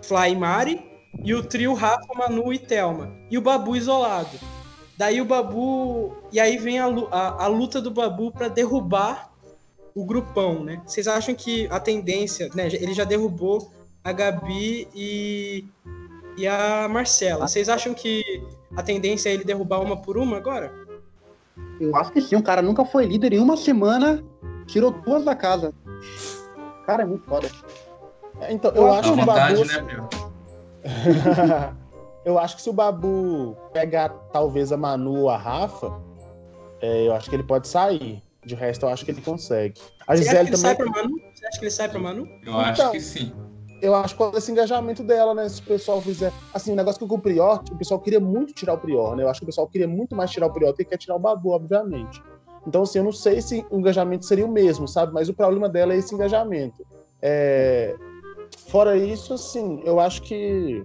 Fly 0.01 0.31
e 0.31 0.35
Mari 0.35 0.91
e 1.23 1.33
o 1.33 1.43
trio 1.43 1.73
Rafa, 1.73 2.07
Manu 2.15 2.51
e 2.53 2.59
Thelma. 2.59 3.11
E 3.29 3.37
o 3.37 3.41
Babu 3.41 3.75
isolado. 3.75 4.37
Daí 4.97 5.21
o 5.21 5.25
Babu. 5.25 6.13
E 6.31 6.39
aí 6.39 6.57
vem 6.57 6.79
a, 6.79 6.85
a, 7.11 7.43
a 7.45 7.47
luta 7.47 7.81
do 7.81 7.89
Babu 7.91 8.31
pra 8.31 8.47
derrubar 8.47 9.31
o 9.95 10.05
grupão, 10.05 10.63
né? 10.63 10.81
Vocês 10.85 11.07
acham 11.07 11.35
que 11.35 11.67
a 11.69 11.79
tendência, 11.79 12.49
né? 12.53 12.67
Ele 12.67 12.93
já 12.93 13.03
derrubou 13.03 13.71
a 14.03 14.11
Gabi 14.11 14.87
e, 14.95 15.65
e 16.37 16.47
a 16.47 16.87
Marcela. 16.89 17.47
Vocês 17.47 17.69
acham 17.69 17.93
que 17.93 18.23
a 18.75 18.83
tendência 18.83 19.29
é 19.29 19.33
ele 19.33 19.43
derrubar 19.43 19.81
uma 19.81 19.97
por 19.97 20.17
uma 20.17 20.37
agora? 20.37 20.71
Eu 21.79 21.95
acho 21.95 22.11
que 22.11 22.21
sim, 22.21 22.35
o 22.35 22.43
cara 22.43 22.61
nunca 22.61 22.85
foi 22.85 23.05
líder 23.05 23.33
em 23.33 23.39
uma 23.39 23.57
semana, 23.57 24.23
tirou 24.67 24.91
duas 24.91 25.23
da 25.23 25.35
casa. 25.35 25.73
Cara, 26.85 27.03
é 27.03 27.05
muito 27.05 27.25
foda. 27.25 27.49
Então, 28.49 28.71
eu 28.71 28.91
acho 28.91 29.15
Dá 29.15 29.15
que 29.15 29.21
o 29.21 29.25
vontade, 29.25 29.55
Babu. 29.55 29.67
né, 29.67 30.09
eu 32.25 32.39
acho 32.39 32.55
que 32.55 32.61
se 32.61 32.69
o 32.69 32.73
Babu 32.73 33.55
pegar 33.73 34.09
talvez 34.31 34.71
a 34.71 34.77
Manu 34.77 35.21
ou 35.21 35.29
a 35.29 35.37
Rafa, 35.37 35.93
é, 36.81 37.07
eu 37.07 37.13
acho 37.13 37.29
que 37.29 37.35
ele 37.35 37.43
pode 37.43 37.67
sair. 37.67 38.23
De 38.45 38.55
resto, 38.55 38.85
eu 38.85 38.89
acho 38.89 39.03
que 39.05 39.11
ele 39.11 39.21
consegue. 39.21 39.73
A 40.07 40.15
Você 40.15 40.21
acha 40.21 40.23
que 40.23 40.23
Gisele 40.23 40.47
ele 40.49 40.57
sai 40.57 40.75
também. 40.75 40.91
pra 40.93 41.03
Manu? 41.03 41.21
Você 41.33 41.45
acha 41.45 41.59
que 41.59 41.65
ele 41.65 41.71
sai 41.71 41.89
pra 41.89 41.99
Manu? 41.99 42.27
Eu 42.45 42.57
acho 42.57 42.81
Então, 42.81 42.91
que 42.91 42.99
sim. 43.01 43.31
Eu 43.81 43.95
acho 43.95 44.15
que 44.15 44.23
esse 44.37 44.51
engajamento 44.51 45.03
dela, 45.03 45.33
né? 45.33 45.47
Se 45.47 45.61
o 45.61 45.63
pessoal 45.63 46.01
fizer. 46.01 46.33
Assim, 46.53 46.71
o 46.73 46.75
negócio 46.75 46.99
que 46.99 47.07
com 47.07 47.15
o 47.15 47.19
Prior, 47.21 47.63
o 47.71 47.77
pessoal 47.77 47.99
queria 47.99 48.19
muito 48.19 48.53
tirar 48.53 48.73
o 48.73 48.77
Prior, 48.77 49.15
né? 49.15 49.23
Eu 49.23 49.29
acho 49.29 49.39
que 49.39 49.45
o 49.45 49.47
pessoal 49.47 49.67
queria 49.67 49.87
muito 49.87 50.15
mais 50.15 50.31
tirar 50.31 50.47
o 50.47 50.53
Prior 50.53 50.71
do 50.71 50.77
que 50.77 50.85
quer 50.85 50.97
tirar 50.97 51.15
o 51.15 51.19
Babu, 51.19 51.49
obviamente. 51.51 52.21
Então, 52.67 52.81
assim, 52.83 52.99
eu 52.99 53.03
não 53.05 53.11
sei 53.11 53.41
se 53.41 53.65
o 53.69 53.79
engajamento 53.79 54.25
seria 54.25 54.45
o 54.45 54.51
mesmo, 54.51 54.87
sabe? 54.87 55.13
Mas 55.13 55.29
o 55.29 55.33
problema 55.33 55.69
dela 55.69 55.93
é 55.93 55.97
esse 55.97 56.13
engajamento. 56.13 56.85
É, 57.21 57.95
Fora 58.67 58.97
isso, 58.97 59.33
assim, 59.33 59.81
eu 59.85 59.99
acho 59.99 60.21
que. 60.23 60.83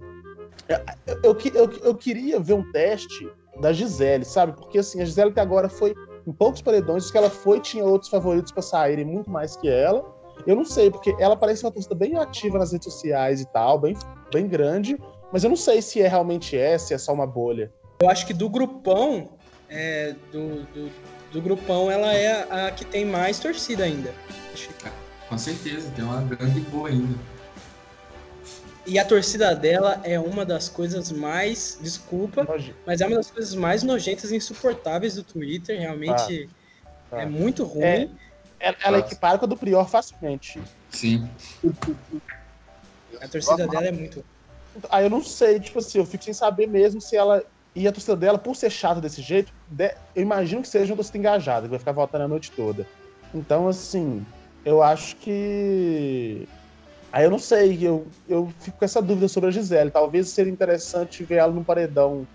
Eu, 1.07 1.19
eu, 1.23 1.35
que- 1.35 1.51
eu, 1.55 1.69
eu 1.83 1.95
queria 1.95 2.39
ver 2.39 2.53
um 2.53 2.71
teste 2.71 3.29
da 3.59 3.71
Gisele, 3.73 4.25
sabe? 4.25 4.53
Porque, 4.53 4.79
assim, 4.79 5.01
a 5.01 5.05
Gisele 5.05 5.29
até 5.31 5.41
agora 5.41 5.69
foi 5.69 5.93
em 6.27 6.31
poucos 6.31 6.61
paredões, 6.61 7.05
os 7.05 7.11
que 7.11 7.17
ela 7.17 7.29
foi, 7.29 7.59
tinha 7.59 7.83
outros 7.83 8.09
favoritos 8.09 8.51
pra 8.51 8.61
saírem 8.61 9.05
muito 9.05 9.29
mais 9.29 9.55
que 9.55 9.69
ela. 9.69 10.03
Eu 10.45 10.55
não 10.55 10.65
sei, 10.65 10.91
porque 10.91 11.15
ela 11.19 11.35
parece 11.35 11.63
uma 11.63 11.71
torcida 11.71 11.95
bem 11.95 12.17
ativa 12.17 12.57
nas 12.57 12.71
redes 12.71 12.91
sociais 12.91 13.41
e 13.41 13.45
tal, 13.45 13.79
bem, 13.79 13.95
bem 14.33 14.47
grande, 14.47 14.97
mas 15.31 15.43
eu 15.43 15.49
não 15.49 15.57
sei 15.57 15.81
se 15.81 16.01
é 16.01 16.07
realmente 16.07 16.57
é, 16.57 16.77
se 16.77 16.93
é 16.93 16.97
só 16.97 17.13
uma 17.13 17.27
bolha. 17.27 17.71
Eu 17.99 18.09
acho 18.09 18.25
que 18.25 18.33
do 18.33 18.49
grupão, 18.49 19.29
é, 19.69 20.15
do, 20.31 20.63
do, 20.73 20.91
do 21.31 21.41
grupão, 21.41 21.89
ela 21.89 22.13
é 22.13 22.47
a 22.49 22.71
que 22.71 22.83
tem 22.83 23.05
mais 23.05 23.39
torcida 23.39 23.83
ainda. 23.83 24.13
Com 25.29 25.37
certeza, 25.37 25.89
tem 25.95 26.03
uma 26.03 26.21
grande 26.21 26.59
boa 26.61 26.89
ainda. 26.89 27.17
E 28.85 28.99
a 28.99 29.05
torcida 29.05 29.55
dela 29.55 29.99
é 30.03 30.19
uma 30.19 30.45
das 30.45 30.69
coisas 30.69 31.11
mais, 31.11 31.77
desculpa, 31.81 32.43
mas 32.85 33.01
é 33.01 33.07
uma 33.07 33.15
das 33.15 33.31
coisas 33.31 33.55
mais 33.55 33.81
nojentas 33.81 34.31
e 34.31 34.35
insuportáveis 34.35 35.15
do 35.15 35.23
Twitter. 35.23 35.79
Realmente 35.79 36.49
Ah, 37.11 37.21
é 37.21 37.25
muito 37.25 37.63
ruim. 37.63 37.83
É, 37.83 38.09
ela, 38.59 38.77
ela 38.83 38.99
equipara 38.99 39.37
com 39.39 39.45
a 39.45 39.47
do 39.47 39.57
Prior 39.57 39.87
facilmente. 39.89 40.61
Sim. 40.89 41.27
A 43.21 43.27
torcida 43.27 43.67
dela 43.67 43.87
é 43.87 43.91
muito. 43.91 44.23
Aí 44.89 45.05
eu 45.05 45.09
não 45.09 45.23
sei, 45.23 45.59
tipo 45.59 45.79
assim, 45.79 45.97
eu 45.97 46.05
fico 46.05 46.23
sem 46.23 46.33
saber 46.33 46.67
mesmo 46.67 47.01
se 47.01 47.15
ela. 47.15 47.43
E 47.73 47.87
a 47.87 47.91
torcida 47.91 48.15
dela, 48.15 48.37
por 48.37 48.55
ser 48.55 48.69
chata 48.69 49.01
desse 49.01 49.21
jeito, 49.21 49.51
de- 49.67 49.93
eu 50.15 50.21
imagino 50.21 50.61
que 50.61 50.67
seja 50.67 50.93
uma 50.93 50.97
torcida 50.97 51.17
engajada, 51.17 51.63
que 51.63 51.69
vai 51.71 51.79
ficar 51.79 51.91
votando 51.91 52.23
a 52.23 52.27
noite 52.27 52.51
toda. 52.55 52.85
Então, 53.33 53.67
assim, 53.67 54.25
eu 54.63 54.81
acho 54.83 55.15
que. 55.17 56.47
Aí 57.15 57.23
eu 57.23 57.31
não 57.31 57.39
sei, 57.39 57.79
eu, 57.81 58.07
eu 58.27 58.51
fico 58.59 58.77
com 58.77 58.83
essa 58.83 59.01
dúvida 59.01 59.29
sobre 59.29 59.47
a 59.47 59.51
Gisele. 59.51 59.89
Talvez 59.89 60.31
seria 60.31 60.51
interessante 60.51 61.23
ver 61.23 61.35
ela 61.35 61.53
num 61.53 61.63
paredão 61.63 62.27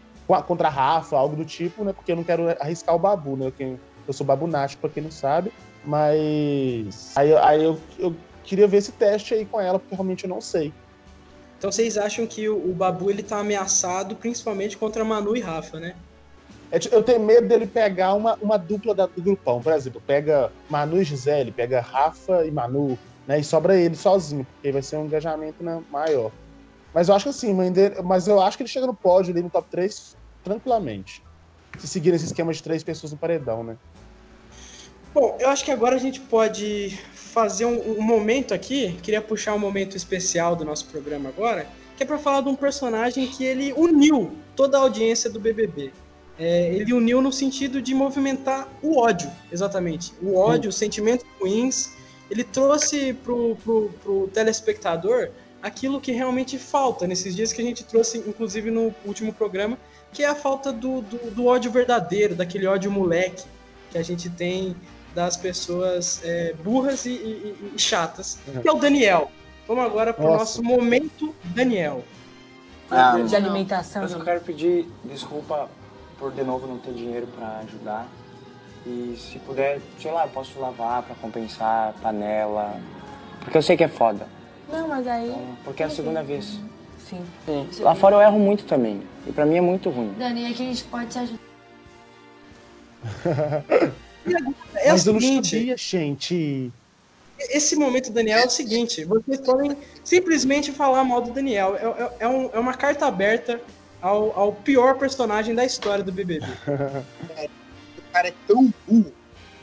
contra 0.47 0.69
a 0.69 0.71
Rafa, 0.71 1.19
algo 1.19 1.37
do 1.37 1.45
tipo, 1.45 1.85
né? 1.85 1.93
Porque 1.93 2.11
eu 2.13 2.17
não 2.17 2.25
quero 2.25 2.49
arriscar 2.59 2.95
o 2.95 2.99
babu, 2.99 3.37
né? 3.37 3.53
Eu 4.09 4.15
sou 4.15 4.25
babunático, 4.25 4.81
pra 4.81 4.89
quem 4.89 5.03
não 5.03 5.11
sabe. 5.11 5.53
Mas. 5.85 7.13
Aí, 7.15 7.37
aí 7.37 7.63
eu, 7.63 7.79
eu 7.99 8.17
queria 8.43 8.67
ver 8.67 8.79
esse 8.79 8.93
teste 8.93 9.35
aí 9.35 9.45
com 9.45 9.61
ela, 9.61 9.79
porque 9.79 9.95
realmente 9.95 10.25
eu 10.25 10.31
não 10.31 10.41
sei. 10.41 10.73
Então 11.59 11.71
vocês 11.71 11.99
acham 11.99 12.27
que 12.27 12.49
o, 12.49 12.57
o 12.57 12.73
Babu 12.73 13.11
ele 13.11 13.23
tá 13.23 13.39
ameaçado 13.39 14.17
principalmente 14.17 14.79
contra 14.79 15.05
Manu 15.05 15.37
e 15.37 15.41
Rafa, 15.41 15.79
né? 15.79 15.95
É, 16.71 16.79
tipo, 16.79 16.95
Eu 16.95 17.03
tenho 17.03 17.21
medo 17.21 17.47
dele 17.47 17.67
pegar 17.67 18.15
uma, 18.15 18.35
uma 18.41 18.57
dupla 18.57 18.95
da- 18.95 19.05
do 19.05 19.23
grupão. 19.23 19.61
Por 19.61 19.75
exemplo, 19.75 20.01
pega 20.07 20.51
Manu 20.71 21.03
e 21.03 21.05
Gisele, 21.05 21.53
pega 21.53 21.83
Rafa 21.83 22.47
e 22.47 22.51
Manu, 22.51 22.99
né? 23.27 23.41
E 23.41 23.45
sobra 23.45 23.77
ele 23.77 23.97
sozinho, 23.97 24.47
porque 24.55 24.73
vai 24.73 24.83
ser 24.83 24.97
um 24.97 25.07
engajamento 25.07 25.63
né, 25.63 25.83
maior. 25.91 26.31
Mas 26.93 27.09
eu 27.09 27.15
acho 27.15 27.25
que 27.25 27.31
assim, 27.31 27.57
mas 28.05 28.27
eu 28.27 28.41
acho 28.41 28.57
que 28.57 28.63
ele 28.63 28.71
chega 28.71 28.87
no 28.87 28.95
pódio 28.95 29.33
ali 29.33 29.43
no 29.43 29.51
top 29.51 29.69
3 29.71 30.17
tranquilamente. 30.43 31.23
Se 31.79 31.87
seguir 31.87 32.13
esse 32.13 32.25
esquema 32.25 32.53
de 32.53 32.63
três 32.63 32.83
pessoas 32.83 33.13
no 33.13 33.19
paredão, 33.19 33.63
né? 33.63 33.77
Bom, 35.15 35.37
eu 35.41 35.49
acho 35.49 35.65
que 35.65 35.71
agora 35.71 35.97
a 35.97 35.99
gente 35.99 36.21
pode 36.21 36.99
fazer 37.13 37.65
um, 37.65 37.99
um 37.99 38.03
momento 38.03 38.55
aqui. 38.55 38.99
Queria 39.03 39.21
puxar 39.21 39.55
um 39.55 39.59
momento 39.59 39.97
especial 39.97 40.55
do 40.55 40.65
nosso 40.65 40.87
programa 40.87 41.29
agora, 41.29 41.67
que 41.97 42.03
é 42.03 42.07
para 42.07 42.19
falar 42.19 42.43
de 42.43 42.49
um 42.49 42.57
personagem 42.57 43.27
que 43.27 43.45
ele 43.45 43.73
uniu 43.73 44.33
toda 44.55 44.79
a 44.79 44.81
audiência 44.81 45.29
do 45.31 45.41
BBB. 45.41 45.93
É, 46.39 46.75
ele 46.75 46.93
uniu 46.93 47.21
no 47.21 47.33
sentido 47.33 47.83
de 47.83 47.95
movimentar 47.95 48.69
o 48.83 48.99
ódio, 48.99 49.31
exatamente. 49.53 50.13
O 50.23 50.37
ódio, 50.37 50.71
os 50.71 50.77
sentimentos 50.77 51.27
ruins. 51.41 51.93
Ele 52.31 52.45
trouxe 52.45 53.13
pro, 53.13 53.57
pro, 53.65 53.91
pro 54.03 54.29
telespectador 54.33 55.31
aquilo 55.63 56.01
que 56.01 56.13
realmente 56.13 56.59
falta 56.59 57.07
nesses 57.07 57.35
dias 57.35 57.53
que 57.53 57.61
a 57.61 57.65
gente 57.65 57.85
trouxe, 57.85 58.19
inclusive 58.19 58.71
no 58.71 58.95
último 59.05 59.33
programa, 59.33 59.77
que 60.13 60.23
é 60.23 60.27
a 60.29 60.35
falta 60.35 60.73
do, 60.73 61.03
do, 61.03 61.31
do 61.33 61.47
ódio 61.47 61.71
verdadeiro, 61.71 62.35
daquele 62.35 62.67
ódio 62.67 62.91
moleque 62.91 63.45
que 63.91 63.99
a 63.99 64.03
gente 64.03 64.31
tem 64.31 64.75
das 65.15 65.37
pessoas 65.37 66.21
é, 66.25 66.53
burras 66.65 67.05
e, 67.05 67.11
e- 67.11 67.73
e 67.75 67.79
chatas, 67.79 68.39
que 68.63 68.69
é 68.69 68.73
o 68.73 68.77
Daniel. 68.77 69.31
Vamos 69.67 69.85
agora 69.85 70.13
para 70.15 70.25
o 70.25 70.29
Nossa. 70.29 70.39
nosso 70.39 70.63
momento 70.63 71.35
Daniel. 71.45 72.05
Ah, 72.91 73.19
de 73.21 73.37
alimentação. 73.37 74.03
Mas 74.03 74.13
eu 74.13 74.21
quero 74.25 74.41
pedir 74.41 74.87
desculpa 75.05 75.69
por 76.19 76.33
de 76.33 76.43
novo 76.43 76.67
não 76.67 76.79
ter 76.79 76.93
dinheiro 76.93 77.27
pra 77.37 77.59
ajudar. 77.59 78.09
E 78.87 79.15
se 79.19 79.39
puder, 79.41 79.81
sei 80.01 80.11
lá, 80.11 80.25
eu 80.25 80.31
posso 80.31 80.59
lavar 80.59 81.03
pra 81.03 81.15
compensar, 81.17 81.93
panela. 82.03 82.75
Porque 83.41 83.57
eu 83.59 83.63
sei 83.63 83.77
que 83.77 83.85
é 83.85 83.89
foda. 83.89 84.27
Não, 84.71 84.89
mas 84.89 85.07
aí. 85.07 85.35
Porque 85.65 85.83
é 85.83 85.87
a 85.87 85.91
segunda 85.91 86.23
vez. 86.23 86.59
Sim. 87.09 87.25
Sim. 87.45 87.67
Lá 87.81 87.95
fora 87.95 88.17
eu 88.17 88.21
erro 88.23 88.39
muito 88.39 88.65
também. 88.65 89.03
E 89.27 89.33
pra 89.33 89.45
mim 89.45 89.57
é 89.57 89.61
muito 89.61 89.91
ruim. 89.91 90.15
Dani, 90.19 90.47
aqui 90.47 90.63
a 90.63 90.67
gente 90.67 90.85
pode 90.85 91.07
te 91.09 91.19
ajudar. 91.19 91.41
É 94.77 94.91
Mas 94.93 95.07
o 95.07 95.11
eu 95.11 95.13
não 95.15 95.21
seguinte, 95.21 95.57
sabia, 95.57 95.77
gente. 95.77 96.73
esse 97.39 97.75
momento, 97.77 98.11
Daniel, 98.13 98.39
é 98.41 98.47
o 98.47 98.51
seguinte: 98.51 99.05
vocês 99.05 99.41
podem 99.41 99.77
simplesmente 100.05 100.71
falar 100.73 101.03
mal 101.05 101.21
do 101.21 101.31
Daniel. 101.33 101.77
É, 101.77 101.85
é- 102.03 102.13
é 102.21 102.29
um- 102.29 102.51
é 102.53 102.59
uma 102.59 102.75
carta 102.75 103.07
aberta 103.07 103.61
ao, 104.01 104.39
ao 104.39 104.53
pior 104.53 104.97
personagem 104.99 105.55
da 105.55 105.65
história 105.65 106.05
do 106.05 106.13
BBB. 106.13 106.47
O 108.11 108.13
cara 108.13 108.29
é 108.29 108.35
tão 108.47 108.75
burro 108.87 109.13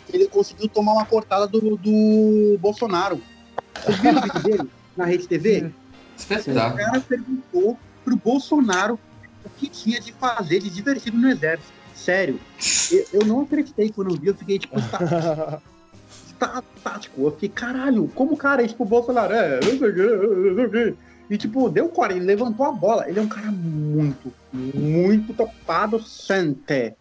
que 0.06 0.16
ele 0.16 0.28
conseguiu 0.28 0.70
tomar 0.70 0.94
uma 0.94 1.06
cortada 1.06 1.46
do, 1.48 1.76
do 1.76 2.58
Bolsonaro. 2.60 3.22
Vocês 3.76 4.00
viram 4.00 4.20
o 4.20 4.22
vídeo 4.22 4.44
dele 4.44 4.70
na 4.96 5.06
Rede 5.06 5.28
TV? 5.28 5.72
Espetáculo. 6.18 6.74
O 6.74 6.78
cara 6.78 7.02
perguntou 7.02 7.78
pro 8.06 8.16
Bolsonaro 8.16 8.98
o 9.44 9.50
que 9.50 9.68
tinha 9.68 10.00
de 10.00 10.14
fazer 10.14 10.62
de 10.62 10.70
divertido 10.70 11.18
no 11.18 11.30
exército. 11.30 11.74
Sério. 11.94 12.40
Eu, 12.90 13.22
eu 13.22 13.26
não 13.26 13.42
acreditei 13.42 13.92
quando 13.92 14.12
eu 14.12 14.16
vi, 14.18 14.28
eu 14.28 14.36
fiquei 14.36 14.60
tipo, 14.60 14.76
tá, 14.90 15.92
tá, 16.40 16.64
tático. 16.82 17.24
Eu 17.24 17.32
fiquei, 17.32 17.50
caralho, 17.50 18.08
como 18.16 18.34
o 18.34 18.38
cara 18.38 18.64
é 18.64 18.68
tipo 18.68 18.84
o 18.84 18.88
Bolsonaro? 18.88 19.34
É, 19.34 19.60
não 19.60 19.78
sei 19.78 19.92
não 19.92 20.56
sei 20.56 20.66
o 20.66 20.72
quê. 20.72 20.96
E 21.30 21.38
tipo, 21.38 21.70
deu 21.70 21.90
40, 21.90 22.18
ele 22.18 22.26
levantou 22.26 22.66
a 22.66 22.72
bola. 22.72 23.10
Ele 23.10 23.20
é 23.20 23.22
um 23.22 23.28
cara 23.28 23.52
muito, 23.52 24.34
muito 24.54 25.34
topado, 25.34 26.02
sente. 26.02 26.94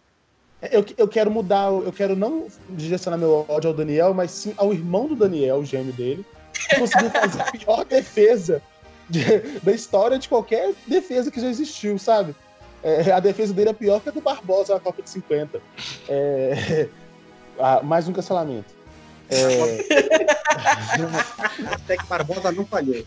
Eu, 0.71 0.83
eu 0.97 1.07
quero 1.07 1.29
mudar, 1.29 1.67
eu 1.71 1.91
quero 1.93 2.15
não 2.15 2.47
direcionar 2.69 3.17
meu 3.17 3.45
ódio 3.47 3.69
ao 3.69 3.75
Daniel, 3.75 4.13
mas 4.13 4.31
sim 4.31 4.53
ao 4.57 4.73
irmão 4.73 5.07
do 5.07 5.15
Daniel, 5.15 5.57
o 5.57 5.65
gêmeo 5.65 5.93
dele, 5.93 6.25
que 6.69 6.79
conseguiu 6.79 7.11
fazer 7.11 7.41
a 7.41 7.45
pior 7.51 7.85
defesa 7.85 8.61
de- 9.07 9.59
da 9.61 9.71
história 9.71 10.17
de 10.17 10.27
qualquer 10.27 10.73
defesa 10.87 11.29
que 11.29 11.39
já 11.39 11.47
existiu, 11.47 11.97
sabe? 11.99 12.35
É, 12.81 13.11
a 13.11 13.19
defesa 13.19 13.53
dele 13.53 13.69
é 13.69 13.73
pior 13.73 13.99
que 14.01 14.09
a 14.09 14.11
do 14.11 14.21
Barbosa 14.21 14.73
na 14.73 14.79
Copa 14.79 15.01
de 15.03 15.09
50. 15.09 15.61
É, 16.09 16.87
ah, 17.59 17.81
mais 17.83 18.07
um 18.07 18.13
cancelamento. 18.13 18.73
É, 19.29 19.85
Até 21.71 21.97
que 21.97 22.05
Barbosa 22.05 22.51
não 22.51 22.65
falhou. 22.65 23.03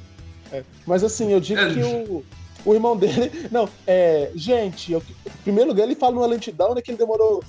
É, 0.53 0.62
Mas 0.86 1.03
assim, 1.05 1.32
eu 1.32 1.40
digo 1.40 1.61
que 1.72 1.82
o, 1.82 2.24
o 2.64 2.74
irmão 2.74 2.96
dele. 2.96 3.30
Não, 3.50 3.68
é. 3.86 4.30
Gente, 4.34 4.92
eu, 4.92 5.02
em 5.26 5.42
primeiro 5.42 5.70
lugar, 5.70 5.84
ele 5.84 5.94
fala 5.94 6.14
numa 6.14 6.26
lentidão, 6.26 6.74
né? 6.74 6.82
Que 6.82 6.90
ele 6.90 6.98
demorou, 6.98 7.42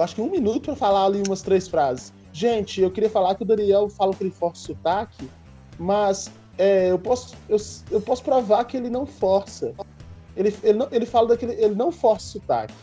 acho 0.00 0.14
que 0.14 0.20
um 0.20 0.30
minuto 0.30 0.66
pra 0.66 0.76
falar 0.76 1.04
ali 1.04 1.22
umas 1.26 1.42
três 1.42 1.68
frases. 1.68 2.12
Gente, 2.32 2.80
eu 2.80 2.90
queria 2.90 3.10
falar 3.10 3.34
que 3.34 3.42
o 3.42 3.46
Daniel 3.46 3.88
fala 3.88 4.14
que 4.14 4.22
ele 4.22 4.30
força 4.30 4.62
o 4.62 4.66
sotaque, 4.66 5.28
mas 5.78 6.30
é, 6.56 6.90
eu, 6.90 6.98
posso, 6.98 7.34
eu, 7.48 7.56
eu 7.90 8.00
posso 8.00 8.22
provar 8.22 8.64
que 8.64 8.76
ele 8.76 8.90
não 8.90 9.06
força. 9.06 9.74
Ele, 10.36 10.54
ele, 10.62 10.78
não, 10.78 10.88
ele 10.90 11.06
fala 11.06 11.28
daquele. 11.28 11.54
Ele 11.54 11.74
não 11.74 11.90
força 11.90 12.26
o 12.26 12.40
sotaque. 12.40 12.74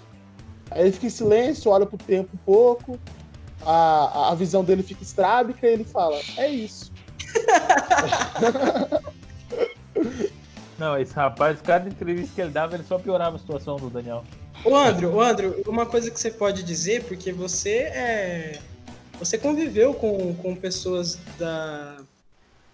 Aí 0.72 0.82
ele 0.82 0.92
fica 0.92 1.06
em 1.06 1.10
silêncio, 1.10 1.72
olha 1.72 1.86
pro 1.86 1.98
tempo 1.98 2.32
um 2.34 2.40
pouco, 2.40 3.00
a, 3.66 4.32
a 4.32 4.36
visão 4.36 4.64
dele 4.64 4.84
fica 4.84 5.04
estrábica 5.04 5.68
e 5.68 5.74
ele 5.74 5.84
fala: 5.84 6.20
É 6.38 6.50
isso. 6.50 6.92
Não, 10.78 10.98
esse 10.98 11.14
rapaz, 11.14 11.62
cada 11.62 11.88
entrevista 11.88 12.34
que 12.36 12.42
ele 12.42 12.52
dava, 12.52 12.76
ele 12.76 12.84
só 12.84 12.98
piorava 12.98 13.38
a 13.38 13.40
situação 13.40 13.78
do 13.78 13.90
Daniel. 13.90 14.24
Ô, 14.64 14.76
Andrew, 14.76 15.14
ô, 15.14 15.22
Andrew, 15.22 15.62
uma 15.68 15.86
coisa 15.86 16.12
que 16.12 16.20
você 16.20 16.32
pode 16.32 16.64
dizer, 16.64 17.04
porque 17.04 17.32
você 17.32 17.78
é. 17.80 18.60
Você 19.20 19.38
conviveu 19.38 19.94
com, 19.94 20.36
com 20.36 20.56
pessoas 20.56 21.18
da, 21.40 21.98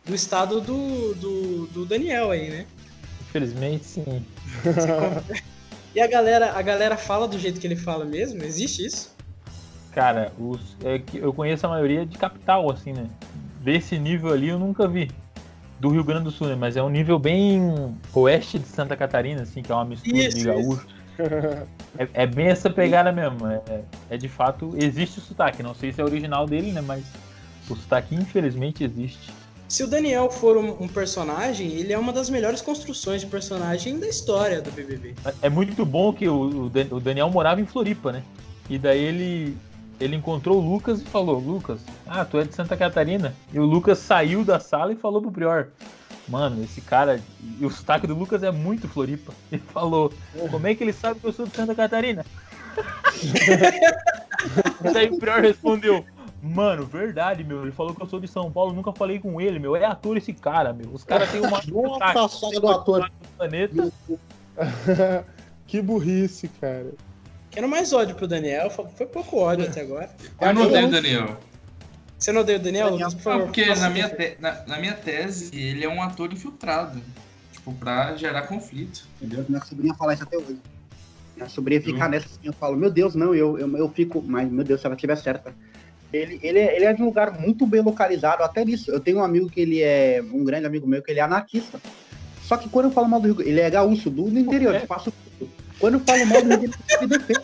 do 0.04 0.16
estado 0.16 0.60
do, 0.60 1.14
do, 1.14 1.68
do 1.68 1.86
Daniel 1.86 2.32
aí, 2.32 2.50
né? 2.50 2.66
Infelizmente, 3.22 3.86
sim. 3.86 4.26
E 5.94 6.00
a 6.00 6.08
galera, 6.08 6.54
a 6.54 6.62
galera 6.62 6.96
fala 6.96 7.28
do 7.28 7.38
jeito 7.38 7.60
que 7.60 7.68
ele 7.68 7.76
fala 7.76 8.06
mesmo? 8.06 8.42
Existe 8.44 8.86
isso? 8.86 9.14
Cara, 9.92 10.32
os, 10.40 10.78
é 10.86 11.02
eu 11.14 11.34
conheço 11.34 11.66
a 11.66 11.70
maioria 11.70 12.06
de 12.06 12.18
capital, 12.18 12.72
assim, 12.72 12.94
né? 12.94 13.10
Desse 13.60 14.00
nível 14.00 14.32
ali 14.32 14.48
eu 14.48 14.58
nunca 14.58 14.88
vi. 14.88 15.12
Do 15.82 15.90
Rio 15.90 16.04
Grande 16.04 16.26
do 16.26 16.32
Sul, 16.32 16.48
né? 16.48 16.56
Mas 16.56 16.78
é 16.78 16.84
um 16.84 16.90
nível 16.90 17.18
bem 17.18 17.98
oeste 18.14 18.60
de 18.60 18.68
Santa 18.68 18.96
Catarina, 18.96 19.42
assim, 19.42 19.64
que 19.64 19.72
é 19.72 19.76
uma 19.76 19.84
mistura 19.84 20.16
Isso, 20.16 20.38
de 20.38 20.44
gaúcho. 20.46 20.88
É, 22.00 22.24
é 22.24 22.26
bem 22.26 22.48
essa 22.48 22.70
pegada 22.70 23.12
mesmo. 23.12 23.46
É, 23.46 23.82
é 24.12 24.18
de 24.18 24.30
fato, 24.30 24.74
existe 24.78 25.20
o 25.20 25.22
sotaque. 25.22 25.62
Não 25.62 25.76
sei 25.76 25.92
se 25.92 26.00
é 26.00 26.04
original 26.04 26.48
dele, 26.48 26.72
né? 26.72 26.80
Mas 26.80 27.04
o 27.70 27.76
sotaque, 27.76 28.16
infelizmente, 28.16 28.84
existe. 28.84 29.30
Se 29.68 29.84
o 29.84 29.88
Daniel 29.88 30.32
for 30.32 30.58
um, 30.58 30.84
um 30.84 30.88
personagem, 30.88 31.68
ele 31.72 31.92
é 31.92 31.98
uma 31.98 32.14
das 32.14 32.30
melhores 32.30 32.62
construções 32.62 33.22
de 33.22 33.28
personagem 33.28 34.00
da 34.00 34.08
história 34.08 34.62
do 34.62 34.72
BBB. 34.72 35.16
É 35.42 35.50
muito 35.50 35.86
bom 35.86 36.14
que 36.14 36.28
o, 36.28 36.72
o 36.92 37.00
Daniel 37.00 37.30
morava 37.30 37.60
em 37.60 37.66
Floripa, 37.66 38.14
né? 38.14 38.24
E 38.70 38.78
daí 38.80 39.04
ele, 39.04 39.58
ele 40.02 40.16
encontrou 40.16 40.58
o 40.58 40.62
Lucas 40.62 41.02
e 41.02 41.06
falou: 41.06 41.38
Lucas, 41.38 41.80
ah, 42.08 42.26
tu 42.26 42.40
é 42.40 42.44
de 42.44 42.56
Santa 42.56 42.76
Catarina. 42.76 43.36
E 43.54 43.60
o 43.60 43.66
Lucas 43.66 44.00
saiu 44.00 44.44
da 44.44 44.60
sala 44.60 44.92
e 44.92 44.96
falou 44.96 45.22
pro 45.22 45.32
Prior: 45.32 45.68
Mano, 46.28 46.64
esse 46.64 46.82
cara. 46.82 47.22
E 47.60 47.66
o 47.66 47.70
sotaque 47.70 48.08
do 48.08 48.16
Lucas 48.16 48.42
é 48.42 48.52
muito 48.52 48.88
Floripa. 48.88 49.32
Ele 49.52 49.62
falou: 49.72 50.12
Como 50.50 50.68
é 50.68 50.74
que 50.74 50.84
ele 50.84 50.94
sabe 50.94 51.20
que 51.20 51.28
eu 51.28 51.34
sou 51.34 51.46
de 51.46 51.56
Santa 51.56 51.76
Catarina? 51.76 52.26
e 54.84 54.92
daí 54.92 55.10
o 55.10 55.20
Prior 55.20 55.40
respondeu: 55.40 56.04
Mano, 56.42 56.86
verdade, 56.86 57.44
meu. 57.44 57.62
Ele 57.62 57.72
falou 57.72 57.94
que 57.94 58.02
eu 58.02 58.08
sou 58.08 58.20
de 58.20 58.28
São 58.28 58.52
Paulo, 58.52 58.74
nunca 58.74 58.92
falei 58.92 59.20
com 59.20 59.40
ele, 59.40 59.60
meu. 59.60 59.76
É 59.76 59.86
ator 59.86 60.18
esse 60.18 60.34
cara, 60.34 60.74
meu. 60.74 60.90
Os 60.92 61.04
caras 61.04 61.32
têm 61.32 61.42
uma. 61.42 61.62
Nossa, 61.70 62.40
saga 62.40 62.60
do 62.60 62.68
ator. 62.68 63.12
Planeta. 63.38 63.94
que 65.68 65.80
burrice, 65.80 66.48
cara. 66.48 66.92
Quero 67.52 67.68
mais 67.68 67.92
ódio 67.92 68.16
pro 68.16 68.28
Daniel, 68.28 68.70
foi 68.70 69.06
pouco 69.06 69.38
ódio 69.38 69.66
até 69.66 69.82
agora. 69.82 70.10
Eu 70.40 70.54
não 70.54 70.64
odeio 70.64 70.88
o 70.88 70.92
Daniel. 70.92 71.38
Você 72.18 72.32
não 72.32 72.42
odeia 72.42 72.58
o 72.58 72.62
Daniel, 72.62 72.90
Lucas? 72.92 73.14
Por 73.14 73.18
Não, 73.18 73.24
favor. 73.24 73.46
porque 73.48 73.66
faça 73.66 73.82
na 73.82 73.90
minha, 73.90 74.08
te- 74.10 74.38
na, 74.40 74.64
na 74.68 74.80
minha 74.80 74.94
tese, 74.94 75.50
ele 75.54 75.84
é 75.84 75.90
um 75.90 76.02
ator 76.02 76.32
infiltrado. 76.32 77.02
Tipo, 77.52 77.74
pra 77.74 78.16
gerar 78.16 78.44
conflito. 78.44 79.06
Entendeu? 79.22 79.46
Minha 79.50 79.62
sobrinha 79.66 79.94
fala 79.96 80.14
isso 80.14 80.24
até 80.24 80.38
hoje. 80.38 80.58
Minha 81.36 81.50
sobrinha 81.50 81.82
fica 81.82 82.08
nessa 82.08 82.28
assim, 82.28 82.38
eu 82.44 82.54
falo, 82.54 82.78
meu 82.78 82.90
Deus, 82.92 83.16
não, 83.16 83.34
eu, 83.36 83.58
eu, 83.58 83.78
eu 83.78 83.90
fico, 83.90 84.22
mas 84.22 84.50
meu 84.50 84.64
Deus, 84.64 84.80
se 84.80 84.86
ela 84.88 84.96
estiver 84.96 85.16
certa. 85.18 85.54
Ele, 86.14 86.40
ele, 86.44 86.60
é, 86.60 86.76
ele 86.76 86.86
é 86.86 86.94
de 86.94 87.02
um 87.02 87.06
lugar 87.06 87.38
muito 87.40 87.66
bem 87.66 87.82
localizado, 87.82 88.44
até 88.44 88.64
nisso. 88.64 88.92
Eu 88.92 89.00
tenho 89.00 89.18
um 89.18 89.24
amigo 89.24 89.50
que 89.50 89.60
ele 89.62 89.82
é, 89.82 90.22
um 90.22 90.44
grande 90.44 90.66
amigo 90.66 90.88
meu, 90.88 91.02
que 91.02 91.12
ele 91.12 91.20
é 91.20 91.24
anarquista. 91.24 91.80
Só 92.44 92.56
que 92.58 92.70
quando 92.70 92.86
eu 92.86 92.92
falo 92.92 93.08
mal 93.08 93.20
do 93.20 93.34
Rio 93.34 93.48
ele 93.48 93.60
é 93.62 93.70
gaúcho, 93.70 94.10
do, 94.10 94.24
do 94.30 94.38
interior, 94.40 94.78
de 94.80 94.86
Passo 94.86 95.12
Fundo. 95.40 95.50
Quando 95.82 95.96
eu 95.96 96.00
falo 96.02 96.26
mal 96.28 96.42
do 96.42 96.48
Rio 96.50 96.60
Grande, 96.60 96.78
ele 97.00 97.08
defende. 97.08 97.42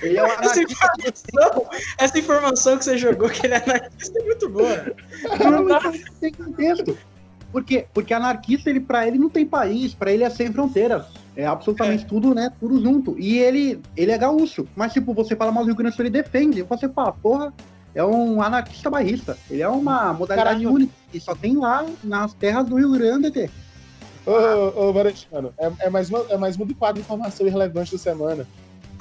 Ele 0.00 0.18
é 0.18 0.22
um 0.22 0.26
Essa 0.26 0.40
anarquista. 0.42 0.62
informação, 0.62 1.66
essa 1.98 2.18
informação 2.18 2.78
que 2.78 2.84
você 2.84 2.98
jogou 2.98 3.28
que 3.28 3.46
ele 3.46 3.54
é 3.54 3.62
anarquista 3.62 4.18
é 4.18 4.22
muito 4.24 4.48
boa. 4.48 4.94
Não, 5.38 5.92
isso 5.94 6.12
tem 6.20 6.32
contexto. 6.32 6.98
Por 7.50 7.62
quê? 7.64 7.86
Porque 7.92 8.14
anarquista, 8.14 8.70
ele, 8.70 8.80
pra 8.80 9.06
ele 9.06 9.18
não 9.18 9.28
tem 9.28 9.44
país, 9.46 9.94
pra 9.94 10.10
ele 10.12 10.24
é 10.24 10.30
sem 10.30 10.52
fronteiras. 10.52 11.04
É 11.36 11.46
absolutamente 11.46 12.04
tudo, 12.06 12.34
né? 12.34 12.50
Tudo 12.60 12.80
junto. 12.82 13.18
E 13.18 13.38
ele, 13.38 13.80
ele 13.96 14.10
é 14.10 14.18
gaúcho. 14.18 14.66
Mas, 14.76 14.92
tipo, 14.92 15.14
você 15.14 15.34
fala 15.36 15.52
mal 15.52 15.62
do 15.62 15.68
Rio 15.68 15.76
Grande 15.76 15.92
do 15.92 15.96
Sul, 15.96 16.04
ele 16.04 16.10
defende. 16.22 16.62
Você 16.62 16.88
fala, 16.88 17.12
porra, 17.12 17.52
é 17.94 18.02
um 18.04 18.42
anarquista 18.42 18.90
bairrista. 18.90 19.36
Ele 19.50 19.62
é 19.62 19.68
uma 19.68 20.12
modalidade 20.12 20.60
Caralho. 20.60 20.74
única. 20.74 20.92
E 21.12 21.20
só 21.20 21.34
tem 21.34 21.56
lá 21.56 21.86
nas 22.02 22.32
terras 22.34 22.66
do 22.66 22.76
Rio 22.76 22.90
Grande, 22.92 23.30
Tê. 23.30 23.50
Ô, 24.24 24.88
ô, 24.88 24.92
Valentino, 24.92 25.52
é, 25.58 25.72
é, 25.80 25.90
mais 25.90 26.08
uma, 26.08 26.20
é 26.28 26.36
mais 26.36 26.58
um 26.58 26.64
do 26.64 26.74
quadro 26.74 26.94
de 26.96 27.00
informação 27.00 27.46
irrelevante 27.46 27.92
da 27.92 27.98
semana. 27.98 28.46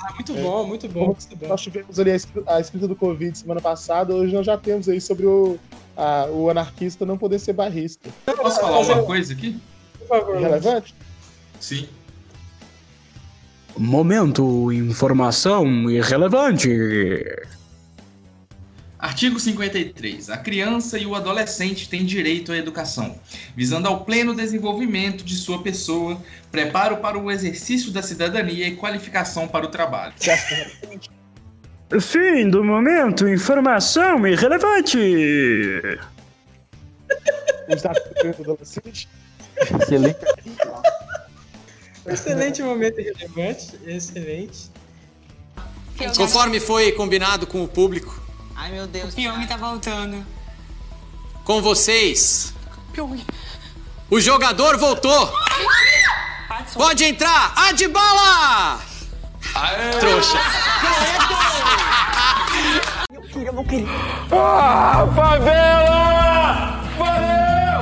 Ah, 0.04 0.14
muito 0.16 0.34
bom, 0.34 0.66
muito 0.66 0.88
bom. 0.88 0.94
Como 1.00 1.06
Muito 1.14 1.36
bom. 1.36 1.48
nós 1.48 1.62
tivemos 1.62 2.00
ali 2.00 2.12
a, 2.12 2.16
escri- 2.16 2.44
a 2.48 2.60
escrita 2.60 2.88
do 2.88 2.96
Covid 2.96 3.38
semana 3.38 3.62
passada, 3.62 4.16
hoje 4.16 4.34
nós 4.34 4.46
já 4.46 4.58
temos 4.58 4.90
aí 4.90 5.00
sobre 5.00 5.28
o, 5.28 5.60
a- 5.96 6.26
o 6.32 6.50
anarquista 6.50 7.06
não 7.06 7.18
poder 7.20 7.38
ser 7.38 7.54
barrista. 7.54 8.10
Posso 8.26 8.60
falar 8.60 8.80
uma 8.80 9.04
coisa 9.04 9.34
aqui? 9.34 9.60
Por 10.00 10.08
favor. 10.08 10.36
Irrelevante? 10.40 10.96
Sim. 11.60 11.88
Momento 13.78 14.72
informação 14.72 15.90
irrelevante. 15.90 16.68
Artigo 19.02 19.40
53. 19.40 20.30
A 20.30 20.38
criança 20.38 21.00
e 21.00 21.08
o 21.08 21.16
adolescente 21.16 21.90
têm 21.90 22.06
direito 22.06 22.52
à 22.52 22.58
educação, 22.58 23.20
visando 23.56 23.88
ao 23.88 24.06
pleno 24.06 24.36
desenvolvimento 24.36 25.24
de 25.24 25.36
sua 25.36 25.64
pessoa, 25.64 26.22
preparo 26.52 26.98
para 26.98 27.18
o 27.18 27.32
exercício 27.32 27.92
da 27.92 28.04
cidadania 28.04 28.68
e 28.68 28.76
qualificação 28.76 29.48
para 29.48 29.66
o 29.66 29.70
trabalho. 29.70 30.14
Fim 32.00 32.48
do 32.48 32.64
momento 32.64 33.28
informação 33.28 34.28
irrelevante. 34.28 35.00
Excelente. 39.82 40.20
Excelente 42.06 42.62
momento 42.62 42.98
relevante, 42.98 43.80
excelente. 43.88 44.70
Conforme 46.16 46.60
foi 46.60 46.92
combinado 46.92 47.48
com 47.48 47.64
o 47.64 47.68
público, 47.68 48.22
Ai, 48.62 48.70
meu 48.70 48.86
Deus. 48.86 49.12
O 49.14 49.16
Pyong 49.16 49.48
tá 49.48 49.58
voltando. 49.58 50.24
com 51.44 51.64
vocês, 51.64 52.54
o 54.08 54.20
jogador 54.20 54.78
voltou. 54.78 55.34
Pode 56.76 57.04
entrar, 57.04 57.56
Adbala! 57.58 58.80
Trouxa. 60.00 60.38
Eu 63.12 63.22
queria, 63.24 63.50
eu 63.50 63.64
queria. 63.64 63.88
Ah, 64.32 65.08
favela! 65.16 66.82
Valeu! 67.00 67.82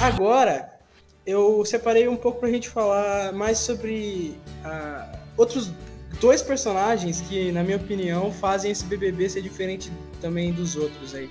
Agora, 0.00 0.78
eu 1.26 1.64
separei 1.64 2.06
um 2.06 2.16
pouco 2.16 2.38
pra 2.38 2.48
gente 2.48 2.68
falar 2.68 3.32
mais 3.32 3.58
sobre 3.58 4.38
ah, 4.64 5.08
outros 5.36 5.72
dois 6.20 6.42
personagens 6.42 7.20
que, 7.22 7.52
na 7.52 7.62
minha 7.62 7.76
opinião, 7.76 8.32
fazem 8.32 8.70
esse 8.70 8.84
BBB 8.84 9.28
ser 9.28 9.42
diferente 9.42 9.90
também 10.20 10.52
dos 10.52 10.76
outros 10.76 11.14
aí. 11.14 11.30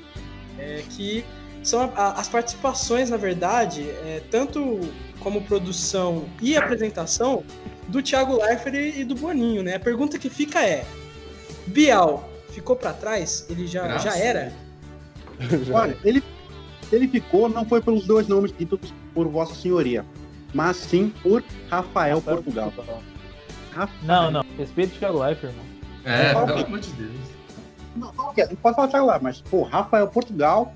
É, 0.57 0.83
que 0.89 1.23
são 1.63 1.81
a- 1.81 1.91
a- 1.95 2.11
as 2.13 2.27
participações, 2.27 3.09
na 3.09 3.17
verdade, 3.17 3.81
é, 3.89 4.21
tanto 4.31 4.79
como 5.19 5.41
produção 5.41 6.25
e 6.41 6.55
apresentação, 6.55 7.43
do 7.87 8.01
Thiago 8.01 8.37
Leifert 8.41 8.75
e 8.97 9.03
do 9.03 9.15
Boninho, 9.15 9.63
né? 9.63 9.75
A 9.75 9.79
pergunta 9.79 10.17
que 10.19 10.29
fica 10.29 10.61
é: 10.65 10.85
Bial 11.67 12.29
ficou 12.49 12.75
pra 12.75 12.93
trás? 12.93 13.45
Ele 13.49 13.65
já, 13.67 13.97
já 13.97 14.17
era? 14.17 14.51
Olha, 15.73 15.97
ele, 16.03 16.23
ele 16.91 17.07
ficou, 17.07 17.47
não 17.47 17.65
foi 17.65 17.81
pelos 17.81 18.05
dois 18.05 18.27
nomes 18.27 18.51
ditos 18.57 18.93
por 19.13 19.27
Vossa 19.27 19.55
Senhoria, 19.55 20.05
mas 20.53 20.77
sim 20.77 21.13
por 21.21 21.43
Rafael 21.69 22.21
Portugal. 22.21 22.73
Não, 24.03 24.31
não. 24.31 24.43
Respeito 24.57 24.95
o 24.95 24.99
Thiago 24.99 25.19
Leifert, 25.23 25.51
irmão. 25.53 25.65
É, 26.03 26.33
Não, 26.33 26.45
pelo 26.45 26.57
não. 26.59 26.65
amor 26.65 26.79
de 26.79 26.89
Deus. 26.93 27.11
Não, 27.95 28.13
não 28.13 28.33
quer- 28.33 28.49
não 28.49 28.55
pode 28.55 28.75
falar 28.75 28.87
Thiago 28.87 29.05
lá, 29.05 29.19
mas, 29.21 29.41
pô, 29.41 29.63
Rafael 29.63 30.07
Portugal 30.07 30.73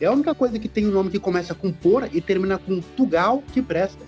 é 0.00 0.06
a 0.06 0.12
única 0.12 0.34
coisa 0.34 0.58
que 0.58 0.68
tem 0.68 0.86
um 0.86 0.90
nome 0.90 1.10
que 1.10 1.18
começa 1.18 1.54
com 1.54 1.72
por 1.72 2.08
e 2.14 2.20
termina 2.20 2.58
com 2.58 2.80
Tugal 2.80 3.42
que 3.52 3.62
presta. 3.62 4.04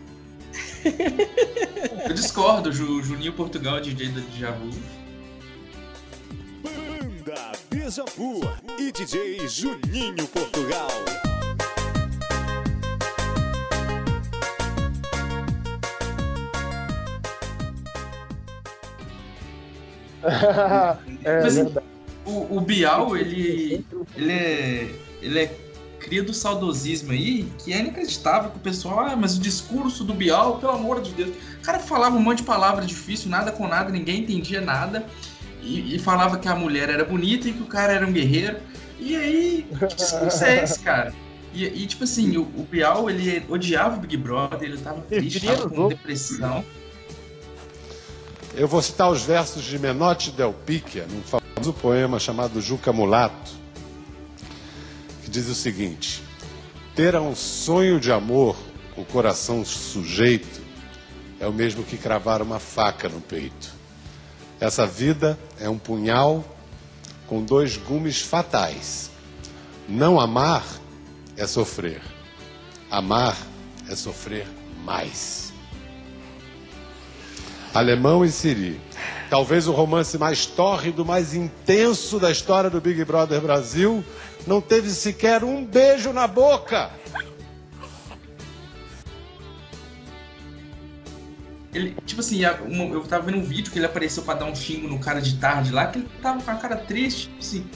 Eu 2.09 2.15
discordo, 2.15 2.73
Ju, 2.73 3.03
Juninho 3.03 3.33
Portugal, 3.33 3.81
DJ 3.81 4.09
da 4.11 4.21
Djavu. 4.21 4.71
Banda 6.63 7.53
Beija-Vu 7.71 8.41
e 8.79 8.93
DJ 8.93 9.47
Juninho 9.49 10.27
Portugal. 10.29 10.89
é, 21.25 21.43
Mas, 21.43 21.57
verdade. 21.57 21.87
o, 22.25 22.57
o 22.57 22.61
Bial, 22.61 23.17
ele, 23.17 23.85
ele 24.17 24.33
é. 24.33 24.91
Ele 25.21 25.39
é 25.41 25.51
cria 25.99 26.23
do 26.23 26.33
saudosismo 26.33 27.13
aí, 27.13 27.47
que 27.59 27.73
é 27.73 27.81
inacreditável 27.81 28.51
que 28.51 28.57
o 28.57 28.61
pessoal, 28.61 29.01
ah, 29.01 29.17
mas 29.17 29.37
o 29.37 29.41
discurso 29.41 30.05
do 30.05 30.15
Bial, 30.15 30.59
pelo 30.59 30.73
amor 30.73 31.03
de 31.03 31.11
Deus. 31.13 31.31
O 31.31 31.63
cara 31.63 31.79
falava 31.79 32.17
um 32.17 32.21
monte 32.21 32.39
de 32.39 32.45
palavra 32.45 32.85
difícil, 32.85 33.29
nada 33.29 33.53
com 33.53 33.67
nada, 33.67 33.91
ninguém 33.91 34.21
entendia 34.21 34.61
nada. 34.61 35.05
E, 35.61 35.97
e 35.97 35.99
falava 35.99 36.39
que 36.39 36.49
a 36.49 36.55
mulher 36.55 36.89
era 36.89 37.05
bonita 37.05 37.49
e 37.49 37.53
que 37.53 37.63
o 37.63 37.67
cara 37.67 37.93
era 37.93 38.07
um 38.07 38.13
guerreiro. 38.13 38.59
E 38.99 39.17
aí, 39.17 39.67
que 39.79 39.95
discurso 39.95 40.45
é 40.45 40.65
esse, 40.65 40.81
cara? 40.81 41.13
E, 41.53 41.65
e, 41.65 41.87
tipo 41.87 42.05
assim, 42.05 42.37
o, 42.37 42.43
o 42.43 42.67
Bial, 42.71 43.11
ele 43.11 43.45
odiava 43.49 43.97
o 43.97 44.01
Big 44.01 44.17
Brother, 44.17 44.63
ele 44.63 44.79
tava 44.79 45.01
triste, 45.03 45.45
tava 45.45 45.69
com 45.69 45.89
depressão. 45.89 46.65
Eu 48.55 48.67
vou 48.67 48.83
citar 48.83 49.11
os 49.11 49.23
versos 49.23 49.63
de 49.63 49.79
Menotti 49.79 50.31
Del 50.31 50.53
Picchia, 50.53 51.07
num 51.07 51.23
famoso 51.23 51.73
poema 51.73 52.19
chamado 52.19 52.61
Juca 52.61 52.93
Mulato, 52.93 53.53
que 55.23 55.31
diz 55.31 55.49
o 55.49 55.55
seguinte: 55.55 56.23
Ter 56.95 57.15
um 57.17 57.37
sonho 57.37 58.01
de 58.01 58.11
amor, 58.11 58.57
o 58.97 59.05
coração 59.05 59.65
sujeito, 59.65 60.61
é 61.39 61.47
o 61.47 61.53
mesmo 61.53 61.85
que 61.85 61.97
cravar 61.97 62.43
uma 62.43 62.59
faca 62.59 63.09
no 63.09 63.21
peito. 63.21 63.73
Essa 64.61 64.87
vida 64.87 65.39
é 65.61 65.69
um 65.69 65.79
punhal 65.79 66.45
com 67.29 67.45
dois 67.45 67.77
gumes 67.77 68.21
fatais. 68.21 69.11
Não 69.89 70.19
amar 70.19 70.65
é 71.37 71.47
sofrer. 71.47 72.03
Amar 72.91 73.37
é 73.89 73.95
sofrer 73.95 74.47
mais. 74.85 75.48
Alemão 77.75 78.25
e 78.25 78.31
Siri. 78.31 78.81
Talvez 79.31 79.69
o 79.69 79.73
romance 79.73 80.17
mais 80.17 80.47
tórrido, 80.47 81.05
mais 81.05 81.35
intenso 81.35 82.19
da 82.19 82.31
história 82.31 82.71
do 82.71 82.81
Big 82.81 83.05
Brother 83.05 83.41
Brasil 83.41 84.03
não 84.47 84.61
teve 84.61 84.89
sequer 84.89 85.45
um 85.45 85.65
beijo 85.65 86.13
na 86.13 86.27
boca. 86.27 86.91
Ele, 91.75 91.95
tipo 92.07 92.21
assim, 92.21 92.41
eu 92.43 93.03
tava 93.05 93.27
vendo 93.27 93.39
um 93.39 93.45
vídeo 93.45 93.71
que 93.71 93.79
ele 93.79 93.87
apareceu 93.87 94.23
pra 94.23 94.35
dar 94.35 94.47
um 94.47 94.55
xingo 94.55 94.89
no 94.89 94.99
cara 94.99 95.21
de 95.21 95.37
tarde 95.37 95.71
lá, 95.71 95.87
que 95.87 95.99
ele 95.99 96.09
tava 96.23 96.43
com 96.43 96.51
a 96.51 96.55
cara 96.55 96.77
triste, 96.77 97.29
tipo 97.29 97.39
assim, 97.41 97.67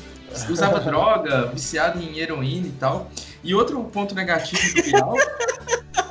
usava 0.50 0.80
droga, 0.80 1.46
viciado 1.48 2.02
em 2.02 2.18
heroína 2.18 2.66
e 2.66 2.72
tal. 2.72 3.10
E 3.44 3.54
outro 3.54 3.82
ponto 3.84 4.14
negativo 4.14 4.74
do 4.74 4.82
Bial. 4.82 5.14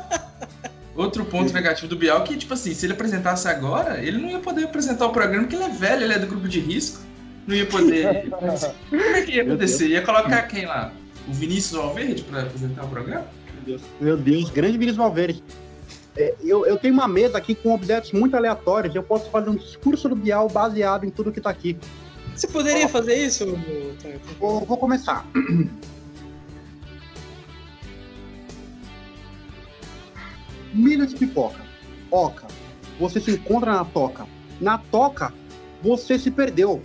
outro 0.95 1.25
ponto 1.25 1.53
negativo 1.53 1.87
do 1.87 1.95
Bial 1.95 2.23
que, 2.23 2.35
tipo 2.37 2.53
assim, 2.53 2.73
se 2.73 2.85
ele 2.85 2.93
apresentasse 2.93 3.47
agora, 3.47 4.03
ele 4.03 4.17
não 4.17 4.29
ia 4.29 4.39
poder 4.39 4.65
apresentar 4.65 5.05
o 5.05 5.11
programa, 5.11 5.43
porque 5.43 5.55
ele 5.55 5.65
é 5.65 5.69
velho, 5.69 6.03
ele 6.03 6.13
é 6.13 6.19
do 6.19 6.27
grupo 6.27 6.47
de 6.47 6.59
risco. 6.59 7.01
Não 7.47 7.55
ia 7.55 7.65
poder. 7.65 8.29
Como 8.89 9.01
é 9.01 9.21
que 9.21 9.33
ia 9.33 9.43
acontecer? 9.43 9.87
Ia 9.87 10.01
colocar 10.01 10.43
quem 10.43 10.65
lá? 10.65 10.93
O 11.27 11.33
Vinícius 11.33 11.79
Valverde 11.79 12.23
pra 12.23 12.43
apresentar 12.43 12.83
o 12.83 12.87
programa? 12.87 13.25
Meu 13.53 13.63
Deus, 13.65 13.81
meu 13.99 14.17
Deus 14.17 14.49
grande 14.49 14.73
Vinícius 14.73 14.97
Valverde. 14.97 15.43
É, 16.15 16.35
eu, 16.43 16.65
eu 16.65 16.77
tenho 16.77 16.93
uma 16.93 17.07
mesa 17.07 17.37
aqui 17.37 17.55
com 17.55 17.73
objetos 17.73 18.11
muito 18.11 18.35
aleatórios. 18.35 18.93
Eu 18.93 19.03
posso 19.03 19.29
fazer 19.29 19.49
um 19.49 19.55
discurso 19.55 20.09
do 20.09 20.15
Bial 20.15 20.49
baseado 20.49 21.05
em 21.05 21.09
tudo 21.09 21.31
que 21.31 21.39
tá 21.39 21.49
aqui. 21.49 21.77
Você 22.35 22.47
poderia 22.47 22.87
fazer 22.87 23.15
isso? 23.15 23.57
Vou, 24.39 24.65
vou 24.65 24.77
começar. 24.77 25.25
Milho 30.73 31.05
de 31.05 31.15
pipoca. 31.15 31.61
Oca. 32.09 32.47
Você 32.99 33.19
se 33.19 33.31
encontra 33.31 33.73
na 33.73 33.85
toca. 33.85 34.27
Na 34.59 34.77
toca, 34.77 35.33
você 35.81 36.19
se 36.19 36.29
perdeu. 36.29 36.81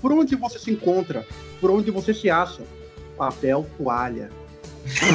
Por 0.00 0.12
onde 0.12 0.36
você 0.36 0.58
se 0.58 0.70
encontra? 0.70 1.26
Por 1.60 1.70
onde 1.70 1.90
você 1.90 2.12
se 2.14 2.30
acha? 2.30 2.62
Papel, 3.16 3.66
toalha. 3.76 4.30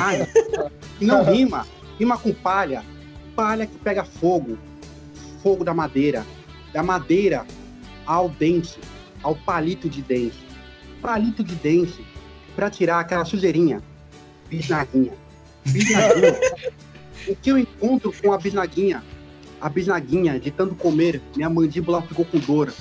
Ai, 0.01 0.27
não 0.99 1.23
rima. 1.23 1.65
Rima 1.99 2.17
com 2.17 2.33
palha. 2.33 2.83
Palha 3.35 3.65
que 3.65 3.77
pega 3.77 4.03
fogo. 4.03 4.57
Fogo 5.41 5.63
da 5.63 5.73
madeira. 5.73 6.25
Da 6.73 6.83
madeira 6.83 7.45
ao 8.05 8.29
dente. 8.29 8.79
Ao 9.21 9.35
palito 9.35 9.87
de 9.87 10.01
dente. 10.01 10.45
Palito 11.01 11.43
de 11.43 11.55
dente. 11.55 12.05
Pra 12.55 12.69
tirar 12.69 12.99
aquela 12.99 13.25
sujeirinha. 13.25 13.81
Bisnaguinha. 14.49 15.13
Bisnaguinha. 15.65 16.35
o 17.27 17.35
que 17.35 17.51
eu 17.51 17.57
encontro 17.57 18.13
com 18.21 18.31
a 18.33 18.37
bisnaguinha? 18.37 19.03
A 19.61 19.69
bisnaguinha, 19.69 20.39
de 20.39 20.51
tanto 20.51 20.75
comer, 20.75 21.21
minha 21.35 21.49
mandíbula 21.49 22.01
ficou 22.01 22.25
com 22.25 22.37
dor. 22.39 22.73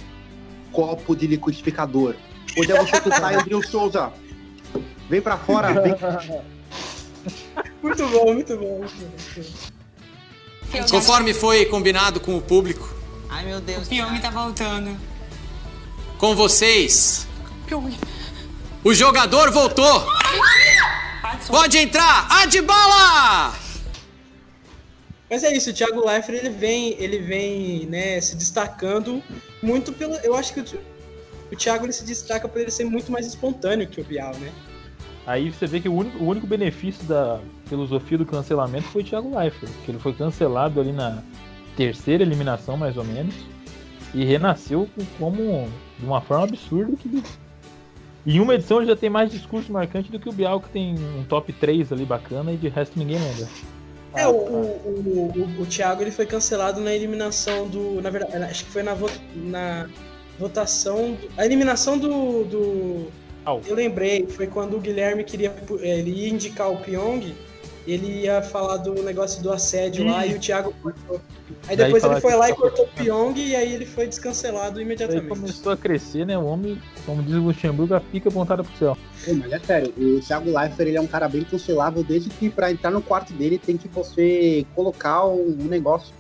Copo 0.73 1.15
de 1.15 1.27
liquidificador. 1.27 2.15
Onde 2.59 2.73
é 2.73 2.83
você 2.85 3.01
que 3.01 3.09
sai, 3.11 3.35
Andril 3.37 3.63
Souza? 3.63 4.13
Vem 5.09 5.21
pra 5.21 5.37
fora, 5.37 5.73
vem. 5.81 5.95
Muito 7.83 8.07
bom, 8.09 8.33
muito 8.33 8.57
bom. 8.57 8.79
Muito 8.79 9.53
bom. 10.73 10.89
Conforme 10.91 11.35
foi 11.35 11.67
combinado 11.67 12.19
com 12.21 12.37
o 12.37 12.41
público, 12.41 12.89
Ai, 13.29 13.45
meu 13.45 13.61
Deus. 13.61 13.87
O 13.87 13.91
Pyong 13.91 14.19
tá 14.21 14.31
voltando. 14.31 14.97
com 16.19 16.35
vocês, 16.37 17.27
Pyong. 17.67 17.97
o 18.85 18.95
jogador 18.95 19.51
voltou. 19.51 20.07
Pode 21.49 21.77
entrar, 21.79 22.27
Adbala! 22.31 23.53
Mas 25.33 25.43
é 25.45 25.51
isso, 25.57 25.71
o 25.71 25.73
Thiago 25.73 26.07
Leifert 26.07 26.37
ele 26.41 26.51
vem, 26.51 26.95
ele 26.99 27.19
vem, 27.19 27.87
né, 27.87 28.21
se 28.21 28.37
destacando 28.37 29.23
muito 29.63 29.91
pelo. 29.91 30.15
Eu 30.17 30.35
acho 30.35 30.53
que 30.53 30.61
o, 30.61 30.65
o 31.51 31.57
Thiago 31.57 31.87
ele 31.87 31.93
se 31.95 32.05
destaca 32.05 32.47
por 32.47 32.61
ele 32.61 32.71
ser 32.71 32.85
muito 32.85 33.11
mais 33.11 33.27
espontâneo 33.27 33.87
que 33.89 33.99
o 33.99 34.05
Bial, 34.05 34.35
né? 34.37 34.53
Aí 35.27 35.49
você 35.49 35.67
vê 35.67 35.81
que 35.81 35.89
o 35.89 35.95
único, 35.95 36.23
o 36.23 36.27
único 36.29 36.47
benefício 36.47 37.03
da 37.05 37.41
filosofia 37.65 38.19
do 38.19 38.27
cancelamento 38.27 38.89
foi 38.89 39.01
o 39.01 39.05
Thiago 39.07 39.35
Leifert, 39.35 39.73
que 39.87 39.91
ele 39.91 39.99
foi 39.99 40.13
cancelado 40.13 40.79
ali 40.79 40.93
na 40.93 41.23
terceira 41.79 42.23
eliminação, 42.23 42.77
mais 42.77 42.99
ou 42.99 43.05
menos, 43.05 43.35
e 44.13 44.27
renasceu 44.27 44.87
com- 44.95 45.07
como 45.19 45.67
de 45.99 46.05
uma 46.05 46.21
forma 46.21 46.45
absurda 46.45 46.95
que 46.95 47.23
em 48.27 48.39
uma 48.39 48.55
edição 48.55 48.81
ele 48.83 48.87
já 48.89 48.97
tem 48.97 49.09
mais 49.09 49.31
discurso 49.33 49.73
marcante 49.73 50.13
do 50.13 50.21
que 50.21 50.29
o 50.29 50.33
Bial, 50.33 50.61
que 50.61 50.69
tem 50.69 50.95
um 50.95 51.25
top 51.25 51.55
3 51.55 51.91
ali 51.91 52.05
bacana 52.05 52.53
e 52.53 52.59
de 52.59 52.69
resto 52.69 52.99
ninguém 52.99 53.17
lembra. 53.19 53.49
É, 54.15 54.27
o, 54.27 54.33
o, 54.33 55.33
o, 55.59 55.63
o 55.63 55.67
Thiago 55.67 56.03
ele 56.03 56.11
foi 56.11 56.27
cancelado 56.27 56.81
na 56.81 56.93
eliminação 56.95 57.67
do. 57.69 58.01
Na 58.03 58.11
verdade, 58.11 58.37
acho 58.45 58.65
que 58.65 58.71
foi 58.71 58.83
na, 58.83 58.95
vo- 58.95 59.09
na 59.35 59.89
votação. 60.39 61.13
do- 61.15 61.29
a 61.37 61.45
eliminação 61.47 61.97
do. 61.99 62.45
do 62.45 63.07
eu 63.67 63.75
lembrei, 63.75 64.27
foi 64.29 64.47
quando 64.47 64.77
o 64.77 64.81
Guilherme 64.81 65.25
queria. 65.25 65.53
eh, 65.81 65.99
Ele 65.99 66.11
ia 66.11 66.29
indicar 66.29 66.71
o 66.71 66.77
Pyong, 66.77 67.35
ele 67.87 68.23
ia 68.23 68.43
falar 68.43 68.77
do 68.79 68.95
negócio 69.03 69.43
do 69.43 69.53
assédio 69.53 70.05
lá 70.05 70.27
e 70.27 70.35
o 70.35 70.39
Thiago 70.39 70.73
cortou. 70.83 71.21
Aí 71.67 71.77
Daí 71.77 71.87
depois 71.87 72.05
ele 72.05 72.21
foi 72.21 72.35
lá 72.35 72.51
e 72.51 72.55
cortou 72.55 72.85
o 72.85 72.89
Pyong 72.89 73.35
e 73.37 73.57
aí 73.57 73.75
ele 73.75 73.87
foi 73.87 74.07
descancelado 74.07 74.79
Aí 74.79 74.85
imediatamente. 74.85 75.29
começou 75.29 75.73
a 75.73 75.77
crescer, 75.77 76.25
né? 76.25 76.39
O 76.39 76.45
homem, 76.45 76.81
como 77.05 77.23
diz 77.23 77.35
o 77.35 77.41
Luxemburgo, 77.41 77.95
a 77.95 78.01
pica 78.01 78.29
apontada 78.29 78.63
pro 78.63 78.77
céu. 78.77 78.97
Pô, 79.25 79.35
mas 79.35 79.53
é 79.53 79.59
sério, 79.59 79.93
o 79.97 80.21
Thiago 80.21 80.51
Leifert 80.51 80.89
ele 80.89 80.97
é 80.97 81.01
um 81.01 81.07
cara 81.07 81.29
bem 81.29 81.45
cancelável, 81.45 82.03
desde 82.03 82.31
que 82.31 82.51
pra 82.51 82.71
entrar 82.71 82.91
no 82.91 83.03
quarto 83.03 83.33
dele 83.33 83.59
tem 83.59 83.77
que 83.77 83.89
você 83.89 84.65
colocar 84.75 85.27
um, 85.27 85.57
negócio. 85.65 86.13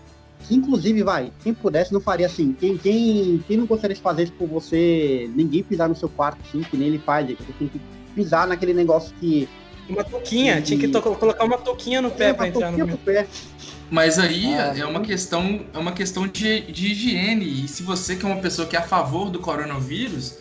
Que 0.49 0.57
inclusive, 0.57 1.05
vai, 1.05 1.33
quem 1.43 1.55
pudesse 1.55 1.93
não 1.93 2.01
faria 2.01 2.27
assim. 2.27 2.53
Quem, 2.53 2.77
quem, 2.77 3.45
quem 3.47 3.57
não 3.57 3.67
gostaria 3.67 3.95
de 3.95 4.03
fazer 4.03 4.25
isso 4.25 4.33
por 4.33 4.49
você, 4.49 5.31
ninguém 5.37 5.63
pisar 5.63 5.89
no 5.89 5.95
seu 5.95 6.09
quarto, 6.09 6.39
assim, 6.49 6.63
que 6.63 6.77
nem 6.77 6.89
ele 6.89 6.99
faz, 6.99 7.27
você 7.29 7.53
tem 7.57 7.69
que 7.69 7.81
pisar 8.15 8.47
naquele 8.47 8.75
negócio 8.75 9.15
que. 9.21 9.49
Uma 9.89 10.05
touquinha, 10.05 10.61
tinha 10.63 10.79
que 10.79 10.89
to- 10.89 11.03
colocar 11.03 11.45
uma 11.45 11.59
touquinha 11.59 12.01
no 12.01 12.11
pé 12.11 12.29
É, 12.29 12.33
pra 12.33 12.45
uma 12.45 12.49
entrar 12.49 12.73
no 12.73 12.99
pé. 12.99 13.27
Mas 13.91 14.19
aí 14.19 14.55
Ah, 14.55 14.75
é 14.77 14.85
uma 14.87 15.01
questão, 15.01 15.67
é 15.73 15.79
uma 15.79 15.93
questão 15.93 16.27
de, 16.27 16.63
de 16.73 16.93
higiene. 16.93 17.65
E 17.65 17.69
se 17.69 17.83
você 17.83 18.17
que 18.17 18.25
é 18.25 18.29
uma 18.29 18.41
pessoa 18.41 18.67
que 18.67 18.77
é 18.77 18.79
a 18.79 18.83
favor 18.83 19.29
do 19.29 19.39
coronavírus, 19.39 20.39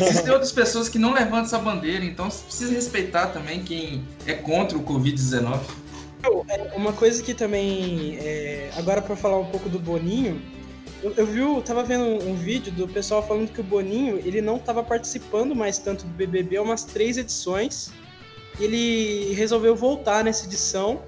existem 0.00 0.30
outras 0.32 0.52
pessoas 0.52 0.88
que 0.88 0.98
não 0.98 1.12
levantam 1.12 1.44
essa 1.44 1.58
bandeira. 1.58 2.04
Então 2.04 2.30
você 2.30 2.44
precisa 2.44 2.72
respeitar 2.72 3.26
também 3.28 3.62
quem 3.62 4.04
é 4.26 4.32
contra 4.34 4.78
o 4.78 4.82
Covid-19. 4.82 5.58
É, 6.48 6.72
Uma 6.76 6.92
coisa 6.92 7.22
que 7.22 7.34
também. 7.34 8.16
é, 8.20 8.70
agora 8.76 9.02
pra 9.02 9.16
falar 9.16 9.38
um 9.38 9.46
pouco 9.46 9.68
do 9.68 9.78
Boninho, 9.78 10.40
eu, 11.02 11.12
eu 11.16 11.26
vi, 11.26 11.40
eu 11.40 11.60
tava 11.62 11.82
vendo 11.82 12.04
um, 12.04 12.30
um 12.30 12.34
vídeo 12.36 12.72
do 12.72 12.86
pessoal 12.88 13.26
falando 13.26 13.50
que 13.50 13.60
o 13.60 13.64
Boninho 13.64 14.18
ele 14.24 14.40
não 14.40 14.58
tava 14.58 14.82
participando 14.84 15.54
mais 15.54 15.78
tanto 15.78 16.06
do 16.06 16.12
BBB 16.14 16.56
há 16.56 16.62
umas 16.62 16.84
três 16.84 17.18
edições. 17.18 17.90
Ele 18.58 19.32
resolveu 19.34 19.74
voltar 19.74 20.24
nessa 20.24 20.46
edição. 20.46 21.02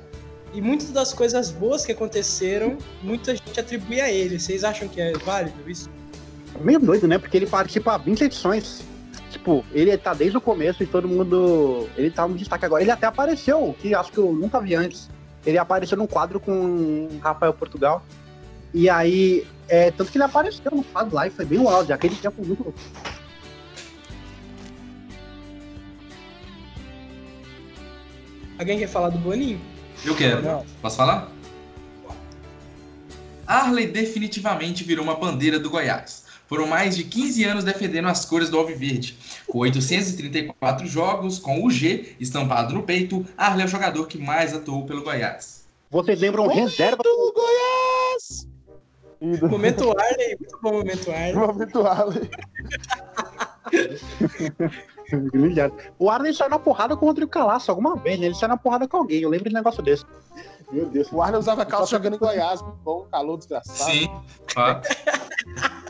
E 0.52 0.60
muitas 0.60 0.90
das 0.90 1.12
coisas 1.12 1.50
boas 1.50 1.84
que 1.84 1.90
aconteceram, 1.90 2.78
muita 3.02 3.34
gente 3.34 3.58
atribui 3.58 4.00
a 4.00 4.10
ele. 4.10 4.38
Vocês 4.38 4.62
acham 4.62 4.86
que 4.86 5.00
é 5.00 5.12
válido 5.12 5.68
isso? 5.68 5.90
Meio 6.60 6.78
doido, 6.78 7.08
né? 7.08 7.18
Porque 7.18 7.36
ele 7.36 7.46
participa 7.46 7.94
há 7.94 7.98
20 7.98 8.22
edições. 8.22 8.82
Tipo, 9.30 9.64
ele 9.72 9.96
tá 9.98 10.14
desde 10.14 10.38
o 10.38 10.40
começo 10.40 10.82
e 10.82 10.86
todo 10.86 11.08
mundo. 11.08 11.88
Ele 11.96 12.08
tá 12.08 12.26
no 12.26 12.36
destaque 12.36 12.64
agora. 12.64 12.82
Ele 12.82 12.90
até 12.92 13.06
apareceu, 13.06 13.74
que 13.80 13.94
acho 13.94 14.12
que 14.12 14.18
eu 14.18 14.32
nunca 14.32 14.60
vi 14.60 14.76
antes. 14.76 15.10
Ele 15.44 15.58
apareceu 15.58 15.98
num 15.98 16.06
quadro 16.06 16.38
com 16.38 17.08
Rafael 17.20 17.52
Portugal. 17.52 18.04
E 18.72 18.88
aí, 18.88 19.44
é, 19.68 19.90
tanto 19.90 20.10
que 20.10 20.16
ele 20.16 20.24
apareceu 20.24 20.70
no 20.70 20.84
quadro 20.84 21.14
lá 21.14 21.26
e 21.26 21.30
foi 21.30 21.44
bem 21.44 21.58
o 21.58 21.68
áudio. 21.68 21.94
Aquele 21.94 22.14
tempo 22.14 22.44
muito. 22.46 22.72
Alguém 28.58 28.78
quer 28.78 28.88
falar 28.88 29.10
do 29.10 29.18
Boninho? 29.18 29.60
Eu 30.04 30.14
quero. 30.14 30.64
Posso 30.80 30.96
falar? 30.96 31.30
Arley 33.46 33.86
definitivamente 33.86 34.84
virou 34.84 35.04
uma 35.04 35.16
bandeira 35.16 35.58
do 35.58 35.68
Goiás. 35.70 36.24
Foram 36.46 36.66
mais 36.66 36.96
de 36.96 37.04
15 37.04 37.44
anos 37.44 37.64
defendendo 37.64 38.08
as 38.08 38.24
cores 38.24 38.48
do 38.50 38.58
Alviverde. 38.58 39.16
Com 39.46 39.58
834 39.58 40.86
jogos, 40.86 41.38
com 41.38 41.64
o 41.64 41.70
G 41.70 42.14
estampado 42.20 42.74
no 42.74 42.82
peito, 42.82 43.24
Arley 43.36 43.62
é 43.62 43.66
o 43.66 43.68
jogador 43.68 44.06
que 44.06 44.18
mais 44.18 44.54
atuou 44.54 44.84
pelo 44.86 45.02
Goiás. 45.02 45.64
Vocês 45.90 46.20
lembram 46.20 46.46
reserva 46.46 47.02
do 47.02 47.32
Goiás? 47.34 48.48
Momento 49.50 49.90
Arley, 49.98 50.36
muito 50.38 50.58
bom 50.60 50.72
momento 50.72 51.10
Arley. 51.10 51.34
Momento 51.34 51.86
Arley. 51.86 52.30
O 55.98 56.10
Arley 56.10 56.32
saiu 56.32 56.50
na 56.50 56.58
porrada 56.58 56.96
com 56.96 57.04
o 57.04 57.08
Rodrigo 57.08 57.30
Calaço 57.30 57.70
alguma 57.70 57.96
vez, 57.96 58.18
né? 58.18 58.26
Ele 58.26 58.34
saiu 58.34 58.48
na 58.48 58.56
porrada 58.56 58.88
com 58.88 58.96
alguém. 58.98 59.20
Eu 59.20 59.30
lembro 59.30 59.48
de 59.48 59.54
um 59.54 59.58
negócio 59.58 59.82
desse. 59.82 60.04
Meu 60.72 60.86
Deus. 60.86 61.12
O 61.12 61.20
Arley 61.22 61.38
usava 61.38 61.64
calça 61.64 61.96
jogando 61.96 62.14
em 62.16 62.18
Goiás. 62.18 62.62
Muito 62.62 62.78
bom, 62.78 63.06
calor 63.10 63.36
desgraçado. 63.36 63.90
Sim, 63.90 64.08
fato. 64.52 64.88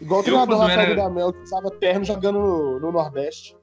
Igual 0.00 0.20
o 0.20 0.24
treinador 0.24 0.58
Rafael 0.58 0.80
era- 0.80 0.90
Dudamel, 0.94 1.32
que 1.32 1.42
usava 1.42 1.70
terno 1.72 2.04
jogando 2.04 2.38
no, 2.38 2.80
no 2.80 2.92
Nordeste. 2.92 3.56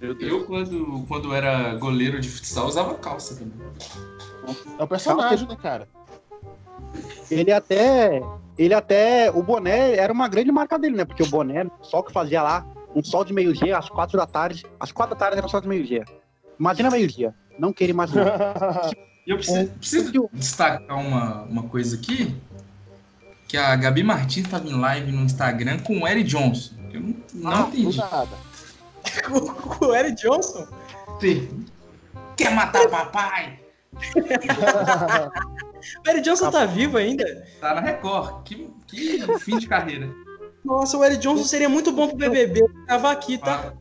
Eu, 0.00 0.44
quando, 0.46 1.04
quando 1.06 1.32
era 1.32 1.74
goleiro 1.76 2.20
de 2.20 2.28
futsal, 2.28 2.66
usava 2.66 2.94
calça 2.94 3.36
também. 3.36 3.52
É 4.76 4.82
o 4.82 4.88
personagem, 4.88 5.46
né, 5.46 5.56
cara? 5.56 5.88
Ele 7.30 7.52
até. 7.52 8.20
Ele 8.58 8.74
até. 8.74 9.30
O 9.30 9.42
boné 9.42 9.94
era 9.96 10.12
uma 10.12 10.26
grande 10.28 10.50
marca 10.50 10.76
dele, 10.78 10.96
né? 10.96 11.04
Porque 11.04 11.22
o 11.22 11.28
boné, 11.28 11.70
sol 11.82 12.02
que 12.02 12.12
fazia 12.12 12.42
lá, 12.42 12.66
um 12.94 13.02
sol 13.02 13.24
de 13.24 13.32
meio-dia, 13.32 13.78
às 13.78 13.88
quatro 13.88 14.16
da 14.16 14.26
tarde. 14.26 14.64
Às 14.78 14.92
quatro 14.92 15.14
da 15.14 15.18
tarde 15.18 15.38
era 15.38 15.48
sol 15.48 15.60
de 15.60 15.68
meio-dia. 15.68 16.04
Imagina 16.58 16.90
meio-dia. 16.90 17.34
Não 17.58 17.72
queira 17.72 17.90
imaginar. 17.90 18.90
E 19.24 19.30
eu 19.30 19.36
preciso, 19.36 19.70
preciso 19.74 20.28
destacar 20.32 20.98
uma, 20.98 21.42
uma 21.42 21.62
coisa 21.68 21.94
aqui. 21.94 22.34
Que 23.46 23.56
a 23.56 23.76
Gabi 23.76 24.02
Martins 24.02 24.46
estava 24.46 24.66
em 24.66 24.74
live 24.74 25.12
no 25.12 25.22
Instagram 25.22 25.78
com 25.78 26.00
o 26.00 26.08
Eric 26.08 26.24
Johnson. 26.28 26.74
Eu 26.92 27.00
não, 27.00 27.14
não 27.34 27.52
Ah, 27.52 27.68
entendi. 27.68 28.00
Com 29.78 29.84
o 29.86 29.94
Eric 29.94 30.20
Johnson? 30.20 30.66
Sim. 31.20 31.64
Quer 32.36 32.52
matar 32.52 32.88
papai? 32.88 33.60
O 36.04 36.10
Eric 36.10 36.22
Johnson 36.22 36.50
tá 36.50 36.64
vivo 36.64 36.96
ainda? 36.96 37.24
Tá 37.60 37.74
na 37.74 37.80
Record. 37.80 38.42
Que, 38.44 38.68
que 38.86 39.38
fim 39.38 39.58
de 39.58 39.66
carreira. 39.66 40.08
Nossa, 40.64 40.96
o 40.96 41.04
Eric 41.04 41.20
Johnson 41.20 41.44
seria 41.44 41.68
muito 41.68 41.92
bom 41.92 42.08
pro 42.08 42.16
BBB. 42.16 42.60
Tava 42.86 43.10
aqui, 43.10 43.38
tá? 43.38 43.74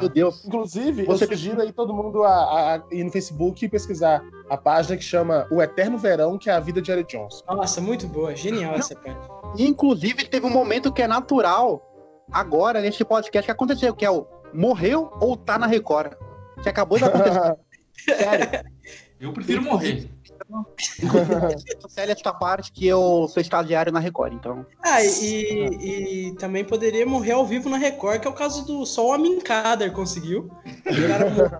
Meu 0.00 0.08
Deus. 0.08 0.44
Inclusive, 0.44 1.04
Você 1.04 1.24
eu 1.24 1.28
sugiro 1.28 1.60
aí 1.60 1.72
todo 1.72 1.92
mundo 1.92 2.22
a, 2.22 2.76
a 2.76 2.82
ir 2.90 3.04
no 3.04 3.10
Facebook 3.10 3.64
e 3.64 3.68
pesquisar 3.68 4.22
a 4.48 4.56
página 4.56 4.96
que 4.96 5.04
chama 5.04 5.46
O 5.50 5.60
Eterno 5.60 5.98
Verão, 5.98 6.38
que 6.38 6.48
é 6.48 6.52
a 6.52 6.60
vida 6.60 6.80
de 6.80 6.90
Eric 6.90 7.16
Johnson. 7.16 7.44
Nossa, 7.46 7.80
muito 7.80 8.06
boa. 8.06 8.34
Genial 8.34 8.74
essa 8.74 8.94
parte. 8.94 9.28
E, 9.56 9.66
inclusive, 9.66 10.24
teve 10.24 10.46
um 10.46 10.50
momento 10.50 10.92
que 10.92 11.02
é 11.02 11.06
natural 11.06 11.82
agora 12.30 12.80
nesse 12.80 13.04
podcast 13.04 13.46
que 13.46 13.52
aconteceu, 13.52 13.94
que 13.94 14.04
é 14.04 14.10
o 14.10 14.26
morreu 14.54 15.10
ou 15.20 15.36
tá 15.36 15.58
na 15.58 15.66
Record. 15.66 16.14
Que 16.62 16.68
acabou 16.68 16.98
de 16.98 17.04
acontecer. 17.04 17.56
Sério. 18.16 18.64
Eu 19.20 19.32
prefiro 19.32 19.62
morrer. 19.62 20.10
Sério 21.88 22.12
essa 22.12 22.32
parte 22.32 22.72
que 22.72 22.86
eu 22.86 23.26
sou 23.28 23.40
estagiário 23.40 23.92
na 23.92 23.98
Record, 24.00 24.34
então. 24.34 24.66
Ah, 24.82 25.02
e, 25.04 26.28
e 26.28 26.34
também 26.38 26.64
poderia 26.64 27.06
morrer 27.06 27.32
ao 27.32 27.46
vivo 27.46 27.68
na 27.68 27.76
Record, 27.76 28.20
que 28.20 28.26
é 28.26 28.30
o 28.30 28.34
caso 28.34 28.64
do 28.66 28.84
só 28.86 29.08
o 29.08 29.12
Amin 29.12 29.40
Kader 29.40 29.92
conseguiu. 29.92 30.50
O 30.86 31.08
cara 31.08 31.30
morreu. 31.30 31.50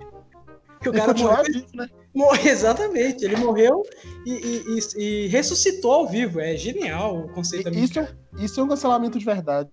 Que 0.80 0.88
o 0.88 0.92
cara 0.92 1.14
morreu, 1.14 1.44
vivo, 1.44 1.66
né? 1.74 1.88
Morreu, 2.14 2.52
exatamente, 2.52 3.24
ele 3.24 3.36
morreu 3.36 3.82
e, 4.26 4.32
e- 4.32 4.64
e- 4.76 5.24
e 5.24 5.28
ressuscitou 5.28 5.92
ao 5.92 6.08
vivo. 6.08 6.40
É 6.40 6.56
genial 6.56 7.16
o 7.24 7.28
conceito 7.28 7.70
Isso, 7.70 7.98
é- 8.00 8.08
isso 8.38 8.60
é 8.60 8.62
um 8.64 8.68
cancelamento 8.68 9.18
de 9.18 9.24
verdade. 9.24 9.70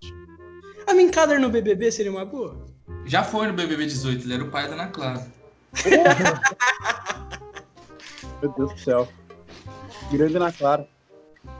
Amin 0.87 1.09
Kader 1.09 1.39
no 1.39 1.49
BBB 1.49 1.91
seria 1.91 2.11
uma 2.11 2.25
boa? 2.25 2.65
Já 3.05 3.23
foi 3.23 3.47
no 3.47 3.53
BBB 3.53 3.85
18, 3.87 4.23
ele 4.25 4.33
era 4.35 4.43
o 4.43 4.49
pai 4.49 4.67
da 4.67 4.73
Ana 4.75 4.87
Clara. 4.87 5.25
Meu 8.41 8.51
Deus 8.57 8.73
do 8.73 8.79
céu. 8.79 9.07
Grande 10.11 10.39
na 10.39 10.51
Clara. 10.51 10.87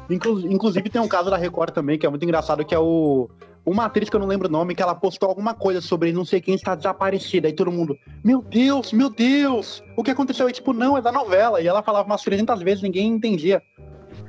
Inclu- 0.09 0.39
inclusive 0.51 0.89
tem 0.89 1.01
um 1.01 1.07
caso 1.07 1.29
da 1.29 1.37
Record 1.37 1.71
também, 1.73 1.97
que 1.97 2.05
é 2.05 2.09
muito 2.09 2.23
engraçado, 2.23 2.65
que 2.65 2.73
é 2.75 2.79
o. 2.79 3.29
Uma 3.65 3.85
atriz 3.85 4.09
que 4.09 4.15
eu 4.15 4.19
não 4.19 4.25
lembro 4.27 4.47
o 4.47 4.51
nome, 4.51 4.73
que 4.73 4.81
ela 4.81 4.95
postou 4.95 5.29
alguma 5.29 5.53
coisa 5.53 5.79
sobre 5.81 6.11
não 6.11 6.25
sei 6.25 6.41
quem 6.41 6.55
está 6.55 6.73
desaparecida. 6.73 7.47
Aí 7.47 7.53
todo 7.53 7.71
mundo, 7.71 7.95
meu 8.23 8.41
Deus, 8.41 8.91
meu 8.93 9.09
Deus, 9.09 9.83
o 9.95 10.03
que 10.03 10.09
aconteceu? 10.09 10.49
E 10.49 10.53
tipo, 10.53 10.73
não, 10.73 10.97
é 10.97 11.01
da 11.01 11.11
novela. 11.11 11.61
E 11.61 11.67
ela 11.67 11.83
falava 11.83 12.07
umas 12.07 12.21
300 12.23 12.61
vezes, 12.63 12.81
ninguém 12.81 13.07
entendia. 13.07 13.61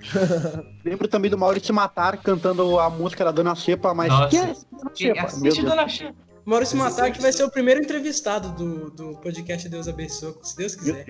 Lembro 0.85 1.09
também 1.09 1.31
do 1.31 1.39
Maurício 1.39 1.74
Matar 1.74 2.18
cantando 2.18 2.78
a 2.78 2.90
música 2.90 3.24
da 3.24 3.31
Dona 3.31 3.55
Xepa, 3.55 3.94
mas. 3.94 4.09
Nossa. 4.09 4.28
Que 4.28 4.36
é 4.36 4.47
Dona 4.47 4.90
Quem 4.94 5.06
Xepa? 5.14 5.27
assiste 5.27 5.43
Meu 5.43 5.52
Deus. 5.55 5.64
Dona 5.68 5.89
Xepa? 5.89 6.14
Maurício 6.51 6.77
Matar, 6.77 7.12
que 7.12 7.20
vai 7.22 7.32
ser 7.32 7.44
o 7.44 7.51
primeiro 7.51 7.81
entrevistado 7.82 8.51
do, 8.51 8.90
do 8.90 9.16
podcast 9.18 9.68
Deus 9.68 9.86
Abençoe, 9.89 10.35
se 10.43 10.56
Deus 10.56 10.74
quiser. 10.74 11.06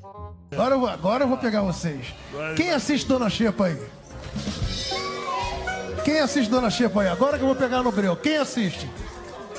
Agora 0.53 0.75
eu, 0.75 0.81
vou- 0.81 0.89
agora 0.89 1.25
eu 1.25 1.29
vou 1.29 1.39
pegar 1.39 1.63
vocês. 1.63 2.07
Quem 2.57 2.71
assiste 2.71 3.07
Dona 3.09 3.31
Xepa 3.31 3.67
aí? 3.67 3.79
Quem 6.05 6.19
assiste 6.21 6.51
Dona 6.51 6.71
Xepa 6.71 7.03
aí? 7.03 7.09
Agora 7.09 7.37
que 7.37 7.43
eu 7.43 7.47
vou 7.47 7.57
pegar 7.57 7.83
no 7.83 7.91
breu. 7.93 8.17
Quem 8.17 8.37
assiste? 8.37 8.89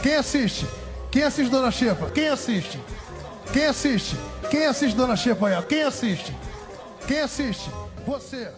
Quem 0.03 0.15
assiste? 0.15 0.67
Quem 1.11 1.23
assiste 1.23 1.49
Dona 1.49 1.71
Xepa? 1.71 2.09
Quem 2.11 2.27
assiste? 2.29 2.79
Quem 3.53 3.65
assiste? 3.65 4.15
Quem 4.49 4.65
assiste 4.65 4.95
Dona 4.95 5.15
Xepa 5.15 5.47
aí? 5.47 5.63
Quem 5.63 5.83
assiste? 5.83 6.35
Quem 7.07 7.19
assiste? 7.21 7.69
Você. 8.05 8.51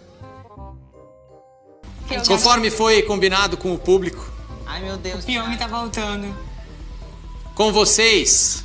Conforme 2.28 2.70
foi 2.70 3.02
combinado 3.04 3.58
com 3.58 3.74
o 3.74 3.78
público, 3.80 4.32
Ai, 4.66 4.82
meu 4.82 4.98
Deus. 4.98 5.24
O 5.24 5.26
Pyong 5.26 5.56
tá 5.58 5.68
voltando. 5.68 6.36
Com 7.56 7.72
vocês, 7.72 8.64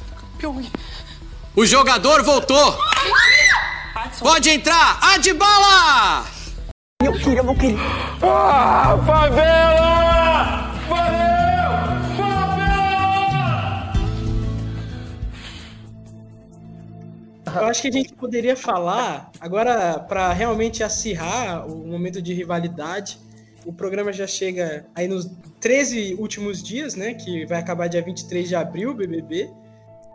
o 1.54 1.66
jogador 1.66 2.22
voltou. 2.22 2.78
Pode 4.20 4.50
entrar! 4.50 4.98
Adbala! 5.14 6.26
Eu 7.02 7.12
queria, 7.12 7.40
eu 7.40 7.54
queria. 7.54 7.78
Ah, 8.22 8.98
favela! 9.06 10.08
Eu 17.54 17.66
acho 17.66 17.82
que 17.82 17.88
a 17.88 17.92
gente 17.92 18.14
poderia 18.14 18.56
falar, 18.56 19.32
agora, 19.40 19.98
para 19.98 20.32
realmente 20.32 20.84
acirrar 20.84 21.66
o 21.66 21.86
momento 21.86 22.22
de 22.22 22.32
rivalidade, 22.32 23.18
o 23.64 23.72
programa 23.72 24.12
já 24.12 24.26
chega 24.26 24.86
aí 24.94 25.08
nos 25.08 25.28
13 25.60 26.14
últimos 26.18 26.62
dias, 26.62 26.94
né? 26.94 27.14
Que 27.14 27.44
vai 27.46 27.58
acabar 27.58 27.88
dia 27.88 28.02
23 28.02 28.48
de 28.48 28.54
abril, 28.54 28.94
BBB. 28.94 29.50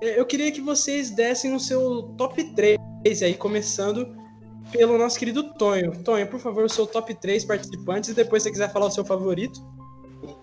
É, 0.01 0.19
Eu 0.19 0.25
queria 0.25 0.51
que 0.51 0.61
vocês 0.61 1.09
dessem 1.11 1.53
o 1.53 1.59
seu 1.59 2.03
top 2.17 2.43
3 2.55 2.77
aí, 3.21 3.33
começando 3.35 4.15
pelo 4.71 4.97
nosso 4.97 5.19
querido 5.19 5.53
Tonho. 5.53 6.03
Tonho, 6.03 6.27
por 6.27 6.39
favor, 6.39 6.63
o 6.63 6.69
seu 6.69 6.87
top 6.87 7.13
3 7.13 7.43
participantes 7.45 8.09
e 8.09 8.13
depois 8.13 8.43
se 8.43 8.49
você 8.49 8.53
quiser 8.53 8.71
falar 8.71 8.87
o 8.87 8.91
seu 8.91 9.03
favorito. 9.05 9.59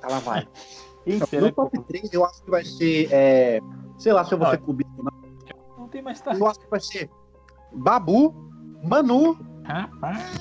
Ela 0.02 0.18
vai. 0.20 0.46
Eita, 1.06 1.26
no 1.40 1.46
né, 1.46 1.52
top 1.52 1.78
3, 1.84 2.12
eu 2.12 2.24
acho 2.24 2.42
que 2.44 2.50
vai 2.50 2.64
ser. 2.64 3.08
é, 3.10 3.60
sei 3.98 4.12
lá 4.12 4.24
se 4.24 4.32
eu 4.32 4.38
vou 4.38 4.46
Ah. 4.46 4.50
ser 4.50 4.58
clubista 4.58 4.92
ou 4.98 5.04
não. 5.04 5.10
Não 5.78 5.88
tem 5.88 6.02
mais 6.02 6.20
tarde. 6.20 6.38
Eu 6.40 6.46
acho 6.46 6.60
que 6.60 6.70
vai 6.70 6.80
ser 6.80 7.10
Babu, 7.72 8.34
Manu 8.84 9.38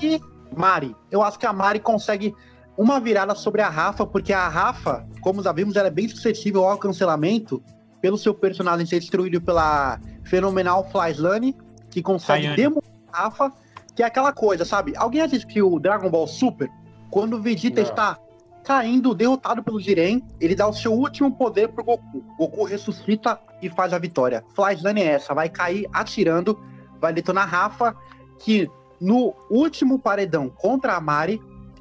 e 0.02 0.20
Mari. 0.54 0.94
Eu 1.10 1.22
acho 1.22 1.38
que 1.38 1.46
a 1.46 1.52
Mari 1.52 1.80
consegue 1.80 2.34
uma 2.76 2.98
virada 2.98 3.34
sobre 3.34 3.60
a 3.60 3.68
Rafa, 3.68 4.06
porque 4.06 4.32
a 4.32 4.48
Rafa, 4.48 5.06
como 5.20 5.42
já 5.42 5.52
vimos, 5.52 5.76
ela 5.76 5.88
é 5.88 5.90
bem 5.90 6.08
suscetível 6.08 6.64
ao 6.64 6.78
cancelamento 6.78 7.62
pelo 8.00 8.16
seu 8.16 8.32
personagem 8.32 8.86
ser 8.86 9.00
destruído 9.00 9.40
pela 9.40 10.00
fenomenal 10.24 10.88
Flyslane, 10.90 11.56
que 11.90 12.02
consegue 12.02 12.46
Rayane. 12.46 12.56
demonstrar 12.56 12.94
a 13.12 13.22
Rafa, 13.24 13.52
que 13.94 14.02
é 14.02 14.06
aquela 14.06 14.32
coisa, 14.32 14.64
sabe? 14.64 14.94
Alguém 14.96 15.20
assistiu 15.20 15.72
o 15.72 15.78
Dragon 15.78 16.08
Ball 16.08 16.26
Super? 16.26 16.70
Quando 17.10 17.34
o 17.36 17.42
Vegeta 17.42 17.82
Não. 17.82 17.88
está 17.88 18.18
caindo, 18.64 19.14
derrotado 19.14 19.62
pelo 19.62 19.80
Jiren, 19.80 20.22
ele 20.40 20.54
dá 20.54 20.66
o 20.66 20.72
seu 20.72 20.92
último 20.92 21.32
poder 21.32 21.68
pro 21.68 21.84
Goku. 21.84 22.24
Goku 22.38 22.64
ressuscita 22.64 23.38
e 23.60 23.68
faz 23.68 23.92
a 23.92 23.98
vitória. 23.98 24.44
Flyslane 24.54 25.02
é 25.02 25.06
essa, 25.06 25.34
vai 25.34 25.48
cair 25.48 25.86
atirando, 25.92 26.58
vai 27.00 27.12
detonar 27.12 27.48
Rafa, 27.48 27.94
que 28.38 28.70
no 29.00 29.34
último 29.50 29.98
paredão 29.98 30.48
contra 30.48 30.94
a 30.94 31.00
Mari, 31.00 31.40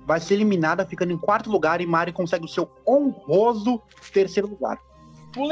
vai 0.10 0.20
ser 0.20 0.34
eliminada, 0.34 0.84
ficando 0.88 1.14
em 1.14 1.18
quarto 1.20 1.52
lugar, 1.52 1.82
e 1.82 1.86
Mari 1.86 2.12
consegue 2.12 2.44
o 2.44 2.48
seu 2.48 2.68
honroso 2.88 3.80
terceiro 4.12 4.50
lugar. 4.50 4.80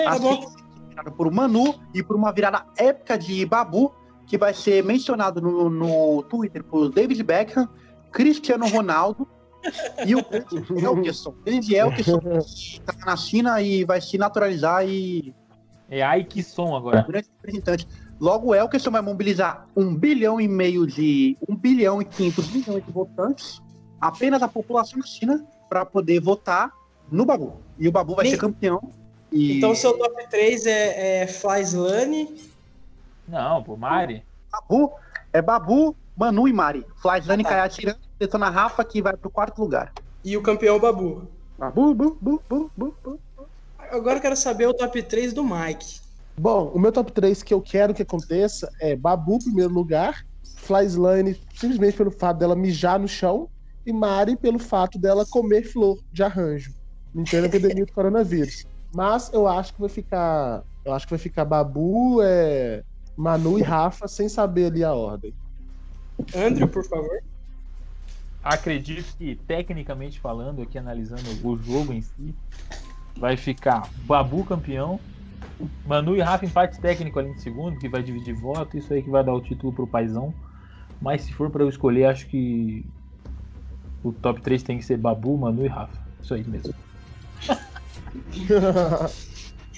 Assim, 0.07 1.11
por 1.15 1.31
Manu 1.31 1.75
e 1.93 2.01
por 2.01 2.15
uma 2.15 2.31
virada 2.31 2.65
épica 2.75 3.15
de 3.19 3.45
Babu, 3.45 3.93
que 4.25 4.35
vai 4.35 4.55
ser 4.55 4.83
mencionado 4.83 5.39
no, 5.39 5.69
no 5.69 6.23
Twitter 6.23 6.63
por 6.63 6.89
David 6.89 7.21
Beckham, 7.21 7.69
Cristiano 8.11 8.67
Ronaldo 8.67 9.27
e 10.03 10.15
o 10.15 10.25
grande 10.25 10.83
Elkeson. 10.83 11.35
Grande 11.45 11.75
Elkeson 11.75 12.19
está 12.39 12.93
na 13.05 13.15
China 13.15 13.61
e 13.61 13.83
vai 13.83 14.01
se 14.01 14.17
naturalizar 14.17 14.87
e 14.89 15.35
É 15.87 16.01
ai 16.01 16.23
que 16.23 16.41
som 16.41 16.75
agora. 16.75 17.05
grande 17.07 17.27
representante. 17.37 17.87
Logo, 18.19 18.47
o 18.47 18.55
Elkerson 18.55 18.89
vai 18.89 19.03
mobilizar 19.03 19.67
um 19.75 19.95
bilhão 19.95 20.41
e 20.41 20.47
meio 20.47 20.87
de. 20.87 21.37
um 21.47 21.55
bilhão 21.55 22.01
e 22.01 22.05
quinhentos 22.05 22.51
milhões 22.51 22.83
de 22.83 22.91
votantes, 22.91 23.61
apenas 23.99 24.41
a 24.41 24.47
população 24.47 24.99
da 24.99 25.05
China, 25.05 25.45
para 25.69 25.85
poder 25.85 26.19
votar 26.19 26.71
no 27.11 27.25
Babu. 27.25 27.57
E 27.77 27.87
o 27.87 27.91
Babu 27.91 28.15
vai 28.15 28.27
ser 28.27 28.37
campeão. 28.37 28.81
E... 29.31 29.57
Então, 29.57 29.75
seu 29.75 29.97
top 29.97 30.27
3 30.29 30.65
é, 30.65 31.21
é 31.23 31.27
Flyslane. 31.27 32.41
Não, 33.27 33.61
pô, 33.63 33.75
Mari. 33.75 34.23
Babu 34.51 34.93
é 35.33 35.41
Babu, 35.41 35.95
Manu 36.15 36.47
e 36.47 36.53
Mari. 36.53 36.85
Flyslane 37.01 37.43
cai 37.43 37.59
atirando, 37.59 37.99
detona 38.17 38.49
Rafa, 38.49 38.83
que 38.83 39.01
vai 39.01 39.15
pro 39.15 39.29
quarto 39.29 39.59
lugar. 39.59 39.91
E 40.23 40.35
o 40.37 40.41
campeão 40.41 40.79
Babu. 40.79 41.27
Babu, 41.57 41.93
bu, 41.93 42.17
bu, 42.21 42.41
bu, 42.49 42.71
bu, 42.75 42.95
bu. 43.03 43.19
Agora 43.91 44.17
eu 44.17 44.21
quero 44.21 44.35
saber 44.35 44.67
o 44.67 44.73
top 44.73 45.01
3 45.01 45.33
do 45.33 45.43
Mike. 45.43 45.99
Bom, 46.37 46.71
o 46.73 46.79
meu 46.79 46.91
top 46.91 47.11
3 47.11 47.41
que 47.41 47.53
eu 47.53 47.61
quero 47.61 47.93
que 47.93 48.01
aconteça 48.01 48.71
é 48.79 48.95
Babu, 48.95 49.35
em 49.35 49.39
primeiro 49.39 49.73
lugar, 49.73 50.25
Flyslane, 50.43 51.39
simplesmente 51.55 51.97
pelo 51.97 52.11
fato 52.11 52.37
dela 52.37 52.55
mijar 52.55 52.99
no 52.99 53.07
chão, 53.07 53.49
e 53.87 53.93
Mari, 53.93 54.35
pelo 54.35 54.59
fato 54.59 54.99
dela 54.99 55.25
comer 55.25 55.63
flor 55.63 55.97
de 56.11 56.21
arranjo. 56.21 56.73
Não 57.15 57.23
entendo 57.23 57.45
a 57.45 57.47
epidemia 57.47 57.85
do 57.85 57.93
coronavírus. 57.93 58.65
Mas 58.93 59.31
eu 59.33 59.47
acho 59.47 59.73
que 59.73 59.79
vai 59.79 59.89
ficar. 59.89 60.63
Eu 60.83 60.93
acho 60.93 61.07
que 61.07 61.11
vai 61.11 61.19
ficar 61.19 61.45
Babu, 61.45 62.21
é, 62.21 62.83
Manu 63.15 63.57
e 63.57 63.61
Rafa, 63.61 64.07
sem 64.07 64.27
saber 64.27 64.67
ali 64.67 64.83
a 64.83 64.93
ordem. 64.93 65.33
Andrew, 66.35 66.67
por 66.67 66.83
favor. 66.83 67.19
Acredito 68.43 69.15
que, 69.17 69.35
tecnicamente 69.47 70.19
falando, 70.19 70.61
aqui 70.61 70.77
analisando 70.77 71.23
o 71.43 71.57
jogo 71.57 71.93
em 71.93 72.01
si, 72.01 72.35
vai 73.17 73.35
ficar 73.35 73.89
Babu 74.05 74.45
campeão, 74.45 74.99
Manu 75.85 76.15
e 76.15 76.21
Rafa 76.21 76.45
empate 76.45 76.79
técnico 76.79 77.19
ali 77.19 77.29
em 77.29 77.37
segundo, 77.37 77.79
que 77.79 77.89
vai 77.89 78.03
dividir 78.03 78.33
voto, 78.33 78.77
isso 78.77 78.93
aí 78.93 79.01
que 79.01 79.09
vai 79.09 79.23
dar 79.23 79.33
o 79.33 79.41
título 79.41 79.73
pro 79.73 79.87
Paizão. 79.87 80.33
Mas 81.01 81.23
se 81.23 81.33
for 81.33 81.49
pra 81.49 81.63
eu 81.63 81.69
escolher, 81.69 82.05
acho 82.05 82.27
que 82.27 82.85
o 84.03 84.11
top 84.11 84.41
3 84.41 84.63
tem 84.63 84.77
que 84.77 84.85
ser 84.85 84.97
Babu, 84.97 85.37
Manu 85.37 85.65
e 85.65 85.67
Rafa. 85.67 85.97
Isso 86.21 86.33
aí 86.33 86.43
mesmo. 86.43 86.73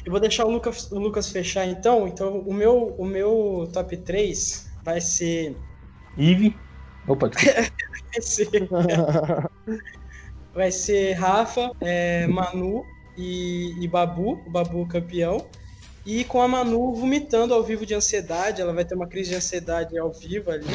Eu 0.05 0.11
vou 0.11 0.19
deixar 0.19 0.45
o 0.45 0.51
Lucas, 0.51 0.91
o 0.91 0.99
Lucas 0.99 1.29
fechar 1.29 1.67
então. 1.67 2.07
Então, 2.07 2.39
o 2.39 2.53
meu, 2.53 2.95
o 2.97 3.05
meu 3.05 3.69
top 3.73 3.97
3 3.97 4.71
vai 4.83 5.01
ser. 5.01 5.55
Ive. 6.17 6.55
Opa, 7.07 7.29
desculpa. 7.29 7.69
Vai 8.11 8.21
ser, 8.23 8.49
vai 10.51 10.71
ser 10.71 11.13
Rafa, 11.13 11.71
é, 11.79 12.25
Manu 12.25 12.83
e, 13.15 13.71
e 13.79 13.87
Babu, 13.87 14.41
o 14.47 14.49
Babu 14.49 14.87
campeão. 14.87 15.45
E 16.03 16.23
com 16.23 16.41
a 16.41 16.47
Manu 16.47 16.91
vomitando 16.95 17.53
ao 17.53 17.63
vivo 17.63 17.85
de 17.85 17.93
ansiedade, 17.93 18.59
ela 18.59 18.73
vai 18.73 18.83
ter 18.83 18.95
uma 18.95 19.05
crise 19.05 19.29
de 19.29 19.35
ansiedade 19.35 19.95
ao 19.95 20.11
vivo 20.11 20.49
ali. 20.49 20.65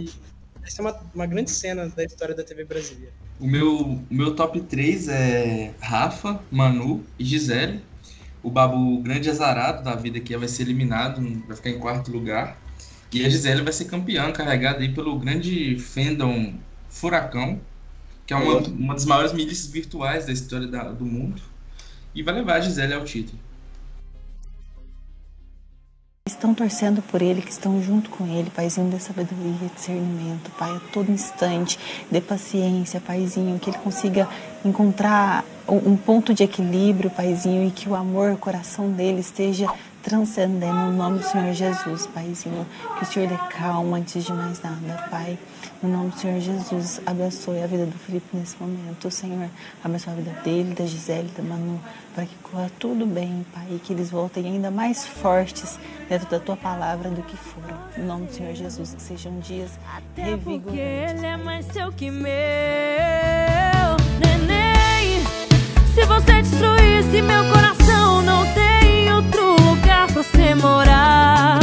E 0.00 0.10
vai 0.64 0.70
ser 0.70 0.80
uma, 0.82 0.92
uma 1.14 1.26
grande 1.26 1.50
cena 1.50 1.88
da 1.90 2.04
história 2.04 2.34
da 2.34 2.42
TV 2.42 2.64
brasileira. 2.64 3.14
O 3.38 3.46
meu, 3.46 3.80
o 3.82 4.06
meu 4.10 4.34
top 4.34 4.60
3 4.62 5.08
é 5.08 5.74
Rafa, 5.80 6.40
Manu 6.50 7.04
e 7.18 7.24
Gisele. 7.24 7.82
O 8.42 8.50
Babu, 8.50 9.02
grande 9.02 9.30
azarado 9.30 9.82
da 9.82 9.94
vida 9.94 10.18
aqui, 10.18 10.36
vai 10.36 10.48
ser 10.48 10.62
eliminado, 10.62 11.20
vai 11.46 11.56
ficar 11.56 11.70
em 11.70 11.78
quarto 11.78 12.10
lugar. 12.10 12.58
E 13.12 13.24
a 13.24 13.28
Gisele 13.28 13.62
vai 13.62 13.72
ser 13.72 13.86
campeã, 13.86 14.32
carregada 14.32 14.80
aí 14.80 14.92
pelo 14.94 15.18
grande 15.18 15.78
fandom 15.78 16.54
Furacão, 16.88 17.60
que 18.26 18.34
é 18.34 18.36
uma, 18.36 18.58
uma 18.60 18.94
das 18.94 19.04
maiores 19.06 19.32
milícias 19.32 19.68
virtuais 19.72 20.26
da 20.26 20.32
história 20.32 20.66
da- 20.68 20.92
do 20.92 21.04
mundo. 21.06 21.42
E 22.14 22.22
vai 22.22 22.34
levar 22.34 22.56
a 22.56 22.60
Gisele 22.60 22.94
ao 22.94 23.04
título. 23.04 23.38
Estão 26.26 26.54
torcendo 26.54 27.02
por 27.02 27.20
ele, 27.20 27.42
que 27.42 27.50
estão 27.50 27.82
junto 27.82 28.08
com 28.08 28.26
ele, 28.26 28.48
Paizinho, 28.48 28.90
dê 28.90 28.98
sabedoria, 28.98 29.68
discernimento, 29.74 30.50
Pai, 30.52 30.74
a 30.74 30.80
todo 30.90 31.12
instante, 31.12 31.78
dê 32.10 32.18
paciência, 32.18 32.98
Paizinho, 32.98 33.58
que 33.58 33.68
ele 33.68 33.76
consiga 33.76 34.26
encontrar 34.64 35.44
um 35.68 35.94
ponto 35.98 36.32
de 36.32 36.42
equilíbrio, 36.42 37.10
Paizinho, 37.10 37.68
e 37.68 37.70
que 37.70 37.90
o 37.90 37.94
amor, 37.94 38.32
o 38.32 38.38
coração 38.38 38.90
dele 38.90 39.20
esteja 39.20 39.68
transcendendo 40.02 40.74
no 40.74 40.92
nome 40.92 41.18
do 41.18 41.24
Senhor 41.26 41.52
Jesus, 41.52 42.06
Paizinho. 42.06 42.66
Que 42.96 43.04
o 43.04 43.06
Senhor 43.06 43.28
dê 43.28 43.36
calma 43.50 43.96
antes 43.96 44.24
de 44.24 44.32
mais 44.32 44.62
nada, 44.62 45.08
Pai. 45.10 45.38
No 45.82 45.90
nome 45.90 46.10
do 46.10 46.18
Senhor 46.18 46.40
Jesus, 46.40 47.00
abençoe 47.04 47.62
a 47.62 47.66
vida 47.66 47.84
do 47.84 47.98
Felipe 47.98 48.34
nesse 48.34 48.56
momento, 48.60 49.10
Senhor. 49.10 49.48
Abençoe 49.82 50.12
a 50.12 50.16
vida 50.16 50.30
dele, 50.42 50.74
da 50.74 50.86
Gisele, 50.86 51.30
da 51.36 51.42
Manu, 51.42 51.80
para 52.14 52.24
que 52.24 52.34
corra 52.36 52.70
tudo 52.78 53.04
bem, 53.06 53.44
Pai, 53.52 53.66
e 53.70 53.78
que 53.78 53.92
eles 53.92 54.10
voltem 54.10 54.46
ainda 54.46 54.70
mais 54.70 55.06
fortes 55.06 55.78
dentro 56.08 56.28
da 56.28 56.38
tua 56.38 56.56
palavra 56.56 57.10
do 57.10 57.22
que 57.22 57.36
foram. 57.36 57.78
Em 57.96 58.02
nome 58.02 58.26
do 58.26 58.32
Senhor 58.32 58.54
Jesus, 58.54 58.94
que 58.94 59.02
sejam 59.02 59.38
dias 59.40 59.70
Até. 59.96 60.36
Porque 60.36 60.78
ele 60.78 61.26
é 61.26 61.36
mais 61.36 61.66
seu 61.66 61.90
que 61.92 62.10
meu. 62.10 62.30
Neném, 64.20 65.22
se 65.94 66.04
você 66.04 66.42
destruísse 66.42 67.22
meu 67.22 67.44
coração, 67.52 68.22
não 68.22 68.44
tem 68.52 69.12
outro 69.12 69.56
lugar 69.62 70.06
pra 70.12 70.22
você 70.22 70.54
morar. 70.54 71.58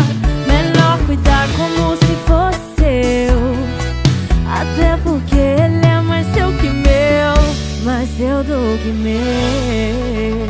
Melhor 0.48 0.98
cuidar 1.06 1.48
como 1.56 1.96
se 1.98 2.16
fosse 2.26 2.60
seu. 2.78 3.40
Até 4.48 4.98
porque 5.04 5.36
ele 5.36 5.86
é 5.86 6.02
mais 6.02 6.28
seu 6.34 6.52
que 6.58 6.70
meu, 6.70 7.84
mais 7.84 8.10
seu 8.18 8.44
do 8.44 8.78
que 8.84 8.92
meu. 8.92 10.41